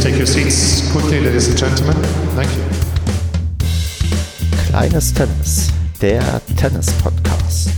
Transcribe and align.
please 0.00 0.12
take 0.12 0.18
your 0.18 0.26
seats 0.26 0.90
quickly, 0.92 1.20
ladies 1.20 1.48
and 1.48 1.58
gentlemen? 1.58 1.96
Thank 2.34 2.50
you. 2.56 2.64
Kleines 4.68 5.12
Tennis, 5.12 5.70
der 6.00 6.40
Tennis-Podcast. 6.56 7.70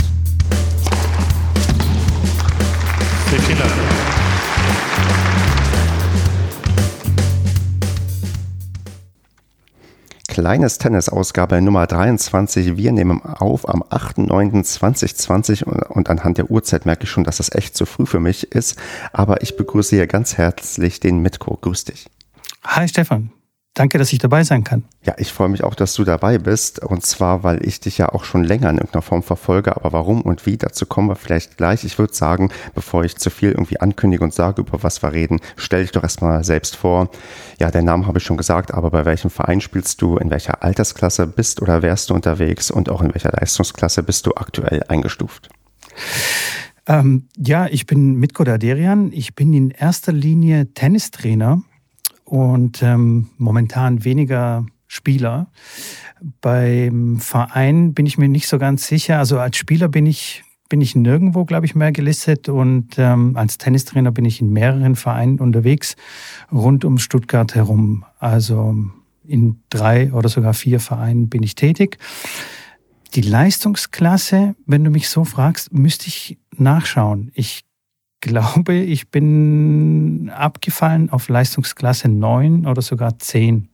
Vielen 3.28 3.58
Dank. 3.58 4.01
Kleines 10.42 10.78
Tennis, 10.78 11.08
Ausgabe 11.08 11.62
Nummer 11.62 11.86
23. 11.86 12.76
Wir 12.76 12.90
nehmen 12.90 13.22
auf 13.22 13.68
am 13.68 13.80
8.9.2020 13.84 15.62
und 15.62 16.10
anhand 16.10 16.36
der 16.36 16.50
Uhrzeit 16.50 16.84
merke 16.84 17.04
ich 17.04 17.10
schon, 17.10 17.22
dass 17.22 17.36
das 17.36 17.54
echt 17.54 17.76
zu 17.76 17.86
früh 17.86 18.06
für 18.06 18.18
mich 18.18 18.50
ist. 18.50 18.76
Aber 19.12 19.42
ich 19.42 19.56
begrüße 19.56 19.94
hier 19.94 20.08
ganz 20.08 20.38
herzlich 20.38 20.98
den 20.98 21.20
Mitko. 21.20 21.56
Grüß 21.60 21.84
dich. 21.84 22.10
Hi 22.64 22.88
Stefan, 22.88 23.30
Danke, 23.74 23.96
dass 23.96 24.12
ich 24.12 24.18
dabei 24.18 24.44
sein 24.44 24.64
kann. 24.64 24.84
Ja, 25.02 25.14
ich 25.16 25.32
freue 25.32 25.48
mich 25.48 25.64
auch, 25.64 25.74
dass 25.74 25.94
du 25.94 26.04
dabei 26.04 26.36
bist. 26.36 26.80
Und 26.84 27.06
zwar, 27.06 27.42
weil 27.42 27.66
ich 27.66 27.80
dich 27.80 27.96
ja 27.96 28.10
auch 28.10 28.24
schon 28.24 28.44
länger 28.44 28.68
in 28.68 28.76
irgendeiner 28.76 29.00
Form 29.00 29.22
verfolge. 29.22 29.74
Aber 29.74 29.92
warum 29.92 30.20
und 30.20 30.44
wie, 30.44 30.58
dazu 30.58 30.84
kommen 30.84 31.08
wir 31.08 31.16
vielleicht 31.16 31.56
gleich. 31.56 31.82
Ich 31.84 31.98
würde 31.98 32.12
sagen, 32.12 32.50
bevor 32.74 33.02
ich 33.04 33.16
zu 33.16 33.30
viel 33.30 33.52
irgendwie 33.52 33.80
ankündige 33.80 34.22
und 34.24 34.34
sage, 34.34 34.60
über 34.60 34.82
was 34.82 35.02
wir 35.02 35.12
reden, 35.12 35.40
stell 35.56 35.82
dich 35.82 35.92
doch 35.92 36.02
erstmal 36.02 36.44
selbst 36.44 36.76
vor. 36.76 37.08
Ja, 37.58 37.70
deinen 37.70 37.86
Namen 37.86 38.06
habe 38.06 38.18
ich 38.18 38.24
schon 38.24 38.36
gesagt, 38.36 38.74
aber 38.74 38.90
bei 38.90 39.06
welchem 39.06 39.30
Verein 39.30 39.62
spielst 39.62 40.02
du? 40.02 40.18
In 40.18 40.28
welcher 40.28 40.62
Altersklasse 40.62 41.26
bist 41.26 41.62
oder 41.62 41.80
wärst 41.80 42.10
du 42.10 42.14
unterwegs? 42.14 42.70
Und 42.70 42.90
auch 42.90 43.00
in 43.00 43.14
welcher 43.14 43.32
Leistungsklasse 43.32 44.02
bist 44.02 44.26
du 44.26 44.32
aktuell 44.34 44.82
eingestuft? 44.88 45.48
Ähm, 46.86 47.28
ja, 47.38 47.68
ich 47.68 47.86
bin 47.86 48.16
Mitko 48.16 48.44
Daderian. 48.44 49.12
Ich 49.12 49.34
bin 49.34 49.54
in 49.54 49.70
erster 49.70 50.12
Linie 50.12 50.74
Tennistrainer 50.74 51.62
und 52.24 52.82
ähm, 52.82 53.30
momentan 53.38 54.04
weniger 54.04 54.66
Spieler. 54.86 55.50
Beim 56.40 57.18
Verein 57.18 57.94
bin 57.94 58.06
ich 58.06 58.18
mir 58.18 58.28
nicht 58.28 58.46
so 58.46 58.58
ganz 58.58 58.86
sicher. 58.86 59.18
Also 59.18 59.38
als 59.38 59.56
Spieler 59.56 59.88
bin 59.88 60.06
ich 60.06 60.44
bin 60.68 60.80
ich 60.80 60.96
nirgendwo, 60.96 61.44
glaube 61.44 61.66
ich, 61.66 61.74
mehr 61.74 61.92
gelistet 61.92 62.48
und 62.48 62.94
ähm, 62.96 63.36
als 63.36 63.58
Tennistrainer 63.58 64.10
bin 64.10 64.24
ich 64.24 64.40
in 64.40 64.54
mehreren 64.54 64.96
Vereinen 64.96 65.38
unterwegs 65.38 65.96
rund 66.50 66.86
um 66.86 66.96
Stuttgart 66.96 67.54
herum. 67.54 68.06
Also 68.18 68.74
in 69.22 69.60
drei 69.68 70.10
oder 70.14 70.30
sogar 70.30 70.54
vier 70.54 70.80
Vereinen 70.80 71.28
bin 71.28 71.42
ich 71.42 71.56
tätig. 71.56 71.98
Die 73.14 73.20
Leistungsklasse, 73.20 74.54
wenn 74.64 74.82
du 74.82 74.90
mich 74.90 75.10
so 75.10 75.24
fragst, 75.24 75.74
müsste 75.74 76.08
ich 76.08 76.38
nachschauen. 76.56 77.30
Ich 77.34 77.64
glaube, 78.22 78.74
ich 78.74 79.10
bin 79.10 80.30
abgefallen 80.34 81.10
auf 81.10 81.28
Leistungsklasse 81.28 82.08
9 82.08 82.66
oder 82.66 82.80
sogar 82.80 83.18
10. 83.18 83.68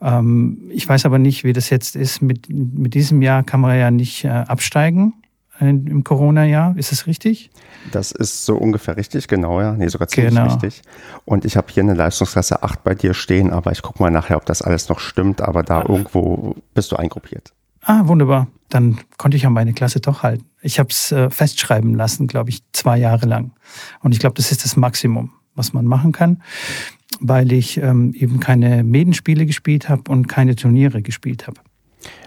Ähm, 0.00 0.70
ich 0.70 0.88
weiß 0.88 1.04
aber 1.04 1.18
nicht, 1.18 1.44
wie 1.44 1.52
das 1.52 1.68
jetzt 1.68 1.96
ist. 1.96 2.22
Mit, 2.22 2.48
mit 2.48 2.94
diesem 2.94 3.20
Jahr 3.20 3.42
kann 3.42 3.60
man 3.60 3.78
ja 3.78 3.90
nicht 3.90 4.24
äh, 4.24 4.28
absteigen 4.28 5.14
im 5.60 6.02
Corona-Jahr. 6.02 6.76
Ist 6.76 6.90
das 6.90 7.06
richtig? 7.06 7.50
Das 7.92 8.10
ist 8.10 8.44
so 8.44 8.56
ungefähr 8.56 8.96
richtig, 8.96 9.28
genau, 9.28 9.60
ja. 9.60 9.72
Nee, 9.72 9.88
sogar 9.88 10.08
ziemlich 10.08 10.34
Genau. 10.34 10.46
richtig. 10.46 10.82
Und 11.24 11.44
ich 11.44 11.56
habe 11.56 11.68
hier 11.70 11.82
eine 11.82 11.94
Leistungsklasse 11.94 12.62
8 12.62 12.82
bei 12.82 12.94
dir 12.94 13.14
stehen, 13.14 13.52
aber 13.52 13.70
ich 13.70 13.82
gucke 13.82 14.02
mal 14.02 14.10
nachher, 14.10 14.38
ob 14.38 14.46
das 14.46 14.62
alles 14.62 14.88
noch 14.88 14.98
stimmt. 14.98 15.40
Aber 15.40 15.62
da 15.62 15.82
irgendwo 15.82 16.56
bist 16.74 16.90
du 16.90 16.96
eingruppiert. 16.96 17.52
Ah, 17.82 18.06
wunderbar. 18.06 18.46
Dann 18.68 18.98
konnte 19.18 19.36
ich 19.36 19.42
ja 19.42 19.50
meine 19.50 19.72
Klasse 19.72 20.00
doch 20.00 20.22
halten. 20.22 20.44
Ich 20.62 20.78
habe 20.78 20.88
es 20.90 21.12
äh, 21.12 21.28
festschreiben 21.30 21.94
lassen, 21.94 22.26
glaube 22.26 22.50
ich, 22.50 22.62
zwei 22.72 22.96
Jahre 22.96 23.26
lang. 23.26 23.52
Und 24.00 24.12
ich 24.12 24.18
glaube, 24.18 24.34
das 24.36 24.50
ist 24.52 24.64
das 24.64 24.76
Maximum, 24.76 25.32
was 25.54 25.72
man 25.72 25.84
machen 25.84 26.12
kann, 26.12 26.42
weil 27.20 27.52
ich 27.52 27.76
ähm, 27.78 28.14
eben 28.14 28.40
keine 28.40 28.82
Medenspiele 28.84 29.44
gespielt 29.46 29.88
habe 29.88 30.10
und 30.10 30.28
keine 30.28 30.54
Turniere 30.56 31.02
gespielt 31.02 31.46
habe. 31.46 31.60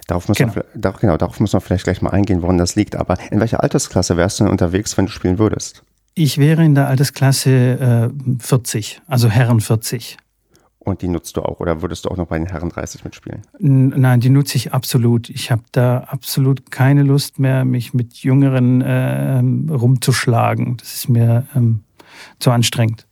Darauf 0.08 0.28
müssen, 0.28 0.44
Genau. 0.44 0.56
wir, 0.56 0.66
da, 0.76 0.92
genau, 0.92 1.18
darauf 1.18 1.40
müssen 1.40 1.54
wir 1.54 1.62
vielleicht 1.62 1.86
gleich 1.86 2.02
mal 2.02 2.12
eingehen, 2.12 2.42
woran 2.42 2.58
das 2.58 2.76
liegt. 2.76 2.96
Aber 2.96 3.18
in 3.32 3.40
welcher 3.40 3.64
Altersklasse 3.64 4.18
wärst 4.18 4.40
du 4.40 4.44
denn 4.44 4.52
unterwegs, 4.52 4.98
wenn 4.98 5.06
du 5.06 5.12
spielen 5.12 5.40
würdest? 5.40 5.84
Ich 6.14 6.38
wäre 6.38 6.64
in 6.64 6.76
der 6.76 6.88
Altersklasse 6.88 8.12
äh, 8.12 8.40
40, 8.40 9.02
also 9.08 9.30
Herren 9.30 9.60
40. 9.62 10.18
Und 10.86 11.02
die 11.02 11.08
nutzt 11.08 11.36
du 11.36 11.42
auch 11.42 11.60
oder 11.60 11.82
würdest 11.82 12.06
du 12.06 12.10
auch 12.10 12.18
noch 12.18 12.28
bei 12.28 12.38
den 12.38 12.48
Herren 12.48 12.70
30 12.70 13.04
mitspielen? 13.04 13.42
Nein, 13.60 14.20
die 14.20 14.30
nutze 14.30 14.56
ich 14.56 14.72
absolut. 14.72 15.30
Ich 15.30 15.50
habe 15.52 15.64
da 15.72 15.98
absolut 15.98 16.70
keine 16.72 17.02
Lust 17.02 17.40
mehr, 17.40 17.66
mich 17.66 17.96
mit 17.96 18.14
Jüngeren 18.18 18.82
äh, 18.82 19.40
rumzuschlagen. 19.74 20.78
Das 20.78 20.94
ist 20.94 21.10
mir 21.10 21.48
ähm, 21.56 21.82
zu 22.40 22.52
anstrengend. 22.52 23.05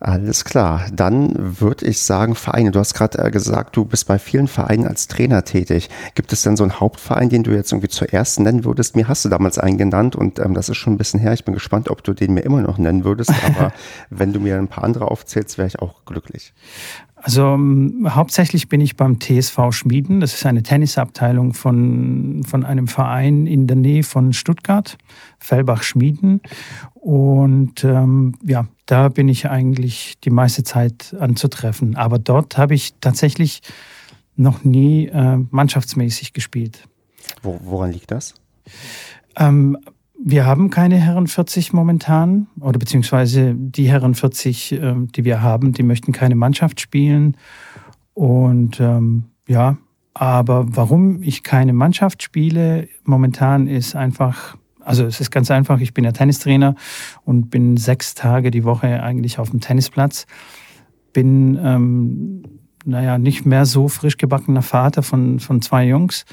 Alles 0.00 0.44
klar. 0.44 0.86
Dann 0.92 1.34
würde 1.60 1.86
ich 1.86 2.00
sagen, 2.00 2.36
Vereine. 2.36 2.70
Du 2.70 2.78
hast 2.78 2.94
gerade 2.94 3.18
äh, 3.18 3.30
gesagt, 3.32 3.76
du 3.76 3.84
bist 3.84 4.06
bei 4.06 4.20
vielen 4.20 4.46
Vereinen 4.46 4.86
als 4.86 5.08
Trainer 5.08 5.44
tätig. 5.44 5.90
Gibt 6.14 6.32
es 6.32 6.42
denn 6.42 6.56
so 6.56 6.62
einen 6.62 6.78
Hauptverein, 6.78 7.30
den 7.30 7.42
du 7.42 7.50
jetzt 7.50 7.72
irgendwie 7.72 7.88
zuerst 7.88 8.38
nennen 8.38 8.64
würdest? 8.64 8.94
Mir 8.94 9.08
hast 9.08 9.24
du 9.24 9.28
damals 9.28 9.58
einen 9.58 9.76
genannt 9.76 10.14
und 10.14 10.38
ähm, 10.38 10.54
das 10.54 10.68
ist 10.68 10.76
schon 10.76 10.92
ein 10.92 10.98
bisschen 10.98 11.18
her. 11.18 11.32
Ich 11.32 11.44
bin 11.44 11.54
gespannt, 11.54 11.90
ob 11.90 12.04
du 12.04 12.14
den 12.14 12.32
mir 12.32 12.42
immer 12.42 12.60
noch 12.60 12.78
nennen 12.78 13.02
würdest. 13.02 13.32
Aber 13.44 13.72
wenn 14.10 14.32
du 14.32 14.38
mir 14.38 14.56
ein 14.56 14.68
paar 14.68 14.84
andere 14.84 15.10
aufzählst, 15.10 15.58
wäre 15.58 15.66
ich 15.66 15.80
auch 15.80 16.04
glücklich. 16.04 16.52
Also 17.20 17.42
ähm, 17.54 18.06
hauptsächlich 18.08 18.68
bin 18.68 18.80
ich 18.80 18.96
beim 18.96 19.18
TSV 19.18 19.72
Schmieden. 19.72 20.20
Das 20.20 20.34
ist 20.34 20.46
eine 20.46 20.62
Tennisabteilung 20.62 21.54
von, 21.54 22.42
von 22.46 22.64
einem 22.64 22.86
Verein 22.86 23.46
in 23.46 23.66
der 23.66 23.76
Nähe 23.76 24.04
von 24.04 24.32
Stuttgart, 24.32 24.96
Fellbach 25.38 25.82
Schmieden. 25.82 26.40
Und 26.94 27.84
ähm, 27.84 28.34
ja, 28.44 28.66
da 28.86 29.08
bin 29.08 29.28
ich 29.28 29.48
eigentlich 29.48 30.18
die 30.24 30.30
meiste 30.30 30.62
Zeit 30.62 31.14
anzutreffen. 31.18 31.96
Aber 31.96 32.18
dort 32.18 32.58
habe 32.58 32.74
ich 32.74 32.94
tatsächlich 33.00 33.62
noch 34.36 34.64
nie 34.64 35.06
äh, 35.06 35.38
mannschaftsmäßig 35.50 36.32
gespielt. 36.32 36.88
Wo, 37.42 37.58
woran 37.62 37.92
liegt 37.92 38.10
das? 38.10 38.34
Ähm, 39.36 39.76
wir 40.22 40.46
haben 40.46 40.70
keine 40.70 40.96
Herren 40.96 41.28
40 41.28 41.72
momentan 41.72 42.48
oder 42.60 42.78
beziehungsweise 42.78 43.54
die 43.54 43.88
Herren 43.88 44.14
40, 44.14 44.72
ähm, 44.72 45.12
die 45.12 45.24
wir 45.24 45.42
haben, 45.42 45.72
die 45.72 45.82
möchten 45.82 46.12
keine 46.12 46.34
Mannschaft 46.34 46.80
spielen. 46.80 47.36
Und 48.14 48.80
ähm, 48.80 49.24
ja, 49.46 49.78
aber 50.14 50.66
warum 50.76 51.22
ich 51.22 51.44
keine 51.44 51.72
Mannschaft 51.72 52.22
spiele 52.22 52.88
momentan 53.04 53.68
ist 53.68 53.94
einfach, 53.94 54.56
also 54.88 55.04
es 55.04 55.20
ist 55.20 55.30
ganz 55.30 55.50
einfach, 55.50 55.80
ich 55.80 55.92
bin 55.92 56.04
ja 56.04 56.12
Tennistrainer 56.12 56.74
und 57.26 57.50
bin 57.50 57.76
sechs 57.76 58.14
Tage 58.14 58.50
die 58.50 58.64
Woche 58.64 59.02
eigentlich 59.02 59.38
auf 59.38 59.50
dem 59.50 59.60
Tennisplatz. 59.60 60.26
Bin, 61.12 61.60
ähm, 61.62 62.42
naja, 62.86 63.18
nicht 63.18 63.44
mehr 63.44 63.66
so 63.66 63.88
frisch 63.88 64.16
gebackener 64.16 64.62
Vater 64.62 65.02
von, 65.02 65.40
von 65.40 65.60
zwei 65.60 65.86
Jungs. 65.86 66.24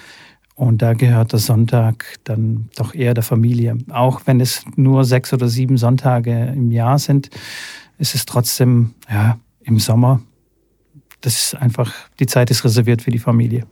Und 0.56 0.82
da 0.82 0.94
gehört 0.94 1.34
der 1.34 1.40
Sonntag 1.40 2.06
dann 2.24 2.70
doch 2.78 2.96
eher 2.96 3.14
der 3.14 3.24
Familie. 3.24 3.78
Auch 3.90 4.22
wenn 4.24 4.40
es 4.40 4.64
nur 4.78 5.04
sechs 5.04 5.34
oder 5.34 5.50
sieben 5.50 5.76
Sonntage 5.76 6.54
im 6.56 6.72
Jahr 6.72 6.98
sind, 6.98 7.30
ist 7.98 8.16
es 8.16 8.26
trotzdem, 8.26 8.94
ja, 9.10 9.38
im 9.64 9.80
Sommer, 9.80 10.22
das 11.20 11.36
ist 11.48 11.56
einfach, 11.56 11.94
die 12.22 12.26
Zeit 12.26 12.52
ist 12.52 12.64
reserviert 12.64 13.02
für 13.02 13.12
die 13.12 13.20
Familie. 13.20 13.66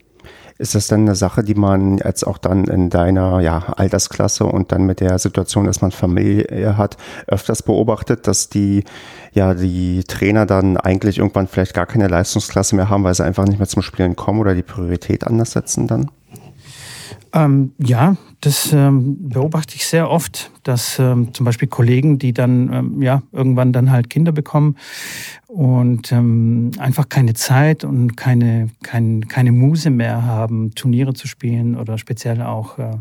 Ist 0.57 0.75
das 0.75 0.87
denn 0.87 1.01
eine 1.01 1.15
Sache, 1.15 1.43
die 1.43 1.55
man 1.55 1.97
jetzt 1.97 2.25
auch 2.25 2.37
dann 2.37 2.65
in 2.65 2.89
deiner 2.89 3.39
ja, 3.39 3.73
Altersklasse 3.75 4.45
und 4.45 4.71
dann 4.71 4.85
mit 4.85 4.99
der 4.99 5.17
Situation, 5.19 5.65
dass 5.65 5.81
man 5.81 5.91
Familie 5.91 6.77
hat, 6.77 6.97
öfters 7.27 7.63
beobachtet, 7.63 8.27
dass 8.27 8.49
die, 8.49 8.83
ja, 9.33 9.53
die 9.53 10.03
Trainer 10.03 10.45
dann 10.45 10.77
eigentlich 10.77 11.17
irgendwann 11.17 11.47
vielleicht 11.47 11.73
gar 11.73 11.85
keine 11.85 12.07
Leistungsklasse 12.07 12.75
mehr 12.75 12.89
haben, 12.89 13.03
weil 13.03 13.15
sie 13.15 13.23
einfach 13.23 13.45
nicht 13.45 13.59
mehr 13.59 13.67
zum 13.67 13.81
Spielen 13.81 14.15
kommen 14.15 14.39
oder 14.39 14.53
die 14.53 14.63
Priorität 14.63 15.25
anders 15.25 15.51
setzen 15.51 15.87
dann? 15.87 16.11
Ähm, 17.35 17.71
ja, 17.79 18.15
das 18.41 18.71
ähm, 18.73 19.29
beobachte 19.29 19.75
ich 19.75 19.87
sehr 19.87 20.09
oft, 20.09 20.51
dass 20.61 20.99
ähm, 20.99 21.33
zum 21.33 21.45
Beispiel 21.45 21.67
Kollegen, 21.67 22.19
die 22.19 22.31
dann 22.31 22.71
ähm, 22.71 23.01
ja 23.01 23.23
irgendwann 23.31 23.73
dann 23.73 23.89
halt 23.89 24.11
Kinder 24.11 24.31
bekommen 24.31 24.75
und 25.47 26.11
ähm, 26.11 26.71
einfach 26.77 27.09
keine 27.09 27.33
Zeit 27.33 27.83
und 27.83 28.15
keine, 28.15 28.69
kein, 28.83 29.27
keine 29.27 29.51
Muse 29.51 29.89
mehr 29.89 30.23
haben, 30.23 30.75
Turniere 30.75 31.15
zu 31.15 31.27
spielen 31.27 31.75
oder 31.75 31.97
speziell 31.97 32.39
auch 32.43 32.77
äh, 32.77 32.91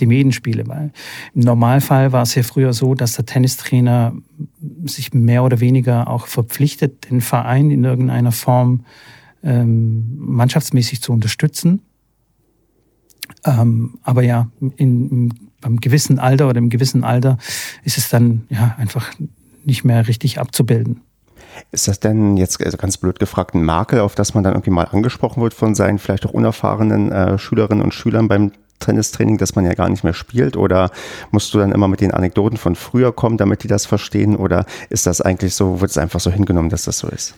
die 0.00 0.06
Medenspiele. 0.06 0.68
Weil 0.68 0.92
im 1.34 1.40
Normalfall 1.40 2.12
war 2.12 2.24
es 2.24 2.34
ja 2.34 2.42
früher 2.42 2.74
so, 2.74 2.94
dass 2.94 3.14
der 3.14 3.24
Tennistrainer 3.24 4.12
sich 4.84 5.14
mehr 5.14 5.44
oder 5.44 5.60
weniger 5.60 6.08
auch 6.08 6.26
verpflichtet, 6.26 7.10
den 7.10 7.22
Verein 7.22 7.70
in 7.70 7.84
irgendeiner 7.84 8.32
Form 8.32 8.84
ähm, 9.42 10.14
mannschaftsmäßig 10.18 11.00
zu 11.00 11.12
unterstützen. 11.12 11.80
Ähm, 13.44 13.98
aber 14.02 14.22
ja, 14.22 14.48
in, 14.60 14.72
in, 14.76 15.34
beim 15.60 15.80
gewissen 15.80 16.18
Alter 16.18 16.48
oder 16.48 16.58
im 16.58 16.70
gewissen 16.70 17.04
Alter 17.04 17.38
ist 17.84 17.98
es 17.98 18.08
dann 18.08 18.46
ja 18.50 18.74
einfach 18.78 19.10
nicht 19.64 19.84
mehr 19.84 20.08
richtig 20.08 20.38
abzubilden. 20.38 21.00
Ist 21.70 21.88
das 21.88 22.00
denn 22.00 22.36
jetzt 22.36 22.64
also 22.64 22.76
ganz 22.76 22.96
blöd 22.96 23.18
gefragt 23.18 23.54
ein 23.54 23.62
Makel, 23.62 24.00
auf 24.00 24.14
das 24.14 24.34
man 24.34 24.42
dann 24.42 24.54
irgendwie 24.54 24.70
mal 24.70 24.84
angesprochen 24.84 25.42
wird 25.42 25.54
von 25.54 25.74
seinen 25.74 25.98
vielleicht 25.98 26.26
auch 26.26 26.32
unerfahrenen 26.32 27.12
äh, 27.12 27.38
Schülerinnen 27.38 27.84
und 27.84 27.94
Schülern 27.94 28.28
beim 28.28 28.52
Tennistraining, 28.78 29.38
dass 29.38 29.54
man 29.54 29.64
ja 29.64 29.74
gar 29.74 29.88
nicht 29.88 30.04
mehr 30.04 30.14
spielt? 30.14 30.56
Oder 30.56 30.90
musst 31.30 31.52
du 31.54 31.58
dann 31.58 31.72
immer 31.72 31.88
mit 31.88 32.00
den 32.00 32.10
Anekdoten 32.10 32.58
von 32.58 32.74
früher 32.74 33.12
kommen, 33.12 33.36
damit 33.36 33.62
die 33.62 33.68
das 33.68 33.86
verstehen? 33.86 34.36
Oder 34.36 34.66
ist 34.90 35.06
das 35.06 35.20
eigentlich 35.20 35.54
so, 35.54 35.80
wird 35.80 35.90
es 35.90 35.98
einfach 35.98 36.20
so 36.20 36.30
hingenommen, 36.30 36.68
dass 36.68 36.84
das 36.84 36.98
so 36.98 37.08
ist? 37.08 37.34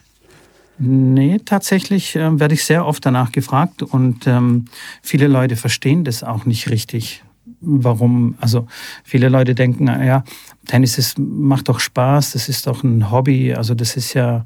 Nee, 0.79 1.41
tatsächlich 1.45 2.17
äh, 2.17 2.39
werde 2.41 2.55
ich 2.55 2.65
sehr 2.65 2.85
oft 2.87 3.05
danach 3.07 3.31
gefragt 3.31 3.83
und 3.83 4.27
ähm, 4.27 4.65
viele 5.03 5.29
Leute 5.29 5.57
verstehen 5.57 6.05
das 6.05 6.25
auch 6.25 6.47
nicht 6.47 6.69
richtig. 6.69 7.23
Warum? 7.61 8.35
Also 8.41 8.67
viele 9.05 9.29
Leute 9.29 9.55
denken, 9.55 9.87
ja, 9.87 10.25
Tennis 10.67 10.99
ist, 10.99 11.19
macht 11.19 11.69
doch 11.69 11.81
Spaß, 11.81 12.33
das 12.33 12.49
ist 12.49 12.67
doch 12.67 12.83
ein 12.83 13.11
Hobby, 13.11 13.55
also 13.55 13.75
das 13.75 13.97
ist 13.97 14.15
ja, 14.15 14.45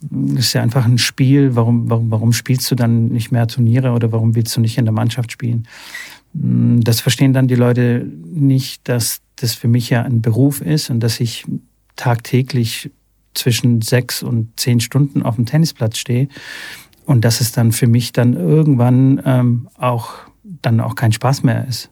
das 0.00 0.46
ist 0.46 0.52
ja 0.52 0.62
einfach 0.62 0.84
ein 0.84 0.98
Spiel. 0.98 1.56
Warum, 1.56 1.88
warum, 1.88 2.10
warum 2.10 2.32
spielst 2.32 2.70
du 2.70 2.74
dann 2.74 3.08
nicht 3.08 3.32
mehr 3.32 3.46
Turniere 3.48 3.92
oder 3.92 4.12
warum 4.12 4.34
willst 4.34 4.56
du 4.56 4.60
nicht 4.60 4.78
in 4.78 4.84
der 4.84 4.94
Mannschaft 4.94 5.32
spielen? 5.32 5.66
Hm, 6.34 6.80
das 6.82 7.00
verstehen 7.00 7.32
dann 7.32 7.48
die 7.48 7.54
Leute 7.54 8.06
nicht, 8.24 8.86
dass 8.88 9.20
das 9.36 9.54
für 9.54 9.68
mich 9.68 9.90
ja 9.90 10.02
ein 10.02 10.20
Beruf 10.20 10.60
ist 10.60 10.90
und 10.90 11.00
dass 11.00 11.20
ich 11.20 11.44
tagtäglich 11.96 12.90
zwischen 13.34 13.82
sechs 13.82 14.22
und 14.22 14.58
zehn 14.58 14.80
Stunden 14.80 15.22
auf 15.22 15.36
dem 15.36 15.46
Tennisplatz 15.46 15.98
stehe 15.98 16.28
und 17.06 17.24
dass 17.24 17.40
es 17.40 17.52
dann 17.52 17.72
für 17.72 17.86
mich 17.86 18.12
dann 18.12 18.34
irgendwann 18.34 19.22
ähm, 19.24 19.68
auch 19.78 20.14
dann 20.62 20.80
auch 20.80 20.94
kein 20.94 21.12
Spaß 21.12 21.42
mehr 21.42 21.66
ist. 21.66 21.90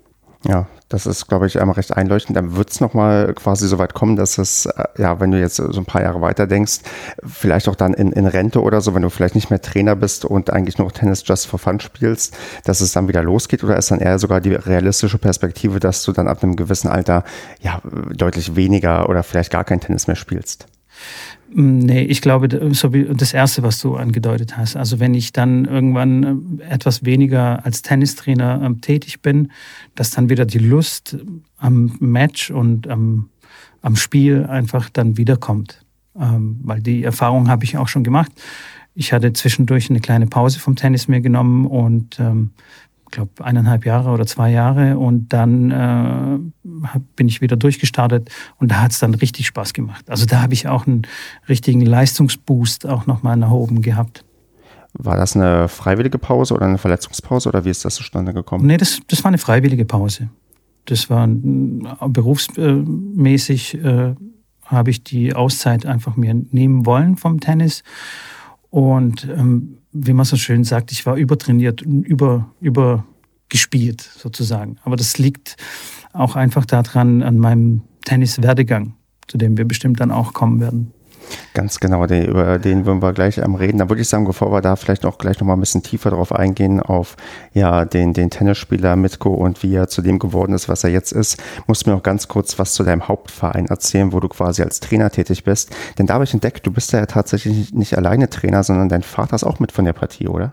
Ja, 0.48 0.66
das 0.88 1.06
ist, 1.06 1.26
glaube 1.26 1.46
ich, 1.46 1.60
einmal 1.60 1.74
recht 1.74 1.96
einleuchtend. 1.96 2.36
Dann 2.36 2.54
wird 2.54 2.70
es 2.70 2.80
nochmal 2.80 3.34
quasi 3.34 3.66
so 3.66 3.78
weit 3.78 3.94
kommen, 3.94 4.14
dass 4.14 4.38
es, 4.38 4.66
äh, 4.66 4.84
ja, 4.98 5.18
wenn 5.18 5.32
du 5.32 5.40
jetzt 5.40 5.56
so 5.56 5.80
ein 5.80 5.86
paar 5.86 6.02
Jahre 6.02 6.20
weiter 6.20 6.46
denkst, 6.46 6.80
vielleicht 7.24 7.68
auch 7.68 7.74
dann 7.74 7.94
in, 7.94 8.12
in 8.12 8.26
Rente 8.26 8.62
oder 8.62 8.80
so, 8.80 8.94
wenn 8.94 9.02
du 9.02 9.10
vielleicht 9.10 9.34
nicht 9.34 9.50
mehr 9.50 9.60
Trainer 9.60 9.96
bist 9.96 10.24
und 10.24 10.50
eigentlich 10.50 10.78
nur 10.78 10.92
Tennis 10.92 11.24
just 11.26 11.46
for 11.46 11.58
fun 11.58 11.80
spielst, 11.80 12.36
dass 12.64 12.80
es 12.80 12.92
dann 12.92 13.08
wieder 13.08 13.22
losgeht? 13.22 13.64
Oder 13.64 13.76
ist 13.76 13.90
dann 13.90 13.98
eher 13.98 14.18
sogar 14.18 14.40
die 14.40 14.54
realistische 14.54 15.18
Perspektive, 15.18 15.80
dass 15.80 16.04
du 16.04 16.12
dann 16.12 16.28
ab 16.28 16.42
einem 16.42 16.54
gewissen 16.54 16.88
Alter 16.88 17.24
ja 17.60 17.80
deutlich 18.12 18.54
weniger 18.54 19.08
oder 19.08 19.24
vielleicht 19.24 19.50
gar 19.50 19.64
kein 19.64 19.80
Tennis 19.80 20.06
mehr 20.06 20.16
spielst? 20.16 20.66
Mm, 21.52 21.78
nee, 21.78 22.02
ich 22.02 22.20
glaube, 22.20 22.74
so 22.74 22.92
wie 22.92 23.04
das 23.04 23.32
Erste, 23.32 23.62
was 23.62 23.80
du 23.80 23.96
angedeutet 23.96 24.56
hast. 24.56 24.76
Also 24.76 25.00
wenn 25.00 25.14
ich 25.14 25.32
dann 25.32 25.64
irgendwann 25.64 26.58
äh, 26.60 26.64
etwas 26.64 27.04
weniger 27.04 27.64
als 27.64 27.82
Tennistrainer 27.82 28.60
ähm, 28.62 28.80
tätig 28.80 29.22
bin, 29.22 29.50
dass 29.94 30.10
dann 30.10 30.28
wieder 30.28 30.44
die 30.44 30.58
Lust 30.58 31.18
am 31.58 31.96
Match 32.00 32.50
und 32.50 32.88
am, 32.88 33.30
am 33.82 33.96
Spiel 33.96 34.44
einfach 34.46 34.90
dann 34.90 35.16
wiederkommt. 35.16 35.84
Ähm, 36.18 36.60
weil 36.62 36.80
die 36.80 37.04
Erfahrung 37.04 37.48
habe 37.48 37.64
ich 37.64 37.76
auch 37.76 37.88
schon 37.88 38.04
gemacht. 38.04 38.32
Ich 38.94 39.12
hatte 39.12 39.32
zwischendurch 39.34 39.90
eine 39.90 40.00
kleine 40.00 40.26
Pause 40.26 40.58
vom 40.58 40.74
Tennis 40.74 41.06
mir 41.06 41.20
genommen 41.20 41.66
und 41.66 42.18
ähm, 42.18 42.52
glaube, 43.10 43.44
eineinhalb 43.44 43.86
Jahre 43.86 44.10
oder 44.10 44.26
zwei 44.26 44.50
Jahre 44.50 44.98
und 44.98 45.32
dann 45.32 45.70
äh, 45.70 46.38
bin 47.16 47.28
ich 47.28 47.40
wieder 47.40 47.56
durchgestartet 47.56 48.30
und 48.58 48.70
da 48.70 48.82
hat 48.82 48.92
es 48.92 48.98
dann 48.98 49.14
richtig 49.14 49.46
Spaß 49.46 49.72
gemacht. 49.72 50.08
Also 50.10 50.26
da 50.26 50.42
habe 50.42 50.54
ich 50.54 50.68
auch 50.68 50.86
einen 50.86 51.02
richtigen 51.48 51.80
Leistungsboost 51.80 52.86
auch 52.86 53.06
nochmal 53.06 53.36
nach 53.36 53.50
oben 53.50 53.82
gehabt. 53.82 54.24
War 54.92 55.16
das 55.16 55.36
eine 55.36 55.68
freiwillige 55.68 56.18
Pause 56.18 56.54
oder 56.54 56.66
eine 56.66 56.78
Verletzungspause 56.78 57.48
oder 57.48 57.64
wie 57.64 57.70
ist 57.70 57.84
das 57.84 57.96
zustande 57.96 58.32
gekommen? 58.32 58.66
Nee, 58.66 58.78
das, 58.78 59.00
das 59.08 59.22
war 59.24 59.28
eine 59.28 59.38
freiwillige 59.38 59.84
Pause. 59.84 60.30
Das 60.86 61.10
war 61.10 61.28
äh, 61.28 62.08
berufsmäßig 62.08 63.82
äh, 63.82 64.14
habe 64.64 64.90
ich 64.90 65.04
die 65.04 65.34
Auszeit 65.34 65.86
einfach 65.86 66.16
mir 66.16 66.34
nehmen 66.34 66.86
wollen 66.86 67.16
vom 67.16 67.40
Tennis 67.40 67.82
und 68.76 69.26
ähm, 69.34 69.78
wie 69.92 70.12
man 70.12 70.26
so 70.26 70.36
schön 70.36 70.62
sagt, 70.62 70.92
ich 70.92 71.06
war 71.06 71.16
übertrainiert 71.16 71.80
und 71.80 72.02
über, 72.02 72.52
übergespielt 72.60 74.02
sozusagen. 74.02 74.76
Aber 74.82 74.96
das 74.96 75.16
liegt 75.16 75.56
auch 76.12 76.36
einfach 76.36 76.66
daran 76.66 77.22
an 77.22 77.38
meinem 77.38 77.80
Tenniswerdegang, 78.04 78.92
zu 79.28 79.38
dem 79.38 79.56
wir 79.56 79.64
bestimmt 79.64 79.98
dann 80.00 80.10
auch 80.10 80.34
kommen 80.34 80.60
werden. 80.60 80.92
Ganz 81.54 81.80
genau, 81.80 82.06
den, 82.06 82.26
über 82.26 82.58
den 82.58 82.86
würden 82.86 83.02
wir 83.02 83.12
gleich 83.12 83.42
am 83.42 83.54
reden. 83.54 83.78
Da 83.78 83.88
würde 83.88 84.02
ich 84.02 84.08
sagen, 84.08 84.24
bevor 84.24 84.52
wir 84.52 84.60
da 84.60 84.76
vielleicht 84.76 85.04
auch 85.04 85.18
gleich 85.18 85.40
noch 85.40 85.46
mal 85.46 85.54
ein 85.54 85.60
bisschen 85.60 85.82
tiefer 85.82 86.10
drauf 86.10 86.32
eingehen, 86.32 86.80
auf 86.80 87.16
ja, 87.54 87.84
den, 87.84 88.12
den 88.12 88.30
Tennisspieler 88.30 88.96
Mitko 88.96 89.32
und 89.34 89.62
wie 89.62 89.74
er 89.74 89.88
zu 89.88 90.02
dem 90.02 90.18
geworden 90.18 90.52
ist, 90.52 90.68
was 90.68 90.84
er 90.84 90.90
jetzt 90.90 91.12
ist, 91.12 91.42
musst 91.66 91.86
du 91.86 91.90
mir 91.90 91.96
noch 91.96 92.02
ganz 92.02 92.28
kurz 92.28 92.58
was 92.58 92.74
zu 92.74 92.84
deinem 92.84 93.08
Hauptverein 93.08 93.66
erzählen, 93.66 94.12
wo 94.12 94.20
du 94.20 94.28
quasi 94.28 94.62
als 94.62 94.80
Trainer 94.80 95.10
tätig 95.10 95.44
bist. 95.44 95.74
Denn 95.98 96.06
da 96.06 96.14
habe 96.14 96.24
ich 96.24 96.34
entdeckt, 96.34 96.66
du 96.66 96.72
bist 96.72 96.92
ja 96.92 97.06
tatsächlich 97.06 97.72
nicht 97.72 97.96
alleine 97.96 98.28
Trainer, 98.28 98.62
sondern 98.62 98.88
dein 98.88 99.02
Vater 99.02 99.36
ist 99.36 99.44
auch 99.44 99.58
mit 99.58 99.72
von 99.72 99.84
der 99.84 99.92
Partie, 99.92 100.28
oder? 100.28 100.52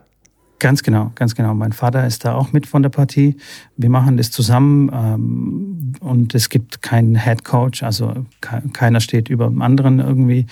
Ganz 0.59 0.81
genau, 0.81 1.11
ganz 1.15 1.35
genau. 1.35 1.53
Mein 1.53 1.73
Vater 1.73 2.07
ist 2.07 2.23
da 2.23 2.35
auch 2.35 2.53
mit 2.53 2.67
von 2.67 2.83
der 2.83 2.89
Partie. 2.89 3.35
Wir 3.75 3.89
machen 3.89 4.15
das 4.15 4.31
zusammen 4.31 4.89
ähm, 4.93 5.93
und 5.99 6.33
es 6.35 6.47
gibt 6.47 6.81
keinen 6.81 7.15
Head 7.15 7.43
Coach, 7.43 7.83
also 7.83 8.25
ke 8.39 8.63
keiner 8.71 9.01
steht 9.01 9.29
über 9.29 9.47
dem 9.47 9.61
anderen 9.61 9.99
irgendwie, 9.99 10.45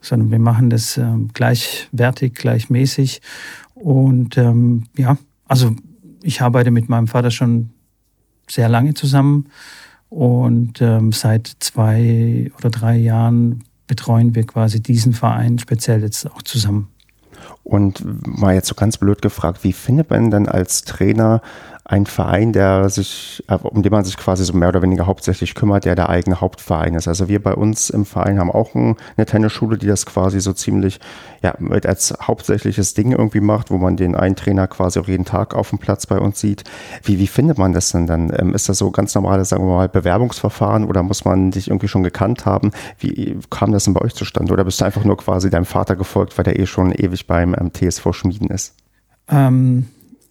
sondern 0.00 0.30
wir 0.30 0.38
machen 0.38 0.70
das 0.70 0.96
äh, 0.96 1.06
gleichwertig, 1.34 2.34
gleichmäßig. 2.34 3.20
Und 3.74 4.38
ähm, 4.38 4.84
ja, 4.96 5.18
also 5.46 5.76
ich 6.22 6.40
arbeite 6.40 6.70
mit 6.70 6.88
meinem 6.88 7.06
Vater 7.06 7.30
schon 7.30 7.70
sehr 8.48 8.68
lange 8.68 8.94
zusammen 8.94 9.48
und 10.08 10.80
ähm, 10.80 11.12
seit 11.12 11.56
zwei 11.60 12.50
oder 12.56 12.70
drei 12.70 12.96
Jahren 12.96 13.64
betreuen 13.86 14.34
wir 14.34 14.44
quasi 14.44 14.80
diesen 14.80 15.12
Verein 15.12 15.58
speziell 15.58 16.02
jetzt 16.02 16.30
auch 16.30 16.42
zusammen. 16.42 16.88
Und 17.64 18.02
mal 18.26 18.54
jetzt 18.54 18.68
so 18.68 18.74
ganz 18.74 18.96
blöd 18.96 19.22
gefragt, 19.22 19.62
wie 19.62 19.72
findet 19.72 20.10
man 20.10 20.30
denn 20.30 20.48
als 20.48 20.84
Trainer 20.84 21.42
ein 21.88 22.04
Verein, 22.04 22.52
der 22.52 22.90
sich, 22.90 23.42
äh, 23.48 23.54
um 23.54 23.82
den 23.82 23.90
man 23.90 24.04
sich 24.04 24.18
quasi 24.18 24.44
so 24.44 24.52
mehr 24.52 24.68
oder 24.68 24.82
weniger 24.82 25.06
hauptsächlich 25.06 25.54
kümmert, 25.54 25.86
der 25.86 25.94
der 25.94 26.10
eigene 26.10 26.38
Hauptverein 26.42 26.94
ist. 26.94 27.08
Also 27.08 27.28
wir 27.28 27.42
bei 27.42 27.54
uns 27.54 27.88
im 27.88 28.04
Verein 28.04 28.38
haben 28.38 28.52
auch 28.52 28.74
eine 28.74 29.24
Tennisschule, 29.24 29.78
die 29.78 29.86
das 29.86 30.04
quasi 30.04 30.40
so 30.40 30.52
ziemlich, 30.52 31.00
ja, 31.42 31.54
mit 31.58 31.86
als 31.86 32.14
hauptsächliches 32.20 32.92
Ding 32.92 33.12
irgendwie 33.12 33.40
macht, 33.40 33.70
wo 33.70 33.78
man 33.78 33.96
den 33.96 34.14
einen 34.14 34.36
Trainer 34.36 34.66
quasi 34.66 35.00
auch 35.00 35.08
jeden 35.08 35.24
Tag 35.24 35.54
auf 35.54 35.70
dem 35.70 35.78
Platz 35.78 36.04
bei 36.06 36.18
uns 36.18 36.38
sieht. 36.38 36.64
Wie, 37.04 37.18
wie 37.18 37.26
findet 37.26 37.56
man 37.56 37.72
das 37.72 37.90
denn 37.90 38.06
dann? 38.06 38.30
Ähm, 38.38 38.54
ist 38.54 38.68
das 38.68 38.76
so 38.76 38.90
ganz 38.90 39.14
normales, 39.14 39.48
sagen 39.48 39.66
wir 39.66 39.74
mal, 39.74 39.88
Bewerbungsverfahren 39.88 40.84
oder 40.84 41.02
muss 41.02 41.24
man 41.24 41.52
dich 41.52 41.68
irgendwie 41.68 41.88
schon 41.88 42.02
gekannt 42.02 42.44
haben? 42.44 42.70
Wie 42.98 43.38
kam 43.48 43.72
das 43.72 43.84
denn 43.84 43.94
bei 43.94 44.02
euch 44.02 44.14
zustande? 44.14 44.52
Oder 44.52 44.64
bist 44.64 44.82
du 44.82 44.84
einfach 44.84 45.04
nur 45.04 45.16
quasi 45.16 45.48
deinem 45.48 45.64
Vater 45.64 45.96
gefolgt, 45.96 46.36
weil 46.36 46.44
der 46.44 46.58
eh 46.58 46.66
schon 46.66 46.92
ewig 46.92 47.26
beim 47.26 47.54
ähm, 47.58 47.72
TSV 47.72 48.12
Schmieden 48.12 48.50
ist? 48.50 48.74
Ähm 49.30 49.88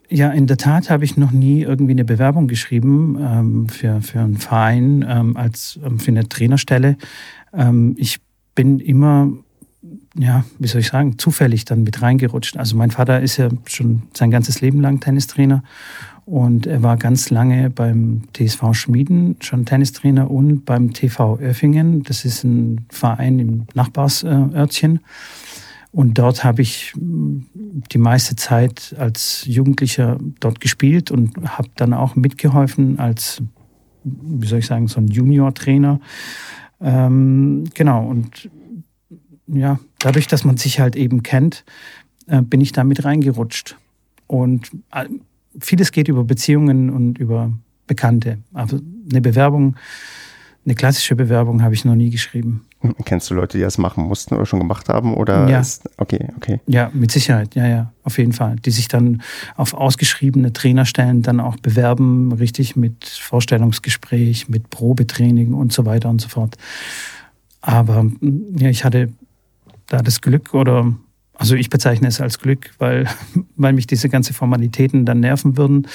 ja, 0.09 0.29
in 0.31 0.47
der 0.47 0.57
Tat 0.57 0.89
habe 0.89 1.05
ich 1.05 1.17
noch 1.17 1.31
nie 1.31 1.61
irgendwie 1.63 1.91
eine 1.91 2.05
Bewerbung 2.05 2.47
geschrieben 2.47 3.17
ähm, 3.19 3.69
für, 3.69 4.01
für 4.01 4.19
einen 4.19 4.37
Verein 4.37 5.05
ähm, 5.07 5.35
als 5.35 5.79
ähm, 5.83 5.99
für 5.99 6.11
eine 6.11 6.27
Trainerstelle. 6.27 6.97
Ähm, 7.53 7.95
ich 7.97 8.19
bin 8.55 8.79
immer, 8.79 9.29
ja, 10.17 10.45
wie 10.59 10.67
soll 10.67 10.81
ich 10.81 10.87
sagen, 10.87 11.17
zufällig 11.17 11.65
dann 11.65 11.83
mit 11.83 12.01
reingerutscht. 12.01 12.57
Also 12.57 12.75
mein 12.77 12.91
Vater 12.91 13.21
ist 13.21 13.37
ja 13.37 13.49
schon 13.65 14.03
sein 14.13 14.31
ganzes 14.31 14.61
Leben 14.61 14.81
lang 14.81 14.99
Tennistrainer 14.99 15.63
und 16.25 16.67
er 16.67 16.83
war 16.83 16.97
ganz 16.97 17.29
lange 17.29 17.69
beim 17.69 18.23
TSV 18.33 18.73
Schmieden 18.73 19.37
schon 19.39 19.65
Tennistrainer 19.65 20.29
und 20.29 20.65
beim 20.65 20.93
TV 20.93 21.39
Oeffingen. 21.39 22.03
Das 22.03 22.25
ist 22.25 22.43
ein 22.43 22.85
Verein 22.89 23.39
im 23.39 23.67
Nachbarsörtchen. 23.73 24.97
Äh, 24.97 24.99
und 25.91 26.17
dort 26.17 26.43
habe 26.43 26.61
ich 26.61 26.93
mm, 26.95 27.39
die 27.91 27.97
meiste 27.97 28.35
Zeit 28.35 28.95
als 28.97 29.45
Jugendlicher 29.45 30.17
dort 30.39 30.59
gespielt 30.59 31.11
und 31.11 31.35
habe 31.57 31.69
dann 31.75 31.93
auch 31.93 32.15
mitgeholfen 32.15 32.99
als, 32.99 33.41
wie 34.03 34.47
soll 34.47 34.59
ich 34.59 34.67
sagen, 34.67 34.87
so 34.87 34.99
ein 34.99 35.07
Junior-Trainer. 35.07 35.99
Ähm, 36.79 37.63
genau, 37.73 38.05
und 38.05 38.49
ja, 39.47 39.79
dadurch, 39.99 40.27
dass 40.27 40.43
man 40.43 40.57
sich 40.57 40.79
halt 40.79 40.95
eben 40.95 41.23
kennt, 41.23 41.63
äh, 42.27 42.41
bin 42.41 42.61
ich 42.61 42.73
da 42.73 42.83
mit 42.83 43.03
reingerutscht. 43.05 43.77
Und 44.27 44.69
äh, 44.91 45.05
vieles 45.59 45.91
geht 45.91 46.09
über 46.09 46.23
Beziehungen 46.23 46.89
und 46.89 47.17
über 47.17 47.51
Bekannte. 47.87 48.39
Also 48.53 48.79
eine 49.09 49.21
Bewerbung, 49.21 49.77
eine 50.65 50.75
klassische 50.75 51.15
Bewerbung 51.15 51.63
habe 51.63 51.73
ich 51.73 51.85
noch 51.85 51.95
nie 51.95 52.09
geschrieben. 52.09 52.65
Kennst 53.05 53.29
du 53.29 53.33
Leute, 53.33 53.57
die 53.57 53.63
das 53.63 53.77
machen 53.77 54.05
mussten 54.05 54.35
oder 54.35 54.45
schon 54.45 54.59
gemacht 54.59 54.89
haben? 54.89 55.13
Oder 55.13 55.49
ja. 55.49 55.59
Ist, 55.59 55.89
okay, 55.97 56.29
okay. 56.37 56.59
Ja, 56.67 56.89
mit 56.93 57.11
Sicherheit, 57.11 57.55
ja, 57.55 57.67
ja, 57.67 57.93
auf 58.03 58.17
jeden 58.17 58.33
Fall. 58.33 58.55
Die 58.57 58.71
sich 58.71 58.87
dann 58.87 59.21
auf 59.55 59.73
ausgeschriebene 59.73 60.53
Trainerstellen 60.53 61.21
dann 61.21 61.39
auch 61.39 61.57
bewerben, 61.57 62.31
richtig 62.33 62.75
mit 62.75 63.05
Vorstellungsgespräch, 63.05 64.49
mit 64.49 64.69
Probetraining 64.69 65.53
und 65.53 65.73
so 65.73 65.85
weiter 65.85 66.09
und 66.09 66.21
so 66.21 66.29
fort. 66.29 66.55
Aber 67.61 68.05
ja, 68.57 68.69
ich 68.69 68.83
hatte 68.83 69.09
da 69.87 70.01
das 70.01 70.21
Glück 70.21 70.53
oder 70.53 70.93
also 71.37 71.55
ich 71.55 71.69
bezeichne 71.69 72.07
es 72.07 72.19
als 72.19 72.39
Glück, 72.39 72.73
weil, 72.79 73.07
weil 73.55 73.73
mich 73.73 73.87
diese 73.87 74.09
ganzen 74.09 74.33
Formalitäten 74.33 75.05
dann 75.05 75.19
nerven 75.19 75.57
würden. 75.57 75.87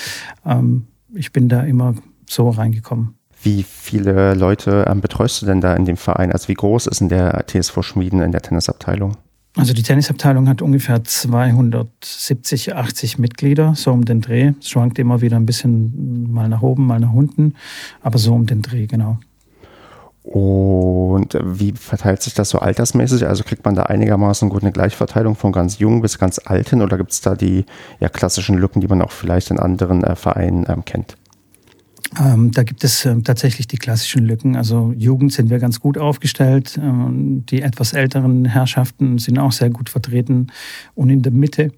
Ähm, 0.46 0.86
ich 1.14 1.32
bin 1.32 1.48
da 1.48 1.62
immer 1.62 1.94
so 2.28 2.48
reingekommen. 2.50 3.14
Wie 3.42 3.64
viele 3.64 4.34
Leute 4.34 4.86
ähm, 4.88 5.00
betreust 5.00 5.42
du 5.42 5.46
denn 5.46 5.60
da 5.60 5.74
in 5.74 5.84
dem 5.84 5.96
Verein? 5.96 6.30
Also 6.32 6.48
wie 6.48 6.54
groß 6.54 6.86
ist 6.86 7.00
denn 7.00 7.08
der 7.08 7.44
TSV 7.46 7.82
Schmieden 7.82 8.22
in 8.22 8.30
der 8.30 8.42
Tennisabteilung? 8.42 9.16
Also 9.56 9.74
die 9.74 9.82
Tennisabteilung 9.82 10.48
hat 10.48 10.62
ungefähr 10.62 11.04
270, 11.04 12.74
80 12.74 13.18
Mitglieder, 13.18 13.74
so 13.74 13.92
um 13.92 14.04
den 14.04 14.22
Dreh. 14.22 14.52
Es 14.58 14.70
schwankt 14.70 14.98
immer 14.98 15.20
wieder 15.20 15.36
ein 15.36 15.44
bisschen 15.44 16.32
mal 16.32 16.48
nach 16.48 16.62
oben, 16.62 16.86
mal 16.86 17.00
nach 17.00 17.12
unten, 17.12 17.54
aber 18.00 18.18
so 18.18 18.32
um 18.32 18.46
den 18.46 18.62
Dreh, 18.62 18.86
genau. 18.86 19.18
Und 20.22 21.36
wie 21.42 21.72
verteilt 21.72 22.22
sich 22.22 22.32
das 22.32 22.48
so 22.48 22.60
altersmäßig? 22.60 23.26
Also 23.26 23.42
kriegt 23.42 23.64
man 23.64 23.74
da 23.74 23.82
einigermaßen 23.82 24.48
gut 24.48 24.62
eine 24.62 24.72
Gleichverteilung 24.72 25.34
von 25.34 25.50
ganz 25.50 25.80
jung 25.80 26.00
bis 26.00 26.16
ganz 26.18 26.40
alten 26.42 26.80
oder 26.80 26.96
gibt 26.96 27.10
es 27.10 27.20
da 27.20 27.34
die 27.34 27.66
ja, 27.98 28.08
klassischen 28.08 28.56
Lücken, 28.56 28.80
die 28.80 28.86
man 28.86 29.02
auch 29.02 29.10
vielleicht 29.10 29.50
in 29.50 29.58
anderen 29.58 30.04
äh, 30.04 30.14
Vereinen 30.14 30.64
ähm, 30.68 30.84
kennt? 30.84 31.16
Ähm, 32.20 32.52
da 32.52 32.62
gibt 32.62 32.84
es 32.84 33.04
ähm, 33.04 33.24
tatsächlich 33.24 33.66
die 33.66 33.78
klassischen 33.78 34.24
Lücken. 34.24 34.56
Also 34.56 34.92
Jugend 34.96 35.32
sind 35.32 35.50
wir 35.50 35.58
ganz 35.58 35.80
gut 35.80 35.96
aufgestellt. 35.96 36.78
Ähm, 36.80 37.44
die 37.46 37.62
etwas 37.62 37.92
älteren 37.92 38.44
Herrschaften 38.44 39.18
sind 39.18 39.38
auch 39.38 39.52
sehr 39.52 39.70
gut 39.70 39.88
vertreten. 39.88 40.48
Und 40.94 41.10
in 41.10 41.22
der 41.22 41.32
Mitte 41.32 41.72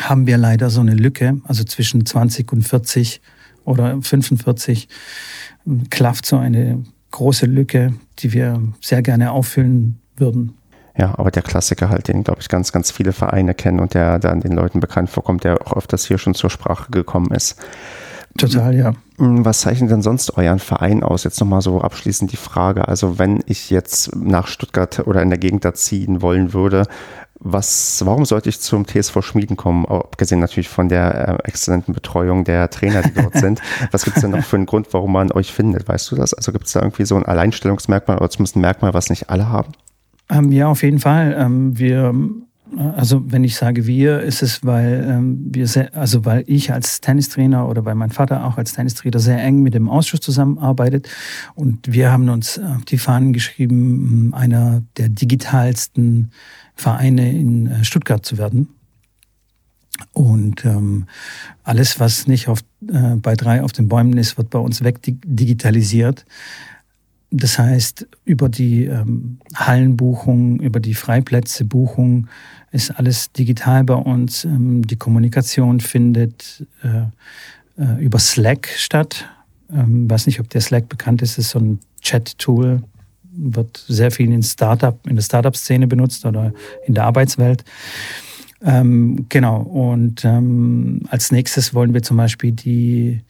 haben 0.00 0.26
wir 0.26 0.36
leider 0.36 0.70
so 0.70 0.80
eine 0.80 0.94
Lücke, 0.94 1.40
also 1.44 1.64
zwischen 1.64 2.04
20 2.06 2.52
und 2.52 2.62
40 2.62 3.20
oder 3.64 4.00
45 4.00 4.88
klafft 5.90 6.24
so 6.24 6.36
eine 6.38 6.84
große 7.10 7.46
Lücke, 7.46 7.94
die 8.20 8.32
wir 8.32 8.62
sehr 8.80 9.02
gerne 9.02 9.32
auffüllen 9.32 10.00
würden. 10.16 10.54
Ja, 10.96 11.16
aber 11.16 11.30
der 11.30 11.42
Klassiker 11.42 11.90
halt, 11.90 12.08
den, 12.08 12.24
glaube 12.24 12.40
ich, 12.40 12.48
ganz, 12.48 12.72
ganz 12.72 12.90
viele 12.90 13.12
Vereine 13.12 13.54
kennen 13.54 13.78
und 13.78 13.94
der 13.94 14.18
dann 14.18 14.40
den 14.40 14.52
Leuten 14.52 14.80
bekannt 14.80 15.10
vorkommt, 15.10 15.44
der 15.44 15.66
auch 15.66 15.76
öfters 15.76 16.06
hier 16.06 16.18
schon 16.18 16.34
zur 16.34 16.50
Sprache 16.50 16.90
gekommen 16.90 17.30
ist. 17.32 17.56
Total, 18.38 18.74
ja. 18.74 18.92
Hm, 19.18 19.44
was 19.44 19.60
zeichnet 19.60 19.90
denn 19.90 20.02
sonst 20.02 20.36
euren 20.36 20.60
Verein 20.60 21.02
aus? 21.02 21.24
Jetzt 21.24 21.40
nochmal 21.40 21.60
so 21.60 21.80
abschließend 21.80 22.32
die 22.32 22.36
Frage. 22.36 22.88
Also 22.88 23.18
wenn 23.18 23.42
ich 23.46 23.68
jetzt 23.68 24.14
nach 24.16 24.46
Stuttgart 24.46 25.06
oder 25.06 25.22
in 25.22 25.28
der 25.28 25.38
Gegend 25.38 25.64
da 25.64 25.74
ziehen 25.74 26.22
wollen 26.22 26.52
würde, 26.52 26.86
was, 27.40 28.02
warum 28.04 28.24
sollte 28.24 28.48
ich 28.48 28.60
zum 28.60 28.86
TSV 28.86 29.22
Schmieden 29.22 29.56
kommen? 29.56 29.86
Abgesehen 29.86 30.40
natürlich 30.40 30.68
von 30.68 30.88
der 30.88 31.40
äh, 31.44 31.48
exzellenten 31.48 31.94
Betreuung 31.94 32.44
der 32.44 32.68
Trainer, 32.70 33.02
die 33.02 33.12
dort 33.12 33.36
sind. 33.36 33.60
Was 33.92 34.04
gibt 34.04 34.16
es 34.16 34.22
denn 34.22 34.32
noch 34.32 34.42
für 34.42 34.56
einen 34.56 34.66
Grund, 34.66 34.88
warum 34.90 35.12
man 35.12 35.30
euch 35.30 35.52
findet? 35.52 35.86
Weißt 35.86 36.10
du 36.10 36.16
das? 36.16 36.34
Also 36.34 36.50
gibt 36.50 36.66
es 36.66 36.72
da 36.72 36.80
irgendwie 36.80 37.04
so 37.04 37.14
ein 37.14 37.24
Alleinstellungsmerkmal 37.24 38.18
oder 38.18 38.30
zumindest 38.30 38.56
ein 38.56 38.60
Merkmal, 38.60 38.92
was 38.92 39.08
nicht 39.08 39.30
alle 39.30 39.48
haben? 39.48 39.72
Ähm, 40.30 40.50
ja, 40.50 40.66
auf 40.66 40.82
jeden 40.82 40.98
Fall. 40.98 41.36
Ähm, 41.38 41.78
wir 41.78 42.12
also 42.76 43.22
wenn 43.32 43.44
ich 43.44 43.56
sage 43.56 43.86
wir, 43.86 44.20
ist 44.20 44.42
es, 44.42 44.64
weil 44.64 45.06
ähm, 45.08 45.38
wir 45.50 45.66
sehr, 45.66 45.94
also 45.96 46.24
weil 46.24 46.44
ich 46.46 46.72
als 46.72 47.00
Tennistrainer 47.00 47.68
oder 47.68 47.84
weil 47.84 47.94
mein 47.94 48.10
Vater 48.10 48.44
auch 48.44 48.58
als 48.58 48.74
Tennistrainer 48.74 49.18
sehr 49.18 49.42
eng 49.42 49.62
mit 49.62 49.74
dem 49.74 49.88
Ausschuss 49.88 50.20
zusammenarbeitet 50.20 51.08
und 51.54 51.92
wir 51.92 52.12
haben 52.12 52.28
uns 52.28 52.58
auf 52.58 52.84
die 52.84 52.98
Fahnen 52.98 53.32
geschrieben, 53.32 54.34
einer 54.34 54.82
der 54.96 55.08
digitalsten 55.08 56.30
Vereine 56.74 57.32
in 57.32 57.66
äh, 57.66 57.84
Stuttgart 57.84 58.24
zu 58.24 58.38
werden. 58.38 58.68
Und 60.12 60.64
ähm, 60.64 61.06
alles, 61.64 61.98
was 61.98 62.28
nicht 62.28 62.48
auf, 62.48 62.60
äh, 62.88 63.16
bei 63.16 63.34
drei 63.34 63.62
auf 63.62 63.72
den 63.72 63.88
Bäumen 63.88 64.16
ist, 64.16 64.38
wird 64.38 64.50
bei 64.50 64.58
uns 64.58 64.84
wegdigitalisiert. 64.84 66.24
Das 67.30 67.58
heißt, 67.58 68.06
über 68.24 68.48
die 68.48 68.84
ähm, 68.84 69.38
Hallenbuchung, 69.54 70.60
über 70.60 70.80
die 70.80 70.94
Freiplätzebuchung 70.94 72.28
ist 72.70 72.90
alles 72.90 73.32
digital 73.32 73.84
bei 73.84 73.94
uns. 73.94 74.44
Ähm, 74.44 74.86
die 74.86 74.96
Kommunikation 74.96 75.80
findet 75.80 76.66
äh, 76.82 77.82
äh, 77.82 78.04
über 78.04 78.18
Slack 78.18 78.68
statt. 78.76 79.26
Ähm, 79.72 80.10
weiß 80.10 80.26
nicht, 80.26 80.40
ob 80.40 80.50
der 80.50 80.60
Slack 80.60 80.88
bekannt 80.88 81.22
ist. 81.22 81.38
Das 81.38 81.46
ist 81.46 81.50
so 81.50 81.60
ein 81.60 81.78
Chat-Tool, 82.00 82.82
wird 83.22 83.84
sehr 83.86 84.10
viel 84.10 84.32
in 84.32 84.42
Startup, 84.42 84.98
in 85.06 85.16
der 85.16 85.22
Startup-Szene 85.22 85.86
benutzt 85.86 86.24
oder 86.24 86.52
in 86.86 86.94
der 86.94 87.04
Arbeitswelt. 87.04 87.64
Ähm, 88.62 89.26
genau. 89.28 89.60
Und 89.60 90.24
ähm, 90.24 91.02
als 91.08 91.30
nächstes 91.30 91.74
wollen 91.74 91.94
wir 91.94 92.02
zum 92.02 92.16
Beispiel 92.16 92.52
die, 92.52 93.20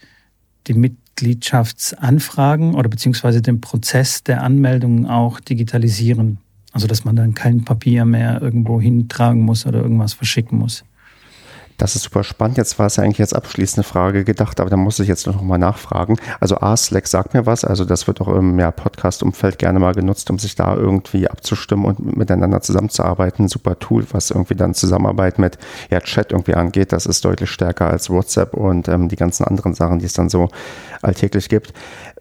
die 0.67 0.75
Mitgliedschaftsanfragen 0.75 2.75
oder 2.75 2.89
beziehungsweise 2.89 3.43
den 3.43 3.61
Prozess 3.61 4.23
der 4.23 4.43
Anmeldung 4.43 5.07
auch 5.07 5.41
digitalisieren. 5.41 6.39
Also 6.79 6.87
dass 6.87 7.05
man 7.05 7.17
dann 7.17 7.35
kein 7.35 7.65
Papier 7.65 8.05
mehr 8.05 8.41
irgendwo 8.41 8.81
hintragen 8.81 9.43
muss 9.43 9.67
oder 9.67 9.81
irgendwas 9.81 10.15
verschicken 10.15 10.61
muss. 10.61 10.85
Das 11.77 11.97
ist 11.97 12.03
super 12.03 12.23
spannend. 12.23 12.57
Jetzt 12.57 12.79
war 12.79 12.87
es 12.87 12.97
ja 12.97 13.03
eigentlich 13.03 13.19
jetzt 13.19 13.35
abschließende 13.35 13.83
Frage 13.83 14.23
gedacht, 14.23 14.61
aber 14.61 14.71
da 14.71 14.77
muss 14.77 15.01
ich 15.01 15.09
jetzt 15.09 15.27
noch 15.27 15.43
mal 15.43 15.59
nachfragen. 15.59 16.17
Also 16.39 16.59
A, 16.59 16.77
Slack 16.77 17.09
sagt 17.09 17.35
mir 17.35 17.47
was. 17.47 17.65
Also 17.65 17.85
das 17.85 18.07
wird 18.07 18.21
auch 18.21 18.29
im 18.29 18.61
ja, 18.61 18.71
Podcast-Umfeld 18.71 19.59
gerne 19.59 19.81
mal 19.81 19.93
genutzt, 19.93 20.31
um 20.31 20.39
sich 20.39 20.55
da 20.55 20.77
irgendwie 20.77 21.29
abzustimmen 21.29 21.85
und 21.85 22.17
miteinander 22.17 22.61
zusammenzuarbeiten. 22.61 23.49
Super 23.49 23.77
Tool, 23.81 24.05
was 24.13 24.31
irgendwie 24.31 24.55
dann 24.55 24.75
Zusammenarbeit 24.75 25.41
mit 25.41 25.59
ja, 25.91 26.01
Chat 26.01 26.31
irgendwie 26.31 26.55
angeht. 26.55 26.93
Das 26.93 27.07
ist 27.07 27.25
deutlich 27.25 27.51
stärker 27.51 27.89
als 27.89 28.09
WhatsApp 28.09 28.55
und 28.55 28.87
ähm, 28.87 29.09
die 29.09 29.17
ganzen 29.17 29.45
anderen 29.45 29.75
Sachen, 29.75 29.99
die 29.99 30.07
es 30.07 30.13
dann 30.13 30.29
so 30.29 30.49
alltäglich 31.03 31.49
gibt. 31.49 31.73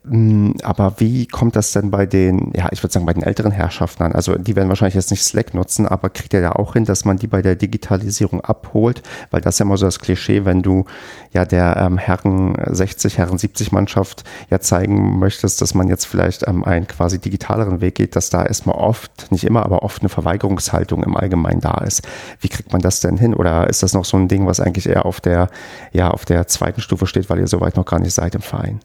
Hm, 0.09 0.55
aber 0.63 0.99
wie 0.99 1.27
kommt 1.27 1.57
das 1.57 1.73
denn 1.73 1.91
bei 1.91 2.05
den, 2.05 2.53
ja, 2.55 2.69
ich 2.71 2.81
würde 2.81 2.93
sagen, 2.93 3.05
bei 3.05 3.13
den 3.13 3.23
älteren 3.23 3.51
Herrschaften 3.51 4.03
an? 4.03 4.13
Also 4.13 4.35
die 4.35 4.55
werden 4.55 4.69
wahrscheinlich 4.69 4.95
jetzt 4.95 5.11
nicht 5.11 5.23
Slack 5.23 5.53
nutzen, 5.53 5.85
aber 5.85 6.09
kriegt 6.09 6.33
ihr 6.33 6.39
ja 6.39 6.55
auch 6.55 6.73
hin, 6.73 6.85
dass 6.85 7.03
man 7.03 7.17
die 7.17 7.27
bei 7.27 7.41
der 7.41 7.55
Digitalisierung 7.55 8.39
abholt? 8.39 9.03
Weil 9.31 9.41
das 9.41 9.55
ist 9.55 9.59
ja 9.59 9.65
immer 9.65 9.75
so 9.75 9.85
das 9.85 9.99
Klischee, 9.99 10.45
wenn 10.45 10.61
du 10.61 10.85
ja 11.33 11.43
der 11.43 11.75
ähm, 11.77 11.97
Herren 11.97 12.55
60, 12.67 13.17
Herren 13.17 13.37
70 13.37 13.73
Mannschaft 13.73 14.23
ja 14.49 14.61
zeigen 14.61 15.19
möchtest, 15.19 15.61
dass 15.61 15.73
man 15.73 15.89
jetzt 15.89 16.05
vielleicht 16.05 16.47
ähm, 16.47 16.63
einen 16.63 16.87
quasi 16.87 17.19
digitaleren 17.19 17.81
Weg 17.81 17.95
geht, 17.95 18.15
dass 18.15 18.29
da 18.29 18.45
erstmal 18.45 18.77
oft, 18.77 19.29
nicht 19.31 19.43
immer, 19.43 19.63
aber 19.63 19.83
oft 19.83 20.01
eine 20.01 20.09
Verweigerungshaltung 20.09 21.03
im 21.03 21.17
Allgemeinen 21.17 21.59
da 21.59 21.83
ist. 21.85 22.07
Wie 22.39 22.47
kriegt 22.47 22.71
man 22.71 22.81
das 22.81 23.01
denn 23.01 23.17
hin? 23.17 23.33
Oder 23.33 23.67
ist 23.69 23.83
das 23.83 23.93
noch 23.93 24.05
so 24.05 24.15
ein 24.15 24.29
Ding, 24.29 24.45
was 24.47 24.61
eigentlich 24.61 24.87
eher 24.87 25.05
auf 25.05 25.19
der, 25.19 25.49
ja, 25.91 26.11
auf 26.11 26.23
der 26.23 26.47
zweiten 26.47 26.79
Stufe 26.79 27.07
steht, 27.07 27.29
weil 27.29 27.39
ihr 27.39 27.47
soweit 27.47 27.75
noch 27.75 27.85
gar 27.85 27.99
nicht 27.99 28.13
seid 28.13 28.33
im 28.35 28.41
Verein? 28.41 28.79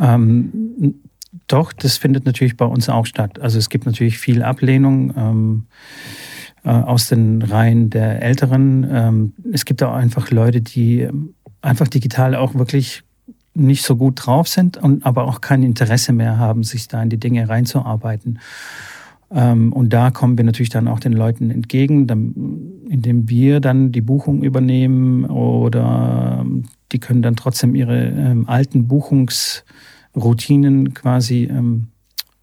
Ähm, 0.00 0.94
doch, 1.46 1.72
das 1.72 1.96
findet 1.96 2.26
natürlich 2.26 2.56
bei 2.56 2.64
uns 2.64 2.88
auch 2.88 3.06
statt. 3.06 3.40
Also 3.40 3.58
es 3.58 3.68
gibt 3.68 3.86
natürlich 3.86 4.18
viel 4.18 4.42
Ablehnung 4.42 5.12
ähm, 5.16 5.66
äh, 6.64 6.70
aus 6.70 7.08
den 7.08 7.42
Reihen 7.42 7.90
der 7.90 8.22
Älteren. 8.22 8.86
Ähm, 8.90 9.32
es 9.52 9.64
gibt 9.64 9.82
auch 9.82 9.94
einfach 9.94 10.30
Leute, 10.30 10.60
die 10.60 11.08
einfach 11.62 11.88
digital 11.88 12.34
auch 12.34 12.54
wirklich 12.54 13.02
nicht 13.54 13.84
so 13.84 13.96
gut 13.96 14.26
drauf 14.26 14.48
sind 14.48 14.76
und 14.76 15.04
aber 15.04 15.24
auch 15.24 15.40
kein 15.40 15.62
Interesse 15.62 16.12
mehr 16.12 16.38
haben, 16.38 16.62
sich 16.62 16.88
da 16.88 17.02
in 17.02 17.10
die 17.10 17.18
Dinge 17.18 17.48
reinzuarbeiten. 17.48 18.38
Ähm, 19.32 19.72
und 19.72 19.92
da 19.92 20.10
kommen 20.10 20.36
wir 20.36 20.44
natürlich 20.44 20.70
dann 20.70 20.88
auch 20.88 21.00
den 21.00 21.12
Leuten 21.12 21.50
entgegen, 21.50 22.08
indem 22.88 23.28
wir 23.28 23.60
dann 23.60 23.92
die 23.92 24.00
Buchung 24.00 24.42
übernehmen 24.42 25.24
oder 25.26 26.38
ähm, 26.40 26.64
die 26.92 26.98
können 26.98 27.22
dann 27.22 27.36
trotzdem 27.36 27.74
ihre 27.74 28.06
ähm, 28.06 28.48
alten 28.48 28.88
Buchungsroutinen 28.88 30.94
quasi, 30.94 31.44
ähm, 31.44 31.88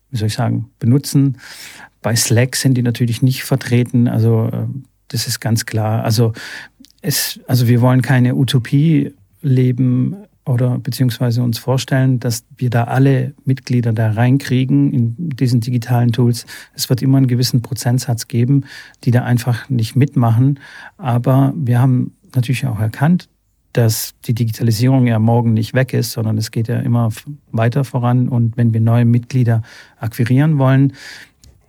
wie 0.10 0.18
soll 0.18 0.28
ich 0.28 0.34
sagen, 0.34 0.70
benutzen. 0.80 1.38
Bei 2.02 2.16
Slack 2.16 2.56
sind 2.56 2.76
die 2.76 2.84
natürlich 2.84 3.22
nicht 3.22 3.44
vertreten, 3.44 4.08
also 4.08 4.50
äh, 4.52 4.68
das 5.10 5.28
ist 5.28 5.40
ganz 5.40 5.66
klar. 5.66 6.04
Also, 6.04 6.34
es, 7.02 7.40
also 7.48 7.68
wir 7.68 7.82
wollen 7.82 8.02
keine 8.02 8.36
Utopie 8.36 9.14
leben 9.42 10.16
oder 10.46 10.80
beziehungsweise 10.80 11.44
uns 11.44 11.60
vorstellen, 11.60 12.20
dass 12.20 12.46
wir 12.56 12.70
da 12.70 12.86
alle 12.86 13.34
Mitglieder 13.46 13.94
da 13.94 14.12
reinkriegen 14.12 14.94
in 14.94 15.16
diesen 15.18 15.60
digitalen 15.60 16.12
Tools. 16.12 16.46
Es 16.74 16.90
wird 16.90 17.02
immer 17.02 17.18
einen 17.18 17.28
gewissen 17.28 17.62
Prozentsatz 17.62 18.28
geben, 18.28 18.64
die 19.04 19.12
da 19.12 19.24
einfach 19.24 19.70
nicht 19.70 19.96
mitmachen. 19.96 20.60
Aber 20.98 21.54
wir 21.56 21.80
haben 21.80 22.16
natürlich 22.34 22.66
auch 22.66 22.80
erkannt, 22.80 23.30
dass 23.78 24.16
die 24.26 24.34
Digitalisierung 24.34 25.06
ja 25.06 25.20
morgen 25.20 25.54
nicht 25.54 25.76
weg 25.76 25.94
ist, 25.94 26.12
sondern 26.12 26.38
es 26.40 26.50
geht 26.50 26.68
ja 26.68 26.80
immer 26.80 27.10
weiter 27.52 27.84
voran. 27.84 28.28
Und 28.28 28.58
wenn 28.58 28.74
wir 28.74 28.82
neue 28.82 29.06
Mitglieder 29.06 29.62
akquirieren 30.00 30.58
wollen, 30.58 30.94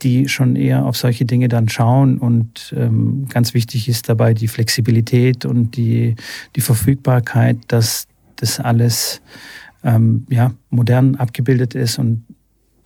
die 0.00 0.26
schon 0.28 0.56
eher 0.56 0.86
auf 0.86 0.96
solche 0.96 1.26
Dinge 1.26 1.48
dann 1.48 1.68
schauen. 1.68 2.18
Und 2.18 2.74
ähm, 2.74 3.26
ganz 3.28 3.52
wichtig 3.52 3.88
ist 3.90 4.08
dabei 4.08 4.32
die 4.32 4.48
Flexibilität 4.48 5.44
und 5.44 5.76
die, 5.76 6.14
die 6.56 6.60
Verfügbarkeit, 6.62 7.58
dass 7.68 8.06
das 8.36 8.58
alles 8.58 9.20
ähm, 9.84 10.24
ja, 10.30 10.52
modern 10.70 11.16
abgebildet 11.16 11.74
ist. 11.74 11.98
Und 11.98 12.24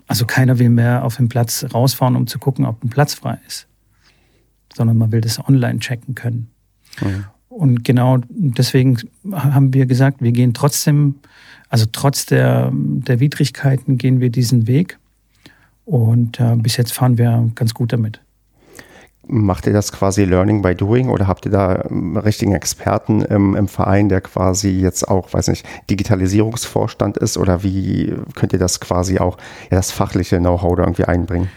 also 0.09 0.27
keiner 0.27 0.59
will 0.59 0.71
mehr 0.71 1.05
auf 1.05 1.17
den 1.17 1.29
Platz 1.29 1.65
rausfahren, 1.73 2.17
um 2.17 2.27
zu 2.27 2.41
gucken, 2.41 2.65
ob 2.65 2.83
ein 2.83 2.91
Platz 2.91 3.15
frei 3.15 3.39
ist, 3.47 3.69
sondern 4.75 4.97
man 4.97 5.13
will 5.13 5.21
das 5.21 5.39
online 5.47 5.79
checken 5.79 6.17
können. 6.17 6.51
Mhm. 7.01 7.27
Und 7.53 7.85
genau 7.85 8.19
deswegen 8.31 8.99
haben 9.31 9.75
wir 9.75 9.87
gesagt, 9.87 10.23
wir 10.23 10.33
gehen 10.33 10.55
trotzdem, 10.55 11.17
also 11.69 11.87
trotz 11.93 12.27
der, 12.27 12.71
der 12.73 13.21
Widrigkeiten 13.21 13.99
gehen 13.99 14.21
wir 14.21 14.31
diesen 14.31 14.67
Weg. 14.67 14.99
Und 15.85 16.41
äh, 16.41 16.57
bis 16.57 16.77
jetzt 16.77 16.93
fahren 16.93 17.19
wir 17.19 17.51
ganz 17.55 17.75
gut 17.75 17.93
damit. 17.93 18.21
Macht 19.27 19.67
ihr 19.67 19.73
das 19.73 19.93
quasi 19.93 20.25
Learning 20.25 20.63
by 20.63 20.75
Doing 20.75 21.09
oder 21.09 21.29
habt 21.29 21.45
ihr 21.47 21.53
da 21.53 21.73
einen 21.73 22.17
richtigen 22.17 22.55
Experten 22.55 23.23
im, 23.23 23.55
im, 23.55 23.69
Verein, 23.69 24.09
der 24.09 24.21
quasi 24.21 24.71
jetzt 24.71 25.07
auch, 25.07 25.33
weiß 25.33 25.49
nicht, 25.49 25.65
Digitalisierungsvorstand 25.91 27.19
ist 27.19 27.37
oder 27.37 27.63
wie 27.63 28.15
könnt 28.35 28.53
ihr 28.53 28.59
das 28.59 28.81
quasi 28.81 29.19
auch, 29.19 29.39
ja, 29.71 29.77
das 29.77 29.93
fachliche 29.93 30.39
Know-how 30.39 30.77
da 30.77 30.83
irgendwie 30.83 31.05
einbringen? 31.05 31.49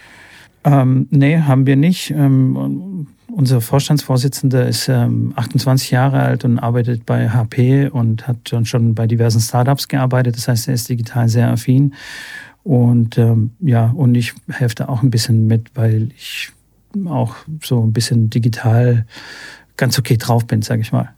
Ähm, 0.64 1.08
nee, 1.10 1.38
haben 1.38 1.66
wir 1.66 1.76
nicht. 1.76 2.10
Ähm, 2.12 3.08
unser 3.28 3.60
Vorstandsvorsitzender 3.60 4.66
ist 4.66 4.88
ähm, 4.88 5.32
28 5.36 5.90
Jahre 5.90 6.20
alt 6.20 6.44
und 6.44 6.58
arbeitet 6.58 7.06
bei 7.06 7.28
HP 7.28 7.88
und 7.88 8.26
hat 8.26 8.50
schon, 8.64 8.94
bei 8.94 9.06
diversen 9.06 9.40
Startups 9.40 9.88
gearbeitet. 9.88 10.36
Das 10.36 10.48
heißt, 10.48 10.68
er 10.68 10.74
ist 10.74 10.88
digital 10.88 11.28
sehr 11.28 11.50
affin. 11.50 11.94
Und 12.62 13.18
ähm, 13.18 13.50
ja, 13.60 13.86
und 13.90 14.14
ich 14.14 14.34
helfe 14.48 14.74
da 14.76 14.88
auch 14.88 15.02
ein 15.02 15.10
bisschen 15.10 15.46
mit, 15.46 15.70
weil 15.74 16.08
ich 16.16 16.50
auch 17.06 17.36
so 17.62 17.82
ein 17.82 17.92
bisschen 17.92 18.30
digital 18.30 19.06
ganz 19.76 19.98
okay 19.98 20.16
drauf 20.16 20.46
bin, 20.46 20.62
sage 20.62 20.82
ich 20.82 20.92
mal. 20.92 21.15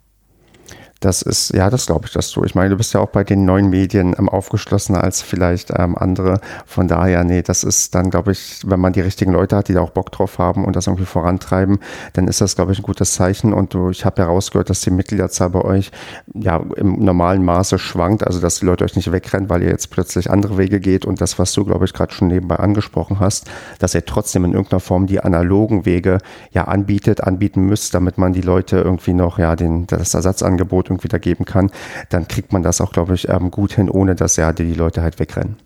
Das 1.00 1.22
ist, 1.22 1.54
ja, 1.54 1.70
das 1.70 1.86
glaube 1.86 2.06
ich, 2.06 2.12
dass 2.12 2.32
du. 2.32 2.42
Ich 2.42 2.56
meine, 2.56 2.70
du 2.70 2.76
bist 2.76 2.92
ja 2.92 3.00
auch 3.00 3.10
bei 3.10 3.22
den 3.22 3.44
neuen 3.44 3.70
Medien 3.70 4.16
ähm, 4.18 4.28
aufgeschlossener 4.28 5.04
als 5.04 5.22
vielleicht 5.22 5.70
ähm, 5.76 5.96
andere. 5.96 6.40
Von 6.66 6.88
daher, 6.88 7.22
nee, 7.22 7.42
das 7.42 7.62
ist 7.62 7.94
dann, 7.94 8.10
glaube 8.10 8.32
ich, 8.32 8.62
wenn 8.66 8.80
man 8.80 8.92
die 8.92 9.00
richtigen 9.00 9.32
Leute 9.32 9.54
hat, 9.54 9.68
die 9.68 9.74
da 9.74 9.80
auch 9.80 9.90
Bock 9.90 10.10
drauf 10.10 10.38
haben 10.38 10.64
und 10.64 10.74
das 10.74 10.88
irgendwie 10.88 11.04
vorantreiben, 11.04 11.78
dann 12.14 12.26
ist 12.26 12.40
das, 12.40 12.56
glaube 12.56 12.72
ich, 12.72 12.80
ein 12.80 12.82
gutes 12.82 13.12
Zeichen. 13.14 13.52
Und 13.52 13.74
du, 13.74 13.90
ich 13.90 14.04
habe 14.04 14.22
herausgehört, 14.22 14.70
dass 14.70 14.80
die 14.80 14.90
Mitgliederzahl 14.90 15.50
bei 15.50 15.62
euch 15.62 15.92
ja 16.34 16.60
im 16.74 17.04
normalen 17.04 17.44
Maße 17.44 17.78
schwankt, 17.78 18.26
also 18.26 18.40
dass 18.40 18.58
die 18.58 18.66
Leute 18.66 18.84
euch 18.84 18.96
nicht 18.96 19.12
wegrennen, 19.12 19.48
weil 19.48 19.62
ihr 19.62 19.70
jetzt 19.70 19.90
plötzlich 19.90 20.28
andere 20.28 20.58
Wege 20.58 20.80
geht 20.80 21.04
und 21.04 21.20
das, 21.20 21.38
was 21.38 21.52
du, 21.52 21.64
glaube 21.64 21.84
ich, 21.84 21.92
gerade 21.92 22.12
schon 22.12 22.26
nebenbei 22.26 22.56
angesprochen 22.56 23.20
hast, 23.20 23.48
dass 23.78 23.94
ihr 23.94 24.04
trotzdem 24.04 24.44
in 24.44 24.52
irgendeiner 24.52 24.80
Form 24.80 25.06
die 25.06 25.20
analogen 25.20 25.86
Wege 25.86 26.18
ja 26.50 26.64
anbietet, 26.64 27.22
anbieten 27.22 27.62
müsst, 27.62 27.94
damit 27.94 28.18
man 28.18 28.32
die 28.32 28.40
Leute 28.40 28.78
irgendwie 28.78 29.14
noch, 29.14 29.38
ja, 29.38 29.54
den, 29.54 29.86
das 29.86 30.14
Ersatzangebot 30.14 30.87
irgendwie 30.88 31.08
da 31.08 31.18
geben 31.18 31.44
kann, 31.44 31.70
dann 32.08 32.28
kriegt 32.28 32.52
man 32.52 32.62
das 32.62 32.80
auch, 32.80 32.92
glaube 32.92 33.14
ich, 33.14 33.28
ähm, 33.28 33.50
gut 33.50 33.72
hin, 33.72 33.88
ohne 33.88 34.14
dass 34.14 34.36
ja 34.36 34.52
die 34.52 34.74
Leute 34.74 35.02
halt 35.02 35.18
wegrennen. 35.18 35.56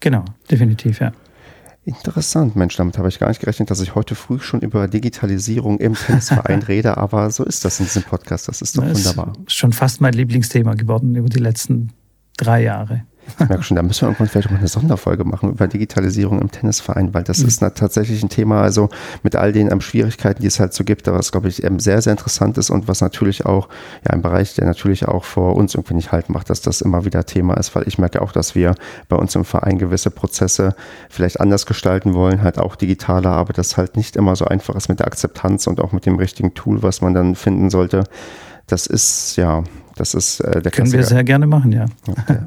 Genau, 0.00 0.24
definitiv, 0.50 1.00
ja. 1.00 1.12
Interessant, 1.84 2.56
Mensch, 2.56 2.74
damit 2.74 2.98
habe 2.98 3.08
ich 3.08 3.20
gar 3.20 3.28
nicht 3.28 3.38
gerechnet, 3.38 3.70
dass 3.70 3.80
ich 3.80 3.94
heute 3.94 4.16
früh 4.16 4.40
schon 4.40 4.60
über 4.60 4.88
Digitalisierung 4.88 5.78
im 5.78 5.94
Tennisverein 5.94 6.62
rede, 6.68 6.96
aber 6.96 7.30
so 7.30 7.44
ist 7.44 7.64
das 7.64 7.78
in 7.78 7.86
diesem 7.86 8.02
Podcast, 8.02 8.48
das 8.48 8.60
ist 8.60 8.76
doch 8.76 8.84
das 8.84 8.98
wunderbar. 8.98 9.32
Ist 9.46 9.54
schon 9.54 9.72
fast 9.72 10.00
mein 10.00 10.12
Lieblingsthema 10.12 10.74
geworden 10.74 11.14
über 11.14 11.28
die 11.28 11.38
letzten 11.38 11.92
drei 12.36 12.62
Jahre. 12.62 13.04
Ich 13.38 13.48
merke 13.48 13.62
schon, 13.62 13.76
da 13.76 13.82
müssen 13.82 14.02
wir 14.02 14.08
irgendwann 14.08 14.28
vielleicht 14.28 14.48
auch 14.48 14.52
mal 14.52 14.58
eine 14.58 14.68
Sonderfolge 14.68 15.24
machen 15.24 15.50
über 15.50 15.66
Digitalisierung 15.66 16.40
im 16.40 16.50
Tennisverein, 16.50 17.12
weil 17.12 17.24
das 17.24 17.40
mhm. 17.40 17.48
ist 17.48 17.60
tatsächlich 17.60 18.22
ein 18.22 18.28
Thema, 18.28 18.62
also 18.62 18.88
mit 19.22 19.36
all 19.36 19.52
den 19.52 19.70
ähm, 19.70 19.80
Schwierigkeiten, 19.80 20.42
die 20.42 20.48
es 20.48 20.60
halt 20.60 20.72
so 20.74 20.84
gibt, 20.84 21.08
aber 21.08 21.18
was, 21.18 21.32
glaube 21.32 21.48
ich, 21.48 21.62
eben 21.64 21.78
sehr, 21.78 22.00
sehr 22.02 22.12
interessant 22.12 22.58
ist 22.58 22.70
und 22.70 22.88
was 22.88 23.00
natürlich 23.00 23.46
auch, 23.46 23.68
ja, 24.04 24.12
ein 24.12 24.22
Bereich, 24.22 24.54
der 24.54 24.66
natürlich 24.66 25.06
auch 25.06 25.24
vor 25.24 25.56
uns 25.56 25.74
irgendwie 25.74 25.94
nicht 25.94 26.12
halt 26.12 26.28
macht, 26.30 26.50
dass 26.50 26.60
das 26.60 26.80
immer 26.80 27.04
wieder 27.04 27.24
Thema 27.26 27.54
ist, 27.54 27.74
weil 27.74 27.86
ich 27.86 27.98
merke 27.98 28.22
auch, 28.22 28.32
dass 28.32 28.54
wir 28.54 28.74
bei 29.08 29.16
uns 29.16 29.34
im 29.34 29.44
Verein 29.44 29.78
gewisse 29.78 30.10
Prozesse 30.10 30.74
vielleicht 31.10 31.40
anders 31.40 31.66
gestalten 31.66 32.14
wollen, 32.14 32.42
halt 32.42 32.58
auch 32.58 32.76
digitaler, 32.76 33.30
aber 33.30 33.52
das 33.52 33.76
halt 33.76 33.96
nicht 33.96 34.16
immer 34.16 34.36
so 34.36 34.44
einfach 34.44 34.74
ist 34.74 34.88
mit 34.88 35.00
der 35.00 35.06
Akzeptanz 35.06 35.66
und 35.66 35.80
auch 35.80 35.92
mit 35.92 36.06
dem 36.06 36.16
richtigen 36.16 36.54
Tool, 36.54 36.82
was 36.82 37.00
man 37.00 37.14
dann 37.14 37.34
finden 37.34 37.70
sollte. 37.70 38.04
Das 38.66 38.86
ist, 38.86 39.36
ja, 39.36 39.62
das 39.96 40.14
ist 40.14 40.40
äh, 40.40 40.60
der 40.60 40.72
Können 40.72 40.90
Klassiker. 40.90 40.98
wir 40.98 41.06
sehr 41.06 41.24
gerne 41.24 41.46
machen, 41.46 41.72
ja. 41.72 41.86
Okay. 42.08 42.38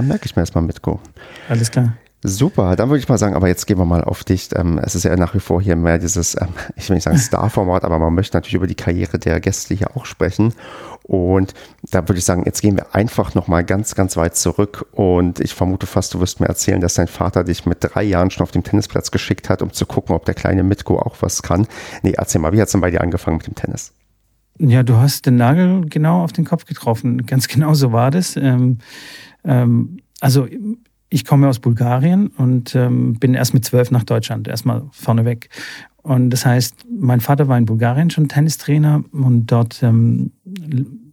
Dann 0.00 0.08
merke 0.08 0.24
ich 0.24 0.34
mir 0.34 0.40
erstmal 0.40 0.64
Mitko. 0.64 0.98
Alles 1.50 1.70
klar. 1.70 1.92
Super, 2.22 2.74
dann 2.74 2.88
würde 2.88 3.00
ich 3.00 3.08
mal 3.10 3.18
sagen, 3.18 3.34
aber 3.34 3.48
jetzt 3.48 3.66
gehen 3.66 3.76
wir 3.76 3.84
mal 3.84 4.02
auf 4.02 4.24
dich. 4.24 4.48
Ähm, 4.56 4.80
es 4.82 4.94
ist 4.94 5.04
ja 5.04 5.14
nach 5.14 5.34
wie 5.34 5.40
vor 5.40 5.60
hier 5.60 5.76
mehr 5.76 5.98
dieses, 5.98 6.40
ähm, 6.40 6.48
ich 6.76 6.88
will 6.88 6.94
nicht 6.94 7.04
sagen 7.04 7.18
Star-Format, 7.18 7.84
aber 7.84 7.98
man 7.98 8.14
möchte 8.14 8.34
natürlich 8.34 8.54
über 8.54 8.66
die 8.66 8.74
Karriere 8.74 9.18
der 9.18 9.40
Gäste 9.40 9.74
hier 9.74 9.94
auch 9.94 10.06
sprechen. 10.06 10.54
Und 11.02 11.52
da 11.90 12.08
würde 12.08 12.18
ich 12.18 12.24
sagen, 12.24 12.44
jetzt 12.46 12.62
gehen 12.62 12.78
wir 12.78 12.94
einfach 12.94 13.34
nochmal 13.34 13.62
ganz, 13.62 13.94
ganz 13.94 14.16
weit 14.16 14.36
zurück. 14.36 14.86
Und 14.92 15.38
ich 15.38 15.52
vermute 15.52 15.86
fast, 15.86 16.14
du 16.14 16.20
wirst 16.20 16.40
mir 16.40 16.48
erzählen, 16.48 16.80
dass 16.80 16.94
dein 16.94 17.06
Vater 17.06 17.44
dich 17.44 17.66
mit 17.66 17.78
drei 17.82 18.04
Jahren 18.04 18.30
schon 18.30 18.42
auf 18.42 18.52
dem 18.52 18.64
Tennisplatz 18.64 19.10
geschickt 19.10 19.50
hat, 19.50 19.60
um 19.60 19.70
zu 19.70 19.84
gucken, 19.84 20.16
ob 20.16 20.24
der 20.24 20.34
kleine 20.34 20.62
Mitko 20.62 20.98
auch 20.98 21.16
was 21.20 21.42
kann. 21.42 21.66
Nee, 22.02 22.14
erzähl 22.16 22.40
mal, 22.40 22.54
wie 22.54 22.60
hat 22.62 22.68
es 22.68 22.72
denn 22.72 22.80
bei 22.80 22.90
dir 22.90 23.02
angefangen 23.02 23.36
mit 23.36 23.46
dem 23.46 23.54
Tennis? 23.54 23.92
Ja, 24.62 24.82
du 24.82 24.96
hast 24.96 25.24
den 25.24 25.36
Nagel 25.36 25.86
genau 25.88 26.22
auf 26.22 26.32
den 26.32 26.44
Kopf 26.44 26.66
getroffen. 26.66 27.24
Ganz 27.24 27.48
genau 27.48 27.72
so 27.72 27.92
war 27.92 28.10
das. 28.10 28.36
Ähm, 28.36 28.76
ähm, 29.44 29.98
also 30.20 30.46
ich 31.08 31.24
komme 31.24 31.48
aus 31.48 31.58
Bulgarien 31.58 32.28
und 32.28 32.74
ähm, 32.74 33.14
bin 33.14 33.34
erst 33.34 33.52
mit 33.52 33.64
zwölf 33.64 33.90
nach 33.90 34.04
Deutschland, 34.04 34.46
erstmal 34.46 34.84
vorneweg. 34.92 35.48
Und 36.02 36.30
das 36.30 36.46
heißt, 36.46 36.86
mein 36.88 37.20
Vater 37.20 37.48
war 37.48 37.58
in 37.58 37.66
Bulgarien 37.66 38.10
schon 38.10 38.28
Tennistrainer 38.28 39.02
und 39.12 39.46
dort 39.46 39.82
ähm, 39.82 40.32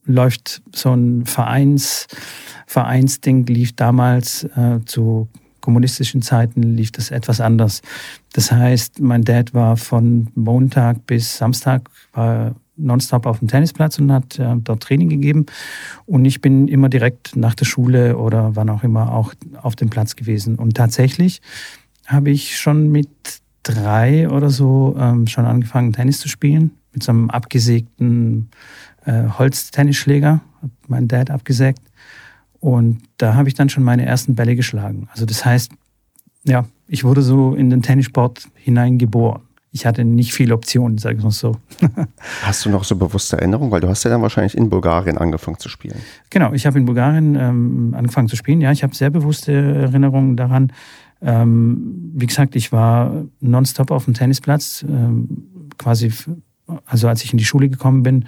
läuft 0.06 0.62
so 0.74 0.94
ein 0.94 1.26
Vereins, 1.26 2.08
Vereinsding, 2.68 3.46
lief 3.48 3.76
damals 3.76 4.44
äh, 4.56 4.80
zu 4.86 5.28
kommunistischen 5.62 6.22
Zeiten, 6.22 6.62
lief 6.64 6.92
das 6.92 7.12
etwas 7.12 7.42
anders. 7.42 7.82
Das 8.34 8.52
heißt, 8.52 9.02
mein 9.02 9.24
Dad 9.24 9.54
war 9.54 9.76
von 9.76 10.30
Montag 10.36 11.06
bis 11.08 11.38
Samstag, 11.38 11.90
war 12.14 12.56
nonstop 12.78 13.26
auf 13.26 13.40
dem 13.40 13.48
Tennisplatz 13.48 14.00
und 14.00 14.12
hat 14.12 14.40
äh, 14.40 14.56
dort 14.58 14.84
Training 14.84 15.10
gegeben. 15.10 15.46
Und 16.06 16.26
ich 16.26 16.42
bin 16.42 16.68
immer 16.68 16.90
direkt 16.90 17.36
nach 17.36 17.56
der 17.56 17.66
Schule 17.66 18.18
oder 18.18 18.56
wann 18.56 18.70
auch 18.70 18.84
immer 18.84 19.14
auch 19.14 19.34
auf 19.62 19.76
dem 19.76 19.90
Platz 19.90 20.16
gewesen. 20.16 20.56
Und 20.56 20.76
tatsächlich 20.76 21.42
habe 22.06 22.30
ich 22.30 22.58
schon 22.58 22.90
mit 22.90 23.10
drei 23.64 24.30
oder 24.30 24.50
so 24.50 24.96
ähm, 24.98 25.28
schon 25.28 25.46
angefangen, 25.46 25.94
Tennis 25.94 26.20
zu 26.20 26.30
spielen. 26.30 26.72
Mit 26.94 27.04
so 27.04 27.12
einem 27.12 27.30
abgesägten 27.30 28.50
äh, 29.06 29.24
Holztennisschläger, 29.38 30.42
hat 30.62 30.72
mein 30.88 31.08
Dad 31.08 31.30
abgesägt. 31.30 31.82
Und 32.60 33.02
da 33.18 33.36
habe 33.36 33.50
ich 33.50 33.56
dann 33.56 33.70
schon 33.70 33.84
meine 33.84 34.06
ersten 34.06 34.36
Bälle 34.36 34.56
geschlagen. 34.56 35.10
Also 35.12 35.26
das 35.26 35.46
heißt, 35.46 35.72
ja, 36.44 36.66
ich 36.88 37.04
wurde 37.04 37.22
so 37.22 37.54
in 37.54 37.70
den 37.70 37.82
Tennissport 37.82 38.48
hineingeboren 38.56 39.47
ich 39.78 39.86
hatte 39.86 40.04
nicht 40.04 40.34
viele 40.34 40.56
Optionen, 40.56 40.98
sage 40.98 41.18
ich 41.18 41.24
mal 41.24 41.30
so. 41.30 41.56
hast 42.42 42.66
du 42.66 42.70
noch 42.72 42.84
so 42.84 42.96
bewusste 42.96 43.38
Erinnerungen? 43.38 43.72
Weil 43.72 43.82
du 43.82 43.88
hast 43.88 44.04
ja 44.04 44.10
dann 44.10 44.24
wahrscheinlich 44.24 44.58
in 44.58 44.70
Bulgarien 44.70 45.20
angefangen 45.20 45.60
zu 45.60 45.70
spielen. 45.70 46.00
Genau, 46.32 46.52
ich 46.54 46.66
habe 46.66 46.80
in 46.80 46.86
Bulgarien 46.86 47.36
ähm, 47.36 47.94
angefangen 47.96 48.28
zu 48.28 48.36
spielen. 48.36 48.60
Ja, 48.60 48.72
ich 48.72 48.82
habe 48.82 48.96
sehr 48.96 49.12
bewusste 49.12 49.54
Erinnerungen 49.54 50.36
daran. 50.36 50.74
Ähm, 51.22 52.12
wie 52.16 52.26
gesagt, 52.26 52.56
ich 52.56 52.72
war 52.72 53.26
nonstop 53.40 53.92
auf 53.92 54.06
dem 54.06 54.16
Tennisplatz, 54.16 54.84
ähm, 54.88 55.70
quasi, 55.78 56.12
also 56.86 57.08
als 57.08 57.24
ich 57.24 57.32
in 57.32 57.38
die 57.38 57.46
Schule 57.46 57.70
gekommen 57.70 58.02
bin, 58.02 58.26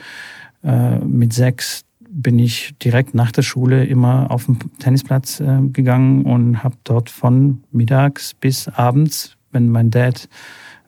äh, 0.63 0.99
mit 0.99 1.33
sechs, 1.33 1.83
bin 2.11 2.37
ich 2.37 2.75
direkt 2.83 3.15
nach 3.15 3.31
der 3.31 3.43
Schule 3.43 3.85
immer 3.85 4.29
auf 4.29 4.45
den 4.45 4.59
Tennisplatz 4.77 5.39
äh, 5.39 5.61
gegangen 5.73 6.25
und 6.25 6.63
habe 6.63 6.75
dort 6.83 7.09
von 7.09 7.63
mittags 7.71 8.35
bis 8.35 8.67
abends, 8.67 9.35
wenn 9.51 9.69
mein 9.69 9.89
Dad 9.89 10.29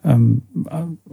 ähm, 0.04 0.42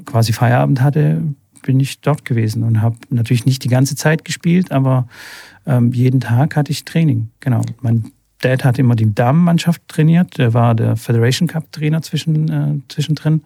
quasi 0.05 0.33
Feierabend 0.33 0.81
hatte, 0.81 1.23
bin 1.63 1.79
ich 1.79 2.01
dort 2.01 2.25
gewesen 2.25 2.63
und 2.63 2.81
habe 2.81 2.97
natürlich 3.09 3.45
nicht 3.45 3.63
die 3.63 3.69
ganze 3.69 3.95
Zeit 3.95 4.25
gespielt, 4.25 4.71
aber 4.71 5.07
ähm, 5.65 5.91
jeden 5.91 6.19
Tag 6.19 6.55
hatte 6.55 6.71
ich 6.71 6.85
Training. 6.85 7.29
Genau. 7.39 7.61
Mein 7.81 8.11
Dad 8.41 8.63
hat 8.63 8.79
immer 8.79 8.95
die 8.95 9.13
Damenmannschaft 9.13 9.87
trainiert. 9.87 10.37
Der 10.37 10.53
war 10.53 10.73
der 10.73 10.95
Federation 10.95 11.47
Cup 11.47 11.71
Trainer 11.71 12.01
zwischen, 12.01 12.49
äh, 12.49 12.81
zwischendrin 12.87 13.43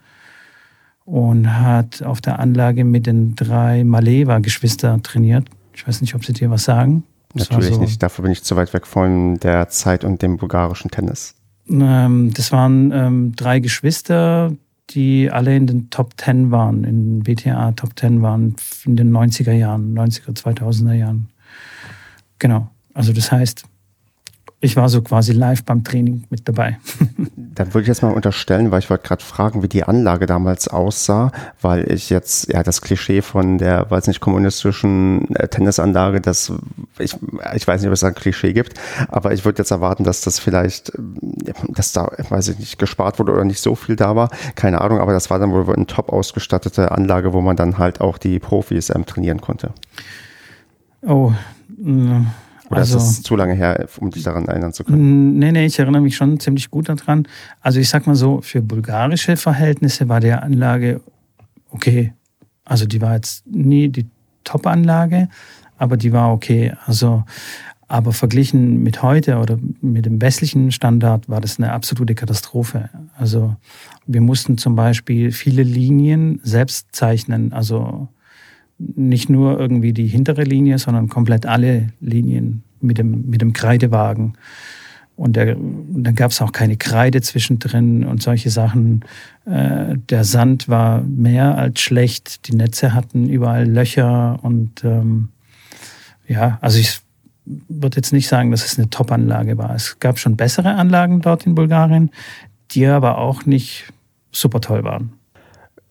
und 1.06 1.52
hat 1.60 2.04
auf 2.04 2.22
der 2.22 2.40
Anlage 2.40 2.86
mit 2.86 3.08
den 3.08 3.36
drei 3.36 3.84
Maleva-Geschwister 3.84 5.02
trainiert. 5.02 5.48
Ich 5.74 5.88
weiß 5.88 6.02
nicht, 6.02 6.16
ob 6.16 6.24
sie 6.24 6.34
dir 6.34 6.50
was 6.50 6.64
sagen. 6.64 7.04
Das 7.34 7.50
Natürlich 7.50 7.74
so, 7.74 7.82
nicht. 7.82 8.02
Dafür 8.02 8.24
bin 8.24 8.32
ich 8.32 8.44
zu 8.44 8.56
weit 8.56 8.74
weg 8.74 8.86
von 8.86 9.40
der 9.40 9.68
Zeit 9.70 10.04
und 10.04 10.22
dem 10.22 10.38
bulgarischen 10.38 10.92
Tennis. 10.92 11.36
Ähm, 11.68 12.32
das 12.34 12.52
waren 12.52 12.92
ähm, 12.92 13.36
drei 13.36 13.60
Geschwister, 13.60 14.54
die 14.94 15.30
alle 15.32 15.56
in 15.56 15.68
den 15.68 15.90
Top 15.90 16.14
10 16.18 16.52
waren, 16.52 16.84
in 16.84 17.26
WTA 17.28 17.72
Top 17.74 17.98
10 17.98 18.22
waren 18.22 18.56
in 18.86 18.96
den 18.96 19.12
90er 19.12 19.54
Jahren, 19.54 19.98
90er, 19.98 20.36
2000er 20.36 20.94
Jahren. 20.94 21.30
Genau. 22.40 22.70
Also 22.94 23.14
das 23.14 23.32
heißt, 23.32 23.66
ich 24.64 24.78
war 24.78 24.88
so 24.88 25.02
quasi 25.02 25.34
live 25.34 25.66
beim 25.66 25.84
Training 25.84 26.24
mit 26.30 26.48
dabei. 26.48 26.80
Dann 27.36 27.74
würde 27.74 27.82
ich 27.82 27.90
jetzt 27.90 28.02
mal 28.02 28.14
unterstellen, 28.14 28.72
weil 28.72 28.80
ich 28.80 28.90
wollte 28.90 29.06
gerade 29.06 29.22
fragen, 29.22 29.62
wie 29.62 29.68
die 29.68 29.84
Anlage 29.84 30.26
damals 30.26 30.70
aussah, 30.70 31.34
weil 31.62 31.92
ich 31.92 32.10
jetzt, 32.10 32.52
ja, 32.52 32.64
das 32.64 32.82
Klischee 32.82 33.22
von 33.22 33.58
der, 33.58 33.92
weiß 33.92 34.08
nicht, 34.08 34.22
kommunistischen 34.22 35.36
äh, 35.36 35.50
Tennisanlage, 35.50 36.22
das, 36.22 36.54
ich, 36.98 37.18
ich 37.56 37.68
weiß 37.68 37.82
nicht, 37.82 37.90
ob 37.90 37.94
es 37.94 38.06
ein 38.06 38.16
Klischee 38.16 38.54
gibt, 38.54 38.80
aber 39.10 39.34
ich 39.34 39.44
würde 39.44 39.60
jetzt 39.60 39.72
erwarten, 39.72 40.06
dass 40.06 40.22
das 40.22 40.40
vielleicht, 40.40 40.96
äh, 40.96 41.54
dass 41.68 41.92
da, 41.92 42.10
weiß 42.30 42.48
ich 42.48 42.60
nicht, 42.60 42.80
gespart 42.80 43.20
wurde 43.20 43.34
oder 43.34 43.44
nicht 43.44 43.60
so 43.60 43.76
viel 43.76 43.98
da 43.98 44.16
war. 44.16 44.30
Keine 44.56 44.80
Ahnung, 44.80 45.00
aber 45.00 45.12
das 45.12 45.30
war 45.30 45.40
dann 45.40 45.52
wohl 45.52 45.70
eine 45.76 45.88
top 45.88 46.08
ausgestattete 46.08 46.90
Anlage, 46.92 47.34
wo 47.34 47.42
man 47.42 47.58
dann 47.58 47.78
halt 47.80 48.00
auch 48.00 48.18
die 48.18 48.40
Profis 48.40 48.90
ähm, 48.96 49.06
trainieren 49.06 49.42
konnte. 49.42 49.74
Oh, 51.02 51.34
oder 52.74 52.82
also, 52.82 52.98
ist 52.98 53.08
das 53.08 53.22
zu 53.24 53.36
lange 53.36 53.54
her, 53.54 53.88
um 54.00 54.10
dich 54.10 54.24
daran 54.24 54.46
erinnern 54.46 54.74
zu 54.74 54.84
können? 54.84 55.40
Nee, 55.40 55.52
nee, 55.52 55.66
ich 55.66 55.80
erinnere 55.80 56.02
mich 56.02 56.16
schon 56.16 56.40
ziemlich 56.40 56.70
gut 56.70 56.90
daran. 56.90 57.28
Also 57.62 57.80
ich 57.80 57.90
sag 57.90 58.06
mal 58.06 58.16
so, 58.16 58.42
für 58.42 58.62
bulgarische 58.62 59.38
Verhältnisse 59.38 60.10
war 60.10 60.20
die 60.20 60.32
Anlage 60.32 61.02
okay. 61.70 62.14
Also 62.66 62.86
die 62.86 63.02
war 63.02 63.16
jetzt 63.16 63.48
nie 63.48 63.90
die 63.90 64.08
Top-Anlage, 64.44 65.30
aber 65.78 65.98
die 65.98 66.12
war 66.12 66.34
okay. 66.34 66.74
Also 66.86 67.24
Aber 67.94 68.12
verglichen 68.12 68.82
mit 68.82 69.04
heute 69.04 69.38
oder 69.38 69.60
mit 69.82 70.06
dem 70.08 70.20
westlichen 70.20 70.72
Standard 70.72 71.30
war 71.30 71.42
das 71.42 71.60
eine 71.60 71.74
absolute 71.74 72.16
Katastrophe. 72.16 72.90
Also 73.16 73.56
wir 74.08 74.22
mussten 74.22 74.58
zum 74.58 74.76
Beispiel 74.76 75.32
viele 75.32 75.62
Linien 75.62 76.40
selbst 76.44 76.88
zeichnen. 76.92 77.54
Also 77.54 78.08
nicht 78.78 79.30
nur 79.30 79.60
irgendwie 79.60 79.94
die 79.94 80.08
hintere 80.08 80.44
Linie, 80.44 80.78
sondern 80.78 81.10
komplett 81.10 81.46
alle 81.46 81.90
Linien 82.00 82.64
mit 82.82 82.98
dem, 82.98 83.30
mit 83.30 83.42
dem 83.42 83.54
Kreidewagen. 83.54 84.34
Und 85.16 85.36
der, 85.36 85.56
dann 85.56 86.16
gab 86.16 86.32
es 86.32 86.42
auch 86.42 86.52
keine 86.52 86.76
Kreide 86.76 87.22
zwischendrin 87.22 88.04
und 88.04 88.24
solche 88.24 88.50
Sachen. 88.50 89.06
Äh, 89.46 89.96
der 90.10 90.24
Sand 90.24 90.68
war 90.70 91.02
mehr 91.04 91.58
als 91.58 91.82
schlecht. 91.82 92.48
Die 92.48 92.56
Netze 92.56 92.94
hatten 92.94 93.30
überall 93.30 93.68
Löcher 93.68 94.40
und 94.42 94.84
ähm, 94.84 95.30
ja, 96.28 96.58
also 96.62 96.80
ich 96.80 97.02
würde 97.46 97.98
jetzt 97.98 98.14
nicht 98.14 98.28
sagen, 98.28 98.52
dass 98.52 98.66
es 98.66 98.80
eine 98.80 98.90
Top-Anlage 98.90 99.58
war. 99.58 99.76
Es 99.76 100.00
gab 100.00 100.18
schon 100.18 100.38
bessere 100.38 100.76
Anlagen 100.76 101.22
dort 101.22 101.46
in 101.46 101.56
Bulgarien, 101.56 102.10
die 102.72 102.88
aber 102.88 103.18
auch 103.18 103.46
nicht 103.46 103.92
super 104.32 104.62
toll 104.62 104.84
waren. 104.84 105.14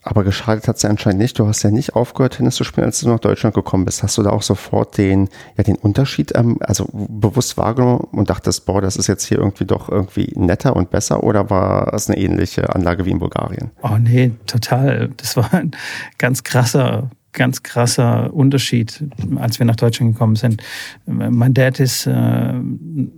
Aber 0.02 0.24
geschadet 0.24 0.66
hat 0.66 0.76
es 0.76 0.82
ja 0.82 0.90
anscheinend 0.90 1.20
nicht. 1.20 1.38
Du 1.38 1.46
hast 1.46 1.62
ja 1.62 1.70
nicht 1.70 1.94
aufgehört, 1.94 2.36
Tennis 2.36 2.56
zu 2.56 2.64
spielen, 2.64 2.86
als 2.86 3.00
du 3.00 3.08
nach 3.08 3.20
Deutschland 3.20 3.54
gekommen 3.54 3.84
bist. 3.84 4.02
Hast 4.02 4.18
du 4.18 4.22
da 4.22 4.30
auch 4.30 4.42
sofort 4.42 4.98
den, 4.98 5.28
ja, 5.56 5.64
den 5.64 5.76
Unterschied 5.76 6.32
ähm, 6.34 6.58
also 6.60 6.88
bewusst 6.92 7.56
wahrgenommen 7.56 8.08
und 8.12 8.28
dachtest, 8.28 8.66
boah, 8.66 8.80
das 8.80 8.96
ist 8.96 9.06
jetzt 9.06 9.24
hier 9.24 9.38
irgendwie 9.38 9.64
doch 9.64 9.88
irgendwie 9.88 10.32
netter 10.36 10.74
und 10.74 10.90
besser 10.90 11.22
oder 11.22 11.50
war 11.50 11.94
es 11.94 12.08
eine 12.08 12.18
ähnliche 12.18 12.74
Anlage 12.74 13.04
wie 13.04 13.10
in 13.10 13.20
Bulgarien? 13.20 13.70
Oh 13.82 13.96
nee, 13.98 14.32
total. 14.46 15.10
Das 15.16 15.36
war 15.36 15.52
ein 15.54 15.70
ganz 16.18 16.42
krasser 16.42 17.10
ganz 17.33 17.62
krasser 17.62 18.33
Unterschied, 18.35 19.05
als 19.37 19.59
wir 19.59 19.66
nach 19.66 19.77
Deutschland 19.77 20.12
gekommen 20.12 20.37
sind. 20.37 20.62
Mein 21.07 21.55
Dad 21.55 21.81
ist, 21.81 22.07
äh, 22.07 22.55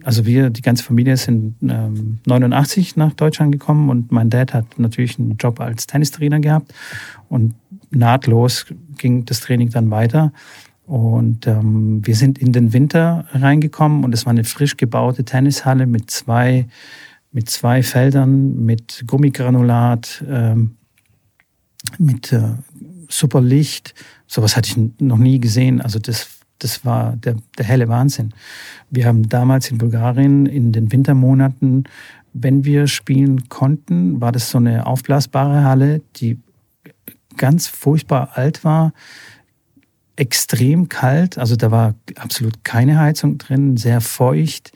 also 0.04 0.24
wir, 0.24 0.50
die 0.50 0.62
ganze 0.62 0.84
Familie 0.84 1.16
sind 1.16 1.56
89 1.60 2.88
ähm, 2.88 2.92
nach 2.96 3.12
Deutschland 3.14 3.52
gekommen 3.52 3.90
und 3.90 4.12
mein 4.12 4.30
Dad 4.30 4.54
hat 4.54 4.78
natürlich 4.78 5.18
einen 5.18 5.36
Job 5.36 5.60
als 5.60 5.86
Tennistrainer 5.86 6.40
gehabt 6.40 6.72
und 7.28 7.54
nahtlos 7.90 8.66
ging 8.98 9.24
das 9.24 9.40
Training 9.40 9.70
dann 9.70 9.90
weiter. 9.90 10.32
Und 10.86 11.46
ähm, 11.46 12.06
wir 12.06 12.14
sind 12.14 12.38
in 12.38 12.52
den 12.52 12.72
Winter 12.72 13.24
reingekommen 13.32 14.04
und 14.04 14.12
es 14.12 14.26
war 14.26 14.32
eine 14.32 14.44
frisch 14.44 14.76
gebaute 14.76 15.24
Tennishalle 15.24 15.86
mit 15.86 16.10
zwei, 16.10 16.66
mit 17.32 17.48
zwei 17.48 17.82
Feldern, 17.82 18.64
mit 18.64 19.04
Gummigranulat, 19.06 20.22
ähm, 20.28 20.76
mit 21.98 22.32
äh, 22.32 22.54
super 23.08 23.40
Licht. 23.40 23.94
Sowas 24.26 24.56
hatte 24.56 24.68
ich 24.68 25.00
noch 25.00 25.18
nie 25.18 25.40
gesehen. 25.40 25.80
Also 25.80 25.98
das, 25.98 26.28
das 26.58 26.84
war 26.84 27.16
der, 27.16 27.36
der 27.58 27.64
helle 27.64 27.88
Wahnsinn. 27.88 28.34
Wir 28.90 29.06
haben 29.06 29.28
damals 29.28 29.70
in 29.70 29.78
Bulgarien 29.78 30.46
in 30.46 30.72
den 30.72 30.92
Wintermonaten, 30.92 31.84
wenn 32.34 32.64
wir 32.64 32.88
spielen 32.88 33.48
konnten, 33.48 34.20
war 34.20 34.32
das 34.32 34.50
so 34.50 34.58
eine 34.58 34.86
aufblasbare 34.86 35.64
Halle, 35.64 36.02
die 36.16 36.38
ganz 37.36 37.68
furchtbar 37.68 38.30
alt 38.34 38.64
war, 38.64 38.92
extrem 40.16 40.88
kalt. 40.88 41.38
Also 41.38 41.56
da 41.56 41.70
war 41.70 41.94
absolut 42.16 42.64
keine 42.64 42.98
Heizung 42.98 43.38
drin, 43.38 43.76
sehr 43.76 44.00
feucht. 44.00 44.72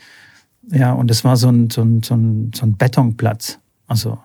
Ja, 0.70 0.92
und 0.92 1.10
es 1.10 1.24
war 1.24 1.36
so 1.36 1.48
ein, 1.48 1.70
so 1.70 1.82
ein, 1.82 2.02
so 2.02 2.14
ein, 2.14 2.52
so 2.54 2.64
ein 2.64 2.76
Betonplatz. 2.76 3.58
Also 3.86 4.18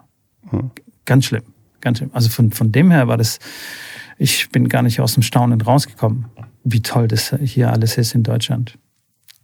hm. 0.49 0.71
ganz 1.05 1.25
schlimm, 1.25 1.43
ganz 1.81 1.99
schlimm. 1.99 2.11
Also 2.13 2.29
von, 2.29 2.51
von 2.51 2.71
dem 2.71 2.91
her 2.91 3.07
war 3.07 3.17
das 3.17 3.39
ich 4.17 4.49
bin 4.49 4.69
gar 4.69 4.82
nicht 4.82 4.99
aus 4.99 5.13
dem 5.13 5.23
Staunen 5.23 5.62
rausgekommen, 5.62 6.26
wie 6.63 6.82
toll 6.82 7.08
das 7.08 7.36
hier 7.41 7.71
alles 7.71 7.97
ist 7.97 8.15
in 8.15 8.23
Deutschland 8.23 8.78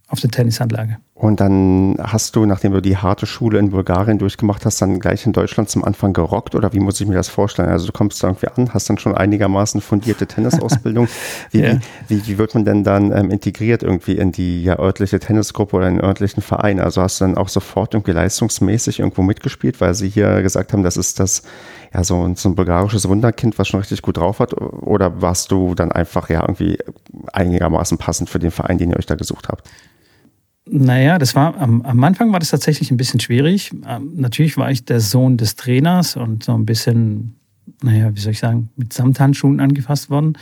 auf 0.10 0.20
der 0.20 0.32
Tennisanlage. 0.32 0.98
Und 1.14 1.40
dann 1.40 1.98
hast 2.00 2.36
du, 2.36 2.46
nachdem 2.46 2.72
du 2.72 2.82
die 2.82 2.98
harte 2.98 3.26
Schule 3.26 3.60
in 3.60 3.70
Bulgarien 3.70 4.18
durchgemacht 4.18 4.66
hast, 4.66 4.82
dann 4.82 5.00
gleich 5.00 5.26
in 5.26 5.34
Deutschland 5.34 5.70
zum 5.70 5.84
Anfang 5.84 6.14
gerockt 6.14 6.56
oder 6.56 6.74
wie 6.74 6.80
muss 6.80 7.00
ich 7.00 7.08
mir 7.08 7.14
das 7.14 7.30
vorstellen? 7.30 7.70
Also 7.70 7.88
du 7.88 7.92
kommst 7.92 8.24
da 8.24 8.28
irgendwie 8.28 8.48
an, 8.48 8.74
hast 8.74 8.90
dann 8.90 8.98
schon 8.98 9.14
einigermaßen 9.14 9.82
fundierte 9.82 10.26
Tennisausbildung. 10.26 11.08
Wie, 11.52 11.62
ja. 11.62 11.78
wie, 12.08 12.26
wie, 12.26 12.38
wird 12.38 12.54
man 12.54 12.66
denn 12.66 12.84
dann 12.84 13.12
ähm, 13.12 13.32
integriert 13.32 13.84
irgendwie 13.84 14.14
in 14.14 14.32
die 14.32 14.64
ja, 14.64 14.80
örtliche 14.80 15.20
Tennisgruppe 15.20 15.78
oder 15.78 15.88
in 15.88 15.96
den 15.96 16.04
örtlichen 16.04 16.42
Verein? 16.42 16.80
Also 16.80 17.02
hast 17.02 17.20
du 17.20 17.26
dann 17.26 17.38
auch 17.38 17.50
sofort 17.50 17.94
irgendwie 17.94 18.12
leistungsmäßig 18.12 19.00
irgendwo 19.00 19.22
mitgespielt, 19.22 19.82
weil 19.82 19.94
sie 19.94 20.10
hier 20.10 20.42
gesagt 20.42 20.74
haben, 20.74 20.84
das 20.84 20.98
ist 20.98 21.20
das 21.20 21.44
ja 21.94 22.04
so, 22.04 22.32
so 22.36 22.50
ein 22.50 22.56
bulgarisches 22.56 23.08
Wunderkind, 23.08 23.58
was 23.58 23.68
schon 23.68 23.80
richtig 23.80 24.02
gut 24.02 24.18
drauf 24.18 24.40
hat? 24.40 24.54
Oder 24.54 25.22
warst 25.22 25.52
du 25.52 25.76
dann 25.76 25.92
einfach 25.92 26.30
ja 26.30 26.42
irgendwie 26.42 26.78
einigermaßen 27.34 27.98
passend 27.98 28.30
für 28.30 28.40
den 28.40 28.52
Verein, 28.52 28.78
den 28.78 28.92
ihr 28.92 28.98
euch 28.98 29.06
da 29.06 29.16
gesucht 29.16 29.50
habt? 29.50 29.70
Naja, 30.72 31.18
das 31.18 31.36
war 31.36 31.58
am, 31.58 31.82
am 31.82 32.04
Anfang 32.04 32.32
war 32.32 32.40
das 32.40 32.52
tatsächlich 32.52 32.92
ein 32.92 32.98
bisschen 32.98 33.20
schwierig. 33.20 33.72
Ähm, 33.88 34.12
natürlich 34.16 34.56
war 34.58 34.70
ich 34.70 34.86
der 34.86 35.00
Sohn 35.00 35.38
des 35.38 35.56
Trainers 35.56 36.16
und 36.16 36.44
so 36.44 36.54
ein 36.54 36.66
bisschen, 36.66 37.40
naja, 37.82 38.16
wie 38.16 38.20
soll 38.20 38.34
ich 38.34 38.40
sagen, 38.40 38.70
mit 38.76 38.94
Samthandschuhen 38.94 39.60
angefasst 39.60 40.12
worden. 40.12 40.38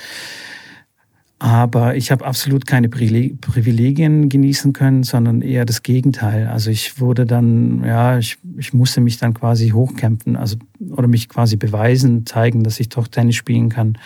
Aber 1.39 1.95
ich 1.95 2.09
habe 2.11 2.25
absolut 2.25 2.65
keine 2.65 2.89
Privilegien 2.89 4.27
genießen 4.27 4.73
können, 4.73 5.03
sondern 5.03 5.43
eher 5.43 5.65
das 5.65 5.83
Gegenteil. 5.83 6.47
Also 6.47 6.71
ich 6.71 6.99
wurde 6.99 7.27
dann, 7.27 7.83
ja, 7.83 8.17
ich, 8.17 8.39
ich 8.57 8.73
musste 8.73 9.01
mich 9.01 9.19
dann 9.19 9.35
quasi 9.35 9.69
hochkämpfen, 9.69 10.35
also 10.35 10.57
oder 10.89 11.07
mich 11.07 11.29
quasi 11.29 11.55
beweisen, 11.55 12.25
zeigen, 12.25 12.63
dass 12.63 12.79
ich 12.79 12.89
doch 12.89 13.07
Tennis 13.07 13.35
spielen 13.35 13.69
kann. 13.69 13.99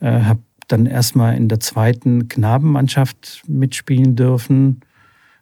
Äh, 0.00 0.22
habe 0.22 0.40
dann 0.68 0.86
erstmal 0.86 1.36
in 1.36 1.48
der 1.48 1.60
zweiten 1.60 2.28
Knabenmannschaft 2.28 3.42
mitspielen 3.46 4.16
dürfen 4.16 4.80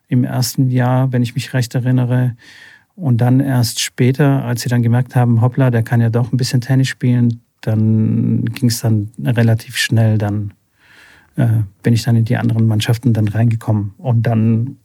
im 0.09 0.25
ersten 0.25 0.71
Jahr, 0.71 1.13
wenn 1.13 1.23
ich 1.23 1.37
mich 1.37 1.55
recht 1.55 1.75
erinnere. 1.77 2.37
Und 2.97 3.21
dann 3.21 3.39
erst 3.39 3.79
später, 3.79 4.45
als 4.45 4.63
sie 4.63 4.69
dann 4.69 4.83
gemerkt 4.83 5.15
haben, 5.15 5.41
hoppla, 5.41 5.71
der 5.71 5.85
kann 5.85 6.01
ja 6.01 6.11
doch 6.11 6.33
ein 6.33 6.37
bisschen 6.37 6.61
Tennis 6.61 6.89
spielen, 6.89 7.41
dann 7.61 8.45
ging 8.47 8.69
es 8.69 8.81
dann 8.81 9.11
relativ 9.25 9.77
schnell 9.77 10.19
dann 10.19 10.53
äh, 11.37 11.63
bin 11.83 11.95
ich 11.95 12.03
dann 12.03 12.17
in 12.17 12.25
die 12.25 12.37
anderen 12.37 12.67
Mannschaften 12.67 13.13
dann 13.13 13.29
reingekommen. 13.29 13.95
Und 13.99 14.23
dann, 14.23 14.77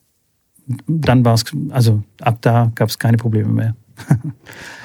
dann 0.86 1.24
war 1.24 1.34
es, 1.34 1.44
also 1.70 2.02
ab 2.20 2.38
da 2.40 2.72
gab 2.74 2.88
es 2.88 2.98
keine 2.98 3.16
Probleme 3.16 3.52
mehr. 3.52 3.74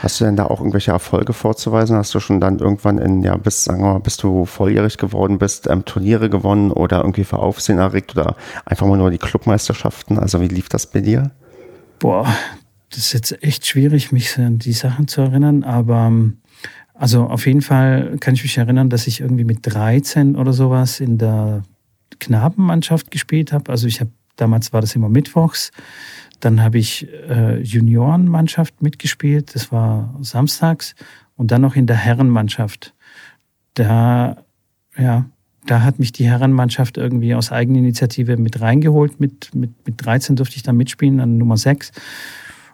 Hast 0.02 0.20
du 0.20 0.26
denn 0.26 0.36
da 0.36 0.46
auch 0.46 0.60
irgendwelche 0.60 0.92
Erfolge 0.92 1.34
vorzuweisen? 1.34 1.96
Hast 1.96 2.14
du 2.16 2.20
schon 2.20 2.42
dann 2.42 2.60
irgendwann 2.60 2.98
in, 2.98 3.24
ja, 3.24 3.38
bis, 3.38 3.64
sagen 3.64 3.84
wir 3.84 3.94
mal, 3.94 4.00
bis 4.00 4.18
du 4.18 4.46
volljährig 4.46 4.98
geworden 4.98 5.38
bist, 5.38 5.68
ähm, 5.68 5.86
Turniere 5.86 6.30
gewonnen 6.30 6.72
oder 6.72 6.98
irgendwie 7.02 7.24
für 7.24 7.40
Aufsehen 7.40 7.78
erregt 7.78 8.16
oder 8.16 8.36
einfach 8.66 8.88
mal 8.88 8.98
nur 8.98 9.12
die 9.12 9.18
Clubmeisterschaften? 9.18 10.18
Also 10.18 10.42
wie 10.42 10.48
lief 10.48 10.70
das 10.70 10.88
bei 10.88 11.02
dir? 11.02 11.32
Boah, 12.00 12.28
das 12.90 13.00
ist 13.00 13.14
jetzt 13.14 13.44
echt 13.44 13.66
schwierig, 13.66 14.12
mich 14.12 14.38
an 14.38 14.60
die 14.60 14.74
Sachen 14.74 15.08
zu 15.08 15.22
erinnern, 15.22 15.64
aber 15.64 16.08
ähm, 16.08 16.38
also 17.04 17.26
auf 17.26 17.48
jeden 17.48 17.62
Fall 17.62 18.16
kann 18.22 18.34
ich 18.34 18.44
mich 18.44 18.58
erinnern, 18.58 18.90
dass 18.90 19.08
ich 19.08 19.20
irgendwie 19.20 19.44
mit 19.44 19.60
13 19.64 20.38
oder 20.38 20.54
sowas 20.54 21.02
in 21.02 21.18
der 21.18 21.64
Knabenmannschaft 22.22 23.12
gespielt 23.12 23.52
habe. 23.52 23.70
Also 23.70 23.88
ich 23.88 24.00
habe 24.00 24.12
damals 24.38 24.72
war 24.72 24.80
das 24.80 24.96
immer 24.96 25.10
mittwochs. 25.10 25.72
Dann 26.40 26.64
habe 26.64 26.78
ich 26.78 27.10
äh, 27.28 27.60
Juniorenmannschaft 27.60 28.82
mitgespielt. 28.82 29.54
Das 29.54 29.70
war 29.70 30.18
samstags 30.22 30.96
und 31.36 31.52
dann 31.52 31.60
noch 31.60 31.76
in 31.76 31.88
der 31.88 31.98
Herrenmannschaft. 31.98 32.94
Da 33.74 34.38
ja, 34.98 35.26
da 35.66 35.82
hat 35.82 36.00
mich 36.00 36.14
die 36.14 36.30
Herrenmannschaft 36.30 36.98
irgendwie 36.98 37.36
aus 37.36 37.52
Eigeninitiative 37.52 38.38
mit 38.38 38.62
reingeholt. 38.62 39.20
Mit, 39.20 39.54
mit, 39.54 39.72
mit 39.86 40.06
13 40.06 40.38
durfte 40.38 40.56
ich 40.56 40.64
dann 40.64 40.78
mitspielen, 40.78 41.20
an 41.20 41.38
Nummer 41.38 41.58
6 41.58 41.92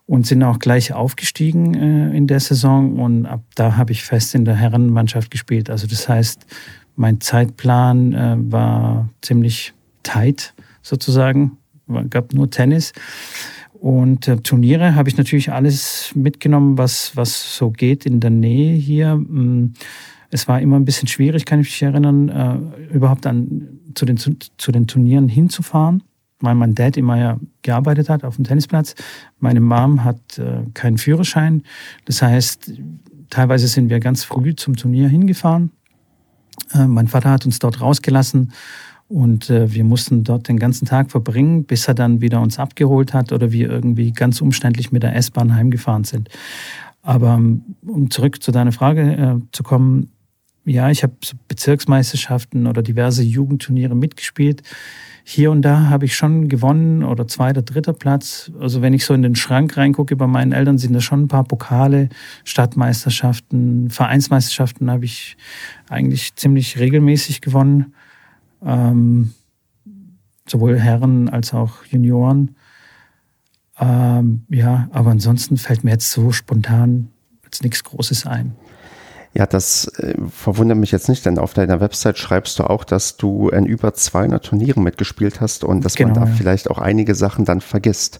und 0.09 0.25
sind 0.25 0.41
auch 0.41 0.57
gleich 0.57 0.91
aufgestiegen 0.91 1.75
äh, 1.75 2.17
in 2.17 2.25
der 2.25 2.39
Saison 2.39 2.97
und 2.97 3.27
ab 3.27 3.43
da 3.53 3.77
habe 3.77 3.91
ich 3.91 4.01
fest 4.01 4.33
in 4.33 4.43
der 4.43 4.55
Herrenmannschaft 4.55 5.29
gespielt. 5.29 5.69
Also 5.69 5.85
das 5.85 6.09
heißt, 6.09 6.47
mein 6.95 7.21
Zeitplan 7.21 8.13
äh, 8.13 8.35
war 8.39 9.09
ziemlich 9.21 9.71
tight 10.01 10.55
sozusagen, 10.81 11.59
es 11.87 12.09
gab 12.09 12.33
nur 12.33 12.49
Tennis. 12.49 12.91
Und 13.73 14.27
äh, 14.27 14.37
Turniere 14.37 14.95
habe 14.95 15.09
ich 15.09 15.17
natürlich 15.17 15.51
alles 15.51 16.11
mitgenommen, 16.15 16.79
was, 16.79 17.15
was 17.15 17.55
so 17.55 17.69
geht 17.69 18.07
in 18.07 18.19
der 18.19 18.31
Nähe 18.31 18.73
hier. 18.73 19.15
Mm, 19.15 19.75
es 20.31 20.47
war 20.47 20.59
immer 20.59 20.77
ein 20.77 20.85
bisschen 20.85 21.07
schwierig, 21.07 21.45
kann 21.45 21.61
ich 21.61 21.67
mich 21.67 21.83
erinnern, 21.83 22.29
äh, 22.29 22.95
überhaupt 22.95 23.27
an, 23.27 23.79
zu, 23.93 24.05
den, 24.05 24.17
zu, 24.17 24.31
zu 24.57 24.71
den 24.71 24.87
Turnieren 24.87 25.29
hinzufahren 25.29 26.01
weil 26.41 26.55
mein 26.55 26.75
Dad 26.75 26.97
immer 26.97 27.17
ja 27.17 27.37
gearbeitet 27.61 28.09
hat 28.09 28.23
auf 28.23 28.35
dem 28.35 28.45
Tennisplatz. 28.45 28.95
Meine 29.39 29.59
Mom 29.59 30.03
hat 30.03 30.37
äh, 30.37 30.63
keinen 30.73 30.97
Führerschein. 30.97 31.63
Das 32.05 32.21
heißt, 32.21 32.71
teilweise 33.29 33.67
sind 33.67 33.89
wir 33.89 33.99
ganz 33.99 34.23
früh 34.23 34.55
zum 34.55 34.75
Turnier 34.75 35.09
hingefahren. 35.09 35.71
Äh, 36.73 36.87
mein 36.87 37.07
Vater 37.07 37.31
hat 37.31 37.45
uns 37.45 37.59
dort 37.59 37.81
rausgelassen 37.81 38.53
und 39.07 39.49
äh, 39.49 39.73
wir 39.73 39.83
mussten 39.83 40.23
dort 40.23 40.47
den 40.47 40.59
ganzen 40.59 40.85
Tag 40.85 41.11
verbringen, 41.11 41.65
bis 41.65 41.87
er 41.87 41.95
dann 41.95 42.21
wieder 42.21 42.41
uns 42.41 42.59
abgeholt 42.59 43.13
hat 43.13 43.31
oder 43.31 43.51
wir 43.51 43.69
irgendwie 43.69 44.11
ganz 44.11 44.39
umständlich 44.39 44.91
mit 44.91 45.03
der 45.03 45.15
S-Bahn 45.15 45.55
heimgefahren 45.55 46.03
sind. 46.03 46.29
Aber 47.01 47.35
ähm, 47.35 47.75
um 47.85 48.11
zurück 48.11 48.43
zu 48.43 48.51
deiner 48.51 48.71
Frage 48.71 49.01
äh, 49.01 49.35
zu 49.51 49.63
kommen, 49.63 50.11
ja, 50.65 50.91
ich 50.91 51.01
habe 51.01 51.13
Bezirksmeisterschaften 51.47 52.67
oder 52.67 52.83
diverse 52.83 53.23
Jugendturniere 53.23 53.95
mitgespielt. 53.95 54.61
Hier 55.31 55.51
und 55.51 55.61
da 55.61 55.89
habe 55.89 56.05
ich 56.05 56.15
schon 56.15 56.49
gewonnen 56.49 57.03
oder 57.03 57.27
zweiter, 57.27 57.61
dritter 57.61 57.93
Platz. 57.93 58.51
Also 58.59 58.81
wenn 58.81 58.93
ich 58.93 59.05
so 59.05 59.13
in 59.13 59.21
den 59.21 59.35
Schrank 59.35 59.77
reingucke 59.77 60.15
bei 60.15 60.25
meinen 60.25 60.53
Eltern, 60.53 60.79
sind 60.79 60.93
da 60.93 61.01
schon 61.01 61.21
ein 61.21 61.27
paar 61.27 61.43
Pokale, 61.43 62.09
Stadtmeisterschaften, 62.45 63.91
Vereinsmeisterschaften 63.91 64.89
habe 64.89 65.05
ich 65.05 65.37
eigentlich 65.87 66.35
ziemlich 66.35 66.79
regelmäßig 66.79 67.41
gewonnen. 67.41 67.93
Ähm, 68.65 69.35
sowohl 70.47 70.79
Herren 70.79 71.29
als 71.29 71.53
auch 71.53 71.85
Junioren. 71.85 72.55
Ähm, 73.79 74.45
ja, 74.49 74.89
aber 74.91 75.11
ansonsten 75.11 75.57
fällt 75.57 75.83
mir 75.83 75.91
jetzt 75.91 76.09
so 76.09 76.31
spontan 76.31 77.09
jetzt 77.43 77.63
nichts 77.63 77.83
Großes 77.83 78.25
ein. 78.25 78.55
Ja, 79.33 79.45
das 79.45 79.87
äh, 79.99 80.15
verwundert 80.29 80.77
mich 80.77 80.91
jetzt 80.91 81.07
nicht, 81.07 81.25
denn 81.25 81.37
auf 81.37 81.53
deiner 81.53 81.79
Website 81.79 82.17
schreibst 82.17 82.57
du 82.59 82.63
auch, 82.63 82.83
dass 82.83 83.17
du 83.17 83.49
in 83.49 83.65
über 83.65 83.93
200 83.93 84.43
Turnieren 84.43 84.83
mitgespielt 84.83 85.39
hast 85.39 85.63
und 85.63 85.85
dass 85.85 85.95
genau, 85.95 86.13
man 86.13 86.23
da 86.23 86.29
ja. 86.29 86.35
vielleicht 86.35 86.69
auch 86.71 86.79
einige 86.79 87.13
Sachen 87.13 87.45
dann 87.45 87.61
vergisst. 87.61 88.19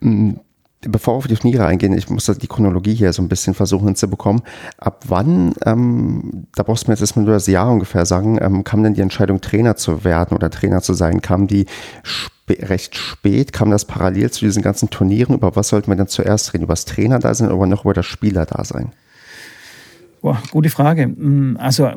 Hm, 0.00 0.40
bevor 0.88 1.14
wir 1.14 1.18
auf 1.18 1.26
die 1.26 1.34
Turniere 1.34 1.66
eingehen, 1.66 1.96
ich 1.96 2.10
muss 2.10 2.26
die 2.26 2.46
Chronologie 2.46 2.94
hier 2.94 3.12
so 3.12 3.22
ein 3.22 3.28
bisschen 3.28 3.54
versuchen 3.54 3.86
hinzubekommen. 3.86 4.42
Ab 4.76 5.04
wann, 5.08 5.54
ähm, 5.64 6.46
da 6.54 6.62
brauchst 6.62 6.84
du 6.84 6.90
mir 6.90 6.94
jetzt 6.94 7.00
erstmal 7.00 7.24
nur 7.24 7.34
das 7.34 7.46
Jahr 7.46 7.70
ungefähr 7.70 8.04
sagen, 8.04 8.38
ähm, 8.40 8.64
kam 8.64 8.82
denn 8.82 8.94
die 8.94 9.00
Entscheidung, 9.00 9.40
Trainer 9.40 9.76
zu 9.76 10.04
werden 10.04 10.36
oder 10.36 10.50
Trainer 10.50 10.82
zu 10.82 10.94
sein? 10.94 11.22
Kam 11.22 11.46
die 11.46 11.66
sp 12.04 12.34
recht 12.50 12.96
spät? 12.96 13.54
Kam 13.54 13.70
das 13.70 13.86
parallel 13.86 14.30
zu 14.30 14.44
diesen 14.44 14.62
ganzen 14.62 14.90
Turnieren? 14.90 15.34
Über 15.34 15.56
was 15.56 15.68
sollten 15.68 15.90
wir 15.90 15.96
denn 15.96 16.08
zuerst 16.08 16.52
reden? 16.52 16.64
Über 16.64 16.74
das 16.74 16.84
Trainer 16.84 17.18
da 17.18 17.32
sein 17.32 17.50
oder 17.50 17.66
noch 17.66 17.84
über 17.84 17.94
das 17.94 18.04
Spieler 18.04 18.44
da 18.44 18.64
sein? 18.64 18.92
Boah, 20.24 20.42
gute 20.50 20.70
Frage. 20.70 21.06
Mm, 21.06 21.58
also 21.58 21.92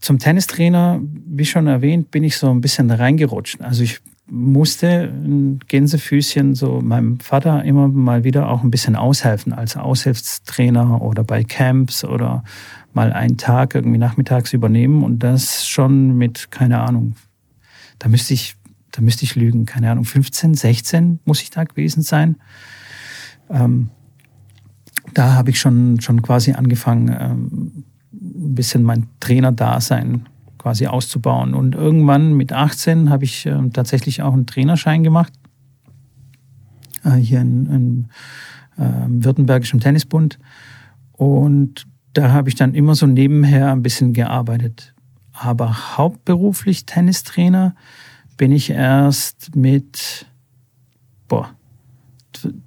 zum 0.00 0.18
Tennistrainer, 0.18 1.00
wie 1.00 1.44
schon 1.44 1.68
erwähnt, 1.68 2.10
bin 2.10 2.24
ich 2.24 2.36
so 2.36 2.50
ein 2.50 2.60
bisschen 2.60 2.90
reingerutscht. 2.90 3.60
Also 3.60 3.84
ich 3.84 4.00
musste 4.26 5.04
ein 5.04 5.60
Gänsefüßchen 5.68 6.56
so 6.56 6.80
meinem 6.80 7.20
Vater 7.20 7.62
immer 7.62 7.86
mal 7.86 8.24
wieder 8.24 8.48
auch 8.48 8.64
ein 8.64 8.72
bisschen 8.72 8.96
aushelfen 8.96 9.52
als 9.52 9.76
Aushilfstrainer 9.76 11.00
oder 11.00 11.22
bei 11.22 11.44
Camps 11.44 12.04
oder 12.04 12.42
mal 12.92 13.12
einen 13.12 13.36
Tag 13.36 13.76
irgendwie 13.76 13.98
nachmittags 13.98 14.52
übernehmen 14.52 15.04
und 15.04 15.20
das 15.20 15.64
schon 15.64 16.18
mit, 16.18 16.50
keine 16.50 16.80
Ahnung, 16.80 17.14
da 18.00 18.08
müsste 18.08 18.34
ich, 18.34 18.56
da 18.90 19.00
müsste 19.00 19.26
ich 19.26 19.36
lügen, 19.36 19.64
keine 19.64 19.92
Ahnung, 19.92 20.06
15, 20.06 20.54
16 20.54 21.20
muss 21.24 21.40
ich 21.40 21.50
da 21.50 21.62
gewesen 21.62 22.02
sein. 22.02 22.34
Ähm, 23.48 23.90
da 25.14 25.34
habe 25.34 25.50
ich 25.50 25.60
schon, 25.60 26.00
schon 26.00 26.22
quasi 26.22 26.52
angefangen, 26.52 27.08
ähm, 27.08 27.84
ein 28.12 28.54
bisschen 28.54 28.82
mein 28.82 29.06
Trainerdasein 29.20 30.26
quasi 30.58 30.86
auszubauen. 30.86 31.54
Und 31.54 31.74
irgendwann 31.74 32.34
mit 32.34 32.52
18 32.52 33.10
habe 33.10 33.24
ich 33.24 33.46
äh, 33.46 33.68
tatsächlich 33.72 34.22
auch 34.22 34.32
einen 34.32 34.46
Trainerschein 34.46 35.04
gemacht. 35.04 35.32
Äh, 37.04 37.12
hier 37.12 37.40
in, 37.40 37.66
in 37.66 38.08
äh, 38.82 39.06
Württembergischen 39.08 39.80
Tennisbund. 39.80 40.38
Und 41.12 41.86
da 42.12 42.32
habe 42.32 42.48
ich 42.48 42.54
dann 42.54 42.74
immer 42.74 42.94
so 42.94 43.06
nebenher 43.06 43.72
ein 43.72 43.82
bisschen 43.82 44.12
gearbeitet. 44.12 44.94
Aber 45.32 45.96
hauptberuflich 45.96 46.86
Tennistrainer 46.86 47.74
bin 48.36 48.52
ich 48.52 48.70
erst 48.70 49.54
mit 49.54 50.26
boah, 51.28 51.50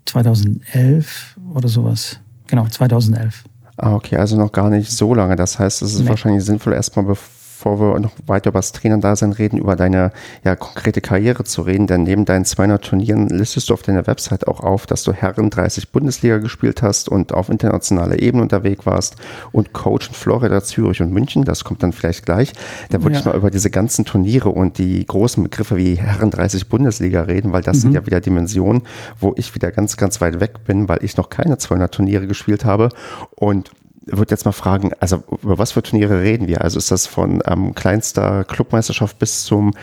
2011 0.06 1.38
oder 1.54 1.68
sowas 1.68 2.20
Genau, 2.48 2.66
2011. 2.68 3.44
Ah, 3.78 3.94
okay, 3.94 4.18
also 4.18 4.38
noch 4.38 4.52
gar 4.52 4.70
nicht 4.70 4.92
so 4.92 5.14
lange. 5.14 5.36
Das 5.36 5.60
heißt, 5.60 5.82
es 5.82 5.94
ist 5.94 6.00
nee. 6.02 6.10
wahrscheinlich 6.10 6.44
sinnvoll, 6.44 6.74
erstmal 6.74 7.06
bevor 7.06 7.37
wir 7.76 8.00
noch 8.00 8.12
weiter 8.26 8.50
über 8.50 8.60
das 8.60 8.72
Trainerdasein 8.72 9.32
reden, 9.32 9.58
über 9.58 9.76
deine 9.76 10.12
ja, 10.44 10.56
konkrete 10.56 11.02
Karriere 11.02 11.44
zu 11.44 11.62
reden. 11.62 11.88
Denn 11.88 12.04
neben 12.04 12.26
deinen 12.26 12.46
200 12.46 12.84
Turnieren 12.84 13.28
listest 13.28 13.70
du 13.70 13.74
auf 13.74 13.82
deiner 13.82 14.08
Website 14.08 14.48
auch 14.48 14.62
auf, 14.62 14.86
dass 14.86 15.04
du 15.04 15.14
Herren 15.14 15.50
30 15.50 15.92
Bundesliga 15.92 16.38
gespielt 16.38 16.82
hast 16.82 17.10
und 17.10 17.34
auf 17.34 17.50
internationaler 17.50 18.20
Ebene 18.22 18.44
unterwegs 18.44 18.86
warst 18.86 19.16
und 19.52 19.74
Coach 19.74 20.10
in 20.10 20.14
Florida, 20.14 20.64
Zürich 20.64 21.02
und 21.02 21.12
München. 21.12 21.44
Das 21.44 21.64
kommt 21.64 21.84
dann 21.84 21.94
vielleicht 21.94 22.26
gleich. 22.26 22.54
Da 22.90 23.04
würde 23.04 23.16
ja. 23.16 23.20
ich 23.20 23.26
mal 23.26 23.36
über 23.36 23.52
diese 23.52 23.70
ganzen 23.70 24.06
Turniere 24.06 24.50
und 24.50 24.78
die 24.78 25.06
großen 25.06 25.44
Begriffe 25.44 25.78
wie 25.78 25.96
Herren 25.96 26.32
30 26.32 26.70
Bundesliga 26.70 27.22
reden, 27.24 27.52
weil 27.54 27.62
das 27.62 27.78
mhm. 27.78 27.82
sind 27.82 27.92
ja 27.94 28.06
wieder 28.06 28.22
Dimensionen, 28.22 28.84
wo 29.20 29.34
ich 29.38 29.54
wieder 29.56 29.72
ganz, 29.72 29.98
ganz 29.98 30.22
weit 30.22 30.40
weg 30.40 30.66
bin, 30.66 30.88
weil 30.88 31.04
ich 31.04 31.18
noch 31.18 31.30
keine 31.30 31.58
200 31.58 31.94
Turniere 31.94 32.28
gespielt 32.28 32.66
habe 32.66 32.90
und 33.36 33.72
würde 34.12 34.32
jetzt 34.32 34.46
mal 34.46 34.52
fragen, 34.52 34.92
also 35.00 35.24
über 35.44 35.58
was 35.58 35.74
für 35.74 35.84
Turniere 35.84 36.22
reden 36.22 36.48
wir? 36.48 36.62
Also 36.62 36.78
ist 36.78 36.92
das 36.92 37.08
von 37.08 37.42
ähm, 37.46 37.74
kleinster 37.76 38.44
Clubmeisterschaft 38.44 39.20
bis 39.20 39.44
zum 39.44 39.74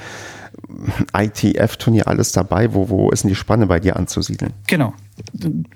ITF-Turnier 1.16 2.06
alles 2.06 2.32
dabei? 2.32 2.74
Wo, 2.74 2.88
wo 2.88 3.10
ist 3.10 3.24
denn 3.24 3.28
die 3.28 3.34
Spanne 3.34 3.66
bei 3.66 3.80
dir 3.80 3.96
anzusiedeln? 3.96 4.52
Genau, 4.66 4.94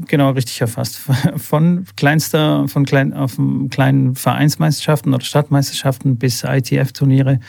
genau 0.06 0.30
richtig 0.30 0.60
erfasst. 0.60 1.00
Von 1.36 1.84
kleinster, 1.96 2.68
von 2.68 2.84
klein, 2.84 3.12
auf 3.12 3.38
kleinen 3.70 4.14
Vereinsmeisterschaften 4.14 5.14
oder 5.14 5.24
Stadtmeisterschaften 5.24 6.16
bis 6.16 6.44
ITF-Turniere 6.44 7.40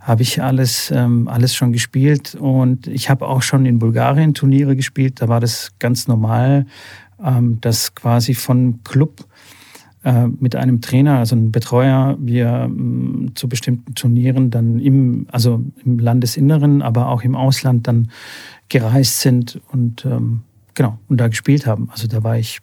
habe 0.00 0.22
ich 0.22 0.42
alles, 0.42 0.90
ähm, 0.90 1.28
alles 1.28 1.54
schon 1.54 1.72
gespielt 1.72 2.34
und 2.34 2.86
ich 2.86 3.10
habe 3.10 3.26
auch 3.26 3.42
schon 3.42 3.66
in 3.66 3.78
Bulgarien 3.78 4.32
Turniere 4.32 4.74
gespielt. 4.74 5.20
Da 5.20 5.28
war 5.28 5.38
das 5.38 5.72
ganz 5.78 6.08
normal, 6.08 6.64
ähm, 7.22 7.60
dass 7.60 7.94
quasi 7.94 8.34
von 8.34 8.82
Club 8.84 9.26
mit 10.38 10.54
einem 10.54 10.80
Trainer, 10.80 11.18
also 11.18 11.34
einem 11.34 11.50
Betreuer, 11.50 12.16
wir 12.20 12.68
mm, 12.68 13.32
zu 13.34 13.48
bestimmten 13.48 13.94
Turnieren 13.94 14.50
dann 14.50 14.78
im, 14.78 15.26
also 15.30 15.62
im 15.84 15.98
Landesinneren, 15.98 16.82
aber 16.82 17.08
auch 17.08 17.22
im 17.22 17.34
Ausland 17.34 17.86
dann 17.86 18.10
gereist 18.68 19.20
sind 19.20 19.60
und 19.72 20.04
ähm, 20.04 20.42
genau, 20.74 20.98
und 21.08 21.20
da 21.20 21.28
gespielt 21.28 21.66
haben. 21.66 21.88
Also 21.90 22.06
da 22.06 22.22
war 22.22 22.38
ich 22.38 22.60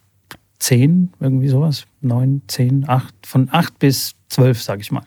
zehn, 0.60 1.12
irgendwie 1.20 1.50
sowas, 1.50 1.86
neun, 2.02 2.42
zehn, 2.48 2.88
acht, 2.88 3.14
von 3.26 3.50
acht 3.52 3.78
bis 3.80 4.16
zwölf, 4.30 4.62
sage 4.62 4.82
ich 4.82 4.92
mal. 4.92 5.04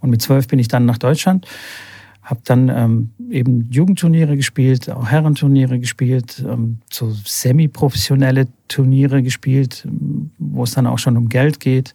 Und 0.00 0.10
mit 0.10 0.22
zwölf 0.22 0.46
bin 0.48 0.58
ich 0.58 0.68
dann 0.68 0.84
nach 0.84 0.98
Deutschland 0.98 1.46
habe 2.30 2.40
dann 2.44 2.68
ähm, 2.68 3.10
eben 3.28 3.68
Jugendturniere 3.70 4.36
gespielt, 4.36 4.88
auch 4.88 5.08
Herrenturniere 5.08 5.80
gespielt, 5.80 6.42
ähm, 6.46 6.78
so 6.90 7.10
semi-professionelle 7.10 8.46
Turniere 8.68 9.22
gespielt, 9.22 9.86
wo 10.38 10.62
es 10.62 10.72
dann 10.72 10.86
auch 10.86 10.98
schon 10.98 11.16
um 11.16 11.28
Geld 11.28 11.58
geht. 11.58 11.92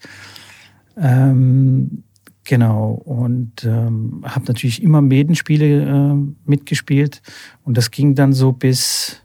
Ähm, 0.98 2.04
genau, 2.43 2.91
und 2.91 3.63
ähm, 3.63 4.24
habe 4.26 4.45
natürlich 4.48 4.84
immer 4.84 5.02
Medenspiele 5.02 5.84
äh, 5.84 6.15
mitgespielt. 6.45 7.21
Und 7.63 7.78
das 7.78 7.89
ging 7.89 8.13
dann 8.13 8.34
so 8.34 8.52
bis 8.52 9.21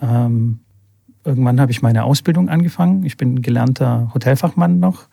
ähm, 0.00 0.60
irgendwann 1.24 1.60
habe 1.60 1.72
ich 1.72 1.82
meine 1.82 2.04
Ausbildung 2.04 2.48
angefangen. 2.48 3.04
Ich 3.04 3.16
bin 3.16 3.42
gelernter 3.42 4.10
Hotelfachmann 4.14 4.78
noch. 4.78 5.08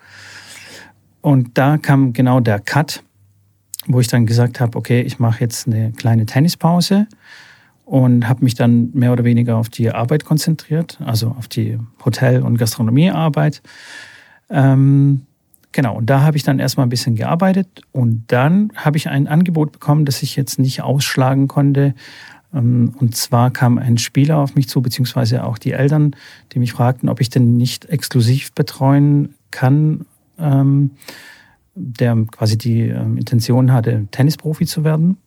Und 1.21 1.57
da 1.57 1.77
kam 1.77 2.13
genau 2.13 2.39
der 2.39 2.59
Cut 2.59 3.03
wo 3.87 3.99
ich 3.99 4.07
dann 4.07 4.25
gesagt 4.25 4.59
habe, 4.59 4.77
okay, 4.77 5.01
ich 5.01 5.19
mache 5.19 5.41
jetzt 5.41 5.67
eine 5.67 5.91
kleine 5.91 6.25
Tennispause 6.25 7.07
und 7.85 8.27
habe 8.27 8.43
mich 8.43 8.53
dann 8.53 8.89
mehr 8.93 9.13
oder 9.13 9.23
weniger 9.23 9.55
auf 9.55 9.69
die 9.69 9.89
Arbeit 9.91 10.25
konzentriert, 10.25 10.99
also 11.03 11.29
auf 11.37 11.47
die 11.47 11.79
Hotel- 12.03 12.41
und 12.43 12.57
Gastronomiearbeit. 12.57 13.61
Ähm, 14.49 15.21
genau, 15.71 15.95
und 15.95 16.09
da 16.09 16.21
habe 16.21 16.35
ich 16.35 16.43
dann 16.43 16.59
erstmal 16.59 16.85
ein 16.85 16.89
bisschen 16.89 17.15
gearbeitet 17.15 17.81
und 17.93 18.25
dann 18.27 18.71
habe 18.75 18.97
ich 18.97 19.07
ein 19.07 19.27
Angebot 19.27 19.71
bekommen, 19.71 20.03
das 20.05 20.21
ich 20.21 20.35
jetzt 20.35 20.59
nicht 20.59 20.81
ausschlagen 20.81 21.47
konnte. 21.47 21.95
Ähm, 22.53 22.93
und 22.99 23.15
zwar 23.15 23.51
kam 23.51 23.77
ein 23.77 23.97
Spieler 23.97 24.39
auf 24.39 24.55
mich 24.55 24.67
zu, 24.67 24.81
beziehungsweise 24.81 25.45
auch 25.45 25.57
die 25.57 25.71
Eltern, 25.71 26.15
die 26.51 26.59
mich 26.59 26.73
fragten, 26.73 27.07
ob 27.07 27.21
ich 27.21 27.29
denn 27.29 27.55
nicht 27.55 27.85
exklusiv 27.85 28.51
betreuen 28.51 29.35
kann. 29.51 30.05
Ähm, 30.37 30.91
der 31.77 32.15
quasi 32.31 32.57
die 32.57 32.81
ähm, 32.81 33.17
Intention 33.17 33.71
hatte, 33.71 34.07
Tennisprofi 34.11 34.65
zu 34.65 34.83
werden. 34.83 35.17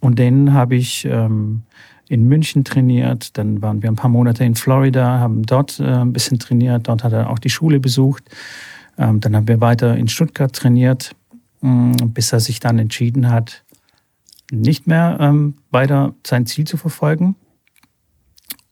Und 0.00 0.18
den 0.18 0.52
habe 0.52 0.76
ich 0.76 1.06
ähm, 1.06 1.62
in 2.08 2.28
München 2.28 2.64
trainiert. 2.64 3.36
Dann 3.38 3.62
waren 3.62 3.82
wir 3.82 3.90
ein 3.90 3.96
paar 3.96 4.10
Monate 4.10 4.44
in 4.44 4.54
Florida, 4.54 5.18
haben 5.18 5.44
dort 5.44 5.80
äh, 5.80 5.84
ein 5.84 6.12
bisschen 6.12 6.38
trainiert. 6.38 6.88
Dort 6.88 7.04
hat 7.04 7.12
er 7.12 7.30
auch 7.30 7.38
die 7.38 7.50
Schule 7.50 7.80
besucht. 7.80 8.24
Ähm, 8.98 9.20
dann 9.20 9.34
haben 9.34 9.48
wir 9.48 9.60
weiter 9.60 9.96
in 9.96 10.08
Stuttgart 10.08 10.52
trainiert, 10.52 11.16
ähm, 11.62 11.92
bis 12.12 12.32
er 12.32 12.40
sich 12.40 12.60
dann 12.60 12.78
entschieden 12.78 13.30
hat, 13.30 13.64
nicht 14.52 14.86
mehr 14.86 15.16
ähm, 15.20 15.54
weiter 15.70 16.14
sein 16.24 16.46
Ziel 16.46 16.66
zu 16.66 16.76
verfolgen. 16.76 17.36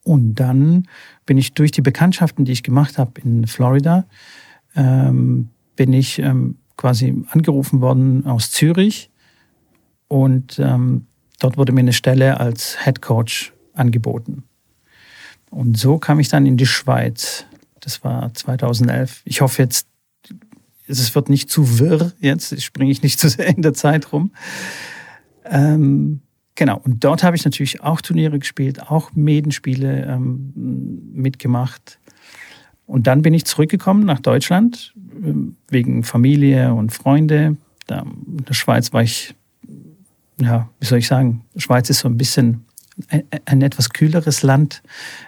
Und 0.04 0.34
dann 0.34 0.88
bin 1.26 1.38
ich 1.38 1.54
durch 1.54 1.70
die 1.70 1.80
Bekanntschaften, 1.80 2.44
die 2.44 2.52
ich 2.52 2.62
gemacht 2.62 2.98
habe 2.98 3.20
in 3.22 3.46
Florida, 3.46 4.04
ähm, 4.74 5.48
bin 5.76 5.92
ich 5.92 6.18
ähm, 6.18 6.56
quasi 6.76 7.24
angerufen 7.30 7.80
worden 7.80 8.26
aus 8.26 8.50
Zürich 8.50 9.10
und 10.08 10.58
ähm, 10.58 11.06
dort 11.40 11.56
wurde 11.56 11.72
mir 11.72 11.80
eine 11.80 11.92
Stelle 11.92 12.40
als 12.40 12.78
Head 12.84 13.02
Coach 13.02 13.52
angeboten. 13.74 14.44
Und 15.50 15.78
so 15.78 15.98
kam 15.98 16.18
ich 16.20 16.28
dann 16.28 16.46
in 16.46 16.56
die 16.56 16.66
Schweiz. 16.66 17.44
Das 17.80 18.04
war 18.04 18.32
2011. 18.32 19.22
Ich 19.24 19.40
hoffe 19.40 19.62
jetzt, 19.62 19.86
es 20.86 21.14
wird 21.14 21.28
nicht 21.28 21.50
zu 21.50 21.78
wirr 21.78 22.12
jetzt, 22.20 22.60
springe 22.62 22.90
ich 22.90 23.02
nicht 23.02 23.20
zu 23.20 23.28
sehr 23.28 23.48
in 23.48 23.62
der 23.62 23.74
Zeit 23.74 24.12
rum. 24.12 24.32
Ähm, 25.44 26.22
Genau, 26.54 26.78
und 26.84 27.02
dort 27.02 27.22
habe 27.22 27.34
ich 27.34 27.44
natürlich 27.44 27.82
auch 27.82 28.00
Turniere 28.02 28.38
gespielt, 28.38 28.90
auch 28.90 29.12
Medenspiele 29.14 30.04
ähm, 30.04 30.52
mitgemacht. 31.14 31.98
Und 32.86 33.06
dann 33.06 33.22
bin 33.22 33.32
ich 33.32 33.46
zurückgekommen 33.46 34.04
nach 34.04 34.20
Deutschland 34.20 34.92
wegen 35.68 36.04
Familie 36.04 36.74
und 36.74 36.92
Freunde. 36.92 37.56
Da, 37.86 38.00
in 38.00 38.44
der 38.44 38.54
Schweiz 38.54 38.92
war 38.92 39.02
ich, 39.02 39.34
ja, 40.40 40.68
wie 40.80 40.86
soll 40.86 40.98
ich 40.98 41.06
sagen, 41.06 41.42
Schweiz 41.56 41.90
ist 41.90 42.00
so 42.00 42.08
ein 42.08 42.16
bisschen 42.16 42.64
ein, 43.08 43.22
ein 43.44 43.62
etwas 43.62 43.90
kühleres 43.90 44.42
Land, 44.42 44.82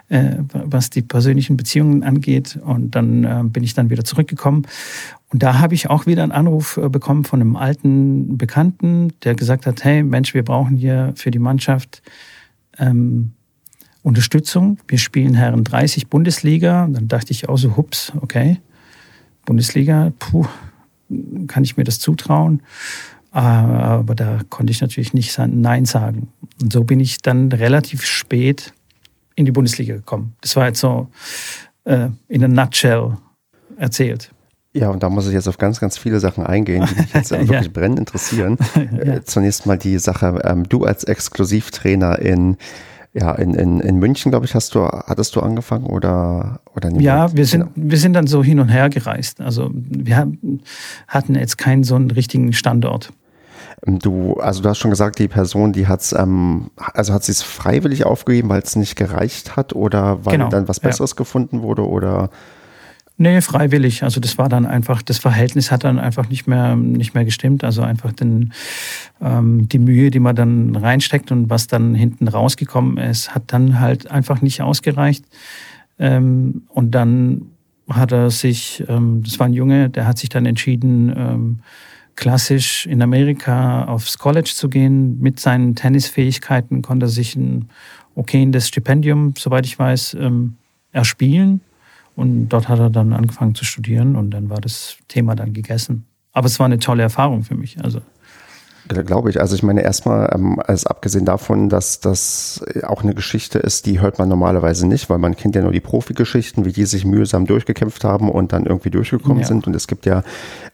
äh, 0.09 0.37
was 0.51 0.91
die 0.91 1.03
persönlichen 1.03 1.57
Beziehungen 1.57 2.03
angeht. 2.03 2.59
Und 2.63 2.95
dann 2.95 3.25
äh, 3.25 3.43
bin 3.45 3.65
ich 3.65 3.75
dann 3.75 3.91
wieder 3.91 4.05
zurückgekommen. 4.05 4.67
Und 5.33 5.43
da 5.43 5.59
habe 5.59 5.75
ich 5.75 5.91
auch 5.91 6.07
wieder 6.07 6.23
einen 6.23 6.33
Anruf 6.33 6.77
äh, 6.77 6.89
bekommen 6.89 7.25
von 7.25 7.41
einem 7.41 7.57
alten 7.57 8.37
Bekannten, 8.37 9.13
der 9.25 9.35
gesagt 9.35 9.67
hat, 9.67 9.83
hey 9.85 10.03
Mensch, 10.03 10.35
wir 10.35 10.45
brauchen 10.45 10.77
hier 10.77 11.13
für 11.17 11.31
die 11.31 11.39
Mannschaft 11.39 12.03
ähm, 12.79 13.33
Unterstützung. 14.03 14.79
Wir 14.87 14.99
spielen 14.99 15.35
Herren 15.35 15.65
30 15.65 16.09
Bundesliga. 16.09 16.85
Und 16.85 16.95
dann 16.95 17.09
dachte 17.09 17.33
ich 17.33 17.49
auch 17.49 17.57
so, 17.57 17.77
hups, 17.77 18.13
okay, 18.21 18.59
Bundesliga, 19.45 20.13
puh, 20.19 20.47
kann 21.47 21.65
ich 21.65 21.77
mir 21.77 21.85
das 21.85 22.01
zutrauen? 22.01 22.63
Aber 23.31 24.15
da 24.15 24.41
konnte 24.49 24.71
ich 24.71 24.81
natürlich 24.81 25.13
nicht 25.13 25.37
Nein 25.39 25.87
sagen. 25.87 26.29
Und 26.63 26.73
so 26.73 26.85
bin 26.85 27.01
ich 27.01 27.19
dann 27.19 27.51
relativ 27.51 28.05
spät 28.05 28.73
in 29.35 29.45
die 29.45 29.51
Bundesliga 29.51 29.95
gekommen. 29.97 30.37
Das 30.41 30.55
war 30.55 30.67
jetzt 30.67 30.79
so 30.79 31.09
äh, 31.85 32.11
in 32.29 32.45
a 32.45 32.49
nutshell 32.49 33.17
erzählt. 33.77 34.31
Ja, 34.73 34.91
und 34.91 35.03
da 35.03 35.09
muss 35.09 35.27
ich 35.29 35.33
jetzt 35.33 35.49
auf 35.49 35.59
ganz, 35.59 35.79
ganz 35.79 35.99
viele 35.99 36.19
Sachen 36.19 36.45
eingehen, 36.45 36.85
die 36.89 37.01
mich 37.01 37.15
jetzt 37.15 37.31
ja. 37.33 37.41
wirklich 37.47 37.73
brennend 37.73 38.01
interessieren. 38.01 38.57
ja. 38.75 39.15
Äh, 39.15 39.25
zunächst 39.25 39.67
mal 39.67 39.79
die 39.79 39.99
Sache, 39.99 40.41
ähm, 40.45 40.69
du 40.69 40.85
als 40.85 41.05
Exklusivtrainer 41.05 42.19
in 42.19 42.57
ja, 43.15 43.33
in, 43.33 43.55
in, 43.55 43.79
in 43.79 43.99
München, 43.99 44.33
glaube 44.33 44.45
ich, 44.45 44.55
hast 44.57 44.75
du, 44.75 44.87
hattest 44.87 45.37
du 45.37 45.41
angefangen 45.41 45.87
oder, 45.87 46.61
oder 46.75 46.91
nicht? 46.91 47.03
Ja, 47.03 47.33
wir 47.33 47.47
sind, 47.47 47.67
wir 47.77 47.97
sind 47.97 48.13
dann 48.15 48.27
so 48.27 48.43
hin 48.43 48.59
und 48.59 48.69
her 48.69 48.91
gereist. 48.91 49.41
Also 49.41 49.71
wir 49.73 50.27
hatten 51.07 51.35
jetzt 51.37 51.57
keinen 51.57 51.85
so 51.85 51.95
einen 51.95 52.11
richtigen 52.11 52.53
Standort. 52.53 53.13
Ähm, 53.87 54.01
du, 54.01 54.35
also 54.35 54.63
du 54.63 54.69
hast 54.69 54.79
schon 54.79 54.91
gesagt, 54.91 55.21
die 55.21 55.29
Person, 55.29 55.73
die 55.73 55.87
hat's, 55.87 56.13
ähm, 56.13 56.71
also 56.77 57.13
hat 57.13 57.23
sie 57.23 57.33
es 57.33 57.43
freiwillig 57.43 58.05
aufgegeben, 58.05 58.49
weil 58.49 58.63
es 58.63 58.75
nicht 58.75 58.97
gereicht 58.97 59.55
hat 59.55 59.75
oder 59.75 60.25
weil 60.25 60.33
genau, 60.33 60.49
dann 60.49 60.67
was 60.67 60.81
Besseres 60.81 61.13
ja. 61.13 61.17
gefunden 61.17 61.63
wurde 61.63 61.89
oder? 61.89 62.31
Nee, 63.17 63.41
freiwillig. 63.41 64.03
Also 64.03 64.21
das 64.21 64.39
war 64.39 64.49
dann 64.49 64.67
einfach, 64.67 65.01
das 65.01 65.19
Verhältnis 65.19 65.71
hat 65.71 65.85
dann 65.85 66.01
einfach 66.01 66.29
nicht 66.29 66.49
mehr, 66.49 66.75
nicht 66.75 67.15
mehr 67.15 67.25
gestimmt. 67.25 67.63
Also 67.63 67.83
einfach 67.83 68.13
den, 68.13 68.53
ähm, 69.21 69.69
die 69.69 69.79
Mühe, 69.79 70.11
die 70.11 70.19
man 70.19 70.35
dann 70.35 70.75
reinsteckt 70.75 71.31
und 71.31 71.49
was 71.49 71.69
dann 71.69 71.95
hinten 71.95 72.27
rausgekommen 72.27 72.99
ist, 72.99 73.33
hat 73.33 73.45
dann 73.49 73.79
halt 73.79 74.11
einfach 74.11 74.43
nicht 74.43 74.63
ausgereicht. 74.63 75.25
Ähm, 75.99 76.63
und 76.69 76.91
dann 76.91 77.51
hat 77.89 78.11
er 78.11 78.31
sich, 78.31 78.83
ähm, 78.89 79.23
das 79.25 79.39
war 79.39 79.47
ein 79.47 79.53
Junge, 79.53 79.91
der 79.91 80.09
hat 80.09 80.19
sich 80.19 80.29
dann 80.29 80.45
entschieden, 80.45 81.15
ähm, 81.17 81.59
klassisch 82.17 82.87
in 82.87 83.01
Amerika 83.01 83.85
aufs 83.85 84.19
College 84.19 84.51
zu 84.53 84.69
gehen. 84.69 85.21
Mit 85.21 85.39
seinen 85.39 85.77
Tennisfähigkeiten 85.77 86.83
konnte 86.83 87.07
er 87.07 87.11
sich 87.11 87.37
ein 87.37 87.69
okayes 88.17 88.67
Stipendium, 88.67 89.35
soweit 89.39 89.67
ich 89.67 89.79
weiß, 89.79 90.17
ähm, 90.19 90.57
erspielen. 90.91 91.61
Und 92.17 92.49
dort 92.49 92.69
hat 92.69 92.79
er 92.79 92.91
dann 92.91 93.13
angefangen 93.13 93.55
zu 93.55 93.65
studieren 93.65 94.17
und 94.17 94.31
dann 94.31 94.49
war 94.51 94.61
das 94.61 94.97
Thema 95.09 95.35
dann 95.35 95.53
gegessen. 95.53 96.07
Aber 96.33 96.47
es 96.47 96.59
war 96.59 96.67
eine 96.67 96.79
tolle 96.79 97.03
Erfahrung 97.03 97.43
für 97.43 97.55
mich. 97.55 97.83
Also 97.83 98.01
Glaube 98.87 99.31
ich. 99.31 99.41
Also 99.41 99.57
ich 99.57 99.63
meine 99.63 99.83
erstmal, 99.83 100.31
ähm, 100.35 100.61
also 100.63 100.89
abgesehen 100.89 101.25
davon, 101.25 101.71
dass 101.71 102.01
das 102.01 102.63
auch 102.83 103.03
eine 103.03 103.15
Geschichte 103.15 103.59
ist, 103.59 103.87
die 103.87 104.01
hört 104.01 104.19
man 104.19 104.29
normalerweise 104.29 104.87
nicht, 104.87 105.09
weil 105.09 105.17
man 105.17 105.37
kennt 105.37 105.57
ja 105.57 105.63
nur 105.63 105.73
die 105.73 105.81
Profi-Geschichten, 105.81 106.67
wie 106.67 106.73
die 106.73 106.85
sich 106.85 107.07
mühsam 107.07 107.47
durchgekämpft 107.47 108.05
haben 108.05 108.29
und 108.29 108.53
dann 108.53 108.67
irgendwie 108.67 108.91
durchgekommen 108.91 109.41
ja. 109.41 109.47
sind. 109.47 109.67
Und 109.67 109.75
es 109.75 109.87
gibt 109.87 110.05
ja 110.05 110.23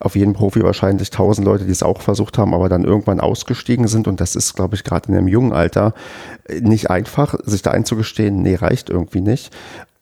auf 0.01 0.17
jeden 0.17 0.33
Profi 0.33 0.65
wahrscheinlich 0.65 1.11
tausend 1.11 1.47
Leute, 1.47 1.67
die 1.67 1.71
es 1.71 1.85
auch 1.85 2.01
versucht 2.01 2.37
haben, 2.37 2.53
aber 2.53 2.69
dann 2.69 2.85
irgendwann 2.85 3.21
ausgestiegen 3.21 3.87
sind. 3.87 4.09
Und 4.09 4.21
das 4.21 4.35
ist, 4.35 4.55
glaube 4.55 4.75
ich, 4.75 4.83
gerade 4.83 5.09
in 5.09 5.17
einem 5.17 5.29
jungen 5.29 5.53
Alter 5.53 5.95
nicht 6.61 6.91
einfach, 6.91 7.37
sich 7.45 7.63
da 7.63 7.71
einzugestehen, 7.71 8.43
nee, 8.43 8.57
reicht 8.57 8.91
irgendwie 8.91 9.21
nicht. 9.21 9.55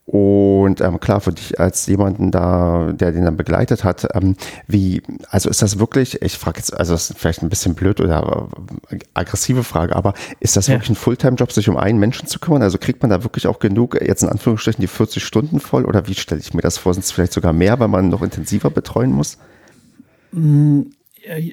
Und 0.09 0.81
ähm, 0.81 1.01
klar, 1.01 1.21
für 1.21 1.35
dich 1.35 1.61
als 1.61 1.87
jemanden 1.87 2.31
da, 2.31 2.93
der 2.95 3.13
den 3.13 3.27
dann 3.27 3.37
begleitet 3.37 3.85
hat, 3.85 4.09
ähm, 4.15 4.37
wie, 4.67 5.03
also 5.29 5.51
ist 5.51 5.61
das 5.61 5.79
wirklich, 5.79 6.23
ich 6.23 6.39
frage 6.39 6.57
jetzt, 6.57 6.75
also 6.75 6.95
das 6.95 7.11
ist 7.11 7.19
vielleicht 7.19 7.43
ein 7.43 7.51
bisschen 7.51 7.75
blöd 7.75 8.01
oder 8.01 8.49
äh, 8.89 9.01
aggressive 9.13 9.65
Frage, 9.65 9.95
aber 9.95 10.15
ist 10.41 10.57
das 10.57 10.67
ja. 10.67 10.75
wirklich 10.75 10.89
ein 10.89 10.95
Fulltime-Job, 10.95 11.53
sich 11.53 11.69
um 11.69 11.77
einen 11.77 11.99
Menschen 11.99 12.27
zu 12.27 12.39
kümmern? 12.39 12.63
Also 12.63 12.79
kriegt 12.79 13.03
man 13.03 13.11
da 13.11 13.23
wirklich 13.23 13.47
auch 13.47 13.59
genug, 13.59 14.01
jetzt 14.01 14.23
in 14.23 14.31
Anführungsstrichen, 14.31 14.81
die 14.81 14.87
40 14.87 15.23
Stunden 15.23 15.61
voll 15.61 15.85
oder 15.85 16.09
wie 16.09 16.15
stelle 16.15 16.41
ich 16.41 16.55
mir 16.55 16.63
das 16.63 16.79
vor? 16.79 16.95
Sind 16.95 17.05
es 17.05 17.13
vielleicht 17.13 17.35
sogar 17.35 17.53
mehr, 17.53 17.79
weil 17.79 17.89
man 17.89 18.09
noch 18.09 18.23
intensiver 18.23 18.71
betreuen 18.71 19.13
muss? 19.13 19.37
Mm, 20.33 20.85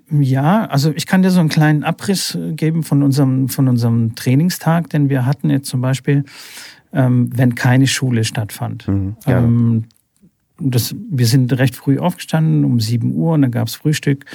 ja, 0.09 0.65
also 0.67 0.93
ich 0.95 1.07
kann 1.07 1.23
dir 1.23 1.31
so 1.31 1.41
einen 1.41 1.49
kleinen 1.49 1.83
Abriss 1.83 2.37
geben 2.51 2.83
von 2.83 3.03
unserem, 3.03 3.49
von 3.49 3.67
unserem 3.67 4.15
Trainingstag, 4.15 4.89
denn 4.91 5.09
wir 5.09 5.25
hatten 5.25 5.49
jetzt 5.49 5.67
zum 5.67 5.81
Beispiel 5.81 6.23
ähm, 6.95 7.29
wenn 7.35 7.53
keine 7.53 7.85
Schule 7.85 8.23
stattfand. 8.23 8.87
Mhm, 8.87 9.15
ähm, 9.27 9.83
das, 10.57 10.95
wir 11.11 11.27
sind 11.27 11.51
recht 11.57 11.75
früh 11.75 11.99
aufgestanden, 11.99 12.63
um 12.63 12.79
7 12.79 13.13
Uhr, 13.13 13.33
und 13.33 13.41
dann 13.43 13.51
gab 13.51 13.67
es 13.67 13.75
Frühstück. 13.75 14.25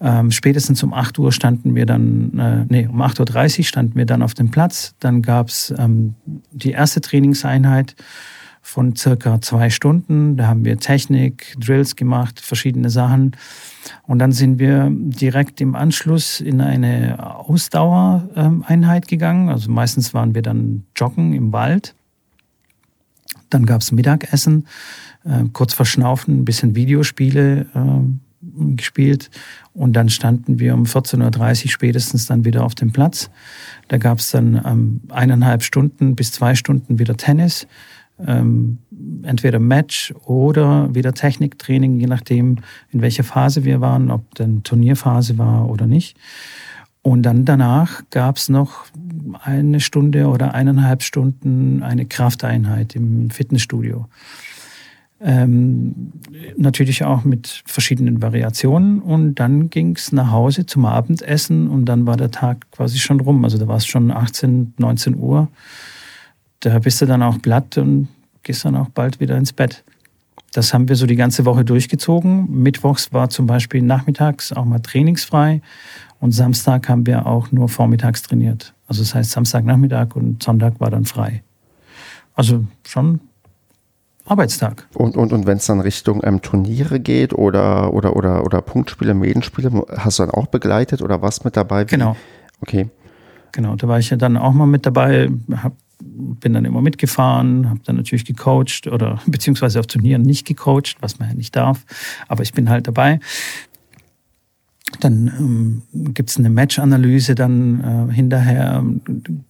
Ähm, 0.00 0.30
spätestens 0.30 0.82
um 0.82 0.92
8 0.92 1.18
Uhr 1.18 1.32
standen 1.32 1.74
wir 1.74 1.86
dann, 1.86 2.38
äh, 2.38 2.66
nee, 2.68 2.86
um 2.86 3.00
8.30 3.00 3.58
Uhr 3.58 3.64
standen 3.64 3.96
wir 3.96 4.04
dann 4.04 4.22
auf 4.22 4.34
dem 4.34 4.50
Platz. 4.50 4.94
Dann 5.00 5.22
gab 5.22 5.48
es 5.48 5.72
ähm, 5.78 6.14
die 6.52 6.72
erste 6.72 7.00
Trainingseinheit 7.00 7.96
von 8.60 8.94
circa 8.96 9.40
zwei 9.40 9.70
Stunden. 9.70 10.36
Da 10.36 10.48
haben 10.48 10.64
wir 10.64 10.78
Technik, 10.78 11.54
Drills 11.58 11.96
gemacht, 11.96 12.40
verschiedene 12.40 12.90
Sachen. 12.90 13.32
Und 14.06 14.18
dann 14.18 14.32
sind 14.32 14.58
wir 14.58 14.88
direkt 14.90 15.60
im 15.60 15.74
Anschluss 15.74 16.40
in 16.40 16.60
eine 16.60 17.36
Ausdauereinheit 17.36 19.08
gegangen. 19.08 19.48
Also 19.48 19.70
meistens 19.70 20.14
waren 20.14 20.34
wir 20.34 20.42
dann 20.42 20.84
joggen 20.96 21.32
im 21.32 21.52
Wald. 21.52 21.94
Dann 23.50 23.66
gab 23.66 23.82
es 23.82 23.92
Mittagessen, 23.92 24.66
äh, 25.24 25.44
kurz 25.52 25.74
verschnaufen, 25.74 26.40
ein 26.40 26.44
bisschen 26.44 26.74
Videospiele 26.74 27.66
äh, 27.74 28.74
gespielt. 28.76 29.30
Und 29.72 29.94
dann 29.94 30.08
standen 30.08 30.58
wir 30.58 30.74
um 30.74 30.84
14.30 30.84 31.64
Uhr 31.64 31.70
spätestens 31.70 32.26
dann 32.26 32.44
wieder 32.44 32.64
auf 32.64 32.74
dem 32.74 32.92
Platz. 32.92 33.30
Da 33.88 33.98
gab 33.98 34.18
es 34.18 34.30
dann 34.30 34.60
ähm, 34.64 35.00
eineinhalb 35.08 35.62
Stunden 35.62 36.14
bis 36.14 36.32
zwei 36.32 36.54
Stunden 36.54 36.98
wieder 36.98 37.16
Tennis 37.16 37.66
ähm, 38.24 38.78
entweder 39.22 39.58
Match 39.58 40.14
oder 40.24 40.94
wieder 40.94 41.14
Techniktraining, 41.14 41.98
je 41.98 42.06
nachdem, 42.06 42.58
in 42.90 43.02
welcher 43.02 43.24
Phase 43.24 43.64
wir 43.64 43.80
waren, 43.80 44.10
ob 44.10 44.34
dann 44.36 44.62
Turnierphase 44.62 45.38
war 45.38 45.68
oder 45.68 45.86
nicht. 45.86 46.16
Und 47.02 47.22
dann 47.22 47.44
danach 47.44 48.02
gab 48.10 48.36
es 48.36 48.48
noch 48.48 48.86
eine 49.42 49.80
Stunde 49.80 50.28
oder 50.28 50.54
eineinhalb 50.54 51.02
Stunden 51.02 51.82
eine 51.82 52.06
Krafteinheit 52.06 52.96
im 52.96 53.28
Fitnessstudio. 53.28 54.06
Ähm, 55.20 56.12
natürlich 56.56 57.04
auch 57.04 57.24
mit 57.24 57.62
verschiedenen 57.66 58.22
Variationen. 58.22 59.00
Und 59.00 59.36
dann 59.36 59.70
ging 59.70 59.96
es 59.96 60.12
nach 60.12 60.30
Hause 60.30 60.66
zum 60.66 60.86
Abendessen 60.86 61.68
und 61.68 61.86
dann 61.86 62.06
war 62.06 62.16
der 62.16 62.30
Tag 62.30 62.70
quasi 62.70 62.98
schon 62.98 63.20
rum. 63.20 63.44
Also 63.44 63.58
da 63.58 63.68
war 63.68 63.76
es 63.76 63.86
schon 63.86 64.10
18, 64.10 64.74
19 64.78 65.16
Uhr 65.16 65.48
da 66.60 66.78
bist 66.78 67.00
du 67.00 67.06
dann 67.06 67.22
auch 67.22 67.40
platt 67.40 67.78
und 67.78 68.08
gehst 68.42 68.64
dann 68.64 68.76
auch 68.76 68.88
bald 68.88 69.20
wieder 69.20 69.36
ins 69.36 69.52
Bett. 69.52 69.84
Das 70.52 70.72
haben 70.72 70.88
wir 70.88 70.96
so 70.96 71.06
die 71.06 71.16
ganze 71.16 71.44
Woche 71.44 71.64
durchgezogen. 71.64 72.48
Mittwochs 72.62 73.12
war 73.12 73.28
zum 73.28 73.46
Beispiel 73.46 73.82
nachmittags 73.82 74.52
auch 74.52 74.64
mal 74.64 74.78
trainingsfrei 74.78 75.60
und 76.20 76.32
Samstag 76.32 76.88
haben 76.88 77.06
wir 77.06 77.26
auch 77.26 77.50
nur 77.50 77.68
vormittags 77.68 78.22
trainiert. 78.22 78.72
Also 78.86 79.02
das 79.02 79.14
heißt 79.14 79.32
Samstagnachmittag 79.32 80.14
und 80.14 80.42
Sonntag 80.42 80.78
war 80.78 80.90
dann 80.90 81.04
frei. 81.04 81.42
Also 82.34 82.64
schon 82.86 83.20
Arbeitstag. 84.26 84.86
Und, 84.94 85.16
und, 85.16 85.32
und 85.32 85.46
wenn 85.46 85.58
es 85.58 85.66
dann 85.66 85.80
Richtung 85.80 86.22
ähm, 86.24 86.40
Turniere 86.40 86.98
geht 86.98 87.34
oder, 87.34 87.92
oder, 87.92 88.16
oder, 88.16 88.44
oder 88.44 88.62
Punktspiele, 88.62 89.12
Medenspiele, 89.12 89.84
hast 89.96 90.18
du 90.18 90.22
dann 90.22 90.30
auch 90.30 90.46
begleitet 90.46 91.02
oder 91.02 91.20
was 91.20 91.44
mit 91.44 91.56
dabei? 91.56 91.84
Genau. 91.84 92.16
Okay. 92.60 92.88
Genau, 93.52 93.76
da 93.76 93.86
war 93.86 93.98
ich 93.98 94.10
ja 94.10 94.16
dann 94.16 94.36
auch 94.36 94.52
mal 94.52 94.66
mit 94.66 94.86
dabei, 94.86 95.30
habe 95.56 95.76
bin 96.40 96.52
dann 96.52 96.64
immer 96.64 96.82
mitgefahren, 96.82 97.68
habe 97.68 97.80
dann 97.84 97.96
natürlich 97.96 98.24
gecoacht 98.24 98.86
oder 98.86 99.20
beziehungsweise 99.26 99.80
auf 99.80 99.86
Turnieren 99.86 100.22
nicht 100.22 100.46
gecoacht, 100.46 100.96
was 101.00 101.18
man 101.18 101.28
ja 101.28 101.34
nicht 101.34 101.56
darf, 101.56 101.84
aber 102.28 102.42
ich 102.42 102.52
bin 102.52 102.68
halt 102.68 102.86
dabei. 102.86 103.20
Dann 105.00 105.26
ähm, 105.38 105.82
gibt 106.14 106.30
es 106.30 106.36
eine 106.36 106.50
Match-Analyse 106.50 107.34
dann 107.34 108.08
äh, 108.10 108.12
hinterher, 108.12 108.84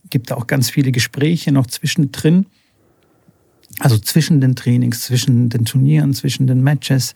gibt 0.09 0.33
auch 0.33 0.47
ganz 0.47 0.71
viele 0.71 0.91
Gespräche 0.91 1.53
noch 1.53 1.67
zwischendrin. 1.67 2.47
Also 3.81 3.99
zwischen 3.99 4.41
den 4.41 4.55
Trainings, 4.55 5.01
zwischen 5.03 5.49
den 5.49 5.65
Turnieren, 5.65 6.15
zwischen 6.15 6.47
den 6.47 6.63
Matches. 6.63 7.15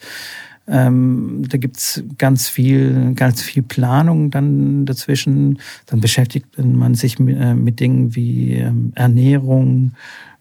Ähm, 0.69 1.45
da 1.49 1.57
gibt's 1.57 2.03
ganz 2.19 2.49
viel, 2.49 3.14
ganz 3.14 3.43
viel 3.43 3.62
Planung 3.62 4.31
dann 4.31 4.85
dazwischen. 4.85 5.59
Dann 5.87 6.01
beschäftigt 6.01 6.47
man 6.59 6.95
sich 6.95 7.19
mit, 7.19 7.39
äh, 7.39 7.55
mit 7.55 7.81
Dingen 7.81 8.14
wie 8.14 8.55
ähm, 8.55 8.93
Ernährung, 8.95 9.93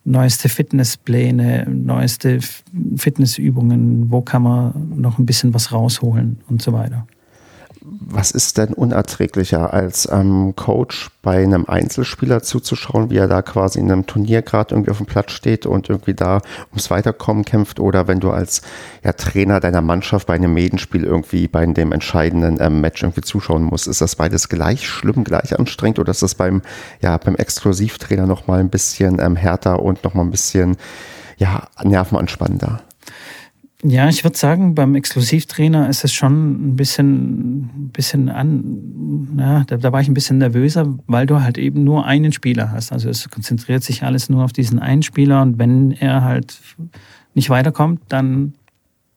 neueste 0.03 0.49
Fitnesspläne, 0.49 1.67
neueste 1.69 2.39
Fitnessübungen, 2.95 4.09
wo 4.09 4.21
kann 4.21 4.43
man 4.43 4.93
noch 4.95 5.17
ein 5.17 5.25
bisschen 5.25 5.53
was 5.53 5.71
rausholen 5.71 6.37
und 6.47 6.61
so 6.61 6.73
weiter. 6.73 7.05
Was 7.89 8.31
ist 8.31 8.57
denn 8.57 8.73
unerträglicher, 8.73 9.73
als 9.73 10.09
ähm, 10.11 10.53
Coach 10.57 11.09
bei 11.21 11.41
einem 11.41 11.65
Einzelspieler 11.67 12.43
zuzuschauen, 12.43 13.09
wie 13.09 13.17
er 13.17 13.29
da 13.29 13.41
quasi 13.41 13.79
in 13.79 13.89
einem 13.89 14.05
Turnier 14.05 14.41
gerade 14.41 14.75
irgendwie 14.75 14.91
auf 14.91 14.97
dem 14.97 15.05
Platz 15.05 15.31
steht 15.31 15.65
und 15.65 15.87
irgendwie 15.89 16.13
da 16.13 16.41
ums 16.69 16.91
Weiterkommen 16.91 17.45
kämpft, 17.45 17.79
oder 17.79 18.07
wenn 18.07 18.19
du 18.19 18.31
als 18.31 18.61
ja, 19.03 19.13
Trainer 19.13 19.61
deiner 19.61 19.81
Mannschaft 19.81 20.27
bei 20.27 20.33
einem 20.33 20.53
Medenspiel 20.53 21.05
irgendwie 21.05 21.47
bei 21.47 21.65
dem 21.65 21.93
entscheidenden 21.93 22.57
ähm, 22.59 22.81
Match 22.81 23.03
irgendwie 23.03 23.21
zuschauen 23.21 23.63
musst? 23.63 23.87
Ist 23.87 24.01
das 24.01 24.17
beides 24.17 24.49
gleich 24.49 24.87
schlimm, 24.87 25.23
gleich 25.23 25.57
anstrengend, 25.57 25.99
oder 25.99 26.11
ist 26.11 26.23
das 26.23 26.35
beim, 26.35 26.63
ja, 27.01 27.17
beim 27.17 27.35
Exklusivtrainer 27.35 28.25
nochmal 28.25 28.59
ein 28.59 28.69
bisschen 28.69 29.19
ähm, 29.19 29.37
härter 29.37 29.81
und 29.81 30.03
nochmal 30.03 30.25
ein 30.25 30.31
bisschen 30.31 30.75
ja, 31.37 31.67
nervenanspannender? 31.83 32.81
Ja, 33.89 34.09
ich 34.09 34.25
würde 34.25 34.37
sagen, 34.37 34.75
beim 34.75 34.95
Exklusivtrainer 34.95 35.87
ist 35.87 36.03
es 36.03 36.11
schon 36.11 36.71
ein 36.71 36.75
bisschen, 36.75 37.89
bisschen 37.93 38.27
an, 38.27 39.37
ja, 39.39 39.63
da, 39.63 39.77
da, 39.77 39.93
war 39.93 40.01
ich 40.01 40.09
ein 40.09 40.13
bisschen 40.13 40.39
nervöser, 40.39 40.93
weil 41.07 41.25
du 41.25 41.41
halt 41.41 41.57
eben 41.57 41.85
nur 41.85 42.05
einen 42.05 42.33
Spieler 42.33 42.69
hast. 42.69 42.91
Also 42.91 43.09
es 43.09 43.29
konzentriert 43.29 43.83
sich 43.83 44.03
alles 44.03 44.27
nur 44.27 44.43
auf 44.43 44.51
diesen 44.51 44.79
einen 44.79 45.03
Spieler 45.03 45.41
und 45.41 45.57
wenn 45.57 45.91
er 45.91 46.25
halt 46.25 46.59
nicht 47.33 47.49
weiterkommt, 47.49 48.01
dann, 48.09 48.55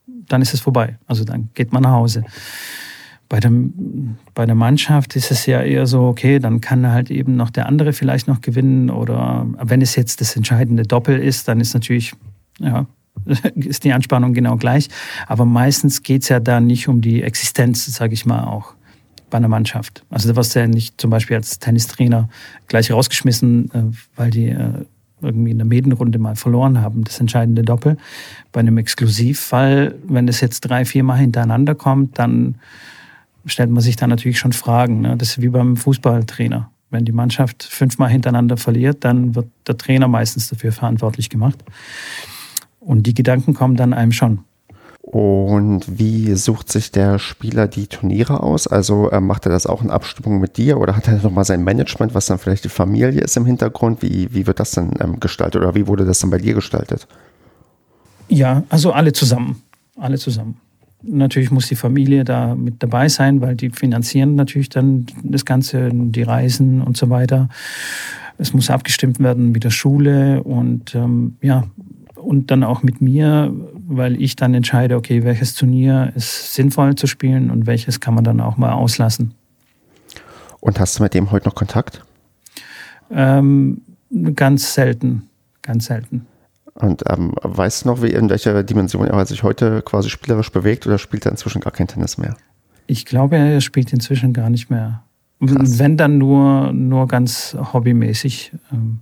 dann 0.07 0.41
ist 0.41 0.55
es 0.55 0.61
vorbei. 0.61 0.99
Also 1.09 1.25
dann 1.25 1.49
geht 1.55 1.73
man 1.73 1.83
nach 1.83 1.93
Hause. 1.93 2.25
Bei, 3.29 3.41
dem, 3.41 4.19
bei 4.35 4.47
der 4.47 4.55
Mannschaft 4.55 5.17
ist 5.17 5.33
es 5.33 5.47
ja 5.47 5.63
eher 5.63 5.89
so, 5.89 6.05
okay, 6.05 6.39
dann 6.39 6.61
kann 6.61 6.87
halt 6.87 7.11
eben 7.11 7.35
noch 7.35 7.51
der 7.51 7.67
andere 7.67 7.93
vielleicht 7.93 8.29
noch 8.29 8.41
gewinnen 8.41 8.89
oder 8.89 9.49
wenn 9.61 9.83
es 9.83 9.97
jetzt 9.97 10.21
das 10.21 10.37
entscheidende 10.37 10.85
Doppel 10.85 11.19
ist, 11.19 11.49
dann 11.49 11.59
ist 11.61 11.75
natürlich, 11.75 12.13
ja, 12.61 12.87
ist 13.55 13.85
die 13.85 13.93
Anspannung 13.93 14.35
genau 14.35 14.57
gleich. 14.57 14.89
Aber 15.27 15.45
meistens 15.45 16.03
geht 16.03 16.23
es 16.23 16.29
ja 16.29 16.41
da 16.41 16.61
nicht 16.61 16.89
um 16.89 17.01
die 17.01 17.23
Existenz, 17.23 17.87
sage 17.87 18.15
ich 18.15 18.27
mal 18.27 18.45
auch, 18.45 18.75
bei 19.29 19.39
einer 19.39 19.49
Mannschaft. 19.49 20.05
Also 20.11 20.29
da 20.29 20.37
wirst 20.37 20.55
du 20.55 20.61
ja 20.61 20.67
nicht 20.67 21.01
zum 21.01 21.11
Beispiel 21.11 21.37
als 21.37 21.59
Tennistrainer 21.59 22.29
gleich 22.67 22.91
rausgeschmissen, 22.91 23.71
äh, 23.73 23.83
weil 24.17 24.31
die 24.31 24.49
äh, 24.49 24.85
irgendwie 25.23 25.51
in 25.51 25.59
der 25.59 25.67
Medenrunde 25.67 26.19
mal 26.19 26.37
verloren 26.37 26.81
haben, 26.81 27.05
das 27.05 27.21
entscheidende 27.21 27.63
Doppel. 27.63 27.97
Bei 28.53 28.61
einem 28.61 28.79
Exklusivfall, 28.79 29.95
wenn 30.05 30.29
es 30.29 30.41
jetzt 30.41 30.61
drei, 30.61 30.85
vier 30.85 31.05
Mal 31.05 31.19
hintereinander 31.19 31.75
kommt, 31.75 32.19
dann 32.19 32.57
stellt 33.47 33.71
man 33.71 33.83
sich 33.83 33.97
da 33.97 34.07
natürlich 34.07 34.39
schon 34.39 34.53
Fragen. 34.53 35.03
Ne? 35.03 35.17
Das 35.17 35.31
ist 35.31 35.43
wie 35.43 35.49
beim 35.49 35.77
Fußballtrainer. 35.77 36.71
Wenn 36.91 37.05
die 37.05 37.13
Mannschaft 37.13 37.63
fünfmal 37.63 38.11
hintereinander 38.11 38.57
verliert, 38.57 39.05
dann 39.05 39.35
wird 39.35 39.47
der 39.67 39.77
Trainer 39.77 40.09
meistens 40.09 40.49
dafür 40.49 40.73
verantwortlich 40.73 41.31
gemacht. 41.31 41.63
Und 42.81 43.07
die 43.07 43.15
Gedanken 43.15 43.55
kommen 43.55 43.77
dann 43.77 43.93
einem 43.93 44.13
schon. 44.13 44.41
Und 45.03 45.99
wie 45.99 46.35
sucht 46.35 46.71
sich 46.71 46.93
der 46.93 47.19
Spieler 47.19 47.67
die 47.67 47.87
Turniere 47.87 48.43
aus? 48.43 48.67
Also 48.67 49.11
äh, 49.11 49.21
macht 49.21 49.47
er 49.47 49.51
das 49.51 49.67
auch 49.67 49.83
in 49.83 49.91
Abstimmung 49.91 50.41
mit 50.41 50.57
dir 50.57 50.79
oder 50.79 50.95
hat 50.95 51.09
er 51.09 51.15
nochmal 51.15 51.45
sein 51.45 51.65
Management, 51.65 52.15
was 52.15 52.27
dann 52.27 52.39
vielleicht 52.39 52.65
die 52.65 52.69
Familie 52.69 53.21
ist 53.21 53.37
im 53.37 53.47
Hintergrund? 53.47 54.03
Wie, 54.03 54.33
wie 54.33 54.47
wird 54.47 54.61
das 54.61 54.71
dann 54.73 54.93
ähm, 55.01 55.19
gestaltet 55.19 55.61
oder 55.61 55.75
wie 55.75 55.87
wurde 55.87 56.05
das 56.05 56.21
dann 56.21 56.31
bei 56.31 56.39
dir 56.39 56.55
gestaltet? 56.55 57.09
Ja, 58.29 58.63
also 58.69 58.93
alle 58.93 59.13
zusammen. 59.13 59.63
Alle 59.97 60.17
zusammen. 60.17 60.57
Natürlich 61.03 61.51
muss 61.51 61.67
die 61.67 61.77
Familie 61.77 62.25
da 62.25 62.55
mit 62.55 62.83
dabei 62.83 63.09
sein, 63.09 63.41
weil 63.41 63.57
die 63.57 63.71
finanzieren 63.71 64.35
natürlich 64.35 64.69
dann 64.69 65.07
das 65.23 65.45
Ganze, 65.45 65.91
die 65.93 66.23
Reisen 66.23 66.83
und 66.83 66.97
so 66.97 67.11
weiter. 67.11 67.49
Es 68.39 68.53
muss 68.53 68.71
abgestimmt 68.71 69.19
werden 69.19 69.51
mit 69.51 69.65
der 69.65 69.71
Schule 69.71 70.43
und 70.43 70.95
ähm, 70.95 71.37
ja, 71.43 71.65
und 72.23 72.51
dann 72.51 72.65
auch 72.65 72.83
mit 72.83 73.01
mir, 73.01 73.53
weil 73.89 74.21
ich 74.21 74.37
dann 74.37 74.55
entscheide, 74.55 74.97
okay, 74.97 75.25
welches 75.25 75.55
Turnier 75.55 76.13
ist 76.15 76.55
sinnvoll 76.55 76.95
zu 76.95 77.07
spielen 77.07 77.51
und 77.51 77.67
welches 77.67 78.01
kann 78.01 78.15
man 78.15 78.25
dann 78.25 78.41
auch 78.41 78.57
mal 78.57 78.73
auslassen. 78.73 79.35
Und 80.61 80.79
hast 80.79 80.99
du 80.99 81.03
mit 81.03 81.15
dem 81.15 81.31
heute 81.31 81.49
noch 81.49 81.55
Kontakt? 81.55 82.05
Ähm, 83.11 83.83
ganz 84.35 84.75
selten, 84.75 85.29
ganz 85.63 85.87
selten. 85.87 86.27
Und 86.75 87.03
ähm, 87.09 87.33
weißt 87.43 87.85
du 87.85 87.89
noch, 87.89 88.03
wie, 88.03 88.11
in 88.11 88.31
welcher 88.31 88.63
Dimension 88.63 89.07
er 89.07 89.27
sich 89.27 89.43
heute 89.43 89.83
quasi 89.83 90.09
spielerisch 90.09 90.53
bewegt 90.53 90.87
oder 90.87 90.99
spielt 90.99 91.27
er 91.27 91.33
inzwischen 91.33 91.61
gar 91.61 91.73
kein 91.73 91.89
Tennis 91.89 92.19
mehr? 92.19 92.37
Ich 92.87 93.07
glaube, 93.07 93.37
er 93.37 93.61
spielt 93.61 93.93
inzwischen 93.93 94.33
gar 94.33 94.51
nicht 94.51 94.71
mehr. 94.71 95.03
Krass. 95.45 95.79
Wenn 95.79 95.97
dann 95.97 96.19
nur, 96.19 96.73
nur 96.73 97.09
ganz 97.09 97.57
hobbymäßig 97.73 98.53
ähm, 98.73 99.01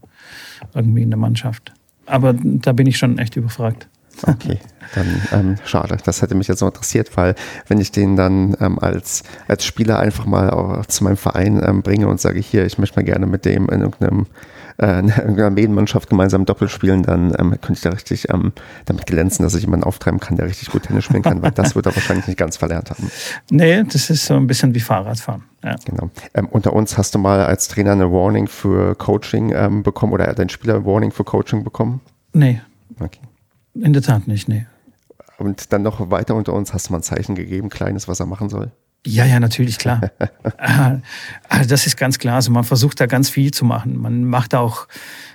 irgendwie 0.75 1.03
in 1.03 1.11
der 1.11 1.19
Mannschaft 1.19 1.73
aber 2.09 2.35
da 2.35 2.73
bin 2.73 2.87
ich 2.87 2.99
schon 2.99 3.19
echt 3.19 3.37
überfragt. 3.37 3.89
Okay, 4.23 4.59
dann 4.95 5.23
ähm, 5.33 5.57
schade. 5.65 5.97
Das 6.05 6.23
hätte 6.23 6.35
mich 6.35 6.49
jetzt 6.49 6.61
noch 6.61 6.69
interessiert, 6.69 7.17
weil 7.17 7.35
wenn 7.69 7.81
ich 7.81 7.93
den 7.93 8.17
dann 8.17 8.57
ähm, 8.61 8.79
als, 8.79 9.23
als 9.47 9.65
Spieler 9.65 9.99
einfach 10.01 10.27
mal 10.27 10.83
zu 10.89 11.05
meinem 11.05 11.17
Verein 11.17 11.63
ähm, 11.65 11.83
bringe 11.83 12.09
und 12.09 12.21
sage, 12.21 12.41
hier, 12.41 12.67
ich 12.67 12.79
möchte 12.79 12.99
mal 12.99 13.05
gerne 13.05 13.27
mit 13.27 13.45
dem 13.45 13.69
in 13.69 13.81
irgendeinem 13.81 14.27
äh, 14.79 14.99
in 15.01 15.09
irgendeiner 15.09 15.51
Medienmannschaft 15.51 16.09
gemeinsam 16.09 16.45
Doppel 16.45 16.69
spielen, 16.69 17.03
dann 17.03 17.35
ähm, 17.39 17.51
könnte 17.51 17.75
ich 17.75 17.81
da 17.81 17.91
richtig 17.91 18.31
ähm, 18.31 18.53
damit 18.87 19.07
glänzen, 19.07 19.43
dass 19.43 19.55
ich 19.55 19.63
jemanden 19.63 19.85
auftreiben 19.85 20.21
kann, 20.21 20.37
der 20.37 20.47
richtig 20.47 20.71
gut 20.71 20.85
Tennis 20.85 21.05
spielen 21.05 21.23
kann, 21.23 21.43
weil 21.43 21.51
das 21.51 21.75
wird 21.75 21.87
er 21.87 21.95
wahrscheinlich 21.95 22.27
nicht 22.27 22.39
ganz 22.39 22.57
verlernt 22.57 22.91
haben. 22.91 23.11
Nee, 23.51 23.83
das 23.85 24.11
ist 24.11 24.27
so 24.27 24.35
ein 24.35 24.47
bisschen 24.47 24.75
wie 24.75 24.81
Fahrradfahren. 24.81 25.43
Ja. 25.65 25.77
Genau. 25.85 26.11
Ähm, 26.35 26.47
unter 26.47 26.73
uns 26.73 26.97
hast 26.97 27.15
du 27.15 27.19
mal 27.19 27.45
als 27.45 27.69
Trainer 27.69 27.93
eine 27.93 28.13
Warning 28.13 28.47
für 28.47 28.95
Coaching 28.95 29.53
ähm, 29.55 29.83
bekommen 29.83 30.13
oder 30.13 30.33
dein 30.35 30.49
Spieler 30.49 30.77
eine 30.77 30.85
Warning 30.85 31.11
für 31.11 31.25
Coaching 31.25 31.65
bekommen? 31.65 32.01
Nee. 32.33 32.61
Okay. 33.01 33.21
In 33.75 33.93
der 33.93 34.03
Tat 34.03 34.29
nicht, 34.29 34.49
nee. 34.49 34.67
Und 35.39 35.73
dann 35.73 35.83
noch 35.83 36.11
weiter 36.11 36.35
unter 36.35 36.53
uns 36.53 36.75
hast 36.75 36.89
du 36.89 36.93
mal 36.93 36.99
ein 36.99 37.03
Zeichen 37.03 37.35
gegeben, 37.35 37.69
kleines, 37.69 38.09
was 38.09 38.21
er 38.21 38.27
machen 38.27 38.49
soll? 38.49 38.73
Ja, 39.07 39.25
ja, 39.25 39.41
natürlich, 39.41 39.79
klar. 39.79 40.11
also 41.49 41.69
das 41.69 41.87
ist 41.87 41.97
ganz 41.97 42.19
klar. 42.19 42.37
Also 42.37 42.51
man 42.51 42.65
versucht 42.65 43.01
da 43.01 43.07
ganz 43.07 43.31
viel 43.31 43.53
zu 43.53 43.65
machen. 43.65 43.97
Man 43.97 44.25
macht 44.25 44.55
auch, 44.55 44.89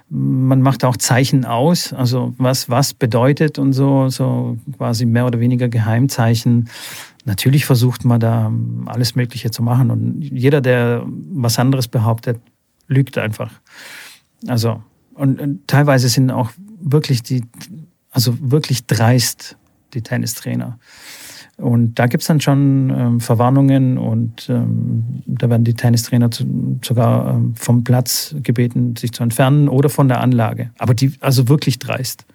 man 0.09 0.61
macht 0.61 0.83
auch 0.83 0.97
Zeichen 0.97 1.45
aus, 1.45 1.93
also 1.93 2.35
was, 2.37 2.69
was 2.69 2.93
bedeutet 2.93 3.57
und 3.57 3.73
so, 3.73 4.09
so 4.09 4.57
quasi 4.77 5.05
mehr 5.05 5.25
oder 5.25 5.39
weniger 5.39 5.69
Geheimzeichen. 5.69 6.69
Natürlich 7.25 7.65
versucht 7.65 8.03
man 8.05 8.19
da 8.19 8.51
alles 8.85 9.15
Mögliche 9.15 9.49
zu 9.49 9.63
machen 9.63 9.91
und 9.91 10.21
jeder, 10.21 10.61
der 10.61 11.03
was 11.31 11.57
anderes 11.57 11.87
behauptet, 11.87 12.39
lügt 12.87 13.17
einfach. 13.17 13.51
Also, 14.47 14.83
und, 15.13 15.39
und 15.39 15.67
teilweise 15.67 16.09
sind 16.09 16.31
auch 16.31 16.51
wirklich 16.81 17.23
die, 17.23 17.45
also 18.11 18.37
wirklich 18.39 18.85
dreist, 18.85 19.57
die 19.93 20.01
Tennistrainer. 20.01 20.79
Und 21.57 21.95
da 21.95 22.07
gibt's 22.07 22.25
dann 22.25 22.41
schon 22.41 22.89
ähm, 22.89 23.19
Verwarnungen 23.19 23.97
und 23.99 24.49
ähm, 24.49 25.21
da 25.25 25.49
werden 25.49 25.63
die 25.63 25.75
Tennistrainer 25.75 26.31
zu, 26.31 26.79
sogar 26.83 27.35
ähm, 27.35 27.55
vom 27.55 27.83
Platz 27.83 28.35
gebeten, 28.41 28.95
sich 28.95 29.11
zu 29.11 29.21
entfernen 29.21 29.69
oder 29.69 29.89
von 29.89 30.07
der 30.07 30.19
Anlage. 30.19 30.71
Aber 30.79 30.95
die, 30.95 31.13
also 31.19 31.47
wirklich 31.49 31.77
dreist. 31.77 32.25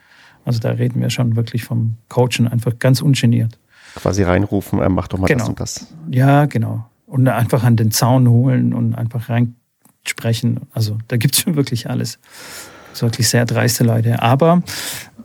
Also 0.44 0.60
da 0.60 0.70
reden 0.70 1.00
wir 1.00 1.10
schon 1.10 1.34
wirklich 1.34 1.64
vom 1.64 1.96
Coachen, 2.08 2.46
einfach 2.46 2.78
ganz 2.78 3.02
ungeniert. 3.02 3.58
Quasi 3.96 4.22
reinrufen, 4.22 4.80
äh, 4.80 4.88
mach 4.88 5.08
doch 5.08 5.18
mal 5.18 5.26
genau. 5.26 5.40
das 5.40 5.48
und 5.48 5.60
das. 5.60 5.94
Ja, 6.10 6.46
genau. 6.46 6.86
Und 7.06 7.26
einfach 7.26 7.64
an 7.64 7.76
den 7.76 7.90
Zaun 7.90 8.28
holen 8.28 8.72
und 8.72 8.94
einfach 8.94 9.28
reinsprechen. 9.28 10.60
Also 10.72 10.98
da 11.08 11.16
gibt's 11.16 11.40
schon 11.40 11.56
wirklich 11.56 11.90
alles. 11.90 12.20
Das 12.92 13.02
wirklich 13.02 13.28
sehr 13.28 13.46
dreiste 13.46 13.82
Leute. 13.82 14.22
Aber 14.22 14.62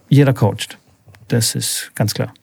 jeder 0.09 0.33
coacht. 0.33 0.79
Das 1.27 1.53
ist 1.55 1.91
ganz 1.93 2.13
klar. 2.13 2.33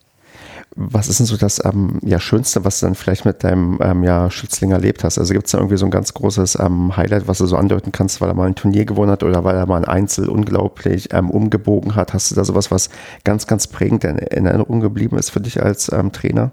Was 0.77 1.09
ist 1.09 1.19
denn 1.19 1.27
so 1.27 1.37
das 1.37 1.65
ähm, 1.65 1.99
ja, 2.05 2.21
Schönste, 2.21 2.65
was 2.65 2.79
du 2.79 2.87
dann 2.87 2.95
vielleicht 2.95 3.25
mit 3.25 3.43
deinem 3.43 3.79
ähm, 3.83 4.05
ja, 4.05 4.31
Schützling 4.31 4.71
erlebt 4.71 5.03
hast? 5.03 5.19
Also 5.19 5.33
gibt 5.33 5.47
es 5.47 5.53
da 5.53 5.59
irgendwie 5.59 5.77
so 5.77 5.85
ein 5.85 5.91
ganz 5.91 6.15
großes 6.15 6.59
ähm, 6.61 6.97
Highlight, 6.97 7.27
was 7.27 7.39
du 7.39 7.47
so 7.47 7.57
andeuten 7.57 7.91
kannst, 7.91 8.21
weil 8.21 8.29
er 8.29 8.35
mal 8.35 8.47
ein 8.47 8.55
Turnier 8.55 8.85
gewonnen 8.85 9.11
hat 9.11 9.25
oder 9.25 9.43
weil 9.43 9.57
er 9.57 9.67
mal 9.67 9.79
ein 9.79 9.85
Einzel 9.85 10.29
unglaublich 10.29 11.13
ähm, 11.13 11.31
umgebogen 11.31 11.97
hat? 11.97 12.15
Hast 12.15 12.31
du 12.31 12.37
da 12.37 12.45
sowas, 12.45 12.71
was 12.71 12.89
ganz, 13.25 13.49
ganz 13.49 13.67
prägend 13.67 14.05
in, 14.05 14.19
in 14.19 14.47
Erinnerung 14.47 14.81
geblieben 14.81 15.19
ist 15.19 15.31
für 15.31 15.41
dich 15.41 15.61
als 15.61 15.91
ähm, 15.93 16.13
Trainer? 16.13 16.53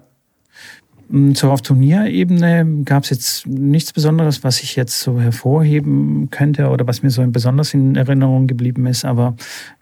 Mm, 1.09 1.33
so 1.33 1.51
auf 1.51 1.61
Turnierebene 1.61 2.83
gab 2.83 3.03
es 3.03 3.09
jetzt 3.09 3.47
nichts 3.47 3.93
Besonderes, 3.93 4.43
was 4.43 4.61
ich 4.61 4.75
jetzt 4.75 4.99
so 4.99 5.19
hervorheben 5.19 6.29
könnte 6.29 6.69
oder 6.69 6.85
was 6.87 7.03
mir 7.03 7.09
so 7.09 7.25
besonders 7.27 7.73
in 7.73 7.95
Erinnerung 7.95 8.47
geblieben 8.47 8.85
ist. 8.85 9.05
Aber 9.05 9.35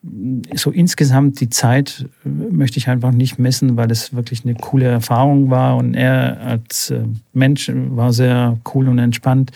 mm, 0.03 0.41
so 0.55 0.71
insgesamt 0.71 1.39
die 1.39 1.49
Zeit 1.49 2.05
äh, 2.26 2.30
möchte 2.30 2.78
ich 2.78 2.89
einfach 2.89 3.11
nicht 3.11 3.39
messen, 3.39 3.78
weil 3.78 3.91
es 3.91 4.13
wirklich 4.13 4.43
eine 4.45 4.55
coole 4.55 4.86
Erfahrung 4.86 5.49
war 5.49 5.78
und 5.78 5.95
er 5.95 6.41
als 6.41 6.91
äh, 6.91 7.03
Mensch 7.34 7.71
war 7.73 8.13
sehr 8.13 8.59
cool 8.73 8.88
und 8.88 8.99
entspannt. 8.99 9.51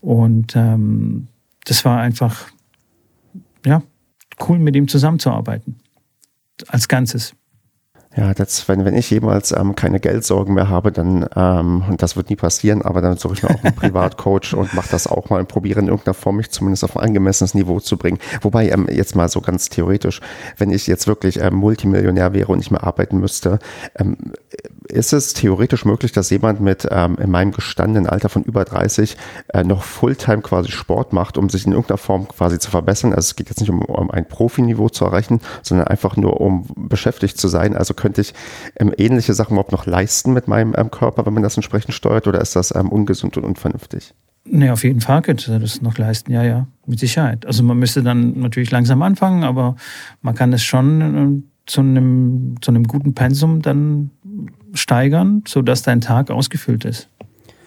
Und 0.00 0.56
ähm, 0.56 1.28
das 1.64 1.84
war 1.84 2.00
einfach, 2.00 2.48
ja, 3.64 3.82
cool 4.48 4.58
mit 4.58 4.74
ihm 4.74 4.88
zusammenzuarbeiten. 4.88 5.76
Als 6.68 6.88
Ganzes. 6.88 7.34
Ja, 8.14 8.34
das, 8.34 8.68
wenn, 8.68 8.84
wenn 8.84 8.94
ich 8.94 9.08
jemals 9.08 9.52
ähm, 9.52 9.74
keine 9.74 9.98
Geldsorgen 9.98 10.52
mehr 10.52 10.68
habe, 10.68 10.92
dann, 10.92 11.26
ähm, 11.34 11.82
und 11.88 12.02
das 12.02 12.14
wird 12.14 12.28
nie 12.28 12.36
passieren, 12.36 12.82
aber 12.82 13.00
dann 13.00 13.16
suche 13.16 13.34
ich 13.34 13.42
mir 13.42 13.48
auch 13.48 13.64
einen 13.64 13.74
Privatcoach 13.74 14.52
und 14.54 14.74
mache 14.74 14.90
das 14.90 15.06
auch 15.06 15.30
mal 15.30 15.40
und 15.40 15.48
probiere 15.48 15.80
in 15.80 15.88
irgendeiner 15.88 16.12
Form 16.12 16.36
mich 16.36 16.50
zumindest 16.50 16.84
auf 16.84 16.96
ein 16.98 17.04
angemessenes 17.04 17.54
Niveau 17.54 17.80
zu 17.80 17.96
bringen. 17.96 18.18
Wobei, 18.42 18.68
ähm, 18.68 18.86
jetzt 18.90 19.16
mal 19.16 19.30
so 19.30 19.40
ganz 19.40 19.70
theoretisch, 19.70 20.20
wenn 20.58 20.70
ich 20.70 20.86
jetzt 20.86 21.06
wirklich 21.06 21.40
ähm, 21.40 21.54
Multimillionär 21.54 22.34
wäre 22.34 22.52
und 22.52 22.58
nicht 22.58 22.70
mehr 22.70 22.84
arbeiten 22.84 23.18
müsste, 23.18 23.58
ähm, 23.96 24.18
ist 24.92 25.12
es 25.12 25.32
theoretisch 25.32 25.84
möglich, 25.84 26.12
dass 26.12 26.30
jemand 26.30 26.60
mit 26.60 26.86
ähm, 26.90 27.16
in 27.20 27.30
meinem 27.30 27.52
gestandenen 27.52 28.08
Alter 28.08 28.28
von 28.28 28.42
über 28.42 28.64
30 28.64 29.16
äh, 29.48 29.64
noch 29.64 29.82
Fulltime 29.82 30.42
quasi 30.42 30.70
Sport 30.70 31.12
macht, 31.12 31.38
um 31.38 31.48
sich 31.48 31.66
in 31.66 31.72
irgendeiner 31.72 31.98
Form 31.98 32.28
quasi 32.28 32.58
zu 32.58 32.70
verbessern? 32.70 33.10
Also 33.12 33.30
es 33.30 33.36
geht 33.36 33.48
jetzt 33.48 33.60
nicht 33.60 33.70
um, 33.70 33.82
um 33.82 34.10
ein 34.10 34.26
Profiniveau 34.26 34.88
zu 34.88 35.04
erreichen, 35.04 35.40
sondern 35.62 35.88
einfach 35.88 36.16
nur 36.16 36.40
um 36.40 36.66
beschäftigt 36.76 37.38
zu 37.38 37.48
sein. 37.48 37.76
Also 37.76 37.94
könnte 37.94 38.20
ich 38.20 38.34
ähm, 38.76 38.92
ähnliche 38.96 39.34
Sachen 39.34 39.52
überhaupt 39.52 39.72
noch 39.72 39.86
leisten 39.86 40.32
mit 40.32 40.48
meinem 40.48 40.74
ähm, 40.76 40.90
Körper, 40.90 41.26
wenn 41.26 41.34
man 41.34 41.42
das 41.42 41.56
entsprechend 41.56 41.94
steuert, 41.94 42.26
oder 42.26 42.40
ist 42.40 42.54
das 42.54 42.74
ähm, 42.74 42.88
ungesund 42.90 43.36
und 43.36 43.44
unvernünftig? 43.44 44.14
Nee, 44.44 44.70
auf 44.70 44.82
jeden 44.82 45.00
Fall 45.00 45.22
könnte 45.22 45.52
er 45.52 45.60
das 45.60 45.82
noch 45.82 45.98
leisten, 45.98 46.32
ja, 46.32 46.42
ja, 46.42 46.66
mit 46.86 46.98
Sicherheit. 46.98 47.46
Also 47.46 47.62
man 47.62 47.78
müsste 47.78 48.02
dann 48.02 48.40
natürlich 48.40 48.72
langsam 48.72 49.00
anfangen, 49.02 49.44
aber 49.44 49.76
man 50.20 50.34
kann 50.34 50.52
es 50.52 50.62
schon 50.62 51.00
äh, 51.00 51.52
zu 51.66 51.80
einem, 51.80 52.56
zu 52.60 52.72
einem 52.72 52.84
guten 52.84 53.14
Pensum 53.14 53.62
dann 53.62 54.10
steigern, 54.74 55.42
sodass 55.46 55.82
dein 55.82 56.00
Tag 56.00 56.30
ausgefüllt 56.30 56.84
ist. 56.84 57.08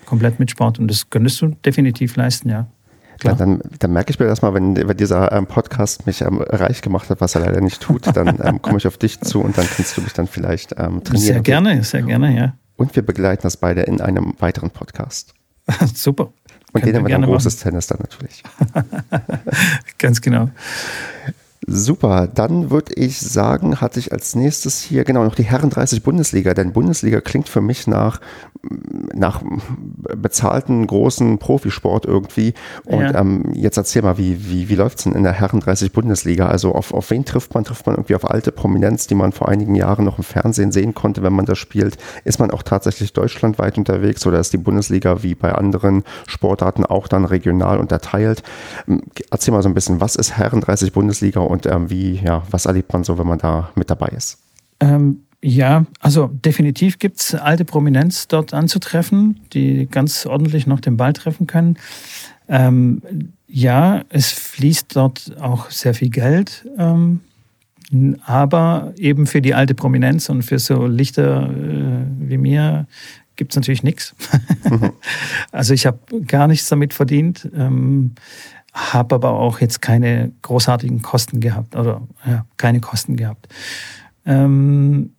Komplett 0.06 0.40
mit 0.40 0.52
Sport. 0.52 0.80
Und 0.80 0.90
das 0.90 1.10
könntest 1.10 1.42
du 1.42 1.48
definitiv 1.66 2.16
leisten, 2.16 2.50
ja. 2.50 2.68
Klar. 3.20 3.36
dann, 3.36 3.62
dann 3.80 3.94
merke 3.94 4.12
ich 4.12 4.20
mir 4.20 4.26
das 4.26 4.42
mal, 4.42 4.54
wenn, 4.54 4.76
wenn 4.76 4.98
dieser 4.98 5.32
ähm, 5.32 5.48
Podcast 5.48 6.06
mich 6.06 6.22
ähm, 6.22 6.42
reich 6.42 6.82
gemacht 6.82 7.10
hat, 7.10 7.22
was 7.22 7.36
er 7.36 7.42
leider 7.42 7.62
nicht 7.62 7.82
tut, 7.82 8.08
dann 8.16 8.40
ähm, 8.44 8.62
komme 8.62 8.78
ich 8.78 8.88
auf 8.88 8.98
dich 8.98 9.22
zu 9.22 9.42
und 9.42 9.58
dann 9.58 9.66
kannst 9.68 9.96
du 9.96 10.02
mich 10.02 10.14
dann 10.14 10.28
vielleicht 10.28 10.74
ähm, 10.74 11.04
trainieren. 11.04 11.18
Sehr 11.18 11.40
gerne, 11.40 11.84
sehr 11.84 12.02
gerne, 12.02 12.36
ja. 12.36 12.54
Und 12.76 12.96
wir 12.96 13.04
begleiten 13.04 13.44
das 13.44 13.58
beide 13.58 13.84
in 13.84 14.02
einem 14.02 14.34
weiteren 14.40 14.70
Podcast. 14.70 15.34
Super. 15.94 16.34
Und 16.74 16.86
den 16.86 16.96
haben 16.96 17.06
wir 17.06 17.12
dann 17.12 17.24
großes 17.24 17.56
machen. 17.56 17.70
Tennis 17.70 17.88
dann 17.88 18.00
natürlich. 18.02 18.44
Ganz 19.98 20.20
genau. 20.20 20.50
Super, 21.68 22.28
dann 22.28 22.70
würde 22.70 22.94
ich 22.94 23.20
sagen, 23.20 23.82
hatte 23.82 24.00
ich 24.00 24.12
als 24.12 24.36
nächstes 24.36 24.82
hier 24.82 25.04
genau 25.04 25.24
noch 25.24 25.34
die 25.34 25.44
Herren 25.44 25.72
30 25.72 26.04
Bundesliga, 26.04 26.54
denn 26.54 26.74
Bundesliga 26.74 27.22
klingt 27.22 27.50
für 27.50 27.62
mich 27.62 27.88
nach, 27.88 28.22
nach 29.14 29.42
bezahlten 30.16 30.86
großen 30.86 31.40
Profisport 31.40 32.06
irgendwie. 32.06 32.54
Und 32.86 33.02
ja. 33.02 33.20
ähm, 33.20 33.52
jetzt 33.54 33.78
erzähl 33.78 34.04
mal, 34.04 34.18
wie, 34.18 34.50
wie, 34.50 34.70
wie 34.70 34.76
läuft 34.76 35.00
es 35.00 35.04
denn 35.06 35.14
in 35.14 35.24
der 35.24 35.34
Herren 35.34 35.60
30 35.60 35.92
Bundesliga? 35.92 36.48
Also 36.48 36.74
auf, 36.74 36.94
auf 36.94 37.10
wen 37.10 37.26
trifft 37.26 37.54
man? 37.54 37.64
Trifft 37.64 37.86
man 37.88 37.96
irgendwie 37.96 38.16
auf 38.16 38.30
alte 38.30 38.52
Prominenz, 38.52 39.08
die 39.08 39.16
man 39.16 39.32
vor 39.32 39.50
einigen 39.50 39.76
Jahren 39.76 40.06
noch 40.06 40.18
im 40.18 40.24
Fernsehen 40.24 40.72
sehen 40.72 40.94
konnte, 40.94 41.24
wenn 41.24 41.34
man 41.34 41.46
das 41.46 41.58
spielt? 41.58 41.98
Ist 42.24 42.40
man 42.40 42.52
auch 42.52 42.64
tatsächlich 42.64 43.14
deutschlandweit 43.14 43.78
unterwegs 43.78 44.26
oder 44.28 44.40
ist 44.40 44.54
die 44.54 44.58
Bundesliga 44.58 45.24
wie 45.24 45.36
bei 45.36 45.54
anderen 45.54 46.04
Sportarten 46.28 46.86
auch 46.86 47.08
dann 47.08 47.26
regional 47.26 47.80
unterteilt? 47.80 48.44
Ähm, 48.88 49.02
erzähl 49.32 49.54
mal 49.54 49.64
so 49.64 49.70
ein 49.70 49.74
bisschen, 49.74 50.00
was 50.00 50.16
ist 50.16 50.38
Herren 50.38 50.62
30 50.62 50.94
Bundesliga 50.94 51.40
und 51.40 51.56
und 51.56 51.66
ähm, 51.66 51.90
wie, 51.90 52.20
ja, 52.20 52.44
was 52.52 52.66
erlebt 52.66 52.92
man 52.92 53.04
so, 53.04 53.18
wenn 53.18 53.28
man 53.28 53.40
da 53.40 53.72
mit 53.76 53.90
dabei 53.90 54.08
ist? 54.08 54.40
Ähm, 54.82 55.25
ja, 55.48 55.86
also 56.00 56.26
definitiv 56.28 56.98
gibt 56.98 57.22
es 57.22 57.36
alte 57.36 57.66
Prominenz 57.66 58.28
dort 58.28 58.52
anzutreffen, 58.52 59.42
die 59.54 59.86
ganz 59.86 60.26
ordentlich 60.26 60.66
noch 60.66 60.80
den 60.80 60.98
Ball 60.98 61.14
treffen 61.14 61.46
können. 61.46 61.78
Ähm, 62.48 63.04
ja, 63.48 64.02
es 64.10 64.32
fließt 64.32 64.96
dort 64.96 65.40
auch 65.40 65.70
sehr 65.70 65.94
viel 65.94 66.10
Geld, 66.10 66.66
ähm, 66.80 67.20
aber 68.26 68.94
eben 68.98 69.28
für 69.28 69.40
die 69.40 69.54
alte 69.54 69.76
Prominenz 69.76 70.30
und 70.30 70.42
für 70.42 70.58
so 70.58 70.88
Lichter 70.88 71.48
äh, 71.52 72.06
wie 72.28 72.40
mir 72.40 72.88
gibt 73.36 73.52
es 73.52 73.56
natürlich 73.56 73.84
nichts. 73.84 74.16
Mhm. 74.68 74.94
Also 75.52 75.76
ich 75.76 75.86
habe 75.86 76.00
gar 76.26 76.48
nichts 76.48 76.70
damit 76.70 76.94
verdient. 76.96 77.48
Ähm, 77.56 78.16
habe 78.74 79.14
aber 79.14 79.34
auch 79.34 79.60
jetzt 79.60 79.82
keine 79.82 80.32
großartigen 80.42 81.04
Kosten 81.04 81.40
gehabt 81.40 81.76
oder 81.76 82.02
ja, 82.26 82.46
keine 82.58 82.80
Kosten 82.82 83.16
gehabt. 83.16 83.48
Ähm, 84.26 85.12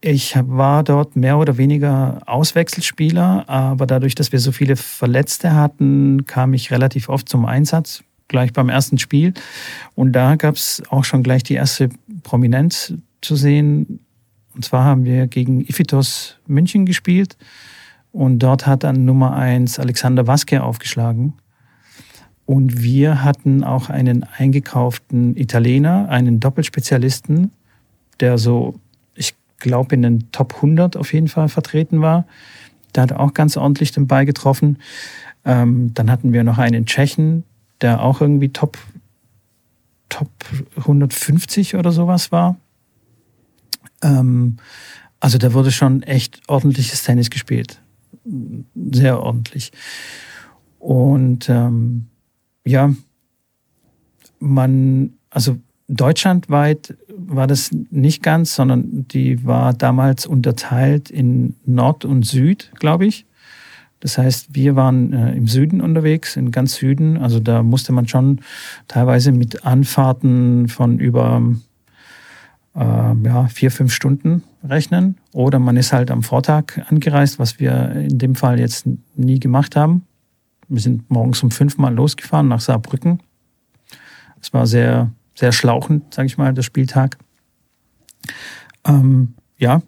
ich 0.00 0.34
war 0.36 0.82
dort 0.82 1.16
mehr 1.16 1.38
oder 1.38 1.58
weniger 1.58 2.20
Auswechselspieler, 2.26 3.48
aber 3.48 3.86
dadurch, 3.86 4.14
dass 4.14 4.32
wir 4.32 4.38
so 4.38 4.50
viele 4.50 4.76
Verletzte 4.76 5.54
hatten, 5.54 6.24
kam 6.26 6.54
ich 6.54 6.70
relativ 6.70 7.08
oft 7.08 7.28
zum 7.28 7.44
Einsatz, 7.44 8.02
gleich 8.28 8.52
beim 8.52 8.70
ersten 8.70 8.98
Spiel. 8.98 9.34
Und 9.94 10.12
da 10.12 10.36
gab 10.36 10.54
es 10.54 10.82
auch 10.88 11.04
schon 11.04 11.22
gleich 11.22 11.42
die 11.42 11.54
erste 11.54 11.90
Prominenz 12.22 12.94
zu 13.20 13.36
sehen. 13.36 14.00
Und 14.54 14.64
zwar 14.64 14.84
haben 14.84 15.04
wir 15.04 15.26
gegen 15.26 15.60
Ifitos 15.60 16.38
München 16.46 16.86
gespielt. 16.86 17.36
Und 18.12 18.38
dort 18.38 18.66
hat 18.66 18.84
dann 18.84 19.04
Nummer 19.04 19.36
eins 19.36 19.78
Alexander 19.78 20.26
Waske 20.26 20.62
aufgeschlagen. 20.62 21.34
Und 22.46 22.82
wir 22.82 23.22
hatten 23.22 23.62
auch 23.62 23.90
einen 23.90 24.24
eingekauften 24.24 25.36
Italiener, 25.36 26.08
einen 26.08 26.40
Doppelspezialisten, 26.40 27.52
der 28.18 28.38
so, 28.38 28.80
glaube, 29.60 29.94
in 29.94 30.02
den 30.02 30.32
Top 30.32 30.56
100 30.56 30.96
auf 30.96 31.12
jeden 31.12 31.28
Fall 31.28 31.48
vertreten 31.48 32.00
war. 32.00 32.26
Der 32.94 33.04
hat 33.04 33.12
auch 33.12 33.34
ganz 33.34 33.56
ordentlich 33.56 33.92
den 33.92 34.06
Ball 34.06 34.26
getroffen. 34.26 34.78
Ähm, 35.44 35.94
dann 35.94 36.10
hatten 36.10 36.32
wir 36.32 36.44
noch 36.44 36.58
einen 36.58 36.86
Tschechen, 36.86 37.44
der 37.80 38.02
auch 38.02 38.20
irgendwie 38.20 38.50
Top, 38.50 38.76
Top 40.08 40.30
150 40.76 41.76
oder 41.76 41.92
sowas 41.92 42.32
war. 42.32 42.56
Ähm, 44.02 44.56
also 45.20 45.38
da 45.38 45.52
wurde 45.52 45.70
schon 45.70 46.02
echt 46.02 46.40
ordentliches 46.48 47.04
Tennis 47.04 47.30
gespielt. 47.30 47.80
Sehr 48.74 49.20
ordentlich. 49.20 49.72
Und 50.78 51.48
ähm, 51.48 52.06
ja, 52.64 52.92
man, 54.38 55.14
also 55.28 55.58
deutschlandweit 55.90 56.96
war 57.16 57.46
das 57.46 57.70
nicht 57.90 58.22
ganz, 58.22 58.54
sondern 58.54 59.06
die 59.08 59.44
war 59.44 59.72
damals 59.74 60.26
unterteilt 60.26 61.10
in 61.10 61.56
Nord 61.66 62.04
und 62.04 62.24
Süd, 62.24 62.70
glaube 62.78 63.06
ich. 63.06 63.26
Das 64.00 64.16
heißt, 64.16 64.54
wir 64.54 64.76
waren 64.76 65.12
äh, 65.12 65.32
im 65.34 65.46
Süden 65.46 65.80
unterwegs, 65.80 66.36
in 66.36 66.50
ganz 66.50 66.74
Süden. 66.76 67.18
Also 67.18 67.38
da 67.38 67.62
musste 67.62 67.92
man 67.92 68.08
schon 68.08 68.40
teilweise 68.88 69.30
mit 69.30 69.66
Anfahrten 69.66 70.68
von 70.68 70.98
über 70.98 71.42
äh, 72.74 72.80
ja, 72.80 73.48
vier, 73.48 73.70
fünf 73.70 73.92
Stunden 73.92 74.42
rechnen. 74.64 75.16
Oder 75.32 75.58
man 75.58 75.76
ist 75.76 75.92
halt 75.92 76.10
am 76.10 76.22
Vortag 76.22 76.78
angereist, 76.88 77.38
was 77.38 77.60
wir 77.60 77.92
in 77.92 78.18
dem 78.18 78.34
Fall 78.34 78.58
jetzt 78.58 78.86
nie 79.16 79.38
gemacht 79.38 79.76
haben. 79.76 80.06
Wir 80.68 80.80
sind 80.80 81.10
morgens 81.10 81.42
um 81.42 81.50
fünf 81.50 81.76
Mal 81.76 81.94
losgefahren 81.94 82.48
nach 82.48 82.60
Saarbrücken. 82.60 83.20
Es 84.40 84.54
war 84.54 84.66
sehr, 84.66 85.10
sehr 85.40 85.52
schlauchend, 85.52 86.12
sage 86.14 86.26
ich 86.26 86.36
mal, 86.36 86.52
der 86.52 86.62
Spieltag. 86.62 87.16
Ähm, 88.86 89.34
ja, 89.56 89.82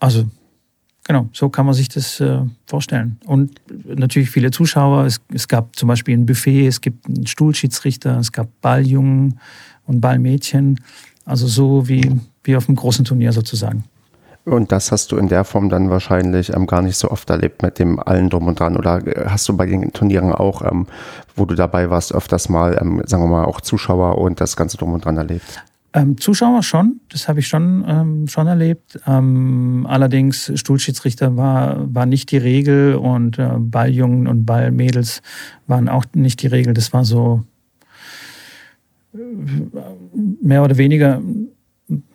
also 0.00 0.28
genau, 1.04 1.28
so 1.32 1.48
kann 1.48 1.64
man 1.64 1.74
sich 1.74 1.88
das 1.88 2.18
äh, 2.18 2.40
vorstellen. 2.66 3.18
Und 3.24 3.60
natürlich 3.84 4.30
viele 4.30 4.50
Zuschauer. 4.50 5.06
Es, 5.06 5.20
es, 5.32 5.46
gab 5.46 5.76
zum 5.76 5.86
Beispiel 5.86 6.16
ein 6.16 6.26
Buffet, 6.26 6.66
es 6.66 6.80
gibt 6.80 7.06
einen 7.06 7.26
Stuhlschiedsrichter, 7.26 8.18
es 8.18 8.32
gab 8.32 8.48
Balljungen 8.60 9.38
und 9.86 10.00
Ballmädchen. 10.00 10.80
Also 11.24 11.46
so 11.46 11.88
wie, 11.88 12.20
wie 12.42 12.56
auf 12.56 12.68
einem 12.68 12.76
großen 12.76 13.04
Turnier 13.04 13.32
sozusagen. 13.32 13.84
Und 14.44 14.72
das 14.72 14.90
hast 14.90 15.12
du 15.12 15.16
in 15.18 15.28
der 15.28 15.44
Form 15.44 15.68
dann 15.68 15.88
wahrscheinlich 15.88 16.52
ähm, 16.52 16.66
gar 16.66 16.82
nicht 16.82 16.96
so 16.96 17.10
oft 17.10 17.30
erlebt 17.30 17.62
mit 17.62 17.78
dem 17.78 18.00
allen 18.00 18.28
drum 18.28 18.48
und 18.48 18.58
dran. 18.58 18.76
Oder 18.76 19.06
äh, 19.06 19.28
hast 19.28 19.48
du 19.48 19.56
bei 19.56 19.66
den 19.66 19.92
Turnieren 19.92 20.32
auch, 20.32 20.62
ähm, 20.62 20.86
wo 21.36 21.44
du 21.44 21.54
dabei 21.54 21.90
warst, 21.90 22.12
öfters 22.12 22.48
mal, 22.48 22.76
ähm, 22.80 23.02
sagen 23.06 23.22
wir 23.22 23.28
mal, 23.28 23.44
auch 23.44 23.60
Zuschauer 23.60 24.18
und 24.18 24.40
das 24.40 24.56
Ganze 24.56 24.76
drum 24.78 24.92
und 24.94 25.04
dran 25.04 25.16
erlebt? 25.16 25.62
Ähm, 25.94 26.18
Zuschauer 26.18 26.62
schon, 26.62 27.00
das 27.10 27.28
habe 27.28 27.40
ich 27.40 27.48
schon, 27.48 27.84
ähm, 27.86 28.26
schon 28.26 28.46
erlebt. 28.48 28.98
Ähm, 29.06 29.86
allerdings 29.88 30.50
Stuhlschiedsrichter 30.54 31.36
war, 31.36 31.94
war 31.94 32.06
nicht 32.06 32.30
die 32.32 32.38
Regel 32.38 32.96
und 32.96 33.38
äh, 33.38 33.50
Balljungen 33.58 34.26
und 34.26 34.44
Ballmädels 34.44 35.22
waren 35.66 35.88
auch 35.88 36.06
nicht 36.14 36.42
die 36.42 36.46
Regel. 36.48 36.74
Das 36.74 36.92
war 36.92 37.04
so 37.04 37.44
äh, 39.14 39.18
mehr 40.42 40.64
oder 40.64 40.78
weniger, 40.78 41.20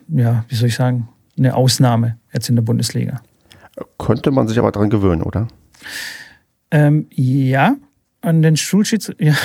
ja, 0.10 0.44
wie 0.50 0.56
soll 0.56 0.70
ich 0.70 0.76
sagen, 0.76 1.08
eine 1.38 1.56
Ausnahme 1.56 2.18
jetzt 2.34 2.50
in 2.50 2.56
der 2.56 2.64
Bundesliga. 2.64 3.22
Könnte 3.98 4.32
man 4.32 4.48
sich 4.48 4.58
aber 4.58 4.72
daran 4.72 4.90
gewöhnen, 4.90 5.22
oder? 5.22 5.48
Ähm, 6.72 7.08
ja, 7.12 7.76
an 8.22 8.42
den 8.42 8.58
Schulschiedsrichter. 8.58 9.24
Ja, 9.26 9.36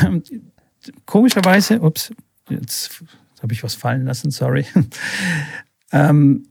komischerweise, 1.07 1.81
ups, 1.81 2.13
jetzt 2.49 3.05
habe 3.41 3.53
ich 3.53 3.63
was 3.63 3.75
fallen 3.75 4.05
lassen, 4.05 4.31
sorry. 4.31 4.67
ähm, 5.93 6.49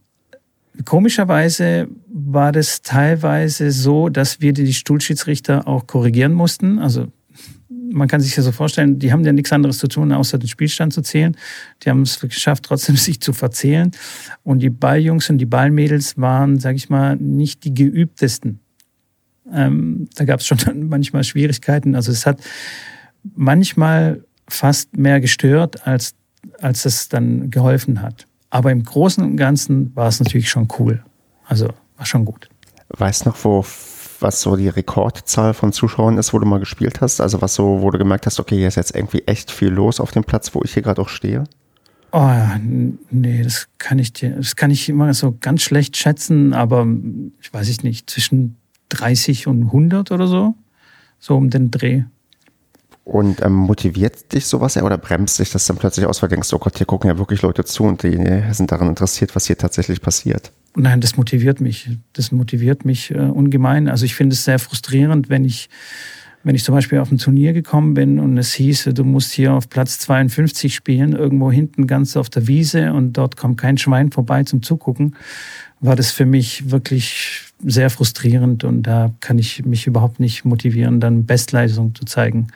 komischerweise 0.84 1.88
war 2.08 2.52
das 2.52 2.82
teilweise 2.82 3.70
so, 3.70 4.08
dass 4.08 4.40
wir 4.40 4.52
die 4.52 4.72
Stuhlschiedsrichter 4.72 5.68
auch 5.68 5.86
korrigieren 5.86 6.32
mussten. 6.32 6.78
Also 6.78 7.08
man 7.92 8.08
kann 8.08 8.20
sich 8.20 8.36
ja 8.36 8.42
so 8.42 8.52
vorstellen, 8.52 8.98
die 8.98 9.12
haben 9.12 9.24
ja 9.24 9.32
nichts 9.32 9.52
anderes 9.52 9.78
zu 9.78 9.88
tun, 9.88 10.12
außer 10.12 10.38
den 10.38 10.48
Spielstand 10.48 10.92
zu 10.92 11.02
zählen. 11.02 11.36
Die 11.82 11.90
haben 11.90 12.02
es 12.02 12.18
geschafft, 12.20 12.64
trotzdem 12.64 12.96
sich 12.96 13.20
zu 13.20 13.32
verzählen. 13.32 13.90
Und 14.42 14.60
die 14.60 14.70
Balljungs 14.70 15.30
und 15.30 15.38
die 15.38 15.46
Ballmädels 15.46 16.18
waren, 16.18 16.58
sage 16.58 16.76
ich 16.76 16.88
mal, 16.90 17.16
nicht 17.16 17.64
die 17.64 17.74
geübtesten. 17.74 18.60
Ähm, 19.52 20.08
da 20.14 20.24
gab 20.24 20.40
es 20.40 20.46
schon 20.46 20.88
manchmal 20.88 21.24
Schwierigkeiten. 21.24 21.94
Also 21.94 22.12
es 22.12 22.26
hat 22.26 22.40
manchmal 23.34 24.24
fast 24.48 24.96
mehr 24.96 25.20
gestört, 25.20 25.86
als, 25.86 26.14
als 26.60 26.84
es 26.84 27.08
dann 27.08 27.50
geholfen 27.50 28.02
hat. 28.02 28.26
Aber 28.50 28.70
im 28.70 28.82
Großen 28.82 29.24
und 29.24 29.36
Ganzen 29.36 29.94
war 29.96 30.08
es 30.08 30.20
natürlich 30.20 30.50
schon 30.50 30.68
cool. 30.78 31.02
Also 31.44 31.68
war 31.96 32.06
schon 32.06 32.24
gut. 32.24 32.48
Weißt 32.90 33.26
noch, 33.26 33.42
wo 33.44 33.64
was 34.22 34.40
so 34.40 34.56
die 34.56 34.68
Rekordzahl 34.68 35.54
von 35.54 35.72
Zuschauern 35.72 36.18
ist, 36.18 36.32
wo 36.32 36.38
du 36.38 36.46
mal 36.46 36.60
gespielt 36.60 37.00
hast? 37.00 37.20
Also 37.20 37.42
was 37.42 37.54
so, 37.54 37.82
wo 37.82 37.90
du 37.90 37.98
gemerkt 37.98 38.26
hast, 38.26 38.40
okay, 38.40 38.56
hier 38.56 38.68
ist 38.68 38.76
jetzt 38.76 38.94
irgendwie 38.94 39.22
echt 39.26 39.50
viel 39.50 39.68
los 39.68 40.00
auf 40.00 40.10
dem 40.12 40.24
Platz, 40.24 40.54
wo 40.54 40.62
ich 40.62 40.72
hier 40.72 40.82
gerade 40.82 41.00
auch 41.02 41.08
stehe? 41.08 41.44
Oh 42.12 42.18
ja, 42.18 42.60
nee, 43.10 43.42
das 43.42 43.68
kann 43.78 43.98
ich 43.98 44.12
dir, 44.12 44.30
das 44.30 44.54
kann 44.54 44.70
ich 44.70 44.88
immer 44.88 45.12
so 45.14 45.36
ganz 45.40 45.62
schlecht 45.62 45.96
schätzen, 45.96 46.52
aber 46.52 46.86
ich 47.40 47.52
weiß 47.52 47.68
ich 47.68 47.82
nicht, 47.82 48.10
zwischen 48.10 48.56
30 48.90 49.46
und 49.46 49.64
100 49.64 50.10
oder 50.10 50.26
so, 50.26 50.54
so 51.18 51.36
um 51.36 51.48
den 51.48 51.70
Dreh. 51.70 52.02
Und 53.04 53.42
ähm, 53.42 53.54
motiviert 53.54 54.32
dich 54.32 54.46
sowas 54.46 54.76
oder 54.76 54.98
bremst 54.98 55.38
dich 55.38 55.50
das 55.50 55.66
dann 55.66 55.76
plötzlich 55.76 56.06
aus, 56.06 56.22
weil 56.22 56.28
du 56.28 56.36
denkst, 56.36 56.52
oh 56.52 56.58
Gott, 56.58 56.76
hier 56.76 56.86
gucken 56.86 57.08
ja 57.08 57.18
wirklich 57.18 57.42
Leute 57.42 57.64
zu 57.64 57.84
und 57.84 58.02
die 58.02 58.16
sind 58.52 58.70
daran 58.70 58.88
interessiert, 58.88 59.34
was 59.34 59.46
hier 59.46 59.58
tatsächlich 59.58 60.00
passiert? 60.00 60.52
Nein, 60.74 61.00
das 61.00 61.16
motiviert 61.16 61.60
mich. 61.60 61.90
Das 62.14 62.32
motiviert 62.32 62.84
mich 62.84 63.10
äh, 63.10 63.18
ungemein. 63.18 63.88
Also 63.88 64.04
ich 64.04 64.14
finde 64.14 64.34
es 64.34 64.44
sehr 64.44 64.58
frustrierend, 64.58 65.28
wenn 65.28 65.44
ich, 65.44 65.68
wenn 66.44 66.54
ich 66.54 66.64
zum 66.64 66.74
Beispiel 66.74 66.98
auf 66.98 67.12
ein 67.12 67.18
Turnier 67.18 67.52
gekommen 67.52 67.92
bin 67.92 68.18
und 68.18 68.38
es 68.38 68.54
hieße, 68.54 68.94
du 68.94 69.04
musst 69.04 69.32
hier 69.32 69.52
auf 69.52 69.68
Platz 69.68 69.98
52 69.98 70.74
spielen, 70.74 71.12
irgendwo 71.12 71.52
hinten 71.52 71.86
ganz 71.86 72.16
auf 72.16 72.30
der 72.30 72.46
Wiese 72.48 72.94
und 72.94 73.12
dort 73.12 73.36
kommt 73.36 73.58
kein 73.58 73.76
Schwein 73.76 74.10
vorbei 74.10 74.44
zum 74.44 74.62
Zugucken, 74.62 75.14
war 75.80 75.94
das 75.94 76.10
für 76.10 76.26
mich 76.26 76.70
wirklich 76.70 77.42
sehr 77.64 77.90
frustrierend 77.90 78.64
und 78.64 78.84
da 78.84 79.12
kann 79.20 79.38
ich 79.38 79.64
mich 79.64 79.86
überhaupt 79.86 80.20
nicht 80.20 80.44
motivieren, 80.44 81.00
dann 81.00 81.26
Bestleistung 81.26 81.94
zu 81.94 82.06
zeigen. 82.06 82.48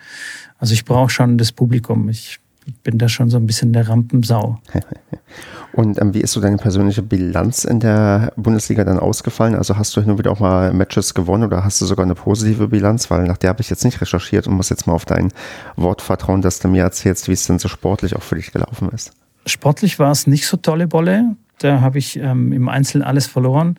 Also 0.58 0.72
ich 0.72 0.84
brauche 0.84 1.10
schon 1.10 1.36
das 1.36 1.52
Publikum. 1.52 2.08
Ich 2.08 2.40
bin 2.82 2.98
da 2.98 3.08
schon 3.08 3.30
so 3.30 3.36
ein 3.36 3.46
bisschen 3.46 3.72
der 3.72 3.88
Rampensau. 3.88 4.58
Und 5.72 6.00
ähm, 6.00 6.14
wie 6.14 6.20
ist 6.20 6.32
so 6.32 6.40
deine 6.40 6.56
persönliche 6.56 7.02
Bilanz 7.02 7.64
in 7.64 7.80
der 7.80 8.32
Bundesliga 8.36 8.82
dann 8.84 8.98
ausgefallen? 8.98 9.54
Also 9.54 9.76
hast 9.76 9.94
du 9.94 10.00
hin 10.00 10.10
und 10.10 10.18
wieder 10.18 10.30
auch 10.30 10.40
mal 10.40 10.72
Matches 10.72 11.12
gewonnen 11.12 11.44
oder 11.44 11.64
hast 11.64 11.80
du 11.82 11.84
sogar 11.84 12.06
eine 12.06 12.14
positive 12.14 12.68
Bilanz? 12.68 13.10
Weil 13.10 13.24
nach 13.24 13.36
der 13.36 13.50
habe 13.50 13.60
ich 13.60 13.68
jetzt 13.68 13.84
nicht 13.84 14.00
recherchiert 14.00 14.46
und 14.46 14.54
muss 14.54 14.70
jetzt 14.70 14.86
mal 14.86 14.94
auf 14.94 15.04
dein 15.04 15.32
Wort 15.76 16.00
vertrauen, 16.00 16.40
dass 16.40 16.60
du 16.60 16.68
mir 16.68 16.82
erzählst, 16.82 17.28
wie 17.28 17.32
es 17.32 17.46
denn 17.46 17.58
so 17.58 17.68
sportlich 17.68 18.16
auch 18.16 18.22
für 18.22 18.36
dich 18.36 18.52
gelaufen 18.52 18.88
ist. 18.88 19.12
Sportlich 19.44 19.98
war 19.98 20.10
es 20.10 20.26
nicht 20.26 20.46
so 20.46 20.56
tolle 20.56 20.86
Bolle. 20.86 21.36
Da 21.58 21.80
habe 21.82 21.98
ich 21.98 22.18
ähm, 22.18 22.52
im 22.52 22.68
Einzel 22.70 23.02
alles 23.02 23.26
verloren. 23.26 23.76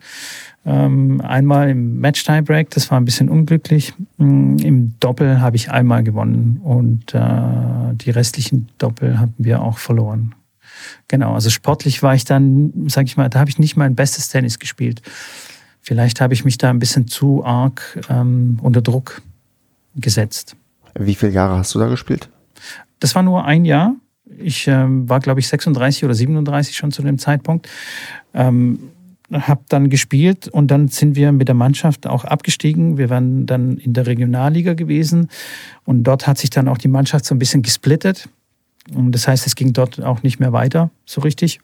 Ähm, 0.66 1.20
einmal 1.20 1.70
im 1.70 1.98
Match-Tiebreak, 2.00 2.70
das 2.70 2.90
war 2.90 3.00
ein 3.00 3.04
bisschen 3.04 3.28
unglücklich. 3.28 3.94
Mm, 4.18 4.58
Im 4.58 4.98
Doppel 5.00 5.40
habe 5.40 5.56
ich 5.56 5.70
einmal 5.70 6.02
gewonnen 6.02 6.60
und 6.62 7.14
äh, 7.14 7.94
die 7.94 8.10
restlichen 8.10 8.68
Doppel 8.78 9.18
haben 9.18 9.34
wir 9.38 9.62
auch 9.62 9.78
verloren. 9.78 10.34
Genau, 11.08 11.34
also 11.34 11.50
sportlich 11.50 12.02
war 12.02 12.14
ich 12.14 12.24
dann, 12.24 12.72
sag 12.88 13.06
ich 13.06 13.16
mal, 13.16 13.28
da 13.28 13.40
habe 13.40 13.50
ich 13.50 13.58
nicht 13.58 13.76
mein 13.76 13.94
bestes 13.94 14.28
Tennis 14.28 14.58
gespielt. 14.58 15.02
Vielleicht 15.80 16.20
habe 16.20 16.34
ich 16.34 16.44
mich 16.44 16.58
da 16.58 16.70
ein 16.70 16.78
bisschen 16.78 17.08
zu 17.08 17.44
arg 17.44 17.98
ähm, 18.10 18.58
unter 18.60 18.82
Druck 18.82 19.22
gesetzt. 19.96 20.54
Wie 20.98 21.14
viele 21.14 21.32
Jahre 21.32 21.56
hast 21.56 21.74
du 21.74 21.78
da 21.78 21.88
gespielt? 21.88 22.28
Das 23.00 23.14
war 23.14 23.22
nur 23.22 23.44
ein 23.44 23.64
Jahr. 23.64 23.94
Ich 24.38 24.68
ähm, 24.68 25.08
war, 25.08 25.20
glaube 25.20 25.40
ich, 25.40 25.48
36 25.48 26.04
oder 26.04 26.14
37 26.14 26.76
schon 26.76 26.92
zu 26.92 27.02
dem 27.02 27.18
Zeitpunkt. 27.18 27.68
Ähm, 28.34 28.90
habe 29.32 29.62
dann 29.68 29.90
gespielt 29.90 30.48
und 30.48 30.70
dann 30.70 30.88
sind 30.88 31.14
wir 31.14 31.32
mit 31.32 31.48
der 31.48 31.54
Mannschaft 31.54 32.06
auch 32.06 32.24
abgestiegen. 32.24 32.96
Wir 32.96 33.10
waren 33.10 33.46
dann 33.46 33.76
in 33.76 33.92
der 33.92 34.06
Regionalliga 34.06 34.74
gewesen 34.74 35.28
und 35.84 36.04
dort 36.04 36.26
hat 36.26 36.38
sich 36.38 36.50
dann 36.50 36.68
auch 36.68 36.78
die 36.78 36.88
Mannschaft 36.88 37.24
so 37.24 37.34
ein 37.34 37.38
bisschen 37.38 37.62
gesplittet. 37.62 38.28
Und 38.94 39.12
das 39.12 39.28
heißt, 39.28 39.46
es 39.46 39.54
ging 39.54 39.72
dort 39.72 40.02
auch 40.02 40.22
nicht 40.22 40.40
mehr 40.40 40.52
weiter 40.52 40.90
so 41.04 41.20
richtig. 41.20 41.60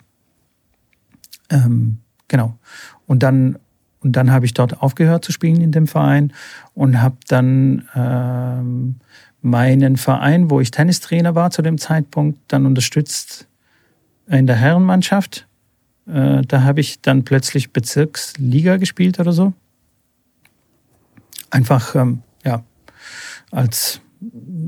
Ähm, 1.51 1.99
genau. 2.29 2.59
Und 3.07 3.23
dann 3.23 3.59
und 4.05 4.13
dann 4.13 4.31
habe 4.31 4.45
ich 4.45 4.53
dort 4.53 4.83
aufgehört 4.83 5.25
zu 5.25 5.33
spielen 5.33 5.63
in 5.63 5.73
dem 5.73 5.87
Verein 5.87 6.33
und 6.75 7.01
habe 7.01 7.17
dann 7.27 7.89
ähm, 7.97 8.97
meinen 9.41 9.97
Verein, 9.97 10.51
wo 10.51 10.61
ich 10.61 10.71
Tennistrainer 10.71 11.35
war 11.35 11.51
zu 11.51 11.63
dem 11.63 11.79
Zeitpunkt, 11.79 12.39
dann 12.49 12.67
unterstützt 12.67 13.49
in 14.29 14.47
der 14.47 14.57
Herrenmannschaft. 14.57 15.47
Äh, 16.07 16.43
da 16.43 16.63
habe 16.63 16.81
ich 16.81 17.01
dann 17.01 17.25
plötzlich 17.25 17.73
Bezirksliga 17.73 18.77
gespielt 18.77 19.19
oder 19.21 19.33
so. 19.33 19.53
Einfach, 21.51 21.95
ähm, 21.95 22.23
ja, 22.45 22.65
als 23.51 24.01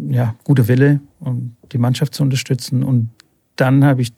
ja, 0.08 0.34
guter 0.44 0.68
Wille, 0.68 1.00
um 1.20 1.56
die 1.72 1.78
Mannschaft 1.78 2.14
zu 2.14 2.22
unterstützen. 2.22 2.82
Und 2.82 3.10
dann 3.56 3.84
habe 3.84 4.02
ich 4.02 4.12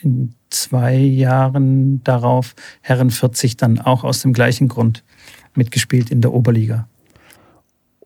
in 0.00 0.34
zwei 0.50 0.96
Jahren 0.96 2.02
darauf 2.04 2.54
Herren 2.80 3.10
40 3.10 3.56
dann 3.56 3.78
auch 3.78 4.04
aus 4.04 4.22
dem 4.22 4.32
gleichen 4.32 4.68
Grund 4.68 5.04
mitgespielt 5.54 6.10
in 6.10 6.20
der 6.20 6.32
Oberliga. 6.32 6.88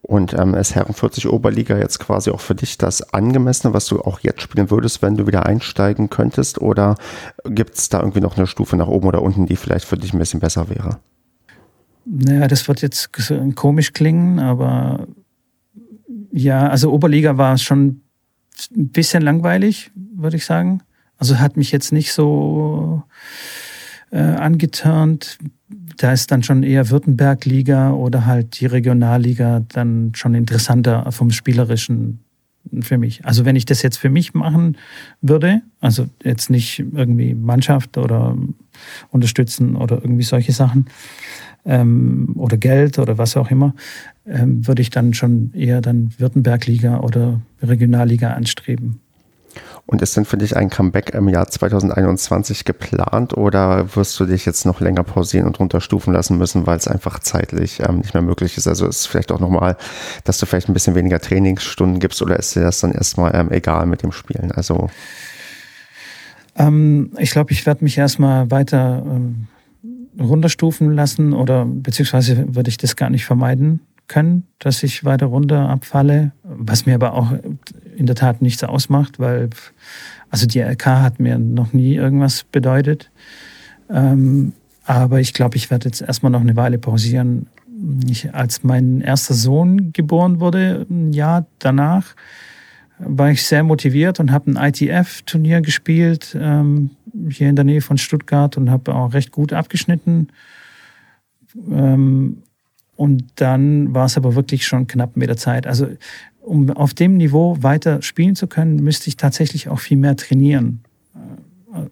Und 0.08 0.32
ähm, 0.32 0.54
ist 0.54 0.74
Herren 0.74 0.94
40 0.94 1.28
Oberliga 1.28 1.76
jetzt 1.76 1.98
quasi 1.98 2.30
auch 2.30 2.40
für 2.40 2.54
dich 2.54 2.78
das 2.78 3.12
angemessene, 3.12 3.74
was 3.74 3.84
du 3.84 4.00
auch 4.00 4.20
jetzt 4.20 4.40
spielen 4.40 4.70
würdest, 4.70 5.02
wenn 5.02 5.18
du 5.18 5.26
wieder 5.26 5.44
einsteigen 5.44 6.08
könntest? 6.08 6.62
Oder 6.62 6.94
gibt 7.44 7.74
es 7.74 7.90
da 7.90 8.00
irgendwie 8.00 8.22
noch 8.22 8.38
eine 8.38 8.46
Stufe 8.46 8.78
nach 8.78 8.88
oben 8.88 9.06
oder 9.06 9.20
unten, 9.20 9.44
die 9.44 9.56
vielleicht 9.56 9.84
für 9.84 9.98
dich 9.98 10.14
ein 10.14 10.18
bisschen 10.18 10.40
besser 10.40 10.70
wäre? 10.70 10.98
Naja, 12.06 12.48
das 12.48 12.66
wird 12.68 12.80
jetzt 12.80 13.10
komisch 13.54 13.92
klingen, 13.92 14.38
aber 14.38 15.06
ja, 16.32 16.66
also 16.68 16.90
Oberliga 16.90 17.36
war 17.36 17.58
schon 17.58 18.00
ein 18.74 18.88
bisschen 18.88 19.22
langweilig, 19.22 19.90
würde 19.94 20.38
ich 20.38 20.46
sagen. 20.46 20.80
Also 21.18 21.38
hat 21.38 21.58
mich 21.58 21.70
jetzt 21.70 21.92
nicht 21.92 22.14
so 22.14 23.02
äh, 24.10 24.20
angeturnt 24.20 25.36
da 25.98 26.12
ist 26.12 26.30
dann 26.30 26.42
schon 26.42 26.62
eher 26.62 26.90
Württemberg-Liga 26.90 27.92
oder 27.92 28.24
halt 28.24 28.60
die 28.60 28.66
Regionalliga 28.66 29.64
dann 29.68 30.12
schon 30.14 30.34
interessanter 30.34 31.10
vom 31.12 31.30
Spielerischen 31.30 32.20
für 32.80 32.98
mich. 32.98 33.24
Also 33.24 33.44
wenn 33.44 33.56
ich 33.56 33.64
das 33.64 33.82
jetzt 33.82 33.96
für 33.96 34.10
mich 34.10 34.34
machen 34.34 34.76
würde, 35.20 35.62
also 35.80 36.06
jetzt 36.22 36.50
nicht 36.50 36.80
irgendwie 36.80 37.34
Mannschaft 37.34 37.98
oder 37.98 38.36
unterstützen 39.10 39.76
oder 39.76 39.96
irgendwie 39.96 40.22
solche 40.22 40.52
Sachen 40.52 40.86
ähm, 41.64 42.34
oder 42.36 42.56
Geld 42.56 42.98
oder 42.98 43.18
was 43.18 43.36
auch 43.36 43.50
immer, 43.50 43.74
ähm, 44.26 44.66
würde 44.66 44.82
ich 44.82 44.90
dann 44.90 45.14
schon 45.14 45.52
eher 45.54 45.80
dann 45.80 46.12
Württemberg-Liga 46.18 47.00
oder 47.00 47.40
Regionalliga 47.62 48.32
anstreben. 48.34 49.00
Und 49.90 50.02
ist 50.02 50.14
denn 50.18 50.26
für 50.26 50.36
dich 50.36 50.54
ein 50.54 50.68
Comeback 50.68 51.14
im 51.14 51.30
Jahr 51.30 51.48
2021 51.48 52.66
geplant 52.66 53.34
oder 53.34 53.96
wirst 53.96 54.20
du 54.20 54.26
dich 54.26 54.44
jetzt 54.44 54.66
noch 54.66 54.80
länger 54.80 55.02
pausieren 55.02 55.46
und 55.46 55.58
runterstufen 55.58 56.12
lassen 56.12 56.36
müssen, 56.36 56.66
weil 56.66 56.76
es 56.76 56.86
einfach 56.86 57.20
zeitlich 57.20 57.80
ähm, 57.80 58.00
nicht 58.00 58.12
mehr 58.12 58.22
möglich 58.22 58.58
ist? 58.58 58.68
Also 58.68 58.86
ist 58.86 59.06
vielleicht 59.06 59.32
auch 59.32 59.40
nochmal, 59.40 59.78
dass 60.24 60.36
du 60.36 60.44
vielleicht 60.44 60.68
ein 60.68 60.74
bisschen 60.74 60.94
weniger 60.94 61.20
Trainingsstunden 61.20 62.00
gibst 62.00 62.20
oder 62.20 62.38
ist 62.38 62.54
dir 62.54 62.60
das 62.60 62.80
dann 62.80 62.92
erstmal 62.92 63.34
ähm, 63.34 63.50
egal 63.50 63.86
mit 63.86 64.02
dem 64.02 64.12
Spielen? 64.12 64.52
Also 64.52 64.90
ähm, 66.56 67.12
ich 67.18 67.30
glaube, 67.30 67.52
ich 67.52 67.64
werde 67.64 67.82
mich 67.82 67.96
erstmal 67.96 68.50
weiter 68.50 69.02
ähm, 69.06 69.46
runterstufen 70.20 70.92
lassen 70.92 71.32
oder 71.32 71.64
beziehungsweise 71.64 72.54
würde 72.54 72.68
ich 72.68 72.76
das 72.76 72.94
gar 72.94 73.08
nicht 73.08 73.24
vermeiden 73.24 73.80
können, 74.08 74.46
dass 74.58 74.82
ich 74.82 75.04
weiter 75.04 75.26
runter 75.26 75.68
abfalle, 75.68 76.32
was 76.42 76.86
mir 76.86 76.94
aber 76.94 77.12
auch 77.12 77.32
in 77.96 78.06
der 78.06 78.16
Tat 78.16 78.42
nichts 78.42 78.64
ausmacht, 78.64 79.18
weil 79.18 79.50
also 80.30 80.46
die 80.46 80.60
LK 80.60 80.86
hat 80.86 81.20
mir 81.20 81.38
noch 81.38 81.72
nie 81.72 81.94
irgendwas 81.94 82.44
bedeutet. 82.44 83.10
Ähm, 83.90 84.52
aber 84.84 85.20
ich 85.20 85.34
glaube, 85.34 85.56
ich 85.56 85.70
werde 85.70 85.86
jetzt 85.86 86.00
erstmal 86.00 86.32
noch 86.32 86.40
eine 86.40 86.56
Weile 86.56 86.78
pausieren. 86.78 87.46
Ich, 88.08 88.34
als 88.34 88.64
mein 88.64 89.00
erster 89.00 89.34
Sohn 89.34 89.92
geboren 89.92 90.40
wurde, 90.40 90.86
ein 90.90 91.12
Jahr 91.12 91.46
danach, 91.58 92.14
war 92.98 93.30
ich 93.30 93.46
sehr 93.46 93.62
motiviert 93.62 94.18
und 94.18 94.32
habe 94.32 94.50
ein 94.50 94.56
ITF-Turnier 94.56 95.60
gespielt, 95.60 96.36
ähm, 96.38 96.90
hier 97.28 97.48
in 97.48 97.56
der 97.56 97.64
Nähe 97.64 97.80
von 97.80 97.98
Stuttgart 97.98 98.56
und 98.56 98.70
habe 98.70 98.94
auch 98.94 99.12
recht 99.12 99.30
gut 99.30 99.52
abgeschnitten. 99.52 100.28
Ähm, 101.70 102.42
und 102.98 103.26
dann 103.36 103.94
war 103.94 104.06
es 104.06 104.16
aber 104.16 104.34
wirklich 104.34 104.66
schon 104.66 104.88
knapp 104.88 105.16
mit 105.16 105.28
der 105.28 105.36
Zeit. 105.36 105.68
Also 105.68 105.86
um 106.40 106.68
auf 106.70 106.94
dem 106.94 107.16
Niveau 107.16 107.56
weiter 107.60 108.02
spielen 108.02 108.34
zu 108.34 108.48
können, 108.48 108.82
müsste 108.82 109.06
ich 109.06 109.16
tatsächlich 109.16 109.68
auch 109.68 109.78
viel 109.78 109.96
mehr 109.96 110.16
trainieren. 110.16 110.80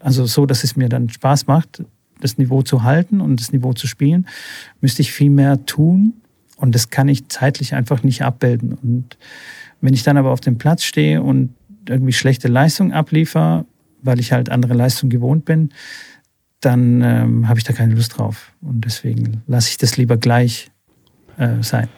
Also 0.00 0.26
so, 0.26 0.46
dass 0.46 0.64
es 0.64 0.74
mir 0.74 0.88
dann 0.88 1.08
Spaß 1.08 1.46
macht, 1.46 1.84
das 2.20 2.38
Niveau 2.38 2.62
zu 2.62 2.82
halten 2.82 3.20
und 3.20 3.38
das 3.40 3.52
Niveau 3.52 3.72
zu 3.72 3.86
spielen, 3.86 4.26
müsste 4.80 5.00
ich 5.00 5.12
viel 5.12 5.30
mehr 5.30 5.64
tun. 5.64 6.14
Und 6.56 6.74
das 6.74 6.90
kann 6.90 7.06
ich 7.06 7.28
zeitlich 7.28 7.74
einfach 7.74 8.02
nicht 8.02 8.22
abbilden. 8.22 8.72
Und 8.72 9.16
Wenn 9.80 9.94
ich 9.94 10.02
dann 10.02 10.16
aber 10.16 10.32
auf 10.32 10.40
dem 10.40 10.58
Platz 10.58 10.82
stehe 10.82 11.22
und 11.22 11.54
irgendwie 11.88 12.14
schlechte 12.14 12.48
Leistung 12.48 12.92
abliefer, 12.92 13.64
weil 14.02 14.18
ich 14.18 14.32
halt 14.32 14.48
andere 14.48 14.74
Leistung 14.74 15.08
gewohnt 15.08 15.44
bin, 15.44 15.68
dann 16.60 17.00
ähm, 17.02 17.48
habe 17.48 17.60
ich 17.60 17.64
da 17.64 17.72
keine 17.72 17.94
Lust 17.94 18.18
drauf. 18.18 18.52
Und 18.60 18.84
deswegen 18.84 19.44
lasse 19.46 19.68
ich 19.68 19.76
das 19.76 19.96
lieber 19.96 20.16
gleich 20.16 20.72
äh, 21.38 21.62
sein. 21.62 21.88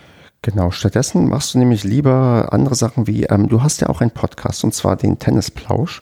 Genau, 0.42 0.70
stattdessen 0.70 1.28
machst 1.28 1.54
du 1.54 1.58
nämlich 1.58 1.82
lieber 1.82 2.48
andere 2.52 2.76
Sachen 2.76 3.06
wie, 3.06 3.24
ähm, 3.24 3.48
du 3.48 3.62
hast 3.62 3.80
ja 3.80 3.88
auch 3.88 4.00
einen 4.00 4.12
Podcast 4.12 4.62
und 4.62 4.72
zwar 4.72 4.96
den 4.96 5.18
Tennisplausch. 5.18 6.00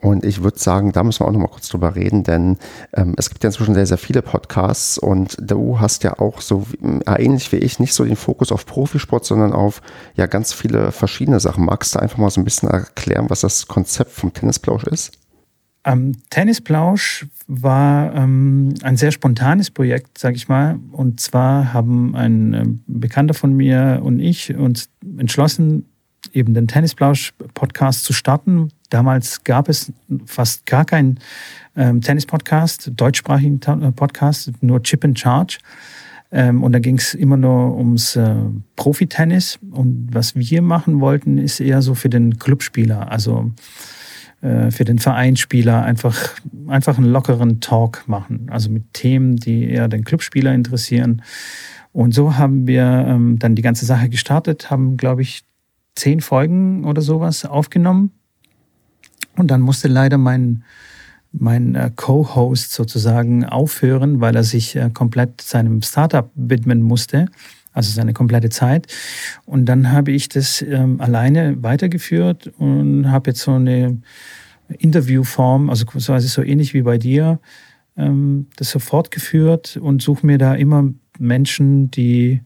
Und 0.00 0.24
ich 0.24 0.42
würde 0.42 0.58
sagen, 0.58 0.90
da 0.90 1.04
müssen 1.04 1.20
wir 1.20 1.28
auch 1.28 1.32
noch 1.32 1.38
mal 1.38 1.46
kurz 1.46 1.68
drüber 1.68 1.94
reden, 1.94 2.24
denn 2.24 2.58
ähm, 2.92 3.14
es 3.16 3.28
gibt 3.28 3.44
ja 3.44 3.50
inzwischen 3.50 3.74
sehr, 3.74 3.86
sehr 3.86 3.98
viele 3.98 4.20
Podcasts 4.20 4.98
und 4.98 5.36
du 5.40 5.78
hast 5.78 6.02
ja 6.02 6.18
auch 6.18 6.40
so 6.40 6.66
äh, 7.06 7.24
ähnlich 7.24 7.52
wie 7.52 7.58
ich 7.58 7.78
nicht 7.78 7.94
so 7.94 8.04
den 8.04 8.16
Fokus 8.16 8.50
auf 8.50 8.66
Profisport, 8.66 9.24
sondern 9.24 9.52
auf 9.52 9.80
ja 10.16 10.26
ganz 10.26 10.52
viele 10.52 10.90
verschiedene 10.90 11.38
Sachen. 11.38 11.64
Magst 11.64 11.94
du 11.94 12.00
einfach 12.00 12.18
mal 12.18 12.30
so 12.30 12.40
ein 12.40 12.44
bisschen 12.44 12.68
erklären, 12.68 13.30
was 13.30 13.42
das 13.42 13.68
Konzept 13.68 14.10
vom 14.10 14.32
Tennisplausch 14.32 14.84
ist? 14.84 15.21
Ähm, 15.84 16.12
Tennisplausch 16.30 17.26
war 17.48 18.14
ähm, 18.14 18.74
ein 18.82 18.96
sehr 18.96 19.10
spontanes 19.10 19.70
Projekt, 19.70 20.16
sage 20.18 20.36
ich 20.36 20.48
mal. 20.48 20.78
Und 20.92 21.20
zwar 21.20 21.72
haben 21.72 22.14
ein 22.14 22.54
äh, 22.54 22.64
Bekannter 22.86 23.34
von 23.34 23.54
mir 23.54 24.00
und 24.02 24.20
ich 24.20 24.54
uns 24.54 24.88
entschlossen, 25.18 25.86
eben 26.32 26.54
den 26.54 26.68
Tennisplausch-Podcast 26.68 28.04
zu 28.04 28.12
starten. 28.12 28.68
Damals 28.90 29.42
gab 29.42 29.68
es 29.68 29.92
fast 30.24 30.66
gar 30.66 30.84
keinen 30.84 31.18
ähm, 31.76 32.00
Tennis-Podcast, 32.00 32.92
deutschsprachigen 32.94 33.60
äh, 33.82 33.90
Podcast, 33.90 34.52
nur 34.60 34.82
Chip 34.82 35.04
and 35.04 35.18
Charge. 35.18 35.58
Ähm, 36.30 36.62
und 36.62 36.72
da 36.72 36.78
ging 36.78 36.98
es 36.98 37.14
immer 37.14 37.36
nur 37.36 37.76
ums 37.76 38.16
äh, 38.16 38.36
Profi-Tennis. 38.76 39.58
Und 39.70 40.08
was 40.12 40.36
wir 40.36 40.62
machen 40.62 41.00
wollten, 41.00 41.38
ist 41.38 41.60
eher 41.60 41.82
so 41.82 41.94
für 41.94 42.08
den 42.08 42.38
Clubspieler. 42.38 43.10
Also 43.10 43.50
für 44.42 44.84
den 44.84 44.98
Vereinsspieler 44.98 45.84
einfach, 45.84 46.18
einfach 46.66 46.98
einen 46.98 47.12
lockeren 47.12 47.60
Talk 47.60 48.02
machen. 48.06 48.48
Also 48.50 48.70
mit 48.70 48.92
Themen, 48.92 49.36
die 49.36 49.70
eher 49.70 49.86
den 49.86 50.02
Clubspieler 50.02 50.52
interessieren. 50.52 51.22
Und 51.92 52.12
so 52.12 52.36
haben 52.36 52.66
wir 52.66 52.82
ähm, 52.82 53.38
dann 53.38 53.54
die 53.54 53.62
ganze 53.62 53.86
Sache 53.86 54.08
gestartet, 54.08 54.70
haben, 54.70 54.96
glaube 54.96 55.22
ich, 55.22 55.44
zehn 55.94 56.20
Folgen 56.20 56.84
oder 56.84 57.02
sowas 57.02 57.44
aufgenommen. 57.44 58.10
Und 59.36 59.50
dann 59.50 59.60
musste 59.60 59.88
leider 59.88 60.18
mein, 60.18 60.64
mein 61.32 61.74
äh, 61.74 61.90
Co-Host 61.94 62.72
sozusagen 62.72 63.44
aufhören, 63.44 64.20
weil 64.20 64.34
er 64.34 64.44
sich 64.44 64.74
äh, 64.76 64.90
komplett 64.92 65.40
seinem 65.40 65.82
Startup 65.82 66.30
widmen 66.34 66.82
musste 66.82 67.26
also 67.72 67.90
seine 67.90 68.12
komplette 68.12 68.50
Zeit. 68.50 68.86
Und 69.44 69.66
dann 69.66 69.92
habe 69.92 70.12
ich 70.12 70.28
das 70.28 70.62
ähm, 70.62 71.00
alleine 71.00 71.62
weitergeführt 71.62 72.52
und 72.58 73.10
habe 73.10 73.30
jetzt 73.30 73.40
so 73.40 73.52
eine 73.52 74.00
Interviewform, 74.68 75.70
also 75.70 75.84
quasi 75.86 76.28
so 76.28 76.42
ähnlich 76.42 76.74
wie 76.74 76.82
bei 76.82 76.98
dir, 76.98 77.40
ähm, 77.96 78.46
das 78.56 78.70
so 78.70 78.78
fortgeführt 78.78 79.76
und 79.76 80.02
suche 80.02 80.26
mir 80.26 80.38
da 80.38 80.54
immer 80.54 80.88
Menschen, 81.18 81.90
die 81.90 82.40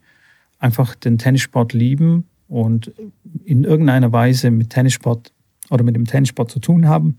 einfach 0.58 0.94
den 0.94 1.18
Tennissport 1.18 1.72
lieben 1.72 2.24
und 2.48 2.92
in 3.44 3.64
irgendeiner 3.64 4.12
Weise 4.12 4.50
mit 4.50 4.70
Tennissport 4.70 5.32
oder 5.70 5.84
mit 5.84 5.96
dem 5.96 6.06
Tennissport 6.06 6.50
zu 6.50 6.60
tun 6.60 6.86
haben. 6.86 7.18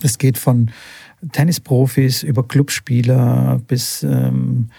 Das 0.00 0.18
geht 0.18 0.38
von 0.38 0.70
Tennisprofis 1.32 2.22
über 2.22 2.46
Clubspieler 2.46 3.60
bis 3.66 4.02
ähm, 4.02 4.70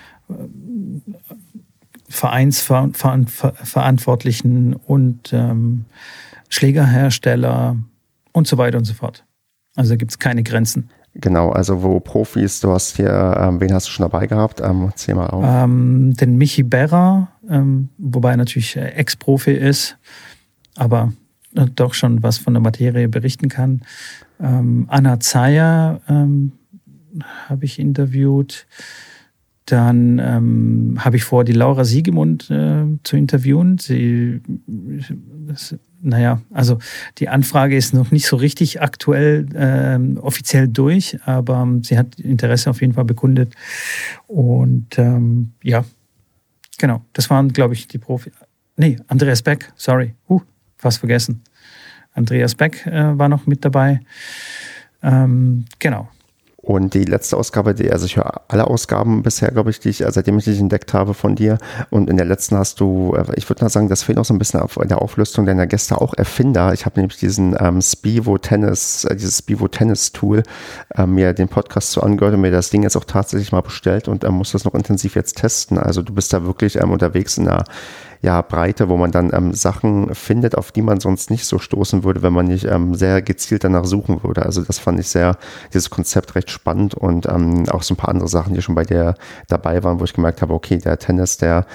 Vereinsverantwortlichen 2.11 4.75
und 4.75 5.33
ähm, 5.33 5.85
Schlägerhersteller 6.49 7.77
und 8.33 8.47
so 8.47 8.57
weiter 8.57 8.77
und 8.77 8.85
so 8.85 8.93
fort. 8.93 9.25
Also 9.75 9.91
da 9.91 9.95
gibt 9.95 10.11
es 10.11 10.19
keine 10.19 10.43
Grenzen. 10.43 10.89
Genau, 11.13 11.51
also 11.51 11.83
wo 11.83 11.99
Profis, 11.99 12.61
du 12.61 12.71
hast 12.71 12.95
hier, 12.95 13.35
ähm, 13.37 13.59
wen 13.59 13.73
hast 13.73 13.87
du 13.87 13.91
schon 13.91 14.09
dabei 14.09 14.27
gehabt? 14.27 14.61
Ähm, 14.61 14.83
erzähl 14.85 15.15
mal 15.15 15.27
auf. 15.27 15.43
Ähm, 15.45 16.13
den 16.15 16.37
Michi 16.37 16.63
Berra, 16.63 17.27
ähm, 17.49 17.89
wobei 17.97 18.31
er 18.31 18.37
natürlich 18.37 18.77
äh, 18.77 18.91
Ex-Profi 18.91 19.51
ist, 19.51 19.97
aber 20.75 21.11
äh, 21.55 21.65
doch 21.75 21.93
schon 21.93 22.23
was 22.23 22.37
von 22.37 22.53
der 22.53 22.61
Materie 22.61 23.09
berichten 23.09 23.49
kann. 23.49 23.81
Ähm, 24.39 24.85
Anna 24.87 25.19
Zeyer 25.19 25.99
ähm, 26.07 26.53
habe 27.49 27.65
ich 27.65 27.79
interviewt. 27.79 28.65
Dann 29.65 30.19
ähm, 30.19 30.95
habe 30.99 31.17
ich 31.17 31.23
vor, 31.23 31.43
die 31.43 31.53
Laura 31.53 31.85
Siegemund 31.85 32.49
äh, 32.49 32.85
zu 33.03 33.15
interviewen. 33.15 33.77
Sie, 33.77 34.41
das, 35.47 35.75
naja, 36.01 36.41
also 36.51 36.79
die 37.19 37.29
Anfrage 37.29 37.75
ist 37.75 37.93
noch 37.93 38.11
nicht 38.11 38.25
so 38.25 38.35
richtig 38.35 38.81
aktuell 38.81 39.47
äh, 39.53 40.19
offiziell 40.19 40.67
durch, 40.67 41.19
aber 41.25 41.61
ähm, 41.61 41.83
sie 41.83 41.97
hat 41.97 42.19
Interesse 42.19 42.69
auf 42.69 42.81
jeden 42.81 42.93
Fall 42.93 43.05
bekundet. 43.05 43.53
Und 44.27 44.97
ähm, 44.97 45.51
ja, 45.63 45.85
genau, 46.79 47.05
das 47.13 47.29
waren, 47.29 47.53
glaube 47.53 47.75
ich, 47.75 47.87
die 47.87 47.99
Profi. 47.99 48.31
Nee, 48.77 48.97
Andreas 49.07 49.43
Beck, 49.43 49.71
sorry, 49.75 50.15
uh, 50.27 50.41
fast 50.77 50.99
vergessen. 50.99 51.43
Andreas 52.13 52.55
Beck 52.55 52.85
äh, 52.87 53.17
war 53.17 53.29
noch 53.29 53.45
mit 53.45 53.63
dabei. 53.63 54.01
Ähm, 55.03 55.65
genau. 55.79 56.09
Und 56.61 56.93
die 56.93 57.05
letzte 57.05 57.37
Ausgabe, 57.37 57.73
die, 57.73 57.91
also 57.91 58.05
ich 58.05 58.17
höre 58.17 58.41
alle 58.47 58.67
Ausgaben 58.67 59.23
bisher, 59.23 59.49
glaube 59.49 59.71
ich, 59.71 59.79
die 59.79 59.89
ich, 59.89 60.03
seitdem 60.07 60.37
ich 60.37 60.45
dich 60.45 60.59
entdeckt 60.59 60.93
habe 60.93 61.15
von 61.15 61.35
dir. 61.35 61.57
Und 61.89 62.07
in 62.07 62.17
der 62.17 62.25
letzten 62.25 62.55
hast 62.55 62.79
du, 62.79 63.15
äh, 63.15 63.25
ich 63.35 63.49
würde 63.49 63.63
mal 63.63 63.69
sagen, 63.69 63.89
das 63.89 64.03
fehlt 64.03 64.17
noch 64.17 64.25
so 64.25 64.33
ein 64.33 64.37
bisschen 64.37 64.59
auf 64.59 64.77
der 64.81 65.01
Auflistung 65.01 65.47
deiner 65.47 65.65
Gäste 65.65 65.99
auch 65.99 66.13
Erfinder. 66.13 66.71
Ich 66.73 66.85
habe 66.85 66.99
nämlich 66.99 67.17
diesen 67.17 67.55
ähm, 67.59 67.81
Spivo 67.81 68.37
Tennis, 68.37 69.05
äh, 69.05 69.15
dieses 69.15 69.39
Spivo 69.39 69.67
Tennis 69.69 70.11
Tool, 70.11 70.43
äh, 70.95 71.07
mir 71.07 71.33
den 71.33 71.47
Podcast 71.47 71.91
zu 71.91 72.03
angehört 72.03 72.35
und 72.35 72.41
mir 72.41 72.51
das 72.51 72.69
Ding 72.69 72.83
jetzt 72.83 72.95
auch 72.95 73.05
tatsächlich 73.05 73.51
mal 73.51 73.61
bestellt 73.61 74.07
und 74.07 74.23
äh, 74.23 74.29
muss 74.29 74.51
das 74.51 74.63
noch 74.63 74.75
intensiv 74.75 75.15
jetzt 75.15 75.37
testen. 75.37 75.79
Also 75.79 76.03
du 76.03 76.13
bist 76.13 76.31
da 76.31 76.45
wirklich 76.45 76.79
ähm, 76.79 76.91
unterwegs 76.91 77.39
in 77.39 77.47
einer 77.47 77.63
ja, 78.21 78.41
Breite, 78.41 78.87
wo 78.87 78.97
man 78.97 79.11
dann 79.11 79.31
ähm, 79.33 79.53
Sachen 79.53 80.13
findet, 80.13 80.55
auf 80.55 80.71
die 80.71 80.83
man 80.83 80.99
sonst 80.99 81.31
nicht 81.31 81.45
so 81.45 81.57
stoßen 81.57 82.03
würde, 82.03 82.21
wenn 82.21 82.33
man 82.33 82.45
nicht 82.45 82.65
ähm, 82.65 82.93
sehr 82.93 83.21
gezielt 83.21 83.63
danach 83.63 83.85
suchen 83.85 84.23
würde. 84.23 84.45
Also 84.45 84.61
das 84.61 84.77
fand 84.77 84.99
ich 84.99 85.09
sehr, 85.09 85.37
dieses 85.73 85.89
Konzept 85.89 86.35
recht 86.35 86.51
spannend 86.51 86.93
und 86.93 87.25
ähm, 87.27 87.67
auch 87.69 87.81
so 87.81 87.95
ein 87.95 87.97
paar 87.97 88.09
andere 88.09 88.27
Sachen, 88.27 88.53
die 88.53 88.61
schon 88.61 88.75
bei 88.75 88.83
der 88.83 89.15
dabei 89.47 89.83
waren, 89.83 89.99
wo 89.99 90.03
ich 90.03 90.13
gemerkt 90.13 90.41
habe, 90.43 90.53
okay, 90.53 90.77
der 90.77 90.99
Tennis, 90.99 91.37
der 91.37 91.65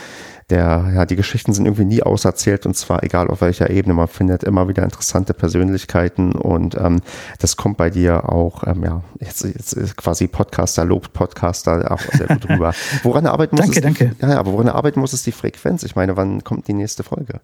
der, 0.50 0.92
ja, 0.94 1.06
die 1.06 1.16
Geschichten 1.16 1.52
sind 1.52 1.66
irgendwie 1.66 1.84
nie 1.84 2.02
auserzählt 2.02 2.66
und 2.66 2.76
zwar 2.76 3.02
egal 3.02 3.28
auf 3.28 3.40
welcher 3.40 3.68
Ebene. 3.68 3.94
Man 3.94 4.06
findet 4.06 4.44
immer 4.44 4.68
wieder 4.68 4.84
interessante 4.84 5.34
Persönlichkeiten 5.34 6.32
und 6.32 6.76
ähm, 6.76 7.00
das 7.40 7.56
kommt 7.56 7.76
bei 7.76 7.90
dir 7.90 8.28
auch, 8.28 8.64
ähm, 8.64 8.84
ja, 8.84 9.02
jetzt, 9.18 9.44
jetzt 9.44 9.96
quasi 9.96 10.28
Podcaster, 10.28 10.84
lobt 10.84 11.12
Podcaster 11.12 11.90
auch 11.90 12.00
sehr 12.00 12.28
gut 12.28 12.48
rüber. 12.48 12.72
Woran 13.02 13.26
arbeiten 13.26 13.56
muss 13.56 13.64
danke, 13.66 13.78
es, 13.78 13.82
danke. 13.82 14.16
Ja, 14.20 14.34
ja, 14.34 14.38
aber 14.38 14.52
woran 14.52 14.68
arbeiten 14.68 15.00
muss 15.00 15.12
es 15.12 15.24
die 15.24 15.32
Frequenz? 15.32 15.82
Ich 15.82 15.96
meine, 15.96 16.16
wann 16.16 16.44
kommt 16.44 16.68
die 16.68 16.74
nächste 16.74 17.02
Folge? 17.02 17.40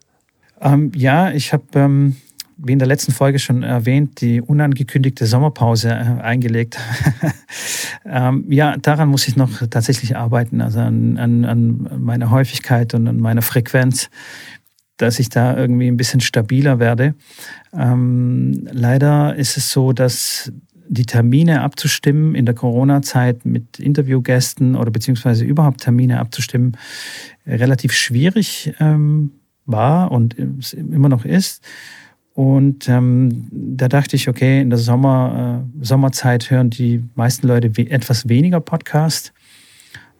Ähm, 0.61 0.93
ja, 0.95 1.31
ich 1.33 1.53
habe 1.53 1.65
ähm, 1.75 2.17
wie 2.65 2.73
in 2.73 2.79
der 2.79 2.89
letzten 2.89 3.13
Folge 3.13 3.39
schon 3.39 3.63
erwähnt, 3.63 4.21
die 4.21 4.41
unangekündigte 4.41 5.27
Sommerpause 5.27 5.91
äh, 5.91 6.23
eingelegt. 6.23 6.79
ähm, 8.05 8.45
ja, 8.49 8.77
daran 8.77 9.09
muss 9.09 9.27
ich 9.27 9.37
noch 9.37 9.67
tatsächlich 9.69 10.17
arbeiten, 10.17 10.61
also 10.61 10.81
an, 10.81 11.19
an, 11.19 11.45
an 11.45 11.91
meiner 11.99 12.31
Häufigkeit 12.31 12.95
und 12.95 13.09
an 13.09 13.19
meiner 13.19 13.43
Frequenz, 13.43 14.11
dass 14.97 15.19
ich 15.19 15.29
da 15.29 15.57
irgendwie 15.57 15.89
ein 15.89 15.97
bisschen 15.97 16.21
stabiler 16.21 16.79
werde. 16.79 17.15
Ähm, 17.73 18.69
leider 18.71 19.35
ist 19.35 19.57
es 19.57 19.73
so, 19.73 19.93
dass 19.93 20.53
die 20.89 21.07
Termine 21.07 21.63
abzustimmen 21.63 22.35
in 22.35 22.45
der 22.45 22.55
Corona-Zeit 22.55 23.47
mit 23.47 23.79
Interviewgästen 23.79 24.77
oder 24.77 24.91
beziehungsweise 24.91 25.45
überhaupt 25.45 25.81
Termine 25.81 26.21
abzustimmen 26.21 26.77
relativ 27.47 27.93
schwierig 27.93 28.75
ähm, 28.79 29.33
war 29.65 30.13
und 30.13 30.37
immer 30.75 31.09
noch 31.09 31.25
ist. 31.25 31.65
Und 32.35 32.89
ähm, 32.89 33.49
da 33.51 33.89
dachte 33.89 34.17
ich, 34.17 34.29
okay, 34.29 34.63
in 34.63 34.71
der 34.71 34.79
Sommer, 34.79 35.67
äh, 35.81 35.85
Sommerzeit 35.85 36.51
hören 36.51 36.71
die 36.71 37.05
meisten 37.15 37.47
Leute 37.47 37.77
we 37.77 37.91
etwas 37.91 38.29
weniger 38.29 38.61
Podcast, 38.61 39.33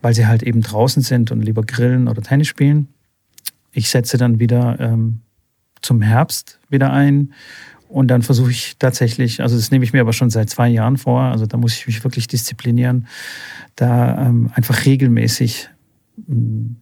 weil 0.03 0.15
sie 0.15 0.27
halt 0.27 0.43
eben 0.43 0.61
draußen 0.61 1.03
sind 1.03 1.31
und 1.31 1.43
lieber 1.43 1.63
grillen 1.63 2.09
oder 2.09 2.21
Tennis 2.21 2.49
spielen. 2.49 2.89
Ich 3.73 3.89
setze 3.89 4.19
dann 4.19 4.39
wieder 4.39 4.79
ähm, 4.79 5.21
zum 5.81 6.03
Herbst 6.03 6.59
wieder 6.69 6.93
ein 6.93 7.33
und 7.89 8.09
dann 8.09 8.23
versuche 8.23 8.51
ich 8.51 8.77
tatsächlich, 8.79 9.41
also 9.41 9.57
das 9.57 9.71
nehme 9.71 9.85
ich 9.85 9.93
mir 9.93 10.01
aber 10.01 10.13
schon 10.13 10.31
seit 10.31 10.51
zwei 10.51 10.69
Jahren 10.69 10.99
vor, 10.99 11.23
also 11.23 11.47
da 11.47 11.57
muss 11.57 11.75
ich 11.75 11.87
mich 11.87 12.05
wirklich 12.05 12.27
disziplinieren, 12.27 13.07
da 13.77 14.27
ähm, 14.27 14.51
einfach 14.55 14.85
regelmäßig 14.85 15.71
ähm, 16.29 16.77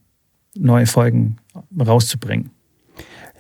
neue 0.57 0.87
Folgen 0.87 1.37
rauszubringen. 1.79 2.51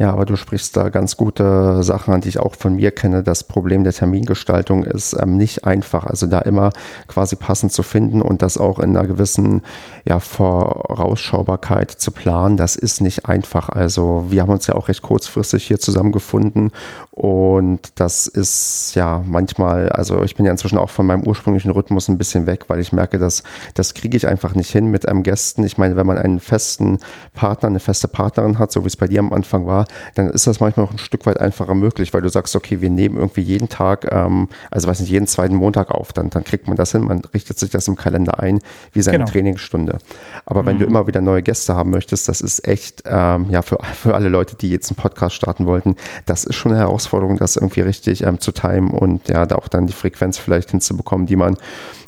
Ja, 0.00 0.14
aber 0.14 0.24
du 0.24 0.36
sprichst 0.36 0.78
da 0.78 0.88
ganz 0.88 1.18
gute 1.18 1.82
Sachen 1.82 2.14
an, 2.14 2.22
die 2.22 2.30
ich 2.30 2.38
auch 2.38 2.54
von 2.54 2.76
mir 2.76 2.90
kenne. 2.90 3.22
Das 3.22 3.44
Problem 3.44 3.84
der 3.84 3.92
Termingestaltung 3.92 4.82
ist 4.82 5.12
ähm, 5.12 5.36
nicht 5.36 5.66
einfach. 5.66 6.06
Also 6.06 6.26
da 6.26 6.38
immer 6.38 6.70
quasi 7.06 7.36
passend 7.36 7.70
zu 7.70 7.82
finden 7.82 8.22
und 8.22 8.40
das 8.40 8.56
auch 8.56 8.78
in 8.78 8.96
einer 8.96 9.06
gewissen 9.06 9.60
ja, 10.06 10.18
Vorausschaubarkeit 10.18 11.90
zu 11.90 12.12
planen, 12.12 12.56
das 12.56 12.76
ist 12.76 13.02
nicht 13.02 13.26
einfach. 13.26 13.68
Also 13.68 14.24
wir 14.30 14.40
haben 14.40 14.52
uns 14.52 14.66
ja 14.66 14.74
auch 14.74 14.88
recht 14.88 15.02
kurzfristig 15.02 15.66
hier 15.66 15.78
zusammengefunden 15.78 16.70
und 17.10 17.80
das 17.96 18.26
ist 18.26 18.92
ja 18.94 19.22
manchmal, 19.26 19.90
also 19.90 20.22
ich 20.22 20.34
bin 20.34 20.46
ja 20.46 20.52
inzwischen 20.52 20.78
auch 20.78 20.88
von 20.88 21.04
meinem 21.04 21.24
ursprünglichen 21.24 21.72
Rhythmus 21.72 22.08
ein 22.08 22.16
bisschen 22.16 22.46
weg, 22.46 22.64
weil 22.68 22.80
ich 22.80 22.94
merke, 22.94 23.18
dass 23.18 23.42
das 23.74 23.92
kriege 23.92 24.16
ich 24.16 24.26
einfach 24.26 24.54
nicht 24.54 24.70
hin 24.70 24.86
mit 24.86 25.06
einem 25.06 25.22
Gästen. 25.22 25.62
Ich 25.64 25.76
meine, 25.76 25.96
wenn 25.96 26.06
man 26.06 26.16
einen 26.16 26.40
festen 26.40 27.00
Partner, 27.34 27.68
eine 27.68 27.80
feste 27.80 28.08
Partnerin 28.08 28.58
hat, 28.58 28.72
so 28.72 28.84
wie 28.84 28.88
es 28.88 28.96
bei 28.96 29.06
dir 29.06 29.20
am 29.20 29.34
Anfang 29.34 29.66
war, 29.66 29.84
dann 30.14 30.30
ist 30.30 30.46
das 30.46 30.60
manchmal 30.60 30.86
auch 30.86 30.92
ein 30.92 30.98
Stück 30.98 31.26
weit 31.26 31.40
einfacher 31.40 31.74
möglich, 31.74 32.12
weil 32.14 32.22
du 32.22 32.28
sagst, 32.28 32.56
okay, 32.56 32.80
wir 32.80 32.90
nehmen 32.90 33.16
irgendwie 33.16 33.42
jeden 33.42 33.68
Tag, 33.68 34.10
ähm, 34.10 34.48
also 34.70 34.88
weiß 34.88 35.00
nicht, 35.00 35.10
jeden 35.10 35.26
zweiten 35.26 35.56
Montag 35.56 35.90
auf, 35.90 36.12
dann, 36.12 36.30
dann 36.30 36.44
kriegt 36.44 36.68
man 36.68 36.76
das 36.76 36.92
hin, 36.92 37.02
man 37.02 37.22
richtet 37.34 37.58
sich 37.58 37.70
das 37.70 37.88
im 37.88 37.96
Kalender 37.96 38.40
ein, 38.40 38.60
wie 38.92 39.02
seine 39.02 39.18
genau. 39.18 39.30
Trainingsstunde. 39.30 39.98
Aber 40.46 40.66
wenn 40.66 40.76
mhm. 40.76 40.80
du 40.80 40.86
immer 40.86 41.06
wieder 41.06 41.20
neue 41.20 41.42
Gäste 41.42 41.74
haben 41.74 41.90
möchtest, 41.90 42.28
das 42.28 42.40
ist 42.40 42.66
echt, 42.66 43.02
ähm, 43.06 43.46
ja, 43.50 43.62
für, 43.62 43.78
für 43.94 44.14
alle 44.14 44.28
Leute, 44.28 44.56
die 44.56 44.70
jetzt 44.70 44.90
einen 44.90 44.96
Podcast 44.96 45.36
starten 45.36 45.66
wollten, 45.66 45.96
das 46.26 46.44
ist 46.44 46.56
schon 46.56 46.72
eine 46.72 46.80
Herausforderung 46.80 47.10
Herausforderung, 47.10 47.38
das 47.38 47.56
irgendwie 47.56 47.80
richtig 47.80 48.22
ähm, 48.22 48.40
zu 48.40 48.52
timen 48.52 48.90
und 48.90 49.28
ja, 49.28 49.46
da 49.46 49.56
auch 49.56 49.68
dann 49.68 49.86
die 49.86 49.92
Frequenz 49.92 50.38
vielleicht 50.38 50.70
hinzubekommen, 50.70 51.26
die 51.26 51.36
man 51.36 51.56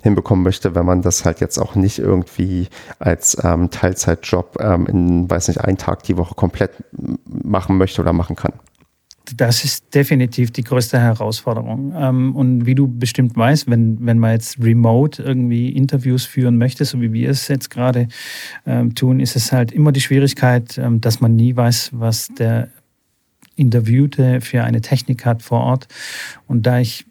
hinbekommen 0.03 0.45
möchte, 0.45 0.75
wenn 0.75 0.85
man 0.85 1.03
das 1.03 1.25
halt 1.25 1.41
jetzt 1.41 1.59
auch 1.59 1.75
nicht 1.75 1.99
irgendwie 1.99 2.69
als 2.99 3.37
ähm, 3.43 3.71
Teilzeitjob 3.71 4.59
ähm, 4.61 4.87
in, 4.87 5.31
weiß 5.31 5.49
nicht, 5.49 5.61
einen 5.61 5.79
Tag 5.79 6.03
die 6.03 6.17
Woche 6.17 6.35
komplett 6.35 6.73
machen 7.27 7.79
möchte 7.79 8.03
oder 8.03 8.13
machen 8.13 8.37
kann. 8.37 8.53
Das 9.37 9.65
ist 9.65 9.95
definitiv 9.95 10.51
die 10.51 10.65
größte 10.65 10.99
Herausforderung. 10.99 11.95
Ähm, 11.97 12.35
und 12.35 12.67
wie 12.67 12.75
du 12.75 12.89
bestimmt 12.89 13.37
weißt, 13.37 13.71
wenn, 13.71 14.05
wenn 14.05 14.19
man 14.19 14.33
jetzt 14.33 14.59
remote 14.61 15.23
irgendwie 15.23 15.71
Interviews 15.71 16.27
führen 16.27 16.59
möchte, 16.59 16.85
so 16.85 17.01
wie 17.01 17.13
wir 17.13 17.31
es 17.31 17.47
jetzt 17.49 17.71
gerade 17.71 18.09
ähm, 18.67 18.95
tun, 18.95 19.21
ist 19.21 19.37
es 19.37 19.53
halt 19.53 19.71
immer 19.71 19.93
die 19.93 20.01
Schwierigkeit, 20.01 20.77
ähm, 20.79 21.01
dass 21.01 21.21
man 21.21 21.37
nie 21.37 21.55
weiß, 21.55 21.91
was 21.93 22.29
der 22.37 22.69
Interviewte 23.55 24.41
für 24.41 24.65
eine 24.65 24.81
Technik 24.81 25.25
hat 25.25 25.43
vor 25.43 25.61
Ort. 25.61 25.89
Und 26.49 26.67
da 26.67 26.81
ich 26.81 27.07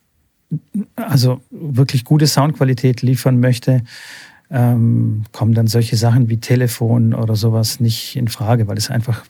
also 0.96 1.42
wirklich 1.50 2.06
gute 2.06 2.28
Soundqualität 2.28 3.02
liefern 3.02 3.40
möchte, 3.40 3.84
ähm, 4.50 5.24
kommen 5.32 5.54
dann 5.54 5.68
solche 5.68 5.96
Sachen 5.96 6.30
wie 6.30 6.38
Telefon 6.38 7.14
oder 7.14 7.36
sowas 7.36 7.80
nicht 7.80 8.16
in 8.16 8.28
Frage, 8.28 8.68
weil 8.68 8.78
es 8.78 8.90
einfach 8.90 9.24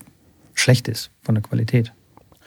schlecht 0.53 0.87
ist 0.87 1.11
von 1.21 1.35
der 1.35 1.43
Qualität. 1.43 1.93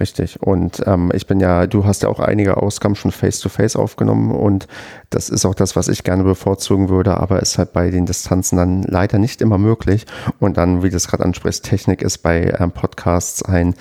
Richtig. 0.01 0.43
Und 0.43 0.83
ähm, 0.87 1.12
ich 1.14 1.29
bin 1.29 1.39
ja, 1.39 1.68
du 1.68 1.85
hast 1.85 2.03
ja 2.03 2.09
auch 2.09 2.18
einige 2.18 2.57
Ausgaben 2.57 2.97
schon 2.97 3.12
face-to-face 3.12 3.77
-face 3.77 3.79
aufgenommen 3.79 4.33
und 4.33 4.66
das 5.11 5.29
ist 5.29 5.45
auch 5.45 5.55
das, 5.55 5.77
was 5.77 5.87
ich 5.87 6.03
gerne 6.03 6.25
bevorzugen 6.25 6.89
würde, 6.89 7.16
aber 7.18 7.41
ist 7.41 7.59
halt 7.59 7.72
bei 7.72 7.91
den 7.91 8.05
Distanzen 8.05 8.57
dann 8.57 8.83
leider 8.83 9.18
nicht 9.18 9.41
immer 9.41 9.57
möglich. 9.57 10.07
Und 10.41 10.57
dann, 10.57 10.83
wie 10.83 10.91
du 10.91 10.97
es 10.97 11.07
gerade 11.07 11.25
ansprichst, 11.25 11.64
Technik 11.64 12.03
ist 12.03 12.18
bei 12.18 12.57
ähm, 12.59 12.72
Podcasts 12.72 13.45
ein 13.45 13.77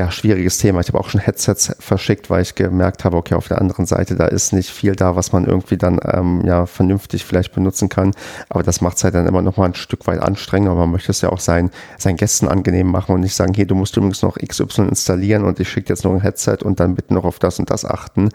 ja, 0.00 0.10
schwieriges 0.10 0.56
Thema. 0.56 0.80
Ich 0.80 0.88
habe 0.88 0.98
auch 0.98 1.10
schon 1.10 1.20
Headsets 1.20 1.76
verschickt, 1.78 2.30
weil 2.30 2.40
ich 2.40 2.54
gemerkt 2.54 3.04
habe, 3.04 3.18
okay, 3.18 3.34
auf 3.34 3.48
der 3.48 3.60
anderen 3.60 3.84
Seite, 3.84 4.16
da 4.16 4.24
ist 4.24 4.54
nicht 4.54 4.70
viel 4.70 4.96
da, 4.96 5.14
was 5.14 5.32
man 5.32 5.44
irgendwie 5.44 5.76
dann 5.76 6.00
ähm, 6.02 6.42
ja 6.46 6.64
vernünftig 6.64 7.26
vielleicht 7.26 7.52
benutzen 7.52 7.90
kann. 7.90 8.12
Aber 8.48 8.62
das 8.62 8.80
macht 8.80 8.96
es 8.96 9.04
halt 9.04 9.14
dann 9.14 9.26
immer 9.26 9.42
noch 9.42 9.58
mal 9.58 9.66
ein 9.66 9.74
Stück 9.74 10.06
weit 10.06 10.20
anstrengender. 10.20 10.74
Man 10.74 10.90
möchte 10.90 11.12
es 11.12 11.20
ja 11.20 11.28
auch 11.28 11.38
sein, 11.38 11.70
seinen 11.98 12.16
Gästen 12.16 12.48
angenehm 12.48 12.90
machen 12.90 13.14
und 13.14 13.20
nicht 13.20 13.34
sagen, 13.34 13.52
hey, 13.52 13.66
du 13.66 13.74
musst 13.74 13.94
übrigens 13.94 14.22
noch 14.22 14.38
XY 14.38 14.88
installieren 14.88 15.44
und 15.44 15.60
ich 15.60 15.68
schicke 15.68 15.90
jetzt 15.90 16.04
noch 16.04 16.14
ein 16.14 16.22
Headset 16.22 16.58
und 16.62 16.80
dann 16.80 16.94
bitte 16.94 17.12
noch 17.12 17.24
auf 17.24 17.38
das 17.38 17.58
und 17.58 17.68
das 17.68 17.84
achten. 17.84 18.30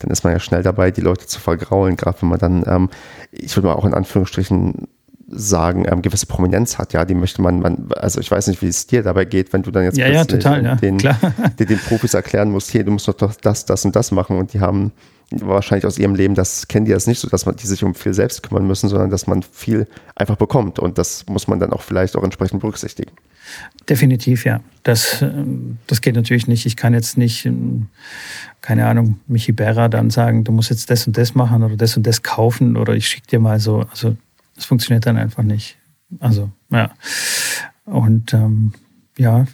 Dann 0.00 0.10
ist 0.10 0.24
man 0.24 0.32
ja 0.32 0.40
schnell 0.40 0.64
dabei, 0.64 0.90
die 0.90 1.00
Leute 1.00 1.28
zu 1.28 1.38
vergraulen, 1.38 1.94
gerade 1.94 2.20
wenn 2.22 2.28
man 2.28 2.40
dann, 2.40 2.64
ähm, 2.66 2.90
ich 3.30 3.56
würde 3.56 3.68
mal 3.68 3.74
auch 3.74 3.84
in 3.84 3.94
Anführungsstrichen 3.94 4.88
sagen, 5.34 5.84
ähm, 5.88 6.02
gewisse 6.02 6.26
Prominenz 6.26 6.78
hat, 6.78 6.92
ja, 6.92 7.04
die 7.04 7.14
möchte 7.14 7.42
man, 7.42 7.60
man, 7.60 7.88
also 7.96 8.20
ich 8.20 8.30
weiß 8.30 8.46
nicht, 8.46 8.62
wie 8.62 8.68
es 8.68 8.86
dir 8.86 9.02
dabei 9.02 9.24
geht, 9.24 9.52
wenn 9.52 9.62
du 9.62 9.70
dann 9.70 9.84
jetzt 9.84 9.98
ja, 9.98 10.08
ja, 10.08 10.24
total, 10.24 10.64
ja, 10.64 10.74
den, 10.76 10.98
den, 11.58 11.66
den, 11.66 11.78
Profis 11.78 12.14
erklären 12.14 12.50
musst, 12.50 12.70
hier, 12.70 12.84
du 12.84 12.92
musst 12.92 13.08
doch 13.08 13.34
das, 13.34 13.64
das 13.66 13.84
und 13.84 13.96
das 13.96 14.10
machen 14.10 14.38
und 14.38 14.52
die 14.52 14.60
haben 14.60 14.92
wahrscheinlich 15.30 15.86
aus 15.86 15.98
ihrem 15.98 16.14
Leben, 16.14 16.34
das 16.34 16.68
kennen 16.68 16.86
die 16.86 16.92
das 16.92 17.06
nicht 17.06 17.18
so, 17.18 17.28
dass 17.28 17.46
man 17.46 17.56
die 17.56 17.66
sich 17.66 17.82
um 17.82 17.94
viel 17.94 18.14
selbst 18.14 18.42
kümmern 18.42 18.66
müssen, 18.66 18.88
sondern 18.88 19.10
dass 19.10 19.26
man 19.26 19.42
viel 19.42 19.86
einfach 20.14 20.36
bekommt 20.36 20.78
und 20.78 20.98
das 20.98 21.26
muss 21.26 21.48
man 21.48 21.58
dann 21.60 21.72
auch 21.72 21.82
vielleicht 21.82 22.16
auch 22.16 22.22
entsprechend 22.22 22.60
berücksichtigen. 22.60 23.10
Definitiv, 23.88 24.44
ja. 24.44 24.60
Das, 24.82 25.20
ähm, 25.20 25.78
das 25.86 26.00
geht 26.00 26.14
natürlich 26.14 26.46
nicht. 26.46 26.64
Ich 26.64 26.76
kann 26.76 26.94
jetzt 26.94 27.18
nicht, 27.18 27.44
ähm, 27.44 27.88
keine 28.62 28.86
Ahnung, 28.86 29.18
Michi 29.26 29.52
Berra 29.52 29.88
dann 29.88 30.10
sagen, 30.10 30.44
du 30.44 30.52
musst 30.52 30.70
jetzt 30.70 30.90
das 30.90 31.06
und 31.06 31.18
das 31.18 31.34
machen 31.34 31.62
oder 31.62 31.76
das 31.76 31.96
und 31.96 32.06
das 32.06 32.22
kaufen 32.22 32.76
oder 32.76 32.94
ich 32.94 33.06
schicke 33.06 33.26
dir 33.26 33.40
mal 33.40 33.60
so. 33.60 33.84
Also 33.90 34.16
das 34.54 34.64
funktioniert 34.64 35.06
dann 35.06 35.16
einfach 35.16 35.42
nicht. 35.42 35.76
Also, 36.20 36.50
ja. 36.70 36.90
Und 37.84 38.32
ähm, 38.32 38.72
ja, 39.18 39.46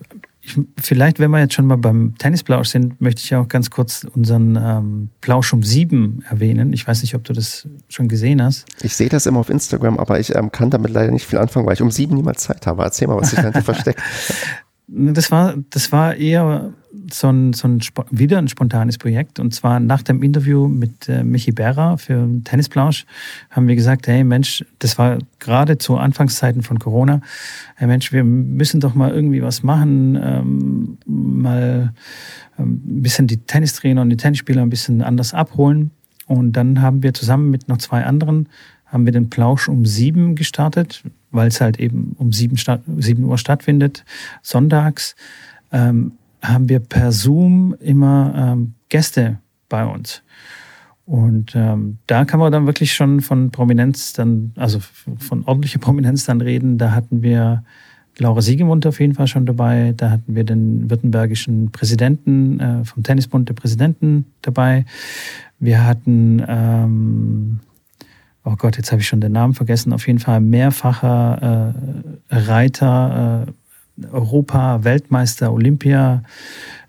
ich, 0.42 0.58
vielleicht, 0.80 1.18
wenn 1.18 1.30
wir 1.30 1.38
jetzt 1.38 1.54
schon 1.54 1.66
mal 1.66 1.76
beim 1.76 2.14
Tennisplausch 2.18 2.68
sind, 2.68 3.00
möchte 3.00 3.22
ich 3.22 3.34
auch 3.34 3.48
ganz 3.48 3.70
kurz 3.70 4.06
unseren 4.14 4.56
ähm, 4.56 5.10
Plausch 5.20 5.52
um 5.52 5.62
sieben 5.62 6.24
erwähnen. 6.28 6.72
Ich 6.72 6.86
weiß 6.86 7.02
nicht, 7.02 7.14
ob 7.14 7.24
du 7.24 7.32
das 7.32 7.68
schon 7.88 8.08
gesehen 8.08 8.42
hast. 8.42 8.64
Ich 8.82 8.94
sehe 8.94 9.08
das 9.08 9.26
immer 9.26 9.40
auf 9.40 9.50
Instagram, 9.50 9.98
aber 9.98 10.18
ich 10.18 10.34
ähm, 10.34 10.50
kann 10.50 10.70
damit 10.70 10.90
leider 10.92 11.12
nicht 11.12 11.26
viel 11.26 11.38
anfangen, 11.38 11.66
weil 11.66 11.74
ich 11.74 11.82
um 11.82 11.90
sieben 11.90 12.14
niemals 12.14 12.42
Zeit 12.42 12.66
habe. 12.66 12.82
Erzähl 12.82 13.08
mal, 13.08 13.16
was 13.16 13.30
sich 13.30 13.38
dahinter 13.38 13.62
versteckt. 13.62 14.00
Das 14.86 15.30
war, 15.30 15.54
das 15.70 15.92
war 15.92 16.16
eher 16.16 16.72
so 17.12 17.28
ein, 17.28 17.52
so 17.52 17.68
ein, 17.68 17.80
wieder 18.10 18.38
ein 18.38 18.48
spontanes 18.48 18.98
Projekt. 18.98 19.38
Und 19.38 19.54
zwar 19.54 19.80
nach 19.80 20.02
dem 20.02 20.22
Interview 20.22 20.68
mit 20.68 21.08
äh, 21.08 21.24
Michi 21.24 21.52
Berra 21.52 21.96
für 21.96 22.28
Tennisplausch 22.44 23.06
haben 23.50 23.68
wir 23.68 23.76
gesagt, 23.76 24.06
hey 24.06 24.24
Mensch, 24.24 24.64
das 24.78 24.98
war 24.98 25.18
gerade 25.38 25.78
zu 25.78 25.96
Anfangszeiten 25.96 26.62
von 26.62 26.78
Corona. 26.78 27.20
Hey 27.76 27.86
Mensch, 27.86 28.12
wir 28.12 28.24
müssen 28.24 28.80
doch 28.80 28.94
mal 28.94 29.10
irgendwie 29.10 29.42
was 29.42 29.62
machen, 29.62 30.18
ähm, 30.22 30.98
mal 31.06 31.92
ähm, 32.58 32.82
ein 32.86 33.02
bisschen 33.02 33.26
die 33.26 33.38
Tennistrainer 33.38 34.02
und 34.02 34.10
die 34.10 34.16
Tennisspieler 34.16 34.62
ein 34.62 34.70
bisschen 34.70 35.02
anders 35.02 35.34
abholen. 35.34 35.90
Und 36.26 36.52
dann 36.52 36.80
haben 36.80 37.02
wir 37.02 37.12
zusammen 37.14 37.50
mit 37.50 37.68
noch 37.68 37.78
zwei 37.78 38.04
anderen 38.04 38.48
haben 38.90 39.04
wir 39.04 39.12
den 39.12 39.30
Plausch 39.30 39.68
um 39.68 39.86
sieben 39.86 40.34
gestartet, 40.34 41.02
weil 41.30 41.48
es 41.48 41.60
halt 41.60 41.78
eben 41.78 42.14
um 42.18 42.32
sieben, 42.32 42.56
sieben 42.98 43.24
Uhr 43.24 43.38
stattfindet, 43.38 44.04
sonntags. 44.42 45.14
Ähm, 45.72 46.12
haben 46.42 46.68
wir 46.68 46.80
per 46.80 47.12
Zoom 47.12 47.74
immer 47.80 48.32
ähm, 48.36 48.74
Gäste 48.88 49.38
bei 49.68 49.84
uns. 49.84 50.22
Und 51.06 51.54
ähm, 51.56 51.98
da 52.06 52.24
kann 52.24 52.38
man 52.38 52.52
dann 52.52 52.66
wirklich 52.66 52.92
schon 52.92 53.20
von 53.20 53.50
Prominenz 53.50 54.12
dann, 54.12 54.52
also 54.56 54.78
von 55.18 55.44
ordentlicher 55.44 55.78
Prominenz 55.80 56.24
dann 56.24 56.40
reden. 56.40 56.78
Da 56.78 56.92
hatten 56.92 57.22
wir 57.22 57.64
Laura 58.18 58.42
Siegemund 58.42 58.86
auf 58.86 59.00
jeden 59.00 59.14
Fall 59.14 59.26
schon 59.26 59.46
dabei. 59.46 59.94
Da 59.96 60.10
hatten 60.10 60.34
wir 60.34 60.44
den 60.44 60.90
württembergischen 60.90 61.72
Präsidenten 61.72 62.60
äh, 62.60 62.84
vom 62.84 63.02
Tennisbund, 63.02 63.48
der 63.48 63.54
Präsidenten 63.54 64.26
dabei. 64.42 64.84
Wir 65.58 65.84
hatten, 65.84 66.42
ähm, 66.46 67.60
oh 68.44 68.56
Gott, 68.56 68.76
jetzt 68.76 68.92
habe 68.92 69.00
ich 69.00 69.08
schon 69.08 69.20
den 69.20 69.32
Namen 69.32 69.54
vergessen, 69.54 69.92
auf 69.92 70.06
jeden 70.06 70.18
Fall 70.18 70.40
mehrfacher 70.40 71.74
äh, 72.30 72.34
Reiter, 72.34 73.46
äh, 73.48 73.52
Europa, 74.12 74.84
Weltmeister, 74.84 75.52
Olympia, 75.52 76.22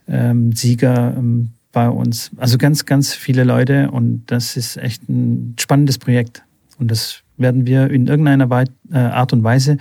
ähm, 0.07 0.53
ähm, 0.63 1.49
bei 1.71 1.89
uns. 1.89 2.31
Also 2.37 2.57
ganz, 2.57 2.85
ganz 2.85 3.13
viele 3.13 3.43
Leute 3.43 3.91
und 3.91 4.23
das 4.27 4.57
ist 4.57 4.77
echt 4.77 5.07
ein 5.09 5.55
spannendes 5.59 5.97
Projekt. 5.97 6.43
Und 6.77 6.91
das 6.91 7.23
werden 7.37 7.65
wir 7.65 7.89
in 7.89 8.07
irgendeiner 8.07 8.65
äh, 8.91 8.97
Art 8.97 9.33
und 9.33 9.43
Weise 9.43 9.77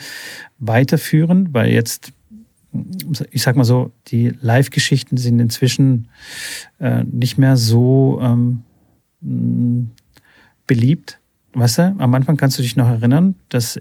weiterführen, 0.58 1.48
weil 1.52 1.72
jetzt, 1.72 2.12
ich 3.30 3.42
sag 3.42 3.56
mal 3.56 3.64
so, 3.64 3.90
die 4.08 4.32
Live-Geschichten 4.40 5.16
sind 5.16 5.40
inzwischen 5.40 6.08
äh, 6.78 7.04
nicht 7.04 7.38
mehr 7.38 7.56
so 7.56 8.20
ähm, 8.22 8.62
beliebt. 10.66 11.18
Weißt 11.52 11.78
du, 11.78 11.94
am 11.98 12.14
Anfang 12.14 12.36
kannst 12.36 12.58
du 12.58 12.62
dich 12.62 12.76
noch 12.76 12.88
erinnern, 12.88 13.34
dass 13.48 13.80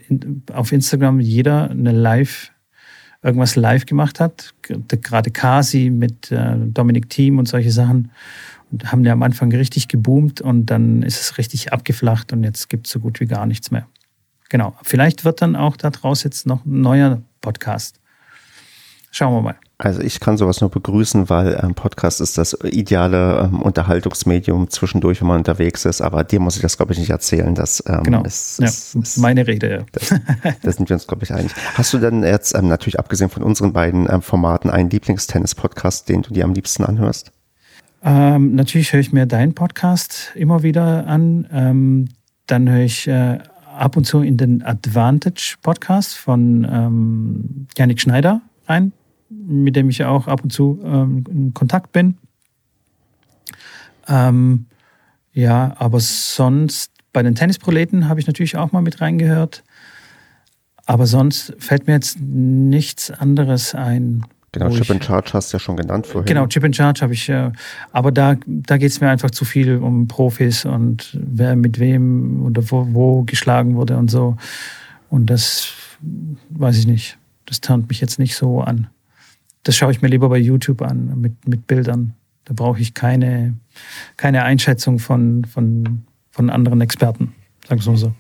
auf 0.52 0.72
Instagram 0.72 1.20
jeder 1.20 1.70
eine 1.70 1.91
Live- 1.91 2.52
irgendwas 3.22 3.55
live 3.55 3.86
gemacht 3.86 4.20
hat. 4.20 4.53
Gerade 4.61 5.32
Kasi 5.32 5.89
mit 5.89 6.32
äh, 6.32 6.55
Dominik 6.57 7.09
Thiem 7.09 7.38
und 7.38 7.47
solche 7.47 7.72
Sachen. 7.72 8.11
Und 8.72 8.91
haben 8.91 9.03
ja 9.03 9.13
am 9.13 9.24
Anfang 9.24 9.51
richtig 9.51 9.88
geboomt 9.88 10.41
und 10.41 10.67
dann 10.67 11.01
ist 11.01 11.20
es 11.20 11.38
richtig 11.38 11.74
abgeflacht 11.74 12.32
und 12.32 12.43
jetzt 12.43 12.70
gibt 12.70 12.86
es 12.86 12.93
so 12.93 12.99
gut 12.99 13.20
wie 13.20 13.26
gar 13.26 13.47
nichts 13.47 13.72
mehr. 13.72 13.88
Genau. 14.49 14.76
Vielleicht 14.84 15.26
wird 15.26 15.41
dann 15.41 15.55
auch 15.55 15.76
daraus 15.76 16.24
jetzt 16.24 16.45
noch 16.45 16.65
ein 16.65 16.82
neuer 16.82 17.22
Podcast. 17.41 17.99
Schauen 19.12 19.34
wir 19.34 19.41
mal. 19.41 19.55
Also 19.82 20.01
ich 20.01 20.20
kann 20.20 20.38
sowas 20.38 20.60
nur 20.60 20.70
begrüßen, 20.70 21.30
weil 21.30 21.57
ähm, 21.64 21.74
Podcast 21.74 22.20
ist 22.20 22.38
das 22.38 22.53
ideale 22.64 23.45
ähm, 23.45 23.62
Unterhaltungsmedium 23.62 24.70
zwischendurch, 24.70 25.22
wenn 25.22 25.30
man 25.30 25.38
unterwegs 25.38 25.86
ist. 25.86 26.01
Aber 26.01 26.26
dir 26.26 26.41
muss 26.41 26.57
ich 26.57 26.62
das, 26.62 26.76
glaube 26.76 26.91
ich, 26.91 26.99
nicht 26.99 27.10
erzählen. 27.10 27.55
Das 27.55 27.82
ähm, 27.88 28.03
genau. 28.03 28.24
ist, 28.24 28.60
ja, 28.60 28.68
ist, 28.68 28.95
ist, 28.95 29.18
meine 29.18 29.47
Rede. 29.47 29.86
Ja. 30.01 30.51
Das 30.64 30.76
sind 30.76 30.89
wir 30.89 30.95
uns, 30.95 31.07
glaube 31.07 31.24
ich, 31.24 31.34
einig. 31.34 31.53
Hast 31.76 31.93
du 31.93 31.97
denn 31.97 32.24
jetzt, 32.24 32.53
ähm, 32.55 32.68
natürlich 32.68 32.99
abgesehen 32.99 33.30
von 33.30 33.41
unseren 33.41 33.72
beiden 33.72 34.07
ähm, 34.12 34.22
Formaten, 34.22 34.70
einen 34.70 34.89
Lieblingstennis-Podcast, 34.89 36.10
den 36.10 36.24
du 36.24 36.34
dir 36.34 36.43
am 36.43 36.53
liebsten 36.53 36.84
anhörst? 36.84 37.32
Ähm, 38.03 38.55
natürlich 38.55 38.91
höre 38.91 38.99
ich 38.99 39.14
mir 39.14 39.26
deinen 39.28 39.55
Podcast 39.55 40.34
immer 40.36 40.62
wieder 40.62 41.07
an. 41.07 41.47
Ähm, 41.53 42.10
dann 42.47 42.70
höre 42.70 42.84
ich 42.84 43.07
äh, 43.07 43.39
ab 43.78 43.95
und 43.95 44.03
zu 44.05 44.22
in 44.22 44.36
den 44.36 44.62
Advantage 44.62 45.55
Podcast 45.62 46.16
von 46.16 46.68
ähm, 46.70 47.68
Janik 47.78 48.01
Schneider 48.01 48.41
rein 48.68 48.91
mit 49.30 49.75
dem 49.75 49.89
ich 49.89 50.03
auch 50.03 50.27
ab 50.27 50.43
und 50.43 50.51
zu 50.51 50.80
ähm, 50.84 51.23
in 51.30 51.53
Kontakt 51.53 51.91
bin. 51.91 52.17
Ähm, 54.07 54.65
ja, 55.34 55.75
aber 55.77 55.99
sonst 55.99 56.91
bei 57.13 57.23
den 57.23 57.36
Tennisproleten 57.36 58.09
habe 58.09 58.19
ich 58.19 58.27
natürlich 58.27 58.57
auch 58.57 58.71
mal 58.71 58.82
mit 58.82 59.01
reingehört. 59.01 59.63
Aber 60.86 61.05
sonst 61.05 61.55
fällt 61.59 61.86
mir 61.88 61.93
jetzt 61.93 62.19
nichts 62.19 63.11
anderes 63.11 63.75
ein. 63.75 64.25
Genau, 64.51 64.69
Chip 64.71 64.89
and 64.89 65.05
Charge 65.05 65.30
hast 65.34 65.53
du 65.53 65.57
ja 65.57 65.59
schon 65.59 65.77
genannt 65.77 66.07
vorhin. 66.07 66.25
Genau, 66.25 66.47
Chip 66.47 66.63
and 66.63 66.75
Charge 66.75 67.01
habe 67.01 67.13
ich, 67.13 67.30
äh, 67.30 67.51
aber 67.91 68.11
da, 68.11 68.36
da 68.47 68.77
geht 68.77 68.89
es 68.89 68.99
mir 68.99 69.09
einfach 69.09 69.30
zu 69.30 69.45
viel 69.45 69.77
um 69.77 70.07
Profis 70.07 70.65
und 70.65 71.15
wer 71.21 71.55
mit 71.55 71.80
wem 71.80 72.43
oder 72.43 72.63
wo, 72.71 72.88
wo 72.91 73.23
geschlagen 73.23 73.75
wurde 73.75 73.97
und 73.97 74.09
so. 74.09 74.38
Und 75.09 75.27
das 75.27 75.71
weiß 76.49 76.80
ich 76.80 76.88
nicht. 76.88 77.19
Das 77.45 77.61
turnt 77.61 77.89
mich 77.89 78.01
jetzt 78.01 78.17
nicht 78.17 78.36
so 78.36 78.61
an 78.61 78.88
das 79.70 79.76
schaue 79.76 79.91
ich 79.91 80.01
mir 80.01 80.07
lieber 80.07 80.30
bei 80.30 80.39
YouTube 80.39 80.82
an 80.82 81.22
mit, 81.22 81.47
mit 81.47 81.67
Bildern. 81.67 82.15
Da 82.45 82.55
brauche 82.55 82.80
ich 82.80 82.95
keine, 82.95 83.53
keine 84.17 84.43
Einschätzung 84.43 84.97
von, 84.97 85.45
von, 85.45 86.05
von 86.32 86.49
anderen 86.49 86.82
Experten, 86.82 87.36
sagen 87.67 87.86
wir 87.86 87.91
mal 87.91 87.97
so. 87.99 88.13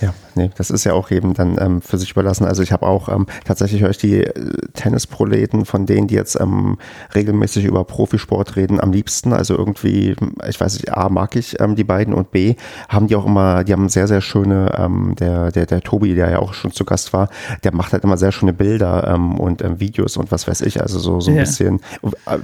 Ja, 0.00 0.14
nee, 0.34 0.50
das 0.56 0.70
ist 0.70 0.84
ja 0.84 0.94
auch 0.94 1.10
eben 1.10 1.34
dann 1.34 1.58
ähm, 1.60 1.82
für 1.82 1.98
sich 1.98 2.12
überlassen. 2.12 2.46
Also 2.46 2.62
ich 2.62 2.72
habe 2.72 2.86
auch 2.86 3.08
ähm, 3.08 3.26
tatsächlich 3.44 3.82
höre 3.82 3.90
ich 3.90 3.98
die 3.98 4.24
äh, 4.24 4.32
Tennisproleten 4.72 5.66
von 5.66 5.84
denen, 5.84 6.06
die 6.06 6.14
jetzt 6.14 6.40
ähm, 6.40 6.78
regelmäßig 7.14 7.64
über 7.66 7.84
Profisport 7.84 8.56
reden, 8.56 8.80
am 8.80 8.92
liebsten. 8.92 9.32
Also 9.34 9.56
irgendwie, 9.56 10.16
ich 10.48 10.60
weiß 10.60 10.74
nicht, 10.74 10.92
A 10.94 11.10
mag 11.10 11.36
ich 11.36 11.60
ähm, 11.60 11.76
die 11.76 11.84
beiden 11.84 12.14
und 12.14 12.30
B 12.30 12.54
haben 12.88 13.08
die 13.08 13.16
auch 13.16 13.26
immer, 13.26 13.62
die 13.64 13.72
haben 13.72 13.90
sehr, 13.90 14.08
sehr 14.08 14.22
schöne, 14.22 14.72
ähm, 14.78 15.14
der, 15.18 15.52
der, 15.52 15.66
der 15.66 15.82
Tobi, 15.82 16.14
der 16.14 16.30
ja 16.30 16.38
auch 16.38 16.54
schon 16.54 16.72
zu 16.72 16.84
Gast 16.84 17.12
war, 17.12 17.28
der 17.62 17.74
macht 17.74 17.92
halt 17.92 18.04
immer 18.04 18.16
sehr 18.16 18.32
schöne 18.32 18.54
Bilder 18.54 19.06
ähm, 19.06 19.38
und 19.38 19.60
ähm, 19.62 19.80
Videos 19.80 20.16
und 20.16 20.32
was 20.32 20.48
weiß 20.48 20.62
ich. 20.62 20.80
Also 20.80 20.98
so, 20.98 21.20
so 21.20 21.30
ein 21.30 21.36
ja. 21.36 21.42
bisschen 21.42 21.80
äh, 22.26 22.38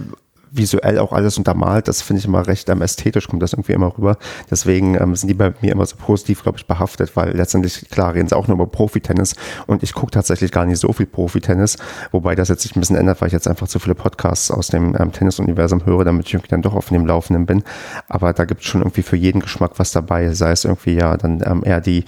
visuell 0.50 0.98
auch 0.98 1.12
alles 1.12 1.38
untermalt. 1.38 1.88
Das 1.88 2.02
finde 2.02 2.20
ich 2.20 2.26
immer 2.26 2.46
recht 2.46 2.68
ähm, 2.68 2.82
ästhetisch, 2.82 3.28
kommt 3.28 3.42
das 3.42 3.52
irgendwie 3.52 3.72
immer 3.72 3.96
rüber. 3.96 4.16
Deswegen 4.50 4.94
ähm, 5.00 5.14
sind 5.16 5.28
die 5.28 5.34
bei 5.34 5.52
mir 5.60 5.72
immer 5.72 5.86
so 5.86 5.96
positiv, 5.96 6.42
glaube 6.42 6.58
ich, 6.58 6.66
behaftet, 6.66 7.16
weil 7.16 7.36
letztendlich, 7.36 7.88
klar, 7.90 8.14
reden 8.14 8.28
sie 8.28 8.36
auch 8.36 8.48
nur 8.48 8.56
über 8.56 8.66
Profitennis 8.66 9.34
und 9.66 9.82
ich 9.82 9.94
gucke 9.94 10.12
tatsächlich 10.12 10.52
gar 10.52 10.66
nicht 10.66 10.78
so 10.78 10.92
viel 10.92 11.06
Profitennis, 11.06 11.76
wobei 12.12 12.34
das 12.34 12.48
jetzt 12.48 12.62
sich 12.62 12.76
ein 12.76 12.80
bisschen 12.80 12.96
ändert, 12.96 13.20
weil 13.20 13.28
ich 13.28 13.32
jetzt 13.32 13.48
einfach 13.48 13.68
zu 13.68 13.78
viele 13.78 13.94
Podcasts 13.94 14.50
aus 14.50 14.68
dem 14.68 14.96
ähm, 14.98 15.12
Tennisuniversum 15.12 15.84
höre, 15.84 16.04
damit 16.04 16.26
ich 16.26 16.34
irgendwie 16.34 16.50
dann 16.50 16.62
doch 16.62 16.74
auf 16.74 16.88
dem 16.88 17.06
Laufenden 17.06 17.46
bin. 17.46 17.62
Aber 18.08 18.32
da 18.32 18.44
gibt 18.44 18.62
es 18.62 18.66
schon 18.66 18.82
irgendwie 18.82 19.02
für 19.02 19.16
jeden 19.16 19.40
Geschmack 19.40 19.72
was 19.76 19.92
dabei, 19.92 20.32
sei 20.32 20.52
es 20.52 20.64
irgendwie 20.64 20.94
ja 20.94 21.16
dann 21.16 21.42
ähm, 21.44 21.62
eher 21.64 21.80
die 21.80 22.04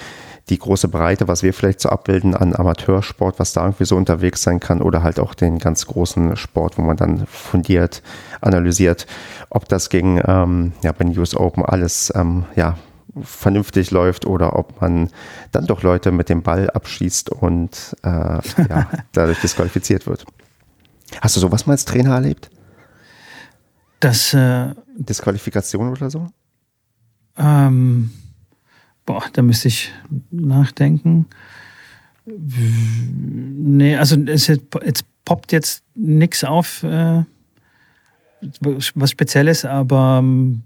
die 0.51 0.59
große 0.59 0.89
Breite, 0.89 1.29
was 1.29 1.43
wir 1.43 1.53
vielleicht 1.53 1.81
so 1.81 1.89
abbilden 1.89 2.35
an 2.35 2.55
Amateursport, 2.55 3.39
was 3.39 3.53
da 3.53 3.65
irgendwie 3.65 3.85
so 3.85 3.97
unterwegs 3.97 4.43
sein 4.43 4.61
kann 4.61 4.81
oder 4.81 5.03
halt 5.03 5.21
auch 5.21 5.35
den 5.35 5.59
ganz 5.59 5.87
großen 5.87 6.37
Sport, 6.37 6.79
wo 6.79 6.83
man 6.83 6.97
dann 6.97 7.27
fundiert 7.27 8.03
analysiert, 8.41 9.07
ob 9.51 9.69
das 9.69 9.91
gegen 9.91 10.21
ähm, 10.25 10.73
ja, 10.83 10.93
bei 10.93 11.05
den 11.05 11.19
US 11.19 11.35
Open 11.35 11.65
alles 11.65 12.13
ähm, 12.15 12.45
ja, 12.57 12.79
vernünftig 13.23 13.91
läuft 13.91 14.27
oder 14.27 14.57
ob 14.57 14.81
man 14.81 15.11
dann 15.53 15.67
doch 15.67 15.83
Leute 15.83 16.13
mit 16.13 16.29
dem 16.29 16.43
Ball 16.43 16.71
abschießt 16.71 17.31
und 17.31 17.97
äh, 18.03 18.09
ja, 18.09 18.89
dadurch 19.13 19.41
disqualifiziert 19.41 20.07
wird. 20.07 20.25
Hast 21.21 21.37
du 21.37 21.41
sowas 21.41 21.67
mal 21.67 21.73
als 21.73 21.85
Trainer 21.85 22.15
erlebt? 22.15 22.51
Das 24.01 24.33
äh, 24.35 24.75
Disqualifikation 24.97 25.91
oder 25.91 26.11
so? 26.11 26.29
Ähm, 27.37 28.11
Boah, 29.09 29.25
da 29.33 29.41
müsste 29.41 29.69
ich 29.69 29.91
nachdenken. 30.31 31.25
Nee, 32.27 33.97
also 33.97 34.21
es 34.27 34.49
jetzt 34.49 34.67
poppt 35.25 35.51
jetzt 35.51 35.83
nichts 35.95 36.45
auf, 36.45 36.83
äh, 36.83 37.23
was 38.61 39.11
Spezielles, 39.11 39.65
aber 39.65 40.19
ähm, 40.23 40.61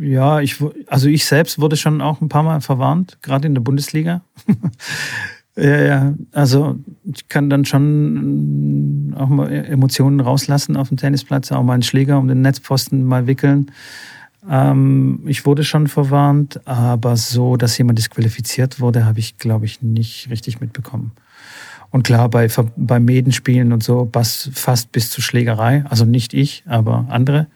ja, 0.00 0.40
ich, 0.40 0.56
also 0.88 1.08
ich 1.08 1.26
selbst 1.26 1.60
wurde 1.60 1.76
schon 1.76 2.00
auch 2.00 2.20
ein 2.20 2.28
paar 2.28 2.42
Mal 2.42 2.60
verwarnt, 2.60 3.18
gerade 3.22 3.46
in 3.46 3.54
der 3.54 3.62
Bundesliga. 3.62 4.22
ja, 5.56 5.80
ja, 5.80 6.14
also 6.32 6.80
ich 7.04 7.28
kann 7.28 7.48
dann 7.48 7.64
schon 7.64 9.14
auch 9.16 9.28
mal 9.28 9.48
Emotionen 9.52 10.18
rauslassen 10.18 10.76
auf 10.76 10.88
dem 10.88 10.96
Tennisplatz, 10.96 11.52
auch 11.52 11.62
mal 11.62 11.74
einen 11.74 11.84
Schläger 11.84 12.18
um 12.18 12.26
den 12.26 12.42
Netzpfosten 12.42 13.04
mal 13.04 13.28
wickeln. 13.28 13.70
Ähm, 14.48 15.22
ich 15.26 15.46
wurde 15.46 15.64
schon 15.64 15.88
verwarnt, 15.88 16.66
aber 16.66 17.16
so, 17.16 17.56
dass 17.56 17.78
jemand 17.78 17.98
disqualifiziert 17.98 18.80
wurde, 18.80 19.04
habe 19.04 19.18
ich, 19.18 19.38
glaube 19.38 19.66
ich, 19.66 19.82
nicht 19.82 20.30
richtig 20.30 20.60
mitbekommen. 20.60 21.12
Und 21.90 22.02
klar, 22.02 22.28
bei, 22.28 22.48
bei 22.76 23.00
Medenspielen 23.00 23.72
und 23.72 23.82
so, 23.82 24.10
fast 24.12 24.92
bis 24.92 25.10
zur 25.10 25.22
Schlägerei, 25.22 25.84
also 25.88 26.04
nicht 26.04 26.34
ich, 26.34 26.64
aber 26.66 27.06
andere, 27.08 27.46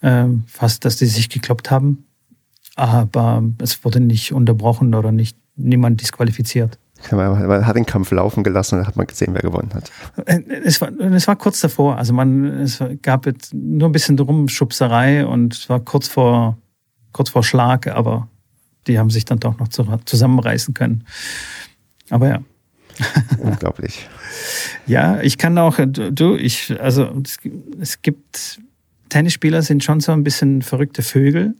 äh, 0.00 0.24
fast, 0.46 0.84
dass 0.84 0.96
die 0.96 1.06
sich 1.06 1.28
gekloppt 1.28 1.70
haben. 1.70 2.04
Aber 2.76 3.42
es 3.58 3.84
wurde 3.84 4.00
nicht 4.00 4.32
unterbrochen 4.32 4.94
oder 4.94 5.12
nicht 5.12 5.36
niemand 5.56 6.00
disqualifiziert. 6.00 6.78
Man 7.10 7.66
hat 7.66 7.76
den 7.76 7.86
Kampf 7.86 8.10
laufen 8.10 8.42
gelassen 8.42 8.74
und 8.74 8.80
dann 8.80 8.88
hat 8.88 8.96
man 8.96 9.06
gesehen, 9.06 9.32
wer 9.32 9.42
gewonnen 9.42 9.70
hat. 9.74 9.90
Äh, 10.26 10.42
es 10.64 10.80
war, 10.80 10.90
es 10.98 11.28
war 11.28 11.36
kurz 11.36 11.60
davor. 11.60 11.96
Also 11.96 12.12
man, 12.12 12.44
es 12.44 12.82
gab 13.02 13.26
jetzt 13.26 13.54
nur 13.54 13.88
ein 13.88 13.92
bisschen 13.92 14.16
drum 14.16 14.48
Schubserei 14.48 15.24
und 15.24 15.54
es 15.54 15.68
war 15.68 15.80
kurz 15.80 16.08
vor, 16.08 16.58
kurz 17.12 17.30
vor 17.30 17.44
Schlag, 17.44 17.86
aber 17.86 18.28
die 18.86 18.98
haben 18.98 19.10
sich 19.10 19.24
dann 19.24 19.38
doch 19.38 19.58
noch 19.58 19.68
zusammenreißen 19.68 20.74
können. 20.74 21.04
Aber 22.10 22.28
ja. 22.28 22.38
Unglaublich. 23.38 24.08
ja, 24.86 25.20
ich 25.20 25.38
kann 25.38 25.56
auch, 25.56 25.78
du, 25.86 26.34
ich, 26.34 26.80
also 26.80 27.08
es, 27.22 27.38
es 27.80 28.02
gibt 28.02 28.60
Tennisspieler 29.08 29.62
sind 29.62 29.84
schon 29.84 30.00
so 30.00 30.12
ein 30.12 30.24
bisschen 30.24 30.62
verrückte 30.62 31.02
Vögel. 31.02 31.54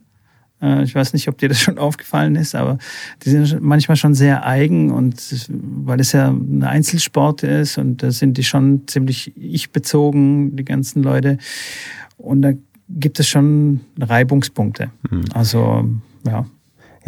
Äh, 0.61 0.83
ich 0.83 0.95
weiß 0.95 1.13
nicht, 1.13 1.27
ob 1.27 1.37
dir 1.37 1.49
das 1.49 1.59
schon 1.59 1.77
aufgefallen 1.77 2.35
ist, 2.35 2.55
aber 2.55 2.77
die 3.23 3.29
sind 3.29 3.61
manchmal 3.61 3.97
schon 3.97 4.13
sehr 4.13 4.45
eigen 4.45 4.91
und 4.91 5.49
weil 5.49 5.99
es 5.99 6.11
ja 6.11 6.29
ein 6.29 6.63
Einzelsport 6.63 7.43
ist 7.43 7.77
und 7.77 8.03
da 8.03 8.11
sind 8.11 8.37
die 8.37 8.43
schon 8.43 8.87
ziemlich 8.87 9.35
ich-bezogen, 9.37 10.55
die 10.55 10.65
ganzen 10.65 11.03
Leute. 11.03 11.37
Und 12.17 12.41
da 12.41 12.51
gibt 12.89 13.19
es 13.19 13.27
schon 13.27 13.81
Reibungspunkte. 13.99 14.91
Mhm. 15.09 15.25
Also, 15.33 15.87
ja. 16.25 16.45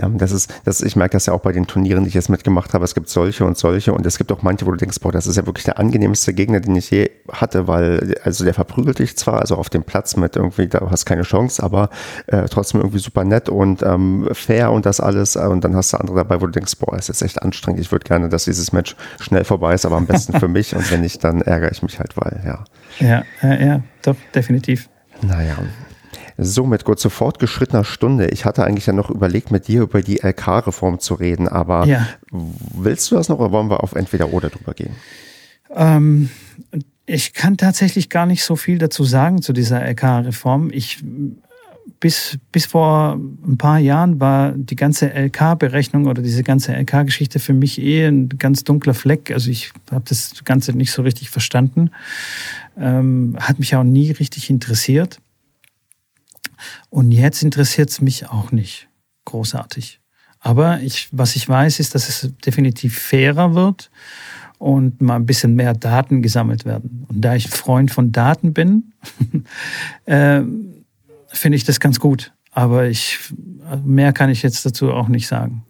Ja, 0.02 0.10
das 0.10 0.32
ist, 0.32 0.52
das, 0.66 0.82
ich 0.82 0.96
merke 0.96 1.14
das 1.14 1.28
ja 1.28 1.34
auch 1.34 1.42
bei 1.42 1.52
den 1.52 1.68
Turnieren, 1.68 2.04
die 2.04 2.08
ich 2.08 2.16
jetzt 2.16 2.30
mitgemacht 2.30 2.74
habe. 2.74 2.84
Es 2.84 2.96
gibt 2.96 3.08
solche 3.08 3.46
und 3.46 3.58
solche 3.58 3.94
und 3.94 4.04
es 4.06 4.18
gibt 4.18 4.32
auch 4.32 4.42
manche, 4.42 4.66
wo 4.66 4.72
du 4.72 4.78
denkst, 4.78 5.00
boah, 5.00 5.12
das 5.12 5.28
ist 5.28 5.36
ja 5.36 5.46
wirklich 5.46 5.66
der 5.66 5.78
angenehmste 5.78 6.34
Gegner, 6.34 6.60
den 6.60 6.76
ich 6.76 6.90
je 6.90 7.12
hatte, 7.32 7.68
weil, 7.68 8.16
also 8.24 8.44
der 8.44 8.56
verprügelt 8.56 8.98
dich 8.98 9.16
zwar, 9.16 9.42
also 9.42 9.56
auf 9.56 9.70
dem 9.70 9.84
Platz 9.84 10.16
mit 10.16 10.36
irgendwie, 10.36 10.68
da 10.68 10.90
hast 10.90 11.06
keine 11.06 11.22
Chance, 11.22 11.62
aber 11.62 11.90
äh, 12.28 12.46
trotzdem 12.50 12.82
irgendwie 12.82 12.98
super 12.98 13.24
nett 13.24 13.48
und 13.48 13.84
ähm, 13.84 14.28
fair 14.34 14.72
und 14.72 14.88
das 14.88 15.00
alles. 15.00 15.36
Und 15.36 15.64
dann 15.64 15.76
hast 15.76 15.94
du 15.94 15.98
andere 15.98 16.18
dabei, 16.18 16.42
wo 16.42 16.48
du 16.48 16.52
denkst, 16.52 16.74
boah, 16.80 16.96
es 16.98 17.10
ist 17.10 17.22
echt 17.22 17.42
anstrengend. 17.44 17.80
Ich 17.80 17.92
würde 17.92 18.04
gerne, 18.04 18.28
dass 18.30 18.46
dieses 18.46 18.72
Match 18.74 18.96
schnell 19.20 19.44
vorbei 19.44 19.76
ist, 19.76 19.86
aber 19.86 19.98
am 19.98 20.08
besten 20.08 20.40
für 20.40 20.48
mich. 20.48 20.76
Und 20.76 20.90
wenn 20.92 21.02
nicht, 21.02 21.24
dann 21.24 21.42
ärgere 21.42 21.72
ich 21.72 21.84
mich 21.84 22.00
halt, 22.00 22.18
weil, 22.18 22.42
ja. 22.44 22.64
Ja, 23.00 23.24
ja, 23.44 23.60
ja, 23.60 23.82
doch, 24.02 24.16
definitiv. 24.34 24.90
Naja, 25.22 25.58
Somit 26.44 26.86
gut 26.86 27.00
zu 27.00 27.12
fortgeschrittener 27.12 27.84
Stunde. 27.84 28.30
Ich 28.30 28.46
hatte 28.46 28.64
eigentlich 28.64 28.88
ja 28.88 28.94
noch 28.94 29.12
überlegt, 29.12 29.52
mit 29.52 29.68
dir 29.68 29.84
über 29.84 30.02
die 30.02 30.22
LK-Reform 30.24 31.00
zu 31.00 31.14
reden, 31.14 31.48
aber 31.48 31.86
ja. 31.86 32.08
willst 32.32 33.12
du 33.12 33.16
das 33.16 33.30
noch 33.30 33.38
oder 33.38 33.52
wollen 33.52 33.70
wir 33.70 33.84
auf 33.84 33.94
entweder 33.94 34.34
oder 34.34 34.50
drüber 34.50 34.74
gehen? 34.74 34.96
Ähm, 35.76 36.32
ich 37.06 37.34
kann 37.34 37.58
tatsächlich 37.58 38.10
gar 38.10 38.26
nicht 38.26 38.44
so 38.44 38.56
viel 38.56 38.80
dazu 38.80 39.04
sagen 39.04 39.44
zu 39.44 39.54
dieser 39.54 39.86
LK-Reform. 39.88 40.72
Ich 40.74 41.04
bis, 42.00 42.40
bis 42.52 42.66
vor 42.66 43.20
ein 43.46 43.58
paar 43.58 43.78
Jahren 43.78 44.20
war 44.20 44.54
die 44.54 44.76
ganze 44.76 45.14
LK-Berechnung 45.14 46.08
oder 46.08 46.24
diese 46.24 46.42
ganze 46.42 46.74
LK-Geschichte 46.74 47.38
für 47.40 47.54
mich 47.54 47.80
eh 47.80 48.08
ein 48.08 48.30
ganz 48.30 48.64
dunkler 48.64 48.96
Fleck. 48.96 49.32
Also 49.32 49.52
ich 49.52 49.72
habe 49.92 50.06
das 50.10 50.44
Ganze 50.44 50.74
nicht 50.74 50.92
so 50.92 51.04
richtig 51.04 51.30
verstanden. 51.30 51.92
Ähm, 52.80 53.38
hat 53.40 53.60
mich 53.60 53.76
auch 53.76 53.84
nie 53.84 54.10
richtig 54.10 54.50
interessiert. 54.50 55.20
Und 56.90 57.12
jetzt 57.12 57.44
interessiert 57.44 57.90
es 57.90 58.02
mich 58.02 58.30
auch 58.30 58.52
nicht 58.52 58.88
großartig. 59.26 60.00
Aber 60.40 60.80
ich, 60.82 61.10
was 61.12 61.36
ich 61.36 61.48
weiß, 61.48 61.80
ist, 61.80 61.94
dass 61.94 62.10
es 62.10 62.32
definitiv 62.46 62.98
fairer 62.98 63.54
wird 63.54 63.92
und 64.58 65.02
mal 65.02 65.16
ein 65.16 65.26
bisschen 65.26 65.56
mehr 65.56 65.74
Daten 65.74 66.22
gesammelt 66.22 66.66
werden. 66.66 67.06
Und 67.08 67.22
da 67.22 67.36
ich 67.36 67.48
Freund 67.50 67.92
von 67.92 68.12
Daten 68.12 68.54
bin, 68.54 68.94
äh, 70.06 70.42
finde 71.28 71.56
ich 71.56 71.64
das 71.64 71.80
ganz 71.80 72.00
gut. 72.00 72.34
Aber 72.52 72.88
ich, 72.88 73.20
mehr 73.84 74.14
kann 74.14 74.30
ich 74.30 74.44
jetzt 74.44 74.66
dazu 74.66 74.92
auch 74.92 75.08
nicht 75.08 75.28
sagen. 75.28 75.64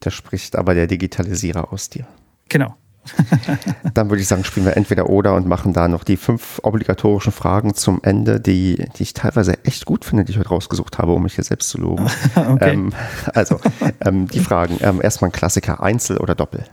Da 0.00 0.10
spricht 0.10 0.56
aber 0.56 0.74
der 0.74 0.86
Digitalisierer 0.86 1.72
aus 1.72 1.88
dir. 1.90 2.06
Genau. 2.48 2.76
Dann 3.94 4.10
würde 4.10 4.22
ich 4.22 4.28
sagen, 4.28 4.44
spielen 4.44 4.66
wir 4.66 4.76
entweder 4.76 5.08
oder 5.08 5.34
und 5.34 5.46
machen 5.46 5.72
da 5.72 5.88
noch 5.88 6.04
die 6.04 6.16
fünf 6.16 6.60
obligatorischen 6.62 7.32
Fragen 7.32 7.74
zum 7.74 8.00
Ende, 8.02 8.40
die, 8.40 8.84
die 8.96 9.02
ich 9.02 9.14
teilweise 9.14 9.64
echt 9.64 9.84
gut 9.86 10.04
finde, 10.04 10.24
die 10.24 10.32
ich 10.32 10.38
heute 10.38 10.48
rausgesucht 10.48 10.98
habe, 10.98 11.12
um 11.12 11.22
mich 11.22 11.34
hier 11.34 11.44
selbst 11.44 11.68
zu 11.68 11.78
loben. 11.78 12.06
okay. 12.34 12.72
Ähm, 12.72 12.92
also, 13.34 13.60
ähm, 14.04 14.28
die 14.28 14.40
Fragen. 14.40 14.78
Ähm, 14.80 15.00
erstmal 15.02 15.30
ein 15.30 15.32
Klassiker, 15.32 15.82
Einzel 15.82 16.18
oder 16.18 16.34
Doppel? 16.34 16.64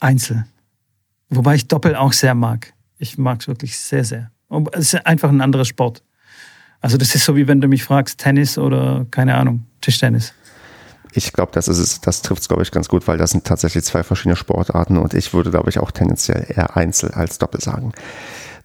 Einzel. 0.00 0.46
Wobei 1.30 1.54
ich 1.54 1.68
Doppel 1.68 1.96
auch 1.96 2.12
sehr 2.12 2.34
mag. 2.34 2.72
Ich 2.98 3.18
mag 3.18 3.40
es 3.40 3.48
wirklich 3.48 3.78
sehr, 3.78 4.04
sehr. 4.04 4.30
Es 4.72 4.94
ist 4.94 5.06
einfach 5.06 5.30
ein 5.30 5.40
anderer 5.40 5.64
Sport. 5.64 6.02
Also 6.80 6.98
das 6.98 7.14
ist 7.14 7.24
so, 7.24 7.34
wie 7.34 7.48
wenn 7.48 7.60
du 7.60 7.68
mich 7.68 7.82
fragst, 7.82 8.18
Tennis 8.18 8.58
oder 8.58 9.06
keine 9.10 9.34
Ahnung, 9.36 9.66
Tischtennis. 9.80 10.34
Ich 11.16 11.32
glaube, 11.32 11.52
das 11.52 11.68
ist 11.68 11.78
es, 11.78 12.00
das 12.00 12.22
trifft 12.22 12.42
es, 12.42 12.48
glaube 12.48 12.62
ich, 12.62 12.72
ganz 12.72 12.88
gut, 12.88 13.06
weil 13.06 13.18
das 13.18 13.30
sind 13.30 13.44
tatsächlich 13.44 13.84
zwei 13.84 14.02
verschiedene 14.02 14.36
Sportarten 14.36 14.96
und 14.96 15.14
ich 15.14 15.32
würde, 15.32 15.50
glaube 15.50 15.70
ich, 15.70 15.78
auch 15.78 15.92
tendenziell 15.92 16.44
eher 16.48 16.76
Einzel 16.76 17.12
als 17.12 17.38
Doppel 17.38 17.60
sagen. 17.60 17.92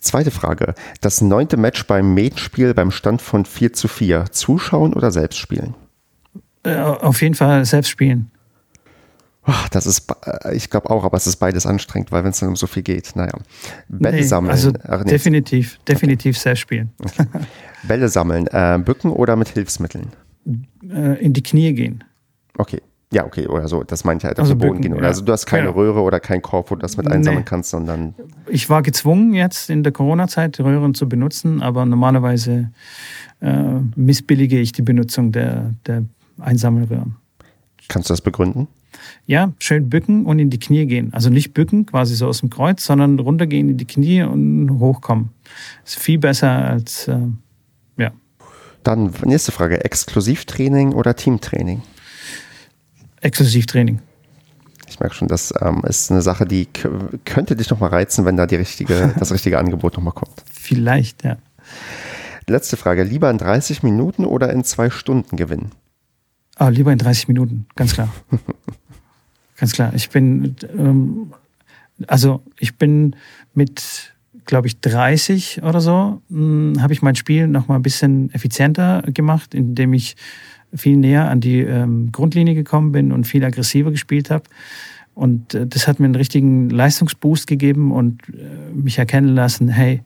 Zweite 0.02 0.32
Frage. 0.32 0.74
Das 1.02 1.22
neunte 1.22 1.58
Match 1.58 1.86
beim 1.86 2.14
Med-Spiel 2.14 2.74
beim 2.74 2.92
Stand 2.92 3.22
von 3.22 3.46
4 3.46 3.74
zu 3.74 3.88
4. 3.88 4.26
Zuschauen 4.32 4.94
oder 4.94 5.12
selbst 5.12 5.38
spielen? 5.38 5.76
Äh, 6.64 6.78
auf 6.78 7.22
jeden 7.22 7.36
Fall 7.36 7.66
selbst 7.66 7.90
spielen. 7.90 8.32
Das 9.72 9.86
ist, 9.86 10.12
äh, 10.26 10.56
ich 10.56 10.70
glaube 10.70 10.90
auch, 10.90 11.04
aber 11.04 11.18
es 11.18 11.28
ist 11.28 11.38
beides 11.38 11.66
anstrengend, 11.66 12.12
weil 12.12 12.24
wenn 12.24 12.32
es 12.32 12.40
dann 12.40 12.50
um 12.50 12.56
so 12.56 12.68
viel 12.68 12.84
geht, 12.84 13.16
naja. 13.16 13.34
Bälle 13.88 14.18
nee, 14.18 14.24
sammeln. 14.24 14.52
Also 14.52 14.72
Ach, 14.88 15.04
nee. 15.04 15.12
definitiv, 15.12 15.80
definitiv 15.88 16.36
okay. 16.36 16.44
selbst 16.44 16.60
spielen. 16.62 16.92
Okay. 17.00 17.26
Bälle 17.84 18.10
sammeln, 18.10 18.48
äh, 18.48 18.80
bücken 18.84 19.12
oder 19.12 19.36
mit 19.36 19.50
Hilfsmitteln? 19.50 20.08
Äh, 20.90 21.24
in 21.24 21.34
die 21.34 21.44
Knie 21.44 21.74
gehen. 21.74 22.04
Okay. 22.60 22.82
Ja, 23.12 23.26
okay, 23.26 23.48
oder 23.48 23.68
so. 23.68 23.84
Das 23.84 24.04
meinte 24.04 24.24
ich 24.24 24.28
halt 24.28 24.40
also 24.40 24.54
auf 24.54 24.60
den 24.60 24.68
Boden 24.68 24.82
gehen. 24.82 24.94
Oder? 24.94 25.04
Ja. 25.04 25.08
Also 25.08 25.24
du 25.24 25.32
hast 25.32 25.48
keine 25.48 25.68
genau. 25.68 25.78
Röhre 25.78 26.02
oder 26.02 26.20
keinen 26.20 26.44
Korb, 26.44 26.70
wo 26.70 26.76
du 26.76 26.82
das 26.82 26.96
mit 26.96 27.08
einsammeln 27.08 27.40
nee. 27.40 27.46
kannst, 27.46 27.72
sondern. 27.72 28.14
Ich 28.48 28.70
war 28.70 28.84
gezwungen, 28.84 29.34
jetzt 29.34 29.72
in 29.72 29.82
der 29.82 29.92
Corona-Zeit 29.92 30.60
Röhren 30.60 30.94
zu 30.94 31.10
benutzen, 31.10 31.64
aber 31.64 31.86
normalerweise 31.86 32.70
äh, 33.42 33.80
missbillige 33.96 34.60
ich 34.60 34.74
die 34.74 34.84
Benutzung 34.84 35.32
der, 35.32 35.74
der 35.88 36.04
Einsammelröhren. 36.40 37.16
Kannst 37.88 38.10
du 38.10 38.14
das 38.14 38.22
begründen? 38.22 38.68
Ja, 39.26 39.54
schön 39.60 39.90
bücken 39.90 40.26
und 40.28 40.38
in 40.38 40.52
die 40.52 40.60
Knie 40.60 40.86
gehen. 40.86 41.12
Also 41.14 41.32
nicht 41.32 41.54
bücken, 41.56 41.88
quasi 41.88 42.16
so 42.16 42.28
aus 42.28 42.42
dem 42.42 42.52
Kreuz, 42.52 42.86
sondern 42.86 43.18
runtergehen 43.18 43.70
in 43.70 43.78
die 43.78 43.86
Knie 43.86 44.22
und 44.22 44.80
hochkommen. 44.80 45.30
Ist 45.84 45.98
viel 45.98 46.20
besser 46.20 46.50
als, 46.50 47.08
äh, 47.08 47.18
ja. 47.98 48.12
Dann 48.84 49.12
nächste 49.26 49.52
Frage: 49.52 49.84
Exklusivtraining 49.84 50.94
oder 50.94 51.16
Teamtraining? 51.16 51.82
Exklusivtraining. 53.22 54.00
Ich 54.88 55.00
merke 55.00 55.16
schon, 55.16 55.28
das 55.28 55.54
ähm, 55.62 55.84
ist 55.88 56.12
eine 56.12 56.22
Sache, 56.22 56.46
die 56.46 56.68
könnte 57.26 57.56
dich 57.56 57.70
nochmal 57.70 57.92
reizen, 57.92 58.26
wenn 58.26 58.38
da 58.38 58.46
die 58.46 58.56
richtige, 58.56 59.14
das 59.20 59.32
richtige 59.32 59.60
Angebot 59.60 59.96
nochmal 59.96 60.14
kommt. 60.14 60.44
Vielleicht, 60.52 61.24
ja. 61.24 61.38
Letzte 62.48 62.78
Frage. 62.78 63.04
Lieber 63.04 63.30
in 63.30 63.38
30 63.38 63.84
Minuten 63.84 64.26
oder 64.26 64.52
in 64.52 64.64
zwei 64.64 64.90
Stunden 64.90 65.38
gewinnen? 65.38 65.72
Ah, 66.56 66.70
lieber 66.70 66.92
in 66.92 66.98
30 66.98 67.28
Minuten, 67.28 67.68
ganz 67.76 67.94
klar. 67.94 68.14
ganz 69.58 69.72
klar. 69.72 69.94
Ich 69.94 70.10
bin, 70.10 70.56
ähm, 70.78 71.32
also 72.08 72.42
ich 72.58 72.76
bin 72.76 73.16
mit, 73.54 74.14
glaube 74.46 74.68
ich, 74.68 74.82
30 74.82 75.62
oder 75.64 75.80
so, 75.80 76.22
hm, 76.30 76.82
habe 76.82 76.92
ich 76.92 77.02
mein 77.02 77.16
Spiel 77.16 77.48
nochmal 77.48 77.78
ein 77.78 77.84
bisschen 77.84 78.34
effizienter 78.34 79.04
gemacht, 79.04 79.54
indem 79.54 79.94
ich 79.94 80.18
viel 80.74 80.98
näher 80.98 81.30
an 81.30 81.42
die 81.42 81.60
ähm, 81.60 82.12
Grundlinie 82.12 82.56
gekommen 82.56 82.92
bin 82.92 83.12
und 83.12 83.26
viel 83.26 83.44
aggressiver 83.44 83.92
gespielt 83.92 84.30
habe. 84.30 84.44
Und 85.14 85.54
äh, 85.54 85.68
das 85.68 85.88
hat 85.88 86.00
mir 86.00 86.06
einen 86.06 86.16
richtigen 86.16 86.70
Leistungsboost 86.70 87.48
gegeben 87.48 87.92
und 87.92 88.22
äh, 88.30 88.74
mich 88.74 88.98
erkennen 88.98 89.36
lassen, 89.36 89.70
hey, 89.70 90.02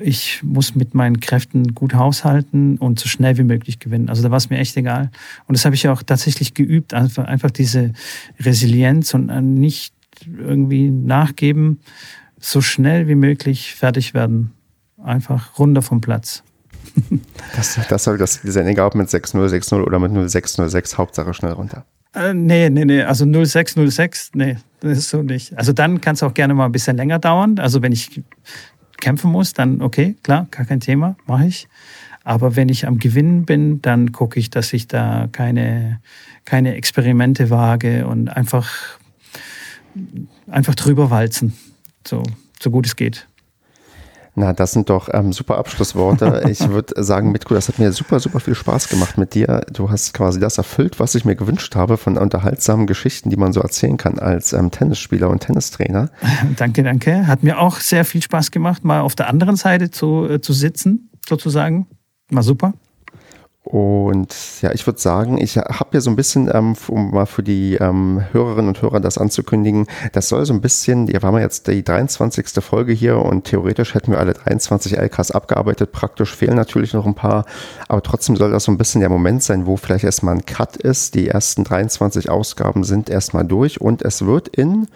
ich 0.00 0.42
muss 0.42 0.74
mit 0.74 0.94
meinen 0.94 1.20
Kräften 1.20 1.74
gut 1.74 1.94
haushalten 1.94 2.78
und 2.78 3.00
so 3.00 3.08
schnell 3.08 3.36
wie 3.36 3.42
möglich 3.42 3.80
gewinnen. 3.80 4.08
Also 4.08 4.22
da 4.22 4.30
war 4.30 4.38
es 4.38 4.48
mir 4.48 4.58
echt 4.58 4.76
egal. 4.76 5.10
Und 5.46 5.56
das 5.56 5.64
habe 5.64 5.74
ich 5.74 5.88
auch 5.88 6.02
tatsächlich 6.02 6.54
geübt, 6.54 6.94
einfach, 6.94 7.24
einfach 7.24 7.50
diese 7.50 7.92
Resilienz 8.40 9.14
und 9.14 9.28
äh, 9.28 9.40
nicht 9.40 9.94
irgendwie 10.26 10.90
nachgeben, 10.90 11.80
so 12.38 12.60
schnell 12.60 13.08
wie 13.08 13.14
möglich 13.14 13.74
fertig 13.74 14.14
werden. 14.14 14.52
Einfach 15.02 15.58
runter 15.58 15.82
vom 15.82 16.00
Platz. 16.00 16.42
Das, 17.56 17.78
das 17.88 18.04
soll 18.04 18.18
das 18.18 18.42
die 18.42 18.50
Sendung 18.50 18.78
auch 18.78 18.94
mit 18.94 19.08
6-0, 19.08 19.36
6-0 19.48 19.82
oder 19.82 19.98
mit 19.98 20.12
0-6, 20.12 20.68
06, 20.68 20.98
Hauptsache 20.98 21.34
schnell 21.34 21.52
runter. 21.52 21.84
Äh, 22.14 22.34
nee, 22.34 22.70
nee, 22.70 22.84
nee. 22.84 23.02
Also 23.02 23.26
06, 23.26 23.74
06, 23.88 24.30
nee, 24.34 24.56
das 24.80 24.98
ist 24.98 25.10
so 25.10 25.22
nicht. 25.22 25.56
Also 25.56 25.72
dann 25.72 26.00
kann 26.00 26.14
es 26.14 26.22
auch 26.22 26.34
gerne 26.34 26.54
mal 26.54 26.66
ein 26.66 26.72
bisschen 26.72 26.96
länger 26.96 27.18
dauern. 27.18 27.58
Also 27.58 27.82
wenn 27.82 27.92
ich 27.92 28.22
kämpfen 28.98 29.30
muss, 29.30 29.52
dann 29.52 29.82
okay, 29.82 30.16
klar, 30.22 30.48
gar 30.50 30.66
kein 30.66 30.80
Thema, 30.80 31.16
mache 31.26 31.46
ich. 31.46 31.68
Aber 32.24 32.56
wenn 32.56 32.68
ich 32.68 32.86
am 32.86 32.98
Gewinnen 32.98 33.46
bin, 33.46 33.80
dann 33.80 34.12
gucke 34.12 34.38
ich, 34.38 34.50
dass 34.50 34.72
ich 34.72 34.88
da 34.88 35.28
keine, 35.32 36.00
keine 36.44 36.74
Experimente 36.74 37.50
wage 37.50 38.06
und 38.06 38.28
einfach, 38.28 38.70
einfach 40.50 40.74
drüber 40.74 41.10
walzen, 41.10 41.54
so, 42.06 42.22
so 42.60 42.70
gut 42.70 42.86
es 42.86 42.96
geht. 42.96 43.27
Na, 44.38 44.52
das 44.52 44.70
sind 44.70 44.88
doch 44.88 45.08
ähm, 45.12 45.32
super 45.32 45.58
Abschlussworte. 45.58 46.42
Ich 46.48 46.68
würde 46.68 47.02
sagen, 47.02 47.32
Mitko, 47.32 47.54
das 47.54 47.68
hat 47.68 47.78
mir 47.78 47.92
super, 47.92 48.20
super 48.20 48.38
viel 48.38 48.54
Spaß 48.54 48.88
gemacht 48.88 49.18
mit 49.18 49.34
dir. 49.34 49.62
Du 49.72 49.90
hast 49.90 50.14
quasi 50.14 50.38
das 50.38 50.56
erfüllt, 50.56 51.00
was 51.00 51.14
ich 51.14 51.24
mir 51.24 51.34
gewünscht 51.34 51.74
habe 51.74 51.96
von 51.96 52.16
unterhaltsamen 52.16 52.86
Geschichten, 52.86 53.30
die 53.30 53.36
man 53.36 53.52
so 53.52 53.60
erzählen 53.60 53.96
kann 53.96 54.18
als 54.18 54.52
ähm, 54.52 54.70
Tennisspieler 54.70 55.28
und 55.28 55.40
Tennistrainer. 55.40 56.10
Danke, 56.56 56.82
danke. 56.82 57.26
Hat 57.26 57.42
mir 57.42 57.58
auch 57.58 57.76
sehr 57.76 58.04
viel 58.04 58.22
Spaß 58.22 58.50
gemacht, 58.50 58.84
mal 58.84 59.00
auf 59.00 59.16
der 59.16 59.28
anderen 59.28 59.56
Seite 59.56 59.90
zu, 59.90 60.28
äh, 60.28 60.40
zu 60.40 60.52
sitzen, 60.52 61.10
sozusagen. 61.28 61.86
War 62.30 62.42
super. 62.42 62.74
Und 63.70 64.34
ja, 64.62 64.72
ich 64.72 64.86
würde 64.86 64.98
sagen, 64.98 65.36
ich 65.36 65.58
habe 65.58 65.90
ja 65.92 66.00
so 66.00 66.08
ein 66.08 66.16
bisschen, 66.16 66.50
ähm, 66.50 66.74
um 66.88 67.10
mal 67.10 67.26
für 67.26 67.42
die 67.42 67.74
ähm, 67.74 68.24
Hörerinnen 68.32 68.68
und 68.68 68.80
Hörer 68.80 68.98
das 68.98 69.18
anzukündigen, 69.18 69.86
das 70.14 70.30
soll 70.30 70.46
so 70.46 70.54
ein 70.54 70.62
bisschen, 70.62 71.06
ja, 71.06 71.20
wir 71.20 71.26
haben 71.26 71.36
jetzt 71.36 71.66
die 71.66 71.84
23. 71.84 72.64
Folge 72.64 72.94
hier 72.94 73.18
und 73.18 73.44
theoretisch 73.44 73.92
hätten 73.92 74.12
wir 74.12 74.20
alle 74.20 74.32
23 74.32 74.96
LKs 74.96 75.32
abgearbeitet. 75.32 75.92
Praktisch 75.92 76.34
fehlen 76.34 76.56
natürlich 76.56 76.94
noch 76.94 77.04
ein 77.04 77.14
paar, 77.14 77.44
aber 77.88 78.02
trotzdem 78.02 78.36
soll 78.36 78.50
das 78.50 78.64
so 78.64 78.72
ein 78.72 78.78
bisschen 78.78 79.02
der 79.02 79.10
Moment 79.10 79.42
sein, 79.42 79.66
wo 79.66 79.76
vielleicht 79.76 80.04
erstmal 80.04 80.36
ein 80.36 80.46
Cut 80.46 80.78
ist. 80.78 81.14
Die 81.14 81.28
ersten 81.28 81.64
23 81.64 82.30
Ausgaben 82.30 82.84
sind 82.84 83.10
erstmal 83.10 83.44
durch 83.44 83.82
und 83.82 84.00
es 84.00 84.24
wird 84.24 84.48
in 84.48 84.88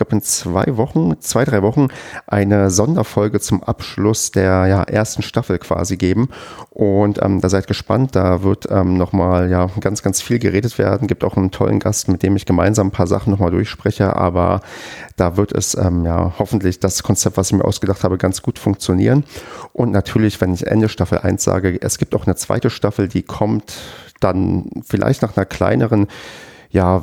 glaube 0.00 0.16
in 0.16 0.22
zwei 0.22 0.76
Wochen, 0.78 1.20
zwei, 1.20 1.44
drei 1.44 1.62
Wochen 1.62 1.88
eine 2.26 2.70
Sonderfolge 2.70 3.38
zum 3.38 3.62
Abschluss 3.62 4.30
der 4.30 4.66
ja, 4.66 4.82
ersten 4.82 5.22
Staffel 5.22 5.58
quasi 5.58 5.98
geben. 5.98 6.30
Und 6.70 7.22
ähm, 7.22 7.42
da 7.42 7.50
seid 7.50 7.66
gespannt, 7.66 8.16
da 8.16 8.42
wird 8.42 8.66
ähm, 8.70 8.96
nochmal 8.96 9.50
ja, 9.50 9.68
ganz, 9.80 10.02
ganz 10.02 10.22
viel 10.22 10.38
geredet 10.38 10.78
werden. 10.78 11.06
Gibt 11.06 11.22
auch 11.22 11.36
einen 11.36 11.50
tollen 11.50 11.80
Gast, 11.80 12.08
mit 12.08 12.22
dem 12.22 12.34
ich 12.36 12.46
gemeinsam 12.46 12.88
ein 12.88 12.92
paar 12.92 13.06
Sachen 13.06 13.30
nochmal 13.30 13.50
durchspreche. 13.50 14.16
Aber 14.16 14.62
da 15.16 15.36
wird 15.36 15.52
es 15.52 15.74
ähm, 15.74 16.06
ja 16.06 16.32
hoffentlich 16.38 16.80
das 16.80 17.02
Konzept, 17.02 17.36
was 17.36 17.50
ich 17.50 17.56
mir 17.58 17.64
ausgedacht 17.64 18.02
habe, 18.02 18.16
ganz 18.16 18.40
gut 18.40 18.58
funktionieren. 18.58 19.24
Und 19.74 19.90
natürlich, 19.90 20.40
wenn 20.40 20.54
ich 20.54 20.66
Ende 20.66 20.88
Staffel 20.88 21.18
1 21.18 21.44
sage, 21.44 21.78
es 21.82 21.98
gibt 21.98 22.14
auch 22.14 22.26
eine 22.26 22.36
zweite 22.36 22.70
Staffel, 22.70 23.08
die 23.08 23.22
kommt 23.22 23.74
dann 24.20 24.70
vielleicht 24.86 25.20
nach 25.22 25.36
einer 25.36 25.46
kleineren 25.46 26.06
ja, 26.72 27.02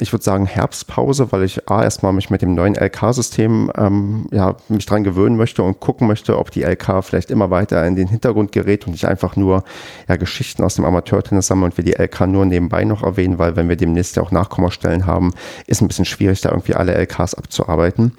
ich 0.00 0.12
würde 0.12 0.24
sagen 0.24 0.44
Herbstpause, 0.44 1.30
weil 1.30 1.44
ich 1.44 1.70
A, 1.70 1.84
erstmal 1.84 2.12
mich 2.12 2.30
mit 2.30 2.42
dem 2.42 2.54
neuen 2.54 2.74
LK-System, 2.74 3.70
ähm, 3.76 4.26
ja, 4.32 4.56
mich 4.68 4.86
dran 4.86 5.04
gewöhnen 5.04 5.36
möchte 5.36 5.62
und 5.62 5.78
gucken 5.78 6.08
möchte, 6.08 6.36
ob 6.36 6.50
die 6.50 6.64
LK 6.64 7.04
vielleicht 7.04 7.30
immer 7.30 7.48
weiter 7.50 7.86
in 7.86 7.94
den 7.94 8.08
Hintergrund 8.08 8.50
gerät 8.50 8.88
und 8.88 8.94
ich 8.94 9.06
einfach 9.06 9.36
nur, 9.36 9.62
ja, 10.08 10.16
Geschichten 10.16 10.64
aus 10.64 10.74
dem 10.74 10.84
Amateurtennis 10.84 11.46
sammle 11.46 11.66
und 11.66 11.76
wir 11.76 11.84
die 11.84 11.92
LK 11.92 12.26
nur 12.26 12.44
nebenbei 12.44 12.84
noch 12.84 13.04
erwähnen, 13.04 13.38
weil 13.38 13.54
wenn 13.54 13.68
wir 13.68 13.76
demnächst 13.76 14.16
ja 14.16 14.22
auch 14.22 14.32
Nachkommastellen 14.32 15.06
haben, 15.06 15.32
ist 15.68 15.80
ein 15.80 15.86
bisschen 15.86 16.06
schwierig, 16.06 16.40
da 16.40 16.48
irgendwie 16.48 16.74
alle 16.74 16.94
LKs 16.94 17.34
abzuarbeiten 17.34 18.14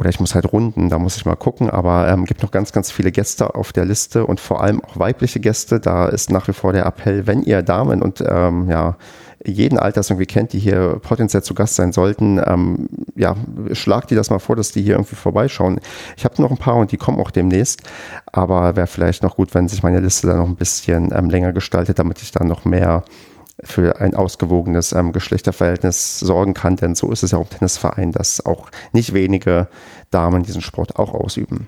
oder 0.00 0.08
ich 0.08 0.18
muss 0.18 0.34
halt 0.34 0.50
runden, 0.50 0.88
da 0.88 0.98
muss 0.98 1.16
ich 1.16 1.26
mal 1.26 1.36
gucken, 1.36 1.68
aber 1.68 2.08
ähm, 2.08 2.24
gibt 2.24 2.42
noch 2.42 2.50
ganz, 2.50 2.72
ganz 2.72 2.90
viele 2.90 3.12
Gäste 3.12 3.54
auf 3.54 3.72
der 3.72 3.84
Liste 3.84 4.24
und 4.24 4.40
vor 4.40 4.62
allem 4.62 4.82
auch 4.82 4.98
weibliche 4.98 5.40
Gäste. 5.40 5.78
Da 5.78 6.08
ist 6.08 6.30
nach 6.30 6.48
wie 6.48 6.54
vor 6.54 6.72
der 6.72 6.86
Appell, 6.86 7.26
wenn 7.26 7.42
ihr 7.42 7.60
Damen 7.60 8.00
und 8.00 8.24
ähm, 8.26 8.70
ja, 8.70 8.96
jeden 9.44 9.78
Alters 9.78 10.10
irgendwie 10.10 10.26
kennt, 10.26 10.52
die 10.52 10.58
hier 10.58 10.98
potenziell 11.02 11.42
zu 11.42 11.54
Gast 11.54 11.74
sein 11.76 11.92
sollten, 11.92 12.40
ähm, 12.44 12.88
ja, 13.16 13.36
schlagt 13.72 14.10
die 14.10 14.14
das 14.14 14.30
mal 14.30 14.38
vor, 14.38 14.56
dass 14.56 14.72
die 14.72 14.82
hier 14.82 14.94
irgendwie 14.94 15.16
vorbeischauen. 15.16 15.80
Ich 16.16 16.24
habe 16.24 16.40
noch 16.42 16.50
ein 16.50 16.58
paar 16.58 16.76
und 16.76 16.92
die 16.92 16.96
kommen 16.96 17.18
auch 17.18 17.30
demnächst, 17.30 17.82
aber 18.26 18.76
wäre 18.76 18.86
vielleicht 18.86 19.22
noch 19.22 19.36
gut, 19.36 19.54
wenn 19.54 19.68
sich 19.68 19.82
meine 19.82 20.00
Liste 20.00 20.26
dann 20.26 20.38
noch 20.38 20.48
ein 20.48 20.56
bisschen 20.56 21.10
ähm, 21.14 21.30
länger 21.30 21.52
gestaltet, 21.52 21.98
damit 21.98 22.22
ich 22.22 22.32
dann 22.32 22.48
noch 22.48 22.64
mehr 22.64 23.04
für 23.62 24.00
ein 24.00 24.14
ausgewogenes 24.14 24.92
ähm, 24.92 25.12
Geschlechterverhältnis 25.12 26.18
sorgen 26.20 26.54
kann, 26.54 26.76
denn 26.76 26.94
so 26.94 27.10
ist 27.10 27.22
es 27.22 27.32
ja 27.32 27.38
auch 27.38 27.50
im 27.50 27.58
Tennisverein, 27.58 28.12
dass 28.12 28.44
auch 28.44 28.70
nicht 28.92 29.12
wenige 29.12 29.68
Damen 30.10 30.42
diesen 30.42 30.62
Sport 30.62 30.96
auch 30.96 31.14
ausüben. 31.14 31.66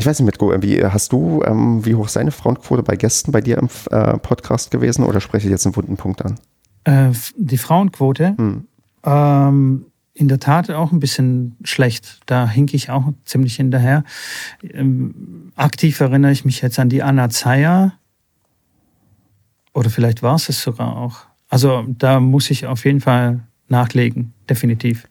Ich 0.00 0.06
weiß 0.06 0.18
nicht, 0.18 0.24
Mitko, 0.24 0.50
wie 0.62 0.82
hast 0.82 1.12
du, 1.12 1.42
ähm, 1.44 1.84
wie 1.84 1.94
hoch 1.94 2.06
ist 2.06 2.16
deine 2.16 2.30
Frauenquote 2.30 2.82
bei 2.82 2.96
Gästen 2.96 3.32
bei 3.32 3.42
dir 3.42 3.58
im 3.58 3.68
äh, 3.90 4.16
Podcast 4.16 4.70
gewesen 4.70 5.04
oder 5.04 5.20
spreche 5.20 5.46
ich 5.46 5.50
jetzt 5.50 5.66
einen 5.66 5.76
wunden 5.76 5.98
Punkt 5.98 6.24
an? 6.24 6.40
Äh, 6.84 7.10
die 7.36 7.58
Frauenquote? 7.58 8.34
Hm. 8.34 8.66
Ähm, 9.04 9.84
in 10.14 10.28
der 10.28 10.40
Tat 10.40 10.70
auch 10.70 10.90
ein 10.90 11.00
bisschen 11.00 11.54
schlecht. 11.64 12.20
Da 12.24 12.48
hinke 12.48 12.76
ich 12.76 12.88
auch 12.88 13.12
ziemlich 13.26 13.56
hinterher. 13.56 14.04
Ähm, 14.62 15.52
aktiv 15.54 16.00
erinnere 16.00 16.32
ich 16.32 16.46
mich 16.46 16.62
jetzt 16.62 16.78
an 16.78 16.88
die 16.88 17.02
Anna 17.02 17.28
Zeyer. 17.28 17.92
Oder 19.74 19.90
vielleicht 19.90 20.22
war 20.22 20.36
es 20.36 20.48
es 20.48 20.62
sogar 20.62 20.96
auch. 20.96 21.26
Also 21.50 21.84
da 21.86 22.20
muss 22.20 22.50
ich 22.50 22.66
auf 22.66 22.86
jeden 22.86 23.02
Fall 23.02 23.40
nachlegen, 23.68 24.32
definitiv. 24.48 25.06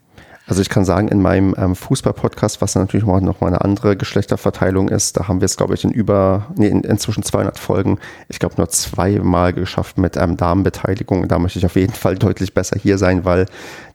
Also 0.49 0.63
ich 0.63 0.69
kann 0.69 0.83
sagen, 0.83 1.09
in 1.09 1.21
meinem 1.21 1.53
ähm, 1.59 1.75
Fußball-Podcast, 1.75 2.59
was 2.59 2.73
natürlich 2.73 3.05
noch 3.05 3.39
mal 3.39 3.47
eine 3.47 3.61
andere 3.61 3.95
Geschlechterverteilung 3.95 4.89
ist, 4.89 5.15
da 5.15 5.27
haben 5.27 5.41
wir 5.41 5.45
es, 5.45 5.57
glaube 5.57 5.75
ich, 5.75 5.83
in 5.83 5.91
über, 5.91 6.47
nee, 6.55 6.67
in, 6.67 6.81
inzwischen 6.81 7.21
200 7.21 7.59
Folgen, 7.59 7.99
ich 8.29 8.39
glaube, 8.39 8.55
nur 8.57 8.67
zweimal 8.69 9.53
geschafft 9.53 9.99
mit 9.99 10.17
ähm, 10.17 10.37
Damenbeteiligung. 10.37 11.27
Da 11.27 11.37
möchte 11.37 11.59
ich 11.59 11.67
auf 11.67 11.75
jeden 11.75 11.93
Fall 11.93 12.15
deutlich 12.15 12.55
besser 12.55 12.79
hier 12.81 12.97
sein, 12.97 13.25
weil 13.25 13.45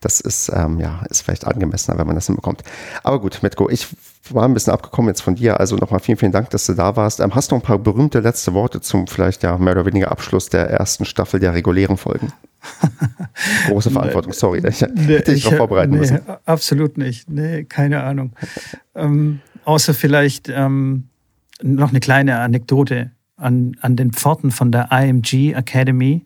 das 0.01 0.21
ist, 0.21 0.49
ähm, 0.55 0.79
ja, 0.79 1.03
ist 1.11 1.23
vielleicht 1.23 1.45
angemessener, 1.45 1.99
wenn 1.99 2.07
man 2.07 2.15
das 2.15 2.27
hinbekommt. 2.27 2.63
Aber 3.03 3.21
gut, 3.21 3.41
Mitko, 3.43 3.69
ich 3.69 3.89
war 4.31 4.45
ein 4.45 4.55
bisschen 4.55 4.73
abgekommen 4.73 5.09
jetzt 5.09 5.23
von 5.23 5.35
dir. 5.35 5.59
Also 5.59 5.75
nochmal 5.75 5.99
vielen, 5.99 6.19
vielen 6.19 6.33
Dank, 6.33 6.51
dass 6.51 6.67
du 6.67 6.75
da 6.75 6.95
warst. 6.95 7.19
Ähm, 7.19 7.35
hast 7.35 7.51
du 7.51 7.57
ein 7.57 7.63
paar 7.63 7.79
berühmte 7.79 8.21
letzte 8.21 8.55
Worte 8.55 8.81
zum 8.81 9.09
vielleicht 9.09 9.43
ja 9.43 9.59
mehr 9.59 9.73
oder 9.73 9.87
weniger 9.87 10.13
Abschluss 10.13 10.51
der 10.51 10.71
ersten 10.71 11.05
Staffel 11.05 11.41
der 11.41 11.53
regulären 11.53 11.97
Folgen? 11.97 12.33
Große 13.69 13.91
Verantwortung, 13.91 14.33
sorry. 14.33 14.63
Ich 14.67 14.81
nee, 14.81 15.17
hätte 15.17 15.33
ich 15.33 15.45
noch 15.45 15.55
vorbereiten 15.55 15.93
nee, 15.93 15.99
müssen. 15.99 16.21
Absolut 16.45 16.99
nicht. 16.99 17.29
Nee, 17.29 17.65
keine 17.65 18.03
Ahnung. 18.03 18.33
ähm, 18.95 19.41
außer 19.65 19.95
vielleicht 19.95 20.49
ähm, 20.49 21.09
noch 21.63 21.91
eine 21.91 22.01
kleine 22.01 22.39
Anekdote 22.39 23.11
an, 23.37 23.77
an 23.81 23.97
den 23.97 24.13
Pforten 24.13 24.51
von 24.51 24.73
der 24.73 24.89
IMG 24.93 25.53
Academy. 25.55 26.25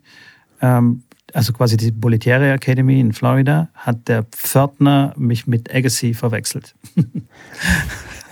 Ähm, 0.61 1.03
also 1.33 1.53
quasi 1.53 1.77
die 1.77 1.91
Boletiere 1.91 2.51
Academy 2.51 2.99
in 2.99 3.13
Florida, 3.13 3.69
hat 3.75 4.07
der 4.07 4.23
Pförtner 4.23 5.13
mich 5.15 5.47
mit 5.47 5.73
Agassi 5.73 6.13
verwechselt. 6.13 6.75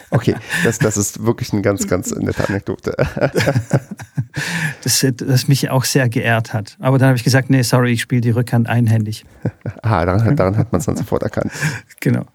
Okay, 0.09 0.35
das, 0.63 0.79
das 0.79 0.95
ist 0.95 1.25
wirklich 1.25 1.51
eine 1.51 1.61
ganz, 1.61 1.87
ganz 1.87 2.11
nette 2.11 2.47
Anekdote. 2.47 2.95
das, 4.83 5.05
das 5.15 5.47
mich 5.49 5.69
auch 5.69 5.83
sehr 5.83 6.07
geehrt 6.07 6.53
hat. 6.53 6.77
Aber 6.79 6.97
dann 6.97 7.09
habe 7.09 7.17
ich 7.17 7.25
gesagt, 7.25 7.49
nee, 7.49 7.61
sorry, 7.61 7.91
ich 7.91 8.01
spiele 8.01 8.21
die 8.21 8.29
Rückhand 8.29 8.69
einhändig. 8.69 9.25
ah, 9.81 10.05
daran, 10.05 10.35
daran 10.35 10.57
hat 10.57 10.71
man 10.71 10.79
es 10.79 10.85
dann 10.85 10.95
sofort 10.95 11.23
erkannt. 11.23 11.51
Genau. 11.99 12.25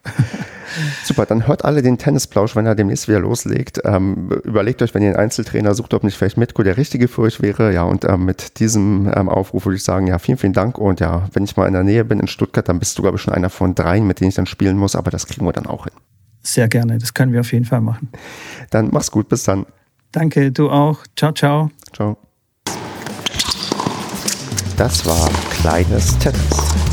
Super, 1.05 1.25
dann 1.25 1.47
hört 1.47 1.65
alle 1.65 1.83
den 1.83 1.99
Tennisplausch, 1.99 2.57
wenn 2.57 2.67
er 2.67 2.75
demnächst 2.75 3.07
wieder 3.09 3.21
loslegt. 3.21 3.81
Ähm, 3.85 4.29
überlegt 4.45 4.83
euch, 4.83 4.93
wenn 4.93 5.03
ihr 5.03 5.11
einen 5.11 5.19
Einzeltrainer 5.19 5.75
sucht, 5.75 5.95
ob 5.95 6.03
nicht 6.03 6.17
vielleicht 6.17 6.37
Mitko 6.37 6.63
der 6.63 6.77
Richtige 6.77 7.09
für 7.09 7.23
euch 7.23 7.41
wäre. 7.41 7.73
Ja, 7.73 7.85
und 7.85 8.05
ähm, 8.05 8.25
mit 8.25 8.59
diesem 8.59 9.11
ähm, 9.15 9.29
Aufruf 9.29 9.67
würde 9.67 9.77
ich 9.77 9.85
sagen, 9.85 10.09
ja, 10.09 10.19
vielen, 10.19 10.37
vielen 10.37 10.53
Dank. 10.53 10.79
Und 10.79 11.01
ja, 11.01 11.29
wenn 11.33 11.45
ich 11.45 11.57
mal 11.57 11.67
in 11.69 11.75
der 11.75 11.85
Nähe 11.85 12.05
bin 12.05 12.21
in 12.21 12.29
Stuttgart, 12.29 12.69
dann 12.69 12.81
bist 12.81 12.99
du, 12.99 13.03
glaube 13.03 13.17
ich, 13.17 13.23
schon 13.23 13.33
einer 13.33 13.51
von 13.51 13.75
dreien, 13.75 14.07
mit 14.07 14.21
denen 14.21 14.31
ich 14.31 14.35
dann 14.35 14.47
spielen 14.47 14.77
muss. 14.77 14.97
Aber 14.97 15.11
das 15.11 15.27
kriegen 15.27 15.47
wir 15.47 15.53
dann 15.53 15.67
auch 15.67 15.85
hin. 15.85 15.95
Sehr 16.43 16.69
gerne, 16.69 16.99
das 16.99 17.15
können 17.15 17.33
wir 17.33 17.41
auf 17.41 17.53
jeden 17.53 17.65
Fall 17.65 17.81
machen. 17.81 18.09
Dann 18.71 18.89
mach's 18.93 19.11
gut, 19.11 19.29
bis 19.29 19.45
dann. 19.45 19.67
Danke, 20.11 20.53
du 20.53 20.71
auch. 20.71 20.99
Ciao, 21.17 21.33
ciao. 21.33 21.71
Ciao. 21.93 22.19
Das 24.77 25.07
war 25.07 25.31
Kleines 25.51 26.19
Tennis 26.19 26.92